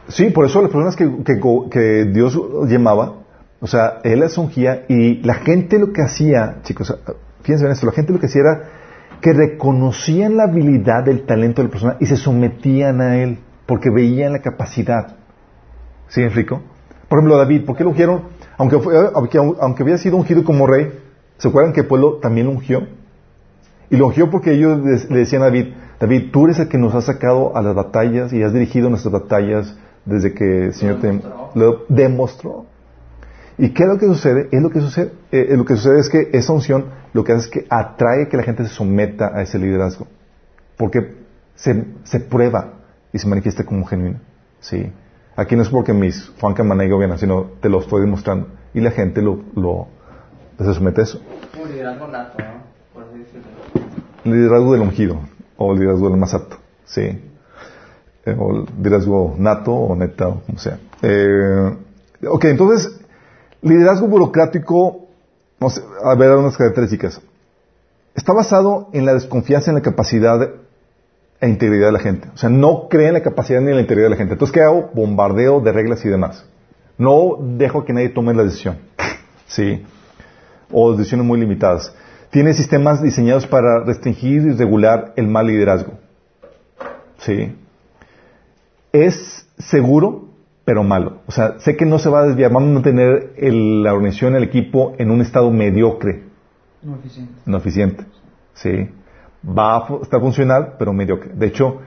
Sí, 0.07 0.29
por 0.29 0.45
eso 0.45 0.61
las 0.61 0.71
personas 0.71 0.95
que, 0.95 2.05
Dios 2.05 2.39
llamaba, 2.67 3.15
o 3.59 3.67
sea, 3.67 3.99
él 4.03 4.19
las 4.19 4.37
ungía 4.37 4.85
y 4.87 5.21
la 5.23 5.35
gente 5.35 5.79
lo 5.79 5.93
que 5.93 6.01
hacía, 6.01 6.57
chicos, 6.63 6.95
fíjense 7.41 7.65
en 7.65 7.71
esto, 7.71 7.87
la 7.87 7.91
gente 7.91 8.13
lo 8.13 8.19
que 8.19 8.27
hacía 8.27 8.41
era 8.41 8.63
que 9.21 9.33
reconocían 9.33 10.37
la 10.37 10.43
habilidad, 10.43 11.07
el 11.07 11.25
talento 11.25 11.61
de 11.61 11.67
la 11.67 11.71
persona 11.71 11.97
y 11.99 12.05
se 12.05 12.17
sometían 12.17 13.01
a 13.01 13.17
él 13.17 13.39
porque 13.65 13.89
veían 13.89 14.33
la 14.33 14.39
capacidad. 14.39 15.15
¿Sí, 16.07 16.21
Enrico? 16.21 16.61
Por 17.07 17.19
ejemplo, 17.19 17.37
David, 17.37 17.65
¿por 17.65 17.75
qué 17.75 17.83
lo 17.83 17.89
ungieron? 17.89 18.23
Aunque, 18.57 18.79
aunque, 19.59 19.83
había 19.83 19.97
sido 19.97 20.17
ungido 20.17 20.43
como 20.43 20.67
rey, 20.67 20.91
¿se 21.37 21.47
acuerdan 21.47 21.73
que 21.73 21.81
el 21.81 21.87
pueblo 21.87 22.19
también 22.21 22.47
lo 22.47 22.53
ungió? 22.53 22.87
Y 23.89 23.97
lo 23.97 24.07
ungió 24.07 24.29
porque 24.29 24.53
ellos 24.53 24.79
le 25.09 25.19
decían 25.19 25.41
a 25.41 25.45
David, 25.45 25.73
David, 25.99 26.31
tú 26.31 26.45
eres 26.45 26.59
el 26.59 26.67
que 26.67 26.77
nos 26.77 26.93
has 26.95 27.05
sacado 27.05 27.55
a 27.55 27.61
las 27.61 27.75
batallas 27.75 28.33
y 28.33 28.43
has 28.43 28.53
dirigido 28.53 28.89
nuestras 28.89 29.13
batallas 29.13 29.77
desde 30.05 30.33
que 30.33 30.65
el 30.65 30.73
Señor 30.73 30.99
te 30.99 31.21
lo 31.53 31.85
demostró. 31.87 32.65
¿Y 33.57 33.69
qué 33.69 33.83
es 33.83 33.89
lo 33.89 33.97
que 33.97 34.05
sucede? 34.05 34.49
Es 34.51 34.61
lo 34.61 34.69
que 34.69 34.81
sucede, 34.81 35.13
eh, 35.31 35.55
lo 35.55 35.63
que 35.63 35.77
sucede 35.77 35.99
es 35.99 36.09
que 36.09 36.29
esa 36.33 36.51
unción 36.51 36.85
lo 37.13 37.23
que 37.23 37.31
hace 37.31 37.45
es 37.45 37.51
que 37.51 37.65
atrae 37.69 38.27
que 38.27 38.35
la 38.35 38.43
gente 38.43 38.63
se 38.63 38.69
someta 38.69 39.31
a 39.33 39.41
ese 39.41 39.57
liderazgo. 39.57 40.07
Porque 40.77 41.15
se, 41.55 41.85
se 42.03 42.19
prueba 42.19 42.73
y 43.13 43.19
se 43.19 43.27
manifiesta 43.27 43.63
como 43.63 43.85
genuino. 43.85 44.19
Sí. 44.59 44.91
Aquí 45.37 45.55
no 45.55 45.61
es 45.61 45.69
porque 45.69 45.93
mis 45.93 46.31
Juan 46.39 46.53
Camaneigo 46.53 46.97
vienen, 46.97 47.17
sino 47.17 47.51
te 47.61 47.69
lo 47.69 47.79
estoy 47.79 48.01
demostrando. 48.01 48.49
Y 48.73 48.81
la 48.81 48.91
gente 48.91 49.21
lo, 49.21 49.39
lo 49.55 49.87
se 50.57 50.73
somete 50.73 51.01
a 51.01 51.03
eso. 51.05 51.21
Un 51.61 51.71
liderazgo 51.71 52.07
nato, 52.07 52.37
¿no? 52.39 52.65
Liderazgo 54.23 54.73
del 54.73 54.81
ungido, 54.81 55.19
o 55.57 55.73
liderazgo 55.73 56.09
del 56.09 56.19
más 56.19 56.33
apto. 56.33 56.57
Sí. 56.85 57.01
Eh, 58.25 58.35
o 58.37 58.65
liderazgo 58.77 59.35
nato 59.37 59.71
o 59.73 59.95
neta, 59.95 60.27
o 60.27 60.41
como 60.41 60.57
sea. 60.57 60.79
Eh, 61.01 61.77
ok, 62.27 62.45
entonces, 62.45 62.99
liderazgo 63.61 64.07
burocrático, 64.07 65.07
vamos 65.59 65.83
a 66.03 66.15
ver 66.15 66.31
algunas 66.31 66.57
características. 66.57 67.21
Está 68.15 68.33
basado 68.33 68.89
en 68.93 69.05
la 69.05 69.13
desconfianza 69.13 69.69
en 69.69 69.75
la 69.75 69.81
capacidad 69.81 70.49
e 71.41 71.49
integridad 71.49 71.87
de 71.87 71.91
la 71.91 71.99
gente. 71.99 72.29
O 72.33 72.37
sea, 72.37 72.49
no 72.49 72.87
cree 72.89 73.09
en 73.09 73.13
la 73.13 73.21
capacidad 73.21 73.61
ni 73.61 73.69
en 73.69 73.75
la 73.75 73.81
integridad 73.81 74.07
de 74.07 74.11
la 74.11 74.17
gente. 74.17 74.33
Entonces, 74.33 74.53
¿qué 74.53 74.61
hago? 74.61 74.89
Bombardeo 74.93 75.59
de 75.59 75.71
reglas 75.71 76.03
y 76.05 76.09
demás. 76.09 76.45
No 76.97 77.37
dejo 77.39 77.83
que 77.83 77.93
nadie 77.93 78.09
tome 78.09 78.33
la 78.33 78.43
decisión. 78.43 78.77
Sí. 79.47 79.85
O 80.71 80.93
decisiones 80.93 81.27
muy 81.27 81.39
limitadas. 81.39 81.93
Tiene 82.35 82.53
sistemas 82.53 83.01
diseñados 83.01 83.47
para 83.47 83.85
restringir 83.85 84.41
y 84.41 84.51
regular 84.51 85.13
el 85.15 85.25
mal 85.29 85.47
liderazgo. 85.47 85.93
Sí. 87.19 87.55
Es 88.91 89.47
seguro, 89.57 90.25
pero 90.65 90.83
malo. 90.83 91.21
O 91.27 91.31
sea, 91.31 91.59
sé 91.59 91.77
que 91.77 91.85
no 91.85 91.97
se 91.97 92.09
va 92.09 92.23
a 92.23 92.27
desviar. 92.27 92.51
Vamos 92.51 92.71
a 92.71 92.73
mantener 92.73 93.31
el- 93.37 93.83
la 93.83 93.93
organización, 93.93 94.35
el 94.35 94.43
equipo 94.43 94.95
en 94.97 95.11
un 95.11 95.21
estado 95.21 95.49
mediocre, 95.49 96.23
No 96.83 96.95
eficiente. 96.97 97.33
no 97.45 97.57
eficiente. 97.57 98.03
Sí. 98.53 98.89
Va 99.47 99.77
a 99.77 99.87
estar 100.01 100.19
funcional, 100.19 100.73
pero 100.77 100.91
mediocre. 100.91 101.31
De 101.35 101.45
hecho, 101.47 101.79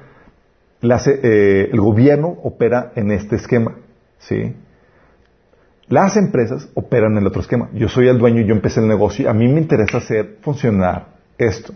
la 0.81 0.99
eh, 1.07 1.69
el 1.71 1.79
gobierno 1.79 2.29
opera 2.43 2.93
en 2.97 3.11
este 3.11 3.37
esquema. 3.37 3.75
Sí. 4.17 4.55
Las 5.89 6.17
empresas 6.17 6.69
operan 6.75 7.13
en 7.13 7.19
el 7.19 7.27
otro 7.27 7.41
esquema. 7.41 7.71
Yo 7.73 7.89
soy 7.89 8.09
el 8.09 8.19
dueño 8.19 8.43
yo 8.43 8.55
empecé 8.55 8.81
el 8.81 8.89
negocio 8.89 9.25
y 9.25 9.29
a 9.29 9.33
mí 9.33 9.49
me 9.49 9.61
interesa 9.61 9.99
hacer 9.99 10.37
funcionar 10.43 11.17
esto. 11.39 11.73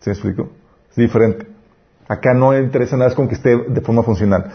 ¿Se 0.00 0.10
me 0.10 0.14
explico? 0.14 0.50
Es 0.90 0.96
diferente. 0.96 1.46
Acá 2.06 2.34
no 2.34 2.50
me 2.50 2.58
interesa 2.60 2.96
nada, 2.96 3.08
es 3.08 3.16
con 3.16 3.26
que 3.26 3.34
esté 3.34 3.56
de 3.56 3.80
forma 3.80 4.02
funcional. 4.02 4.52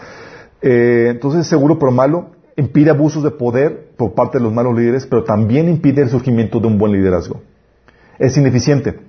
Eh, 0.62 1.08
entonces, 1.10 1.46
seguro 1.46 1.78
pero 1.78 1.90
malo, 1.90 2.30
impide 2.56 2.90
abusos 2.90 3.24
de 3.24 3.32
poder 3.32 3.90
por 3.96 4.14
parte 4.14 4.38
de 4.38 4.44
los 4.44 4.52
malos 4.52 4.76
líderes, 4.76 5.06
pero 5.06 5.24
también 5.24 5.68
impide 5.68 6.02
el 6.02 6.10
surgimiento 6.10 6.60
de 6.60 6.68
un 6.68 6.78
buen 6.78 6.92
liderazgo. 6.92 7.40
Es 8.18 8.36
ineficiente, 8.36 9.00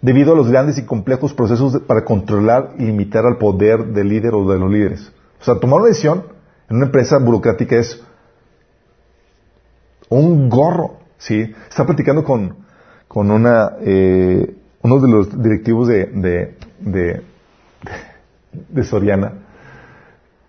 debido 0.00 0.34
a 0.34 0.36
los 0.36 0.48
grandes 0.48 0.78
y 0.78 0.84
complejos 0.84 1.34
procesos 1.34 1.80
para 1.80 2.04
controlar 2.04 2.74
y 2.78 2.84
limitar 2.84 3.26
al 3.26 3.38
poder 3.38 3.86
del 3.86 4.08
líder 4.08 4.34
o 4.34 4.48
de 4.48 4.58
los 4.58 4.70
líderes. 4.70 5.12
O 5.40 5.44
sea, 5.44 5.56
tomar 5.56 5.80
una 5.80 5.88
decisión 5.88 6.24
en 6.68 6.76
una 6.76 6.86
empresa 6.86 7.18
burocrática 7.18 7.76
es 7.76 8.02
un 10.08 10.48
gorro, 10.48 10.98
¿sí? 11.18 11.52
Estaba 11.68 11.88
platicando 11.88 12.24
con, 12.24 12.56
con 13.08 13.30
una, 13.30 13.72
eh, 13.80 14.54
uno 14.82 15.00
de 15.00 15.08
los 15.08 15.42
directivos 15.42 15.88
de, 15.88 16.06
de, 16.06 17.22
de, 18.68 18.84
Soriana 18.84 19.32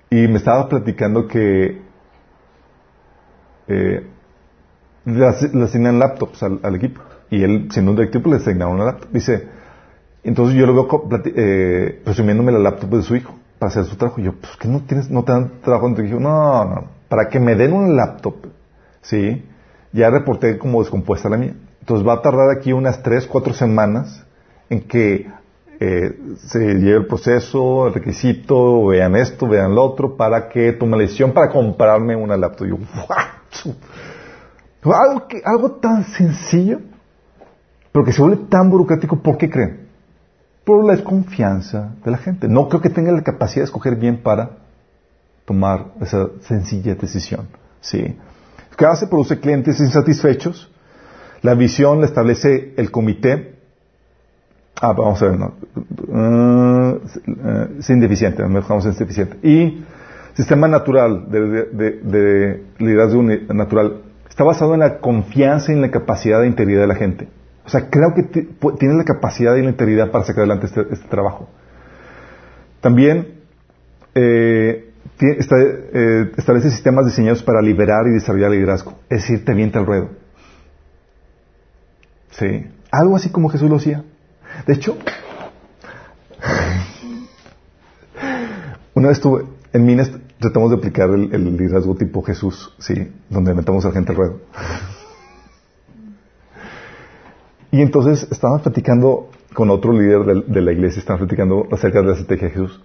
y 0.10 0.28
me 0.28 0.38
estaba 0.38 0.70
platicando 0.70 1.28
que 1.28 1.82
eh, 3.68 4.08
le, 5.06 5.26
as- 5.28 5.54
le 5.54 5.64
asignan 5.64 6.00
laptops 6.00 6.44
al, 6.44 6.76
equipo 6.76 7.02
y 7.30 7.44
él, 7.44 7.68
siendo 7.72 7.92
un 7.92 7.98
directivo, 7.98 8.30
le 8.30 8.38
asignaron 8.38 8.76
una 8.76 8.86
laptop. 8.86 9.10
Dice, 9.12 9.48
entonces 10.24 10.56
yo 10.56 10.66
lo 10.66 10.74
veo 10.74 11.10
eh, 11.36 12.02
presumiéndome 12.04 12.52
la 12.52 12.60
laptop 12.60 12.90
de 12.92 13.02
su 13.02 13.16
hijo 13.16 13.36
para 13.60 13.70
hacer 13.70 13.86
su 13.86 13.96
trabajo. 13.96 14.22
Y 14.22 14.26
yo, 14.26 14.34
pues 14.34 14.56
que 14.58 14.68
no 14.68 14.82
tienes, 14.82 15.10
no 15.10 15.24
te 15.24 15.32
dan 15.32 15.52
trabajo 15.62 15.88
en 15.88 15.96
tu. 15.96 16.04
No, 16.20 16.66
no, 16.66 16.86
para 17.10 17.28
que 17.30 17.40
me 17.40 17.56
den 17.56 17.74
un 17.74 17.96
laptop, 17.96 18.36
sí, 19.10 19.44
ya 19.94 20.10
reporté 20.10 20.58
como 20.58 20.82
descompuesta 20.82 21.30
la 21.30 21.38
mía. 21.38 21.54
Entonces 21.80 22.06
va 22.08 22.14
a 22.14 22.22
tardar 22.22 22.50
aquí 22.58 22.74
unas 22.74 23.02
tres, 23.02 23.26
cuatro 23.28 23.54
semanas 23.54 24.24
en 24.70 24.82
que 24.82 25.28
eh, 25.80 26.18
se 26.50 26.60
lleve 26.60 26.98
el 26.98 27.08
proceso, 27.08 27.88
el 27.88 27.94
requisito, 27.94 28.88
vean 28.88 29.16
esto, 29.16 29.48
vean 29.48 29.74
lo 29.76 29.84
otro, 29.84 30.18
para 30.18 30.50
que 30.50 30.74
tome 30.74 30.98
la 30.98 31.04
decisión 31.04 31.32
para 31.34 31.50
comprarme 31.50 32.16
una 32.16 32.36
laptop. 32.36 32.68
Y 32.68 32.70
yo, 32.72 32.76
"What?". 33.08 33.74
Algo, 34.84 35.28
que- 35.28 35.42
algo 35.44 35.72
tan 35.74 36.04
sencillo, 36.06 36.80
pero 37.92 38.06
que 38.06 38.12
se 38.12 38.22
vuelve 38.22 38.38
tan 38.50 38.70
burocrático, 38.70 39.18
¿por 39.20 39.38
qué 39.38 39.50
creen? 39.50 39.88
Por 40.64 40.86
la 40.86 40.94
desconfianza 40.94 41.96
de 42.04 42.12
la 42.12 42.18
gente. 42.18 42.48
No 42.48 42.68
creo 42.70 42.82
que 42.82 42.90
tenga 42.90 43.12
la 43.12 43.24
capacidad 43.24 43.62
de 43.62 43.66
escoger 43.66 43.96
bien 43.96 44.18
para 44.22 44.52
tomar 45.46 45.88
esa 46.02 46.28
sencilla 46.42 46.96
decisión. 46.96 47.48
¿sí? 47.82 48.18
¿Qué 48.78 48.86
hace? 48.86 49.08
Produce 49.08 49.40
clientes 49.40 49.80
insatisfechos. 49.80 50.72
La 51.42 51.54
visión 51.56 52.00
la 52.00 52.06
establece 52.06 52.74
el 52.78 52.92
comité. 52.92 53.56
Ah, 54.80 54.94
vamos 54.94 55.22
a 55.22 55.26
ver, 55.28 55.40
no. 55.40 55.54
Uh, 56.08 57.00
eh, 57.26 57.68
sin 57.82 58.00
deficiente, 58.00 58.44
me 58.46 58.60
dejamos 58.60 58.86
en 58.86 58.94
deficiente. 58.96 59.38
Y 59.48 59.84
sistema 60.36 60.68
natural 60.68 61.32
de, 61.32 61.40
de- 61.42 61.66
de- 61.66 61.92
de 62.04 62.64
liderazgo 62.78 63.24
natural 63.24 64.02
está 64.30 64.44
basado 64.44 64.76
en 64.76 64.82
la 64.82 65.00
confianza 65.00 65.72
y 65.72 65.76
en 65.76 65.82
la 65.82 65.90
capacidad 65.90 66.42
de 66.42 66.48
integridad 66.48 66.82
de 66.82 66.88
la 66.88 66.96
gente. 66.96 67.28
O 67.66 67.70
sea, 67.70 67.90
creo 67.90 68.14
que 68.16 68.24
ti- 68.24 68.48
pu- 68.60 68.78
tiene 68.78 68.96
la 68.96 69.04
capacidad 69.04 69.56
y 69.56 69.64
la 69.64 69.70
integridad 69.70 70.12
para 70.12 70.24
sacar 70.24 70.42
adelante 70.42 70.68
este, 70.68 70.82
este 70.92 71.08
trabajo. 71.08 71.50
También 72.82 73.40
eh, 74.14 74.87
eh, 75.20 76.32
establece 76.38 76.70
sistemas 76.70 77.06
diseñados 77.06 77.42
para 77.44 77.62
liberar 77.62 78.06
y 78.08 78.14
desarrollar 78.14 78.52
liderazgo. 78.52 79.00
Es 79.10 79.22
decir, 79.22 79.44
te 79.44 79.52
avienta 79.52 79.80
el 79.80 79.86
ruedo. 79.86 80.10
Sí. 82.32 82.68
Algo 82.92 83.16
así 83.16 83.30
como 83.30 83.50
Jesús 83.50 83.70
lo 83.70 83.78
hacía. 83.78 84.04
De 84.66 84.74
hecho, 84.74 84.98
una 88.94 89.10
vez 89.10 89.18
estuve 89.18 89.46
en 89.74 89.86
Minas, 89.86 90.12
tratamos 90.40 90.72
de 90.72 90.78
aplicar 90.78 91.10
el, 91.10 91.34
el 91.34 91.58
liderazgo 91.58 91.96
tipo 91.96 92.22
Jesús, 92.24 92.74
sí, 92.80 93.12
donde 93.30 93.54
metamos 93.54 93.86
a 93.86 93.90
la 93.90 93.94
gente 93.94 94.12
al 94.12 94.18
ruedo. 94.18 94.42
Y 97.72 97.82
entonces 97.82 98.28
estaban 98.32 98.62
platicando 98.62 99.30
con 99.54 99.70
otro 99.70 99.92
líder 99.92 100.24
de, 100.24 100.42
de 100.54 100.62
la 100.62 100.72
iglesia, 100.72 101.00
estaban 101.00 101.20
platicando 101.20 101.68
acerca 101.72 102.00
de 102.00 102.06
la 102.06 102.14
estrategia 102.14 102.48
de 102.48 102.54
Jesús. 102.54 102.82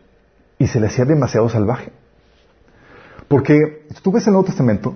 Y 0.59 0.67
se 0.67 0.81
le 0.81 0.87
hacía 0.87 1.05
demasiado 1.05 1.49
salvaje. 1.49 1.93
Porque 3.33 3.87
tú 4.03 4.13
ves 4.13 4.27
el 4.27 4.35
Nuevo 4.35 4.45
Testamento, 4.47 4.95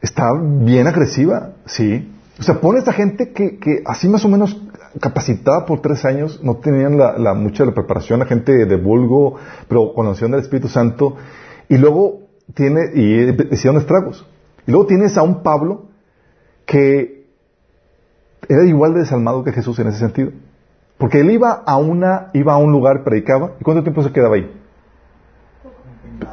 está 0.00 0.30
bien 0.40 0.86
agresiva, 0.86 1.54
sí. 1.66 2.08
O 2.38 2.42
sea, 2.44 2.60
pone 2.60 2.76
a 2.76 2.82
esta 2.82 2.92
gente 2.92 3.32
que, 3.32 3.58
que 3.58 3.82
así 3.84 4.08
más 4.08 4.24
o 4.24 4.28
menos 4.28 4.62
capacitada 5.00 5.66
por 5.66 5.80
tres 5.80 6.04
años, 6.04 6.40
no 6.44 6.58
tenían 6.58 6.96
la, 6.96 7.18
la- 7.18 7.34
mucha 7.34 7.64
la 7.64 7.74
preparación, 7.74 8.20
la 8.20 8.26
gente 8.26 8.52
de 8.64 8.76
vulgo, 8.76 9.34
pero 9.68 9.92
con 9.92 10.04
la 10.04 10.10
unción 10.12 10.30
del 10.30 10.38
Espíritu 10.40 10.68
Santo, 10.68 11.16
y 11.68 11.78
luego 11.78 12.28
tiene, 12.54 12.92
y 12.94 13.28
hicieron 13.52 13.80
estragos. 13.80 14.24
Y 14.64 14.70
luego 14.70 14.86
tienes 14.86 15.18
a 15.18 15.22
un 15.22 15.42
Pablo 15.42 15.86
que 16.64 17.24
era 18.48 18.64
igual 18.66 18.94
de 18.94 19.00
desalmado 19.00 19.42
que 19.42 19.50
Jesús 19.52 19.76
en 19.80 19.88
ese 19.88 19.98
sentido. 19.98 20.30
Porque 20.96 21.20
él 21.22 21.30
iba 21.32 21.50
a 21.66 21.76
una, 21.76 22.28
iba 22.34 22.52
a 22.54 22.58
un 22.58 22.70
lugar, 22.70 23.02
predicaba, 23.02 23.54
¿y 23.60 23.64
cuánto 23.64 23.82
tiempo 23.82 24.04
se 24.04 24.12
quedaba 24.12 24.36
ahí? 24.36 24.48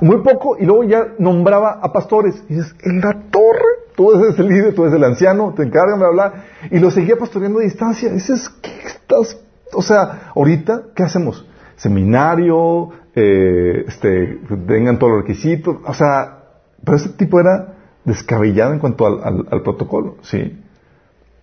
Muy 0.01 0.21
poco, 0.21 0.57
y 0.59 0.65
luego 0.65 0.83
ya 0.83 1.13
nombraba 1.19 1.79
a 1.81 1.93
pastores. 1.93 2.43
Y 2.49 2.55
dices, 2.55 2.75
en 2.83 3.01
la 3.01 3.13
torre, 3.29 3.85
tú 3.95 4.11
eres 4.13 4.37
el 4.39 4.47
líder, 4.47 4.75
tú 4.75 4.83
eres 4.83 4.95
el 4.95 5.03
anciano, 5.03 5.53
te 5.55 5.63
encargan, 5.63 5.99
bla, 5.99 6.09
bla. 6.09 6.33
Y 6.71 6.79
lo 6.79 6.91
seguía 6.91 7.17
pastoreando 7.17 7.59
a 7.59 7.63
distancia. 7.63 8.11
Dices, 8.11 8.49
¿qué 8.61 8.71
estás? 8.87 9.39
O 9.73 9.81
sea, 9.81 10.31
ahorita, 10.35 10.83
¿qué 10.95 11.03
hacemos? 11.03 11.47
Seminario, 11.75 12.89
eh, 13.15 13.85
este, 13.87 14.39
tengan 14.67 14.97
todos 14.97 15.13
los 15.13 15.21
requisitos. 15.21 15.77
O 15.85 15.93
sea, 15.93 16.39
pero 16.83 16.97
ese 16.97 17.09
tipo 17.09 17.39
era 17.39 17.75
descabellado 18.03 18.73
en 18.73 18.79
cuanto 18.79 19.05
al, 19.05 19.61
protocolo, 19.63 20.17
¿sí? 20.21 20.61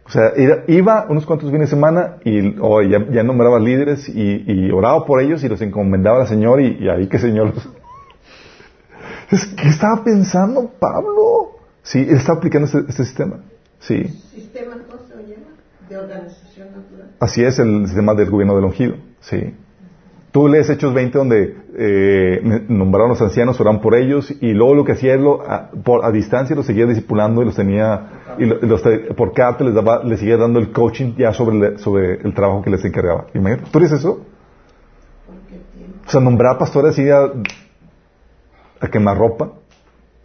O 0.04 0.10
sea, 0.10 0.32
iba 0.66 1.06
unos 1.08 1.26
cuantos 1.26 1.50
fines 1.50 1.70
de 1.70 1.76
semana 1.76 2.16
y 2.24 2.54
ya, 3.12 3.22
nombraba 3.22 3.58
líderes 3.58 4.08
y, 4.08 4.70
oraba 4.70 5.04
por 5.04 5.20
ellos 5.20 5.42
y 5.44 5.48
los 5.48 5.60
encomendaba 5.62 6.22
al 6.22 6.28
Señor 6.28 6.60
y, 6.60 6.78
y 6.80 6.88
ahí 6.88 7.06
que 7.06 7.16
el 7.16 7.22
Señor 7.22 7.54
los... 7.54 7.81
Es- 9.32 9.46
¿Qué 9.46 9.68
estaba 9.68 10.04
pensando 10.04 10.70
Pablo? 10.78 11.58
Sí, 11.82 12.00
él 12.08 12.16
estaba 12.16 12.38
aplicando 12.38 12.66
este, 12.66 12.78
este 12.88 13.04
sistema. 13.04 13.40
Sí. 13.80 14.04
¿Sistema 14.32 14.76
cosa 14.88 15.14
o 15.16 15.20
llama? 15.20 15.48
De 15.88 15.96
organización 15.98 16.68
natural. 16.72 17.10
Así 17.18 17.42
es 17.42 17.58
el 17.58 17.86
sistema 17.86 18.14
del 18.14 18.30
gobierno 18.30 18.54
del 18.54 18.64
ungido, 18.66 18.94
sí. 19.20 19.54
Tú 20.30 20.48
lees 20.48 20.70
Hechos 20.70 20.94
20 20.94 21.18
donde 21.18 21.56
eh, 21.76 22.64
nombraron 22.68 23.10
a 23.10 23.12
los 23.14 23.20
ancianos, 23.20 23.60
oraban 23.60 23.82
por 23.82 23.94
ellos 23.94 24.32
y 24.40 24.52
luego 24.54 24.74
lo 24.74 24.84
que 24.84 24.92
hacía 24.92 25.14
es 25.14 25.20
lo, 25.20 25.42
a, 25.42 25.70
por, 25.70 26.06
a 26.06 26.10
distancia 26.10 26.56
los 26.56 26.64
seguía 26.64 26.86
discipulando 26.86 27.42
y 27.42 27.44
los 27.44 27.54
tenía, 27.56 28.34
y 28.38 28.46
los, 28.46 28.82
por 29.14 29.34
carta 29.34 29.62
les, 29.64 29.74
daba, 29.74 30.02
les 30.04 30.20
seguía 30.20 30.38
dando 30.38 30.58
el 30.58 30.72
coaching 30.72 31.16
ya 31.18 31.34
sobre 31.34 31.56
el, 31.58 31.78
sobre 31.78 32.14
el 32.22 32.32
trabajo 32.32 32.62
que 32.62 32.70
les 32.70 32.82
encargaba. 32.82 33.26
Imagínate, 33.34 33.68
¿tú 33.70 33.78
eres 33.78 33.92
eso? 33.92 34.24
O 36.06 36.10
sea, 36.10 36.20
nombrar 36.20 36.56
pastores 36.58 36.92
así 36.92 37.08
a, 37.10 37.30
a 38.82 38.88
quemar 38.88 39.16
ropa, 39.16 39.52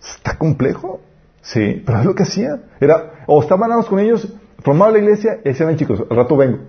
está 0.01 0.37
complejo. 0.37 0.99
Sí, 1.41 1.81
pero 1.85 1.99
es 1.99 2.05
lo 2.05 2.15
que 2.15 2.23
hacía. 2.23 2.63
Era, 2.81 3.23
o 3.27 3.41
estaban 3.41 3.81
con 3.83 3.99
ellos, 3.99 4.33
formaban 4.63 4.93
la 4.93 4.99
iglesia 4.99 5.39
y 5.45 5.49
decían, 5.49 5.77
chicos, 5.77 6.03
al 6.09 6.17
rato 6.17 6.35
vengo. 6.35 6.59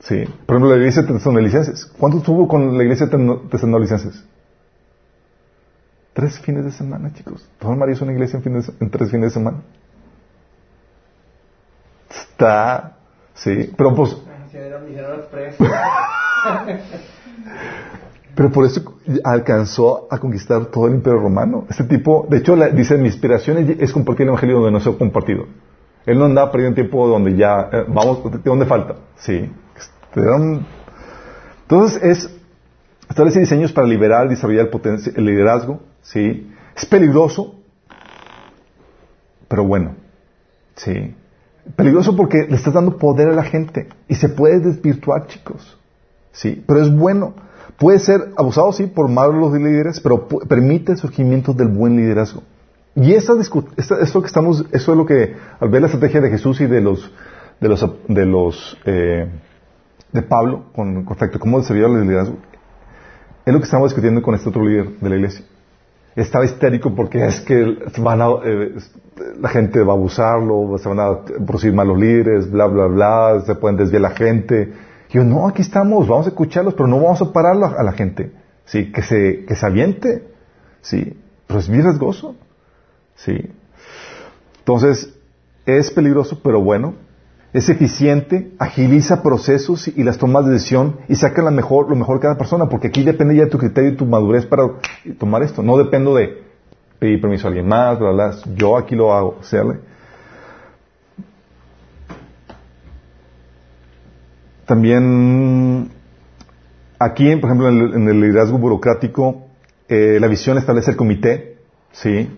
Sí. 0.00 0.24
Por 0.46 0.56
ejemplo, 0.56 0.70
la 0.70 0.78
iglesia 0.78 1.02
de 1.02 1.12
Tesalonicenses. 1.12 1.86
¿Cuánto 1.98 2.20
tuvo 2.20 2.48
con 2.48 2.76
la 2.76 2.82
iglesia 2.82 3.06
de 3.06 3.38
Tesalonicenses? 3.50 4.24
Tres 6.14 6.40
fines 6.40 6.64
de 6.64 6.72
semana, 6.72 7.12
chicos. 7.12 7.48
Todo 7.58 7.76
María 7.76 7.94
es 7.94 8.00
una 8.00 8.12
iglesia 8.12 8.40
en, 8.44 8.64
en, 8.80 8.90
tres 8.90 9.10
fines 9.10 9.30
de 9.30 9.34
semana. 9.34 9.58
Está, 12.10 12.96
sí, 13.34 13.72
pero 13.76 13.94
pues... 13.94 14.16
pero 18.38 18.52
por 18.52 18.64
eso 18.66 18.94
alcanzó 19.24 20.06
a 20.08 20.18
conquistar 20.18 20.66
todo 20.66 20.86
el 20.86 20.94
imperio 20.94 21.18
romano. 21.18 21.66
Este 21.68 21.82
tipo, 21.82 22.24
de 22.30 22.36
hecho, 22.36 22.54
dice, 22.72 22.96
mi 22.96 23.06
inspiración 23.06 23.76
es 23.80 23.92
compartir 23.92 24.22
el 24.22 24.28
evangelio 24.28 24.58
donde 24.58 24.70
no 24.70 24.78
se 24.78 24.88
ha 24.88 24.96
compartido. 24.96 25.46
Él 26.06 26.20
no 26.20 26.26
andaba 26.26 26.52
perdiendo 26.52 26.76
tiempo 26.76 27.08
donde 27.08 27.34
ya, 27.34 27.68
eh, 27.72 27.84
vamos, 27.88 28.22
¿de 28.30 28.38
dónde 28.38 28.64
falta? 28.64 28.94
Sí. 29.16 29.50
Entonces 31.62 32.00
es 32.00 32.30
establece 33.10 33.40
diseños 33.40 33.72
para 33.72 33.88
liberar 33.88 34.28
desarrollar 34.28 34.70
el, 34.72 35.00
el 35.16 35.24
liderazgo, 35.24 35.80
¿sí? 36.02 36.48
Es 36.76 36.86
peligroso, 36.86 37.56
pero 39.48 39.64
bueno, 39.64 39.96
¿sí? 40.76 41.12
Peligroso 41.74 42.14
porque 42.14 42.46
le 42.48 42.54
estás 42.54 42.74
dando 42.74 42.98
poder 42.98 43.30
a 43.30 43.32
la 43.32 43.42
gente 43.42 43.88
y 44.06 44.14
se 44.14 44.28
puede 44.28 44.60
desvirtuar, 44.60 45.26
chicos, 45.26 45.76
¿sí? 46.30 46.62
Pero 46.64 46.82
es 46.82 46.94
bueno. 46.94 47.47
Puede 47.78 48.00
ser 48.00 48.32
abusado, 48.36 48.72
sí, 48.72 48.86
por 48.86 49.08
malos 49.08 49.52
líderes, 49.52 50.00
pero 50.00 50.26
permite 50.26 50.92
el 50.92 50.98
surgimiento 50.98 51.52
del 51.52 51.68
buen 51.68 51.96
liderazgo. 51.96 52.42
Y 52.96 53.14
esa, 53.14 53.34
esta, 53.76 54.00
esto 54.00 54.20
que 54.20 54.26
estamos, 54.26 54.64
eso 54.72 54.92
es 54.92 54.98
lo 54.98 55.06
que, 55.06 55.36
al 55.60 55.68
ver 55.68 55.82
la 55.82 55.86
estrategia 55.86 56.20
de 56.20 56.30
Jesús 56.30 56.60
y 56.60 56.66
de 56.66 56.80
los, 56.80 57.12
de 57.60 57.68
los, 57.68 57.86
de 58.08 58.26
los 58.26 58.76
eh, 58.84 59.28
de 60.12 60.22
Pablo 60.22 60.64
con 60.74 61.06
respecto 61.06 61.36
a 61.36 61.40
cómo 61.40 61.58
desarrollar 61.60 61.90
el 61.90 62.02
liderazgo, 62.02 62.36
es 63.46 63.52
lo 63.52 63.60
que 63.60 63.64
estamos 63.64 63.90
discutiendo 63.90 64.22
con 64.22 64.34
este 64.34 64.48
otro 64.48 64.66
líder 64.66 64.98
de 64.98 65.08
la 65.08 65.14
iglesia. 65.14 65.44
Estaba 66.16 66.44
histérico 66.44 66.96
porque 66.96 67.24
es 67.24 67.40
que 67.42 67.60
eh, 67.62 68.74
la 69.40 69.48
gente 69.50 69.80
va 69.84 69.92
a 69.92 69.96
abusarlo, 69.96 70.76
se 70.78 70.88
van 70.88 70.98
a 70.98 71.20
producir 71.46 71.72
malos 71.72 71.96
líderes, 71.96 72.50
bla, 72.50 72.66
bla, 72.66 72.86
bla, 72.86 73.40
se 73.46 73.54
pueden 73.54 73.76
desviar 73.76 74.02
la 74.02 74.10
gente. 74.10 74.72
Yo, 75.10 75.24
no, 75.24 75.48
aquí 75.48 75.62
estamos, 75.62 76.06
vamos 76.06 76.26
a 76.26 76.30
escucharlos, 76.30 76.74
pero 76.74 76.86
no 76.86 76.96
vamos 76.96 77.22
a 77.22 77.32
parar 77.32 77.56
a 77.56 77.82
la 77.82 77.92
gente. 77.92 78.32
Sí, 78.66 78.92
que 78.92 79.02
se, 79.02 79.46
que 79.46 79.56
aviente. 79.62 80.28
Sí, 80.82 81.16
pero 81.46 81.60
es 81.60 81.68
bien 81.68 81.84
riesgoso. 81.84 82.36
Sí. 83.14 83.50
Entonces, 84.58 85.14
es 85.64 85.90
peligroso, 85.90 86.40
pero 86.42 86.60
bueno, 86.60 86.94
es 87.52 87.70
eficiente, 87.70 88.52
agiliza 88.58 89.22
procesos 89.22 89.88
y 89.88 90.04
las 90.04 90.18
tomas 90.18 90.44
de 90.44 90.52
decisión 90.52 90.98
y 91.08 91.14
saca 91.14 91.42
la 91.42 91.50
mejor, 91.50 91.88
lo 91.88 91.96
mejor 91.96 92.16
de 92.16 92.22
cada 92.22 92.36
persona, 92.36 92.68
porque 92.68 92.88
aquí 92.88 93.02
depende 93.02 93.34
ya 93.34 93.44
de 93.44 93.50
tu 93.50 93.58
criterio 93.58 93.90
y 93.90 93.96
tu 93.96 94.04
madurez 94.04 94.44
para 94.44 94.64
tomar 95.18 95.42
esto. 95.42 95.62
No 95.62 95.78
dependo 95.78 96.14
de 96.14 96.42
pedir 96.98 97.20
permiso 97.20 97.46
a 97.46 97.48
alguien 97.48 97.66
más, 97.66 97.98
bla, 97.98 98.10
bla, 98.10 98.34
yo 98.54 98.76
aquí 98.76 98.94
lo 98.94 99.14
hago, 99.14 99.38
¿sale? 99.40 99.87
También 104.68 105.88
aquí, 106.98 107.34
por 107.36 107.48
ejemplo, 107.48 107.68
en 107.70 108.06
el, 108.06 108.20
liderazgo 108.20 108.58
burocrático, 108.58 109.46
eh, 109.88 110.18
la 110.20 110.28
visión 110.28 110.58
establece 110.58 110.90
el 110.90 110.96
comité, 110.98 111.56
¿sí? 111.90 112.28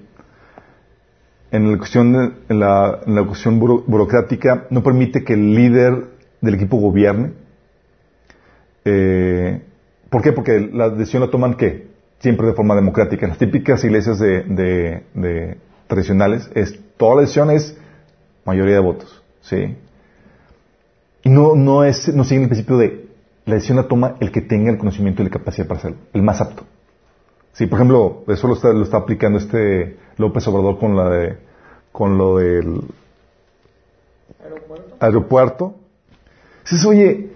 en 1.50 1.72
la 1.72 1.78
cuestión, 1.78 2.36
la, 2.48 3.00
cuestión 3.26 3.58
burocrática 3.58 4.68
no 4.70 4.84
permite 4.84 5.24
que 5.24 5.32
el 5.32 5.56
líder 5.56 6.04
del 6.40 6.54
equipo 6.54 6.76
gobierne. 6.76 7.32
Eh, 8.84 9.60
¿Por 10.08 10.22
qué? 10.22 10.30
Porque 10.30 10.70
la 10.72 10.88
decisión 10.90 11.22
la 11.22 11.30
toman 11.30 11.54
¿qué? 11.54 11.88
Siempre 12.20 12.46
de 12.46 12.52
forma 12.52 12.76
democrática. 12.76 13.26
En 13.26 13.30
las 13.30 13.38
típicas 13.38 13.82
iglesias 13.82 14.20
de, 14.20 15.56
tradicionales 15.88 16.48
es 16.54 16.78
toda 16.96 17.16
la 17.16 17.20
decisión 17.22 17.50
es 17.50 17.76
mayoría 18.44 18.74
de 18.74 18.80
votos, 18.82 19.20
¿sí? 19.40 19.76
Y 21.22 21.28
no, 21.28 21.54
no 21.54 21.84
es, 21.84 22.12
no 22.14 22.24
sigue 22.24 22.42
el 22.42 22.48
principio 22.48 22.78
de 22.78 23.08
la 23.44 23.54
decisión 23.54 23.76
la 23.76 23.88
toma 23.88 24.16
el 24.20 24.30
que 24.30 24.40
tenga 24.40 24.70
el 24.70 24.78
conocimiento 24.78 25.22
y 25.22 25.26
la 25.26 25.30
capacidad 25.30 25.66
para 25.66 25.80
hacerlo, 25.80 25.98
el 26.12 26.22
más 26.22 26.40
apto. 26.40 26.64
Sí, 27.52 27.66
por 27.66 27.78
ejemplo, 27.78 28.22
eso 28.28 28.46
lo 28.46 28.54
está, 28.54 28.72
lo 28.72 28.84
está 28.84 28.98
aplicando 28.98 29.38
este 29.38 29.98
López 30.16 30.46
Obrador 30.48 30.78
con 30.78 30.96
la 30.96 31.10
de, 31.10 31.38
con 31.90 32.16
lo 32.16 32.38
del 32.38 32.82
aeropuerto. 34.42 34.96
aeropuerto. 35.00 35.74
Dices, 36.62 36.86
oye, 36.86 37.32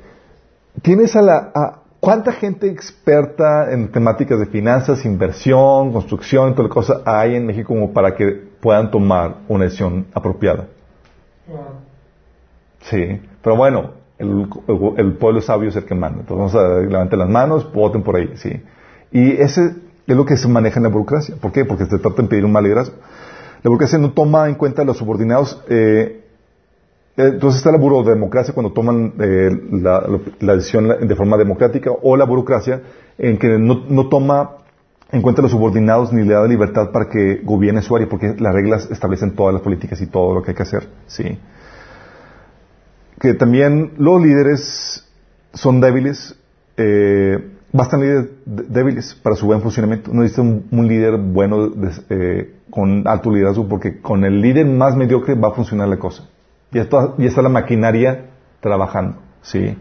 tienes 0.83 1.17
a 1.17 1.23
la, 1.23 1.53
a, 1.55 1.79
¿cuánta 1.99 2.33
gente 2.33 2.69
experta 2.69 3.73
en 3.73 3.91
temáticas 3.91 4.39
de 4.39 4.47
finanzas, 4.47 5.05
inversión, 5.05 5.93
construcción, 5.93 6.55
toda 6.55 6.69
la 6.69 6.75
cosa 6.75 7.03
hay 7.05 7.35
en 7.35 7.47
México 7.47 7.69
como 7.69 7.93
para 7.93 8.15
que 8.15 8.27
puedan 8.61 8.91
tomar 8.91 9.39
una 9.49 9.65
decisión 9.65 10.07
apropiada? 10.15 10.69
Sí, 12.83 13.21
pero 13.45 13.57
bueno, 13.57 13.91
el, 14.19 15.17
pueblo 15.21 15.43
sabio 15.43 15.69
es 15.69 15.77
el 15.77 15.85
que 15.85 15.95
manda. 15.95 16.21
Entonces 16.21 16.55
vamos 16.55 16.55
a 16.55 16.81
levantar 16.81 17.19
las 17.19 17.29
manos, 17.29 17.71
voten 17.71 18.03
por 18.03 18.17
ahí, 18.17 18.33
sí. 18.37 18.63
Y 19.13 19.33
ese 19.33 19.75
es 20.07 20.17
lo 20.17 20.25
que 20.25 20.39
se 20.39 20.49
maneja 20.49 20.79
en 20.79 20.85
la 20.85 20.89
burocracia. 20.89 21.37
¿Por 21.39 21.53
qué? 21.53 21.67
Porque 21.67 21.85
se 21.85 21.99
trata 21.99 22.23
de 22.23 22.29
pedir 22.29 22.47
un 22.47 22.53
mal 22.53 22.65
liderazgo. 22.65 22.97
La 23.63 23.69
burocracia 23.69 23.99
no 23.99 24.13
toma 24.13 24.49
en 24.49 24.55
cuenta 24.55 24.81
a 24.81 24.85
los 24.87 24.97
subordinados. 24.97 25.63
Eh, 25.69 26.23
eh, 27.17 27.31
entonces 27.35 27.59
está 27.59 27.71
la 27.71 27.77
burodemocracia 27.77 28.55
cuando 28.55 28.73
toman 28.73 29.13
eh, 29.21 29.51
la, 29.73 30.55
decisión 30.55 31.07
de 31.07 31.15
forma 31.15 31.37
democrática 31.37 31.91
o 31.91 32.17
la 32.17 32.25
burocracia 32.25 32.81
en 33.19 33.37
que 33.37 33.59
no, 33.59 34.09
toma 34.09 34.53
en 35.13 35.21
cuenta 35.21 35.43
a 35.43 35.45
los 35.45 35.53
subordinados 35.53 36.15
ni 36.15 36.25
le 36.25 36.33
da 36.33 36.47
libertad 36.47 36.91
para 36.93 37.11
que 37.11 37.43
gobierne 37.45 37.83
su 37.83 37.95
área 37.95 38.09
porque 38.09 38.35
las 38.39 38.55
reglas 38.55 38.91
establecen 38.91 39.37
todas 39.37 39.53
las 39.53 39.63
políticas 39.63 40.01
y 40.01 40.07
todo 40.07 40.35
lo 40.35 40.43
que 40.43 40.53
hay 40.53 40.57
que 40.57 40.63
hacer. 40.63 40.89
Sí. 41.07 41.39
Que 43.21 43.35
también 43.35 43.93
los 43.99 44.21
líderes 44.21 45.07
son 45.53 45.81
débiles. 45.81 46.37
Eh, 46.77 47.53
bastan 47.73 48.01
líderes 48.01 48.31
débiles 48.47 49.15
para 49.15 49.37
su 49.37 49.47
buen 49.47 49.61
funcionamiento. 49.61 50.13
No 50.13 50.23
necesita 50.23 50.43
un, 50.43 50.89
líder 50.89 51.19
bueno 51.19 51.73
eh, 52.11 52.55
con 52.71 53.07
alto 53.07 53.31
liderazgo 53.31 53.69
porque 53.69 54.01
con 54.01 54.25
el 54.25 54.41
líder 54.41 54.67
más 54.67 54.97
mediocre 54.97 55.35
va 55.35 55.49
a 55.49 55.53
funcionar 55.53 55.89
la 55.89 55.99
cosa. 55.99 56.29
Ya 56.73 56.83
está, 56.83 57.15
ya 57.19 57.27
está 57.27 57.43
la 57.43 57.49
maquinaria 57.49 58.31
trabajando, 58.61 59.19
¿sí? 59.43 59.77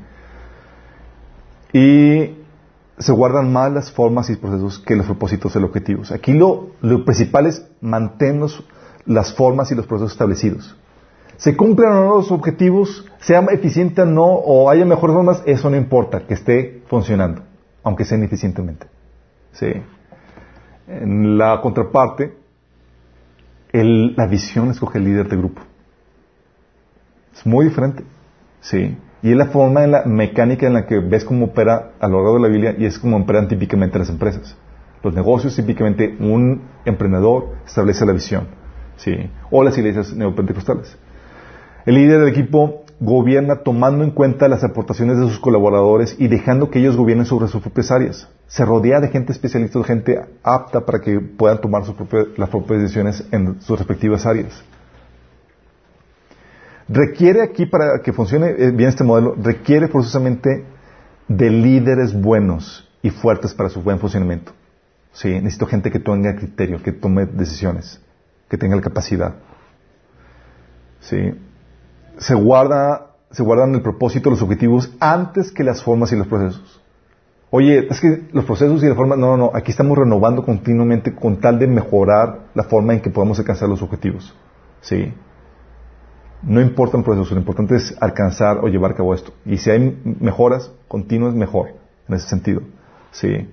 Y 1.73 2.35
se 2.99 3.11
guardan 3.11 3.51
más 3.51 3.71
las 3.71 3.91
formas 3.91 4.29
y 4.29 4.35
procesos 4.35 4.79
que 4.79 4.95
los 4.95 5.07
propósitos 5.07 5.55
y 5.55 5.59
los 5.59 5.69
objetivos. 5.69 6.11
Aquí 6.11 6.33
lo, 6.33 6.71
lo 6.81 7.03
principal 7.05 7.47
es 7.47 7.65
mantener 7.81 8.49
las 9.05 9.33
formas 9.33 9.71
y 9.71 9.75
los 9.75 9.87
procesos 9.87 10.11
establecidos. 10.11 10.75
Se 11.37 11.57
cumplen 11.57 11.89
o 11.89 11.93
no 11.93 12.15
los 12.17 12.31
objetivos, 12.31 13.05
sea 13.19 13.39
eficiente 13.51 14.01
o 14.01 14.05
no, 14.05 14.25
o 14.25 14.69
haya 14.69 14.85
mejores 14.85 15.15
formas, 15.15 15.43
eso 15.45 15.69
no 15.69 15.77
importa, 15.77 16.25
que 16.27 16.33
esté 16.33 16.83
funcionando 16.87 17.41
aunque 17.83 18.05
sea 18.05 18.17
ineficientemente. 18.17 18.87
¿Sí? 19.51 19.71
En 20.87 21.37
la 21.37 21.61
contraparte, 21.61 22.33
la 23.71 24.27
visión 24.27 24.71
escoge 24.71 24.97
el 24.97 25.05
líder 25.05 25.27
de 25.27 25.37
grupo. 25.37 25.61
Es 27.35 27.45
muy 27.45 27.65
diferente. 27.65 28.03
¿Sí? 28.61 28.97
Y 29.21 29.31
es 29.31 29.37
la 29.37 29.47
forma, 29.47 29.83
en 29.83 29.91
la 29.91 30.03
mecánica 30.05 30.67
en 30.67 30.73
la 30.73 30.85
que 30.85 30.99
ves 30.99 31.23
cómo 31.25 31.45
opera 31.45 31.91
a 31.99 32.07
lo 32.07 32.17
largo 32.17 32.35
de 32.35 32.41
la 32.41 32.47
Biblia 32.47 32.75
y 32.77 32.85
es 32.85 32.99
como 32.99 33.17
operan 33.17 33.47
típicamente 33.47 33.99
las 33.99 34.09
empresas. 34.09 34.57
Los 35.01 35.13
negocios, 35.13 35.55
típicamente, 35.55 36.15
un 36.19 36.61
emprendedor 36.85 37.55
establece 37.65 38.05
la 38.05 38.13
visión. 38.13 38.47
¿Sí? 38.95 39.29
O 39.51 39.63
las 39.63 39.77
iglesias 39.77 40.13
neopentecostales. 40.13 40.97
El 41.85 41.95
líder 41.95 42.19
del 42.19 42.29
equipo 42.29 42.83
gobierna 42.99 43.57
tomando 43.57 44.03
en 44.05 44.11
cuenta 44.11 44.47
las 44.47 44.63
aportaciones 44.63 45.17
de 45.17 45.27
sus 45.27 45.39
colaboradores 45.39 46.15
y 46.17 46.27
dejando 46.29 46.69
que 46.69 46.79
ellos 46.79 46.95
gobiernen 46.95 47.25
sobre 47.25 47.49
sus 47.49 47.61
propias 47.61 47.91
áreas. 47.91 48.29
Se 48.47 48.63
rodea 48.63 49.01
de 49.01 49.09
gente 49.09 49.33
especialista, 49.33 49.79
de 49.79 49.85
gente 49.85 50.25
apta 50.41 50.85
para 50.85 51.01
que 51.01 51.19
puedan 51.19 51.59
tomar 51.59 51.83
sus 51.83 51.95
propias, 51.95 52.27
las 52.37 52.49
propias 52.49 52.81
decisiones 52.81 53.25
en 53.31 53.61
sus 53.61 53.77
respectivas 53.77 54.25
áreas. 54.25 54.63
requiere 56.87 57.41
aquí, 57.41 57.65
para 57.65 58.01
que 58.01 58.13
funcione 58.13 58.49
eh, 58.57 58.71
bien 58.71 58.89
este 58.89 59.03
modelo, 59.03 59.35
requiere 59.41 59.87
forzosamente 59.87 60.65
de 61.27 61.49
líderes 61.49 62.13
buenos 62.13 62.89
y 63.01 63.09
fuertes 63.09 63.53
para 63.53 63.69
su 63.69 63.81
buen 63.81 63.99
funcionamiento. 63.99 64.53
Sí, 65.11 65.29
necesito 65.29 65.65
gente 65.65 65.91
que 65.91 65.99
tenga 65.99 66.35
criterio, 66.35 66.81
que 66.81 66.91
tome 66.91 67.25
decisiones, 67.25 68.01
que 68.49 68.57
tenga 68.57 68.75
la 68.75 68.81
capacidad. 68.81 69.35
Sí. 71.01 71.33
Se 72.17 72.35
guarda, 72.35 73.11
se 73.31 73.43
guardan 73.43 73.75
el 73.75 73.81
propósito, 73.81 74.29
los 74.29 74.41
objetivos 74.41 74.93
antes 74.99 75.51
que 75.51 75.63
las 75.63 75.83
formas 75.83 76.11
y 76.11 76.15
los 76.15 76.27
procesos. 76.27 76.81
Oye, 77.49 77.87
es 77.87 78.01
que 78.01 78.27
los 78.31 78.45
procesos 78.45 78.81
y 78.83 78.87
las 78.87 78.95
formas, 78.95 79.17
no, 79.17 79.37
no, 79.37 79.45
no, 79.45 79.51
aquí 79.53 79.71
estamos 79.71 79.95
renovando 79.95 80.43
continuamente 80.43 81.13
con 81.13 81.37
tal 81.39 81.59
de 81.59 81.67
mejorar 81.67 82.47
la 82.55 82.63
forma 82.63 82.93
en 82.93 83.01
que 83.01 83.11
podamos 83.11 83.37
alcanzar 83.37 83.69
los 83.69 83.81
objetivos. 83.83 84.35
Sí. 84.81 85.13
No 86.41 86.61
importa 86.61 86.97
el 86.97 87.03
proceso, 87.03 87.35
lo 87.35 87.39
importante 87.39 87.75
es 87.75 87.95
alcanzar 88.01 88.57
o 88.57 88.67
llevar 88.67 88.91
a 88.91 88.95
cabo 88.95 89.13
esto. 89.13 89.33
Y 89.45 89.57
si 89.57 89.69
hay 89.69 90.01
mejoras 90.19 90.71
continuas, 90.87 91.35
mejor, 91.35 91.75
en 92.07 92.15
ese 92.15 92.27
sentido. 92.27 92.61
Sí. 93.11 93.49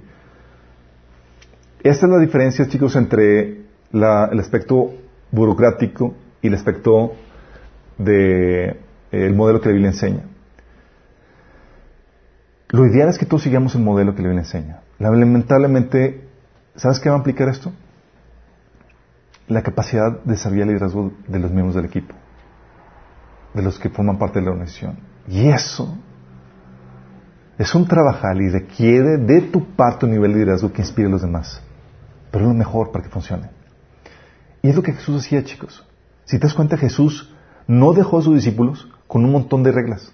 Esta 1.82 2.06
es 2.06 2.12
la 2.12 2.18
diferencia, 2.18 2.68
chicos, 2.68 2.96
entre 2.96 3.66
el 3.92 4.40
aspecto 4.40 4.92
burocrático 5.30 6.14
y 6.42 6.48
el 6.48 6.54
aspecto 6.54 7.12
del 8.04 8.76
de, 9.10 9.30
modelo 9.30 9.60
que 9.60 9.68
la 9.68 9.72
Biblia 9.72 9.90
enseña. 9.90 10.24
Lo 12.68 12.86
ideal 12.86 13.08
es 13.08 13.18
que 13.18 13.26
todos 13.26 13.42
sigamos 13.42 13.74
el 13.74 13.82
modelo 13.82 14.14
que 14.14 14.22
la 14.22 14.28
Biblia 14.28 14.42
enseña. 14.42 14.80
Lamentablemente, 14.98 16.28
¿sabes 16.76 17.00
qué 17.00 17.08
va 17.08 17.16
a 17.16 17.18
implicar 17.18 17.48
esto? 17.48 17.72
La 19.48 19.62
capacidad 19.62 20.20
de 20.22 20.34
el 20.34 20.68
liderazgo 20.68 21.12
de 21.26 21.38
los 21.38 21.50
miembros 21.50 21.74
del 21.74 21.86
equipo 21.86 22.14
de 23.54 23.62
los 23.62 23.78
que 23.78 23.90
forman 23.90 24.18
parte 24.18 24.38
de 24.38 24.44
la 24.44 24.52
organización. 24.52 24.98
Y 25.28 25.48
eso 25.48 25.96
es 27.58 27.74
un 27.74 27.86
trabajar 27.86 28.40
y 28.40 28.48
requiere 28.48 29.18
de 29.18 29.42
tu 29.42 29.74
parte 29.74 30.06
un 30.06 30.12
nivel 30.12 30.32
de 30.32 30.38
liderazgo 30.38 30.72
que 30.72 30.82
inspire 30.82 31.08
a 31.08 31.10
los 31.10 31.22
demás. 31.22 31.60
Pero 32.30 32.44
es 32.44 32.48
lo 32.48 32.56
mejor 32.56 32.92
para 32.92 33.04
que 33.04 33.10
funcione. 33.10 33.50
Y 34.62 34.68
es 34.68 34.76
lo 34.76 34.82
que 34.82 34.92
Jesús 34.92 35.24
hacía, 35.24 35.42
chicos. 35.44 35.86
Si 36.24 36.38
te 36.38 36.46
das 36.46 36.54
cuenta, 36.54 36.76
Jesús 36.76 37.34
no 37.70 37.92
dejó 37.92 38.18
a 38.18 38.22
sus 38.22 38.34
discípulos 38.34 38.88
con 39.06 39.24
un 39.24 39.30
montón 39.30 39.62
de 39.62 39.70
reglas. 39.70 40.10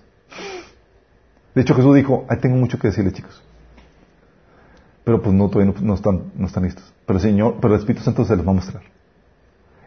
De 1.55 1.63
hecho, 1.63 1.75
Jesús 1.75 1.95
dijo, 1.95 2.27
ahí 2.29 2.37
tengo 2.37 2.57
mucho 2.57 2.79
que 2.79 2.89
decirles, 2.89 3.15
chicos. 3.15 3.43
Pero 5.05 5.23
pues 5.23 5.35
no, 5.35 5.49
todavía 5.49 5.73
no, 5.81 5.95
están, 5.95 6.33
no 6.37 6.47
están 6.49 6.65
listos. 6.65 6.93
Pero 7.07 7.17
el 7.17 7.23
Señor, 7.23 7.57
pero 7.59 7.73
el 7.73 7.81
Espíritu 7.81 8.05
Santo 8.05 8.27
se 8.27 8.37
los 8.37 8.47
va 8.47 8.51
a 8.51 8.55
mostrar. 8.55 8.83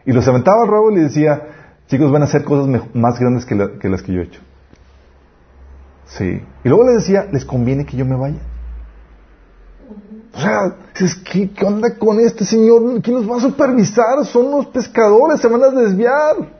Y 0.04 0.10
los 0.10 0.26
aventaba 0.26 0.62
al 0.62 0.68
rabo 0.68 0.90
y 0.90 0.96
le 0.96 1.02
decía, 1.02 1.42
Chicos, 1.86 2.10
van 2.10 2.22
a 2.22 2.24
hacer 2.24 2.42
cosas 2.42 2.82
más 2.92 3.20
grandes 3.20 3.46
que, 3.46 3.54
las 3.54 4.02
que 4.02 4.12
yo 4.12 4.20
he 4.20 4.24
hecho. 4.24 4.40
Sí. 6.06 6.42
Y 6.64 6.68
luego 6.68 6.84
les 6.86 6.96
decía, 6.96 7.28
les 7.30 7.44
conviene 7.44 7.86
que 7.86 7.96
yo 7.96 8.04
me 8.04 8.16
vaya. 8.16 8.40
O 10.34 10.40
sea, 10.40 10.74
¿qué, 11.30 11.50
¿qué 11.50 11.64
onda 11.64 11.96
con 11.96 12.18
este 12.18 12.44
señor? 12.44 13.00
¿Quién 13.00 13.16
nos 13.16 13.30
va 13.30 13.36
a 13.36 13.40
supervisar? 13.40 14.24
Son 14.24 14.46
unos 14.46 14.66
pescadores, 14.66 15.40
se 15.40 15.46
van 15.46 15.62
a 15.62 15.68
desviar. 15.68 16.59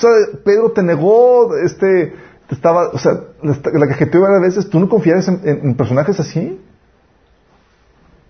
O 0.00 0.08
sea, 0.08 0.40
Pedro 0.44 0.72
te 0.72 0.82
negó, 0.82 1.54
este, 1.56 2.14
te 2.48 2.54
estaba, 2.54 2.88
o 2.88 2.98
sea, 2.98 3.12
la, 3.42 3.86
que 3.96 4.06
te 4.06 4.16
a 4.16 4.40
veces, 4.40 4.70
¿tú 4.70 4.80
no 4.80 4.88
confías 4.88 5.28
en, 5.28 5.40
en 5.44 5.74
personajes 5.74 6.18
así? 6.18 6.58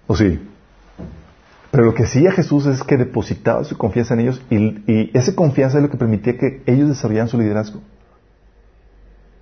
¿O 0.08 0.16
sí? 0.16 0.40
Pero 1.70 1.84
lo 1.84 1.94
que 1.94 2.02
hacía 2.02 2.32
Jesús 2.32 2.66
es 2.66 2.82
que 2.82 2.96
depositaba 2.96 3.62
su 3.62 3.78
confianza 3.78 4.14
en 4.14 4.20
ellos 4.20 4.42
y, 4.50 5.16
esa 5.16 5.34
confianza 5.36 5.78
es 5.78 5.84
lo 5.84 5.90
que 5.90 5.96
permitía 5.96 6.36
que 6.36 6.62
ellos 6.66 6.88
desarrollaran 6.88 7.28
su 7.28 7.38
liderazgo. 7.38 7.80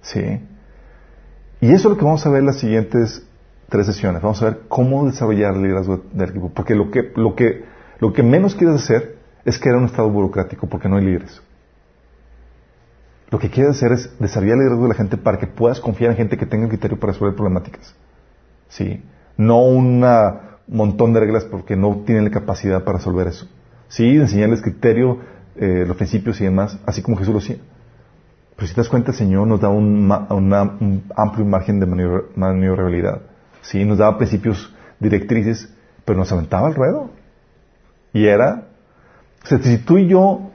¿Sí? 0.03 0.41
Y 1.63 1.73
eso 1.73 1.89
es 1.89 1.95
lo 1.95 1.97
que 1.97 2.05
vamos 2.05 2.27
a 2.27 2.31
ver 2.31 2.41
en 2.41 2.47
las 2.47 2.59
siguientes 2.59 3.27
tres 3.71 3.87
sesiones. 3.87 4.21
Vamos 4.21 4.43
a 4.43 4.51
ver 4.51 4.61
cómo 4.69 5.07
desarrollar 5.07 5.55
el 5.55 5.63
liderazgo 5.63 6.03
del 6.13 6.29
equipo. 6.29 6.51
Porque 6.51 6.75
lo 6.75 6.91
que, 6.91 7.13
lo 7.17 7.35
que, 7.35 7.65
lo 7.99 8.13
que 8.13 8.23
menos 8.23 8.55
quieres 8.55 8.77
hacer 8.77 9.17
es 9.47 9.59
crear 9.59 9.77
un 9.77 9.87
estado 9.87 10.11
burocrático 10.11 10.67
porque 10.67 10.89
no 10.89 10.97
hay 10.97 11.07
líderes. 11.07 11.41
Lo 13.31 13.39
que 13.39 13.51
quieres 13.51 13.77
hacer 13.77 13.93
es 13.93 14.19
desarrollar 14.19 14.55
el 14.55 14.61
liderazgo 14.61 14.85
de 14.85 14.89
la 14.89 14.95
gente 14.95 15.17
para 15.19 15.39
que 15.39 15.47
puedas 15.47 15.81
confiar 15.81 16.13
en 16.13 16.17
gente 16.17 16.39
que 16.39 16.47
tenga 16.47 16.69
criterio 16.69 16.99
para 16.99 17.13
resolver 17.13 17.35
problemáticas. 17.35 17.95
¿Sí? 18.69 19.03
No 19.37 19.63
una 19.63 20.59
montón 20.67 21.13
de 21.13 21.21
reglas 21.21 21.45
porque 21.45 21.77
no 21.77 22.03
tienen 22.07 22.25
la 22.25 22.31
capacidad 22.31 22.85
para 22.85 22.99
resolver 22.99 23.27
eso. 23.27 23.47
Sí, 23.89 24.17
enseñarles 24.17 24.63
criterio, 24.63 25.19
eh, 25.57 25.85
los 25.87 25.97
principios 25.97 26.41
y 26.41 26.45
demás, 26.45 26.79
así 26.87 27.03
como 27.03 27.17
Jesús 27.17 27.33
lo 27.33 27.39
hacía. 27.39 27.57
Pero 28.57 28.67
si 28.67 28.75
te 28.75 28.81
das 28.81 28.89
cuenta, 28.89 29.13
el 29.13 29.17
Señor 29.17 29.47
nos 29.47 29.61
da 29.61 29.69
un, 29.69 30.11
amplio 31.17 31.47
margen 31.47 31.81
de 31.81 31.87
maniobrabilidad. 32.35 33.23
Sí, 33.61 33.85
nos 33.85 33.99
daba 33.99 34.19
principios 34.19 34.75
directrices, 34.99 35.73
pero 36.05 36.19
nos 36.19 36.33
aventaba 36.33 36.69
el 36.69 36.75
ruedo. 36.75 37.11
Y 38.13 38.27
era, 38.27 38.69
o 39.45 39.47
sea, 39.47 39.59
si 39.59 39.79
tú 39.79 39.99
y 39.99 40.09
yo 40.09 40.51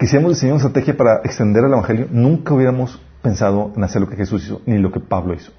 quisiéramos 0.00 0.32
diseñar 0.32 0.54
una 0.54 0.66
estrategia 0.66 0.96
para 0.96 1.16
extender 1.16 1.62
el 1.62 1.72
Evangelio, 1.72 2.06
nunca 2.10 2.54
hubiéramos 2.54 2.98
pensado 3.22 3.70
en 3.76 3.84
hacer 3.84 4.00
lo 4.00 4.08
que 4.08 4.16
Jesús 4.16 4.42
hizo, 4.44 4.62
ni 4.64 4.78
lo 4.78 4.90
que 4.90 4.98
Pablo 4.98 5.34
hizo. 5.34 5.52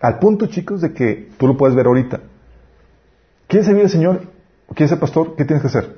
Al 0.00 0.18
punto, 0.18 0.46
chicos, 0.46 0.80
de 0.80 0.92
que 0.92 1.28
tú 1.38 1.46
lo 1.46 1.56
puedes 1.56 1.76
ver 1.76 1.86
ahorita. 1.86 2.20
¿Quieres 3.46 3.66
servir 3.66 3.84
al 3.84 3.90
Señor? 3.90 4.22
¿Quieres 4.74 4.90
ser 4.90 4.98
pastor? 4.98 5.36
¿Qué 5.36 5.44
tienes 5.44 5.62
que 5.62 5.68
hacer? 5.68 5.96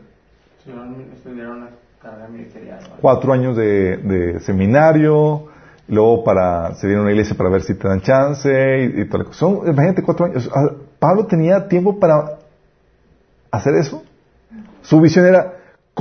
Cuatro 3.01 3.33
años 3.33 3.57
de, 3.57 4.41
seminario, 4.41 5.47
luego 5.89 6.23
para 6.25 6.75
servir 6.75 6.97
en 6.97 7.03
una 7.05 7.13
iglesia 7.13 7.35
para 7.37 7.49
ver 7.49 7.63
si 7.63 7.75
te 7.75 7.89
dan 7.89 8.03
chance 8.03 8.83
y, 8.83 9.09
todo 9.09 9.23
eso. 9.23 9.33
Son, 9.33 9.67
imagínate, 9.67 10.03
cuatro 10.03 10.27
años. 10.27 10.51
Ah, 10.55 10.69
Pablo 10.99 11.25
tenía 11.25 11.69
tiempo 11.69 11.99
para 11.99 12.39
hacer 13.51 13.77
eso. 13.77 14.03
Su 14.83 15.01
visión 15.01 15.25
era 15.25 15.52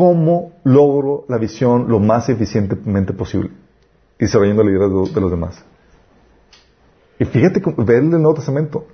cómo 0.02 0.54
logro 0.64 1.26
la 1.28 1.38
visión 1.38 1.86
lo 1.88 2.00
más 2.00 2.28
eficientemente 2.28 3.14
posible 3.14 3.52
y 4.18 4.26
desarrollando 4.26 4.64
la 4.64 4.72
idea 4.72 4.88
de 4.88 5.22
los 5.22 5.30
demás. 5.30 5.64
Y 7.20 7.26
fíjate, 7.26 7.62
ver 7.78 7.98
el 7.98 8.10
Nuevo 8.10 8.34
Testamento 8.34 8.88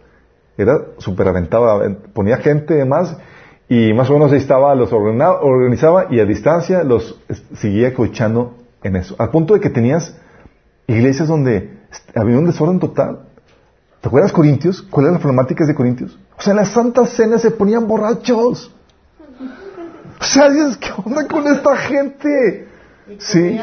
era 0.58 0.78
súper 0.98 1.30
aventado, 1.30 1.82
ponía 2.12 2.36
gente 2.40 2.84
más 2.84 3.16
y 3.70 3.94
más 3.94 4.10
o 4.10 4.16
menos 4.16 4.34
ahí 4.34 4.40
estaba, 4.40 4.76
los 4.76 4.92
organizaba 4.92 6.08
y 6.10 6.20
a 6.20 6.26
distancia 6.26 6.84
los 6.84 7.18
seguía 7.56 7.94
coachando 7.94 8.58
en 8.84 8.98
eso. 8.98 9.16
Al 9.18 9.30
punto 9.30 9.54
de 9.54 9.62
que 9.62 9.70
tenías 9.70 10.14
iglesias 10.88 11.30
donde 11.30 11.84
había 12.16 12.38
un 12.38 12.48
desorden 12.48 12.82
total. 12.82 13.30
¿Te 14.02 14.10
acuerdas 14.10 14.34
Corintios? 14.34 14.82
¿Cuáles 14.82 15.06
eran 15.06 15.14
las 15.14 15.22
problemáticas 15.22 15.70
de 15.70 15.76
Corintios? 15.76 16.20
O 16.38 16.42
sea, 16.42 16.52
en 16.52 16.58
las 16.58 16.72
santas 16.72 17.12
cenas 17.12 17.42
se 17.42 17.52
ponían 17.52 17.88
borrachos. 17.88 18.74
O 20.20 20.24
sea, 20.24 20.50
¿qué 20.80 20.90
onda 21.04 21.28
con 21.28 21.46
esta 21.48 21.76
gente? 21.78 22.68
sí. 23.20 23.60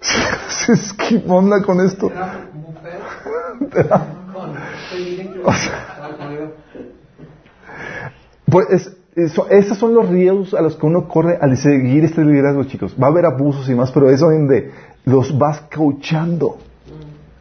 ¿Qué 1.08 1.24
onda 1.26 1.62
con 1.62 1.80
esto? 1.80 2.10
pues 8.50 8.96
esos 9.16 9.78
son 9.78 9.94
los 9.94 10.08
riesgos 10.08 10.54
a 10.54 10.62
los 10.62 10.76
que 10.76 10.86
uno 10.86 11.08
corre 11.08 11.36
al 11.40 11.56
seguir 11.56 12.04
este 12.04 12.24
liderazgo, 12.24 12.62
chicos. 12.64 12.96
Va 13.00 13.08
a 13.08 13.10
haber 13.10 13.26
abusos 13.26 13.68
y 13.68 13.74
más, 13.74 13.90
pero 13.92 14.10
eso 14.10 14.30
donde 14.30 14.70
los 15.04 15.36
vas 15.36 15.62
cauchando, 15.68 16.58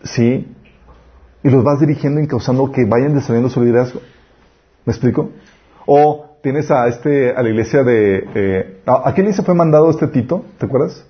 ¿sí? 0.03 0.47
Y 1.43 1.49
los 1.49 1.63
vas 1.63 1.79
dirigiendo 1.79 2.19
y 2.21 2.27
causando 2.27 2.71
que 2.71 2.85
vayan 2.85 3.15
desarrollando 3.15 3.49
su 3.49 3.61
liderazgo. 3.61 4.01
¿Me 4.85 4.91
explico? 4.91 5.29
O 5.85 6.28
tienes 6.41 6.71
a 6.71 6.87
este 6.87 7.31
a 7.31 7.41
la 7.41 7.49
iglesia 7.49 7.83
de 7.83 8.27
eh, 8.35 8.81
¿a, 8.85 9.13
qué 9.13 9.21
iglesia 9.21 9.43
fue 9.43 9.55
mandado 9.55 9.89
este 9.89 10.07
Tito? 10.07 10.45
¿Te 10.57 10.65
acuerdas? 10.65 11.05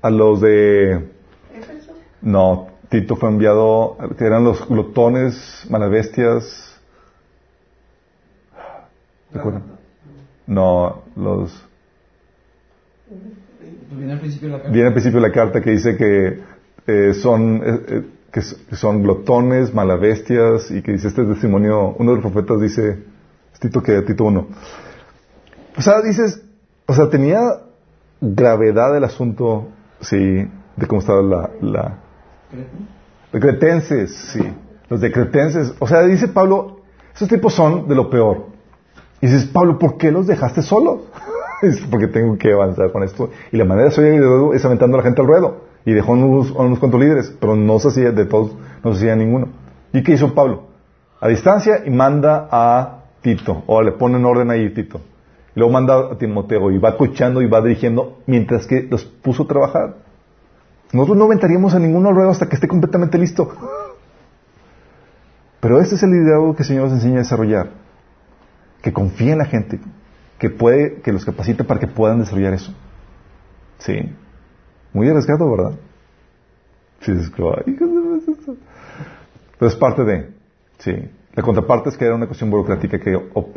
A 0.00 0.10
los 0.10 0.40
de 0.40 1.08
no 2.20 2.68
Tito 2.92 3.16
fue 3.16 3.30
enviado, 3.30 3.96
que 4.18 4.26
eran 4.26 4.44
los 4.44 4.68
glotones, 4.68 5.66
malabestias. 5.70 6.78
¿Recuerdan? 9.32 9.62
No, 10.46 11.02
los. 11.16 11.66
Viene 13.92 14.12
al 14.12 14.20
principio 14.20 14.48
de 14.48 14.52
la 14.52 14.58
carta. 14.58 14.72
Viene 14.72 14.88
al 14.88 14.92
principio 14.92 15.20
de 15.22 15.28
la 15.28 15.32
carta 15.32 15.60
que 15.62 15.70
dice 15.70 15.96
que 15.96 16.40
eh, 16.86 17.14
son 17.14 17.62
eh, 17.64 17.80
eh, 17.88 18.02
que 18.30 18.76
son 18.76 19.02
glotones, 19.02 19.72
malabestias 19.72 20.70
y 20.70 20.82
que 20.82 20.92
dice 20.92 21.08
este 21.08 21.24
testimonio, 21.24 21.94
uno 21.98 22.10
de 22.14 22.20
los 22.20 22.32
profetas 22.32 22.60
dice, 22.60 22.98
Tito 23.62 23.80
que 23.80 24.02
Tito 24.02 24.24
uno. 24.24 24.48
O 25.76 25.80
sea, 25.80 26.02
dices, 26.02 26.42
o 26.86 26.94
sea, 26.94 27.08
tenía 27.08 27.40
gravedad 28.20 28.96
el 28.96 29.04
asunto, 29.04 29.68
sí, 30.00 30.18
de 30.18 30.86
cómo 30.88 31.00
estaba 31.00 31.22
la, 31.22 31.50
la 31.60 31.98
Cretenses, 33.30 34.14
sí. 34.32 34.42
Los 34.88 35.00
de 35.00 35.12
Cretenses. 35.12 35.74
O 35.78 35.86
sea, 35.86 36.02
dice 36.02 36.26
Pablo, 36.26 36.80
esos 37.14 37.28
tipos 37.28 37.54
son 37.54 37.86
de 37.86 37.94
lo 37.94 38.10
peor. 38.10 38.46
Y 39.20 39.28
dices, 39.28 39.46
Pablo, 39.46 39.78
¿por 39.78 39.96
qué 39.96 40.10
los 40.10 40.26
dejaste 40.26 40.62
solos? 40.62 41.02
porque 41.90 42.08
tengo 42.08 42.36
que 42.36 42.52
avanzar 42.52 42.90
con 42.90 43.04
esto. 43.04 43.30
Y 43.52 43.56
la 43.56 43.64
manera 43.64 43.90
de 43.90 44.10
liderazgo 44.10 44.54
es 44.54 44.64
aventando 44.64 44.96
a 44.96 44.98
la 44.98 45.04
gente 45.04 45.20
al 45.20 45.28
ruedo. 45.28 45.62
Y 45.84 45.92
dejó 45.92 46.12
unos, 46.12 46.50
unos 46.50 46.80
cuantos 46.80 47.00
líderes, 47.00 47.34
pero 47.40 47.54
no 47.54 47.78
se 47.78 47.88
hacía 47.88 48.10
de 48.10 48.24
todos, 48.24 48.56
no 48.82 48.92
se 48.92 48.98
hacía 48.98 49.14
ninguno. 49.14 49.48
¿Y 49.92 50.02
qué 50.02 50.12
hizo 50.12 50.34
Pablo? 50.34 50.64
A 51.20 51.28
distancia 51.28 51.82
y 51.86 51.90
manda 51.90 52.48
a 52.50 53.01
Tito, 53.22 53.62
o 53.66 53.82
le 53.82 53.92
pone 53.92 54.18
en 54.18 54.24
orden 54.24 54.50
ahí 54.50 54.70
Tito. 54.74 55.00
Luego 55.54 55.72
manda 55.72 56.12
a 56.12 56.18
Timoteo 56.18 56.70
y 56.70 56.78
va 56.78 56.96
cochando 56.96 57.42
y 57.42 57.46
va 57.46 57.60
dirigiendo 57.60 58.18
mientras 58.26 58.66
que 58.66 58.82
los 58.82 59.04
puso 59.04 59.44
a 59.44 59.46
trabajar. 59.46 59.96
Nosotros 60.92 61.16
no 61.16 61.24
aventaríamos 61.24 61.74
a 61.74 61.78
ninguno 61.78 62.08
al 62.08 62.14
ruedo 62.14 62.30
hasta 62.30 62.48
que 62.48 62.54
esté 62.54 62.68
completamente 62.68 63.18
listo. 63.18 63.52
Pero 65.60 65.80
este 65.80 65.94
es 65.94 66.02
el 66.02 66.10
liderazgo 66.10 66.56
que 66.56 66.62
el 66.62 66.68
Señor 66.68 66.84
nos 66.84 66.94
enseña 66.94 67.16
a 67.16 67.18
desarrollar. 67.18 67.70
Que 68.82 68.92
confía 68.92 69.32
en 69.32 69.38
la 69.38 69.44
gente, 69.44 69.78
que 70.38 70.50
puede, 70.50 71.00
que 71.02 71.12
los 71.12 71.24
capacite 71.24 71.64
para 71.64 71.78
que 71.78 71.86
puedan 71.86 72.18
desarrollar 72.18 72.54
eso. 72.54 72.74
Sí. 73.78 74.12
Muy 74.92 75.08
arriesgado, 75.08 75.48
¿verdad? 75.50 75.78
Sí, 77.00 77.12
es 77.12 77.30
Pero 79.58 79.68
es 79.70 79.76
parte 79.76 80.04
de, 80.04 80.30
sí. 80.78 81.10
La 81.34 81.42
contraparte 81.42 81.88
es 81.88 81.96
que 81.96 82.04
era 82.04 82.14
una 82.14 82.26
cuestión 82.26 82.50
burocrática 82.50 82.98
que 82.98 83.16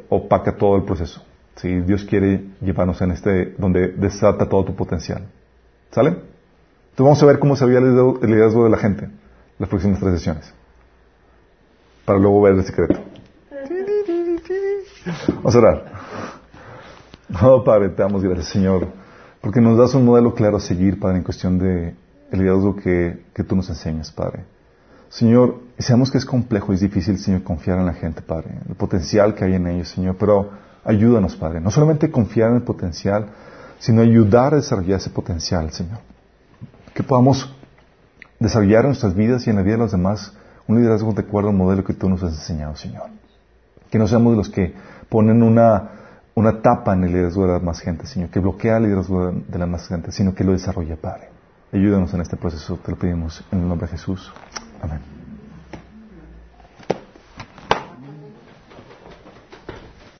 opaca 0.10 0.56
todo 0.56 0.78
el 0.78 0.84
proceso. 0.84 1.22
Sí, 1.56 1.82
Dios 1.82 2.06
quiere 2.06 2.46
llevarnos 2.62 3.02
en 3.02 3.12
este, 3.12 3.56
donde 3.58 3.90
desata 3.90 4.48
todo 4.48 4.66
tu 4.66 4.76
potencial. 4.76 5.28
¿Sale? 5.92 6.10
Entonces 6.10 6.98
vamos 6.98 7.24
a 7.24 7.26
ver 7.26 7.40
cómo 7.40 7.56
se 7.56 7.66
veía 7.66 7.80
el 7.80 8.30
liderazgo 8.30 8.64
de 8.64 8.70
la 8.70 8.78
gente 8.78 9.10
las 9.58 9.70
próximas 9.70 10.00
tres 10.00 10.14
sesiones 10.16 10.54
para 12.06 12.20
luego 12.20 12.42
ver 12.42 12.56
el 12.56 12.64
secreto. 12.64 13.00
Vamos 15.28 15.56
a 15.56 15.58
orar. 15.58 15.92
Oh, 17.42 17.64
Padre, 17.64 17.90
te 17.90 18.02
damos 18.02 18.24
gracias, 18.24 18.48
Señor, 18.48 18.88
porque 19.42 19.60
nos 19.60 19.78
das 19.78 19.96
un 19.96 20.06
modelo 20.06 20.34
claro 20.34 20.58
a 20.58 20.60
seguir, 20.60 21.00
Padre, 21.00 21.18
en 21.18 21.24
cuestión 21.24 21.58
de 21.58 21.96
el 22.32 22.40
liderazgo 22.40 22.76
que, 22.76 23.26
que 23.34 23.44
tú 23.44 23.56
nos 23.56 23.68
enseñas, 23.70 24.12
Padre. 24.12 24.46
Señor, 25.10 25.60
sabemos 25.84 26.12
que 26.12 26.18
es 26.18 26.26
complejo 26.26 26.72
y 26.72 26.76
es 26.76 26.82
difícil, 26.82 27.18
Señor, 27.18 27.44
confiar 27.44 27.80
en 27.80 27.86
la 27.86 27.94
gente, 27.94 28.22
Padre, 28.22 28.60
el 28.68 28.76
potencial 28.76 29.36
que 29.36 29.46
hay 29.46 29.56
en 29.56 29.68
ellos, 29.68 29.90
Señor, 29.90 30.16
pero 30.18 30.52
ayúdanos, 30.84 31.36
Padre, 31.36 31.60
no 31.60 31.72
solamente 31.72 32.10
confiar 32.10 32.52
en 32.52 32.58
el 32.58 32.64
potencial, 32.64 33.28
sino 33.80 34.02
ayudar 34.02 34.54
a 34.54 34.58
desarrollar 34.58 35.00
ese 35.00 35.10
potencial, 35.10 35.72
Señor. 35.72 36.00
Que 36.94 37.04
podamos 37.04 37.54
desarrollar 38.40 38.82
en 38.82 38.90
nuestras 38.90 39.16
vidas 39.16 39.46
y 39.48 39.50
en 39.50 39.58
la 39.58 39.64
vida 39.64 39.74
de 39.74 39.80
los 39.80 39.92
demás 39.92 40.34
un 40.68 40.78
liderazgo 40.78 41.12
de 41.14 41.22
acuerdo 41.22 41.50
al 41.50 41.56
modelo 41.56 41.84
que 41.84 41.94
tú 41.94 42.10
nos 42.10 42.24
has 42.24 42.34
enseñado, 42.34 42.76
Señor. 42.76 43.10
Que 43.90 44.00
no 44.00 44.08
seamos 44.08 44.36
los 44.36 44.50
que 44.50 44.74
ponen 45.10 45.44
una, 45.44 45.92
una 46.34 46.62
tapa 46.62 46.94
en 46.94 47.04
el 47.04 47.12
liderazgo 47.12 47.46
de 47.46 47.54
la 47.54 47.60
más 47.60 47.80
gente, 47.80 48.08
Señor, 48.08 48.30
que 48.30 48.40
bloquea 48.40 48.78
el 48.78 48.84
liderazgo 48.84 49.32
de 49.32 49.60
la 49.60 49.66
más 49.66 49.88
gente, 49.88 50.12
sino 50.12 50.34
que 50.34 50.44
lo 50.44 50.54
desarrolla, 50.54 50.96
Padre. 50.96 51.30
Ayúdanos 51.72 52.14
en 52.14 52.22
este 52.22 52.38
proceso, 52.38 52.80
te 52.84 52.92
lo 52.92 52.98
pedimos 52.98 53.44
en 53.52 53.60
el 53.60 53.68
nombre 53.68 53.88
de 53.88 53.92
Jesús. 53.92 54.32
Amén. 54.82 55.15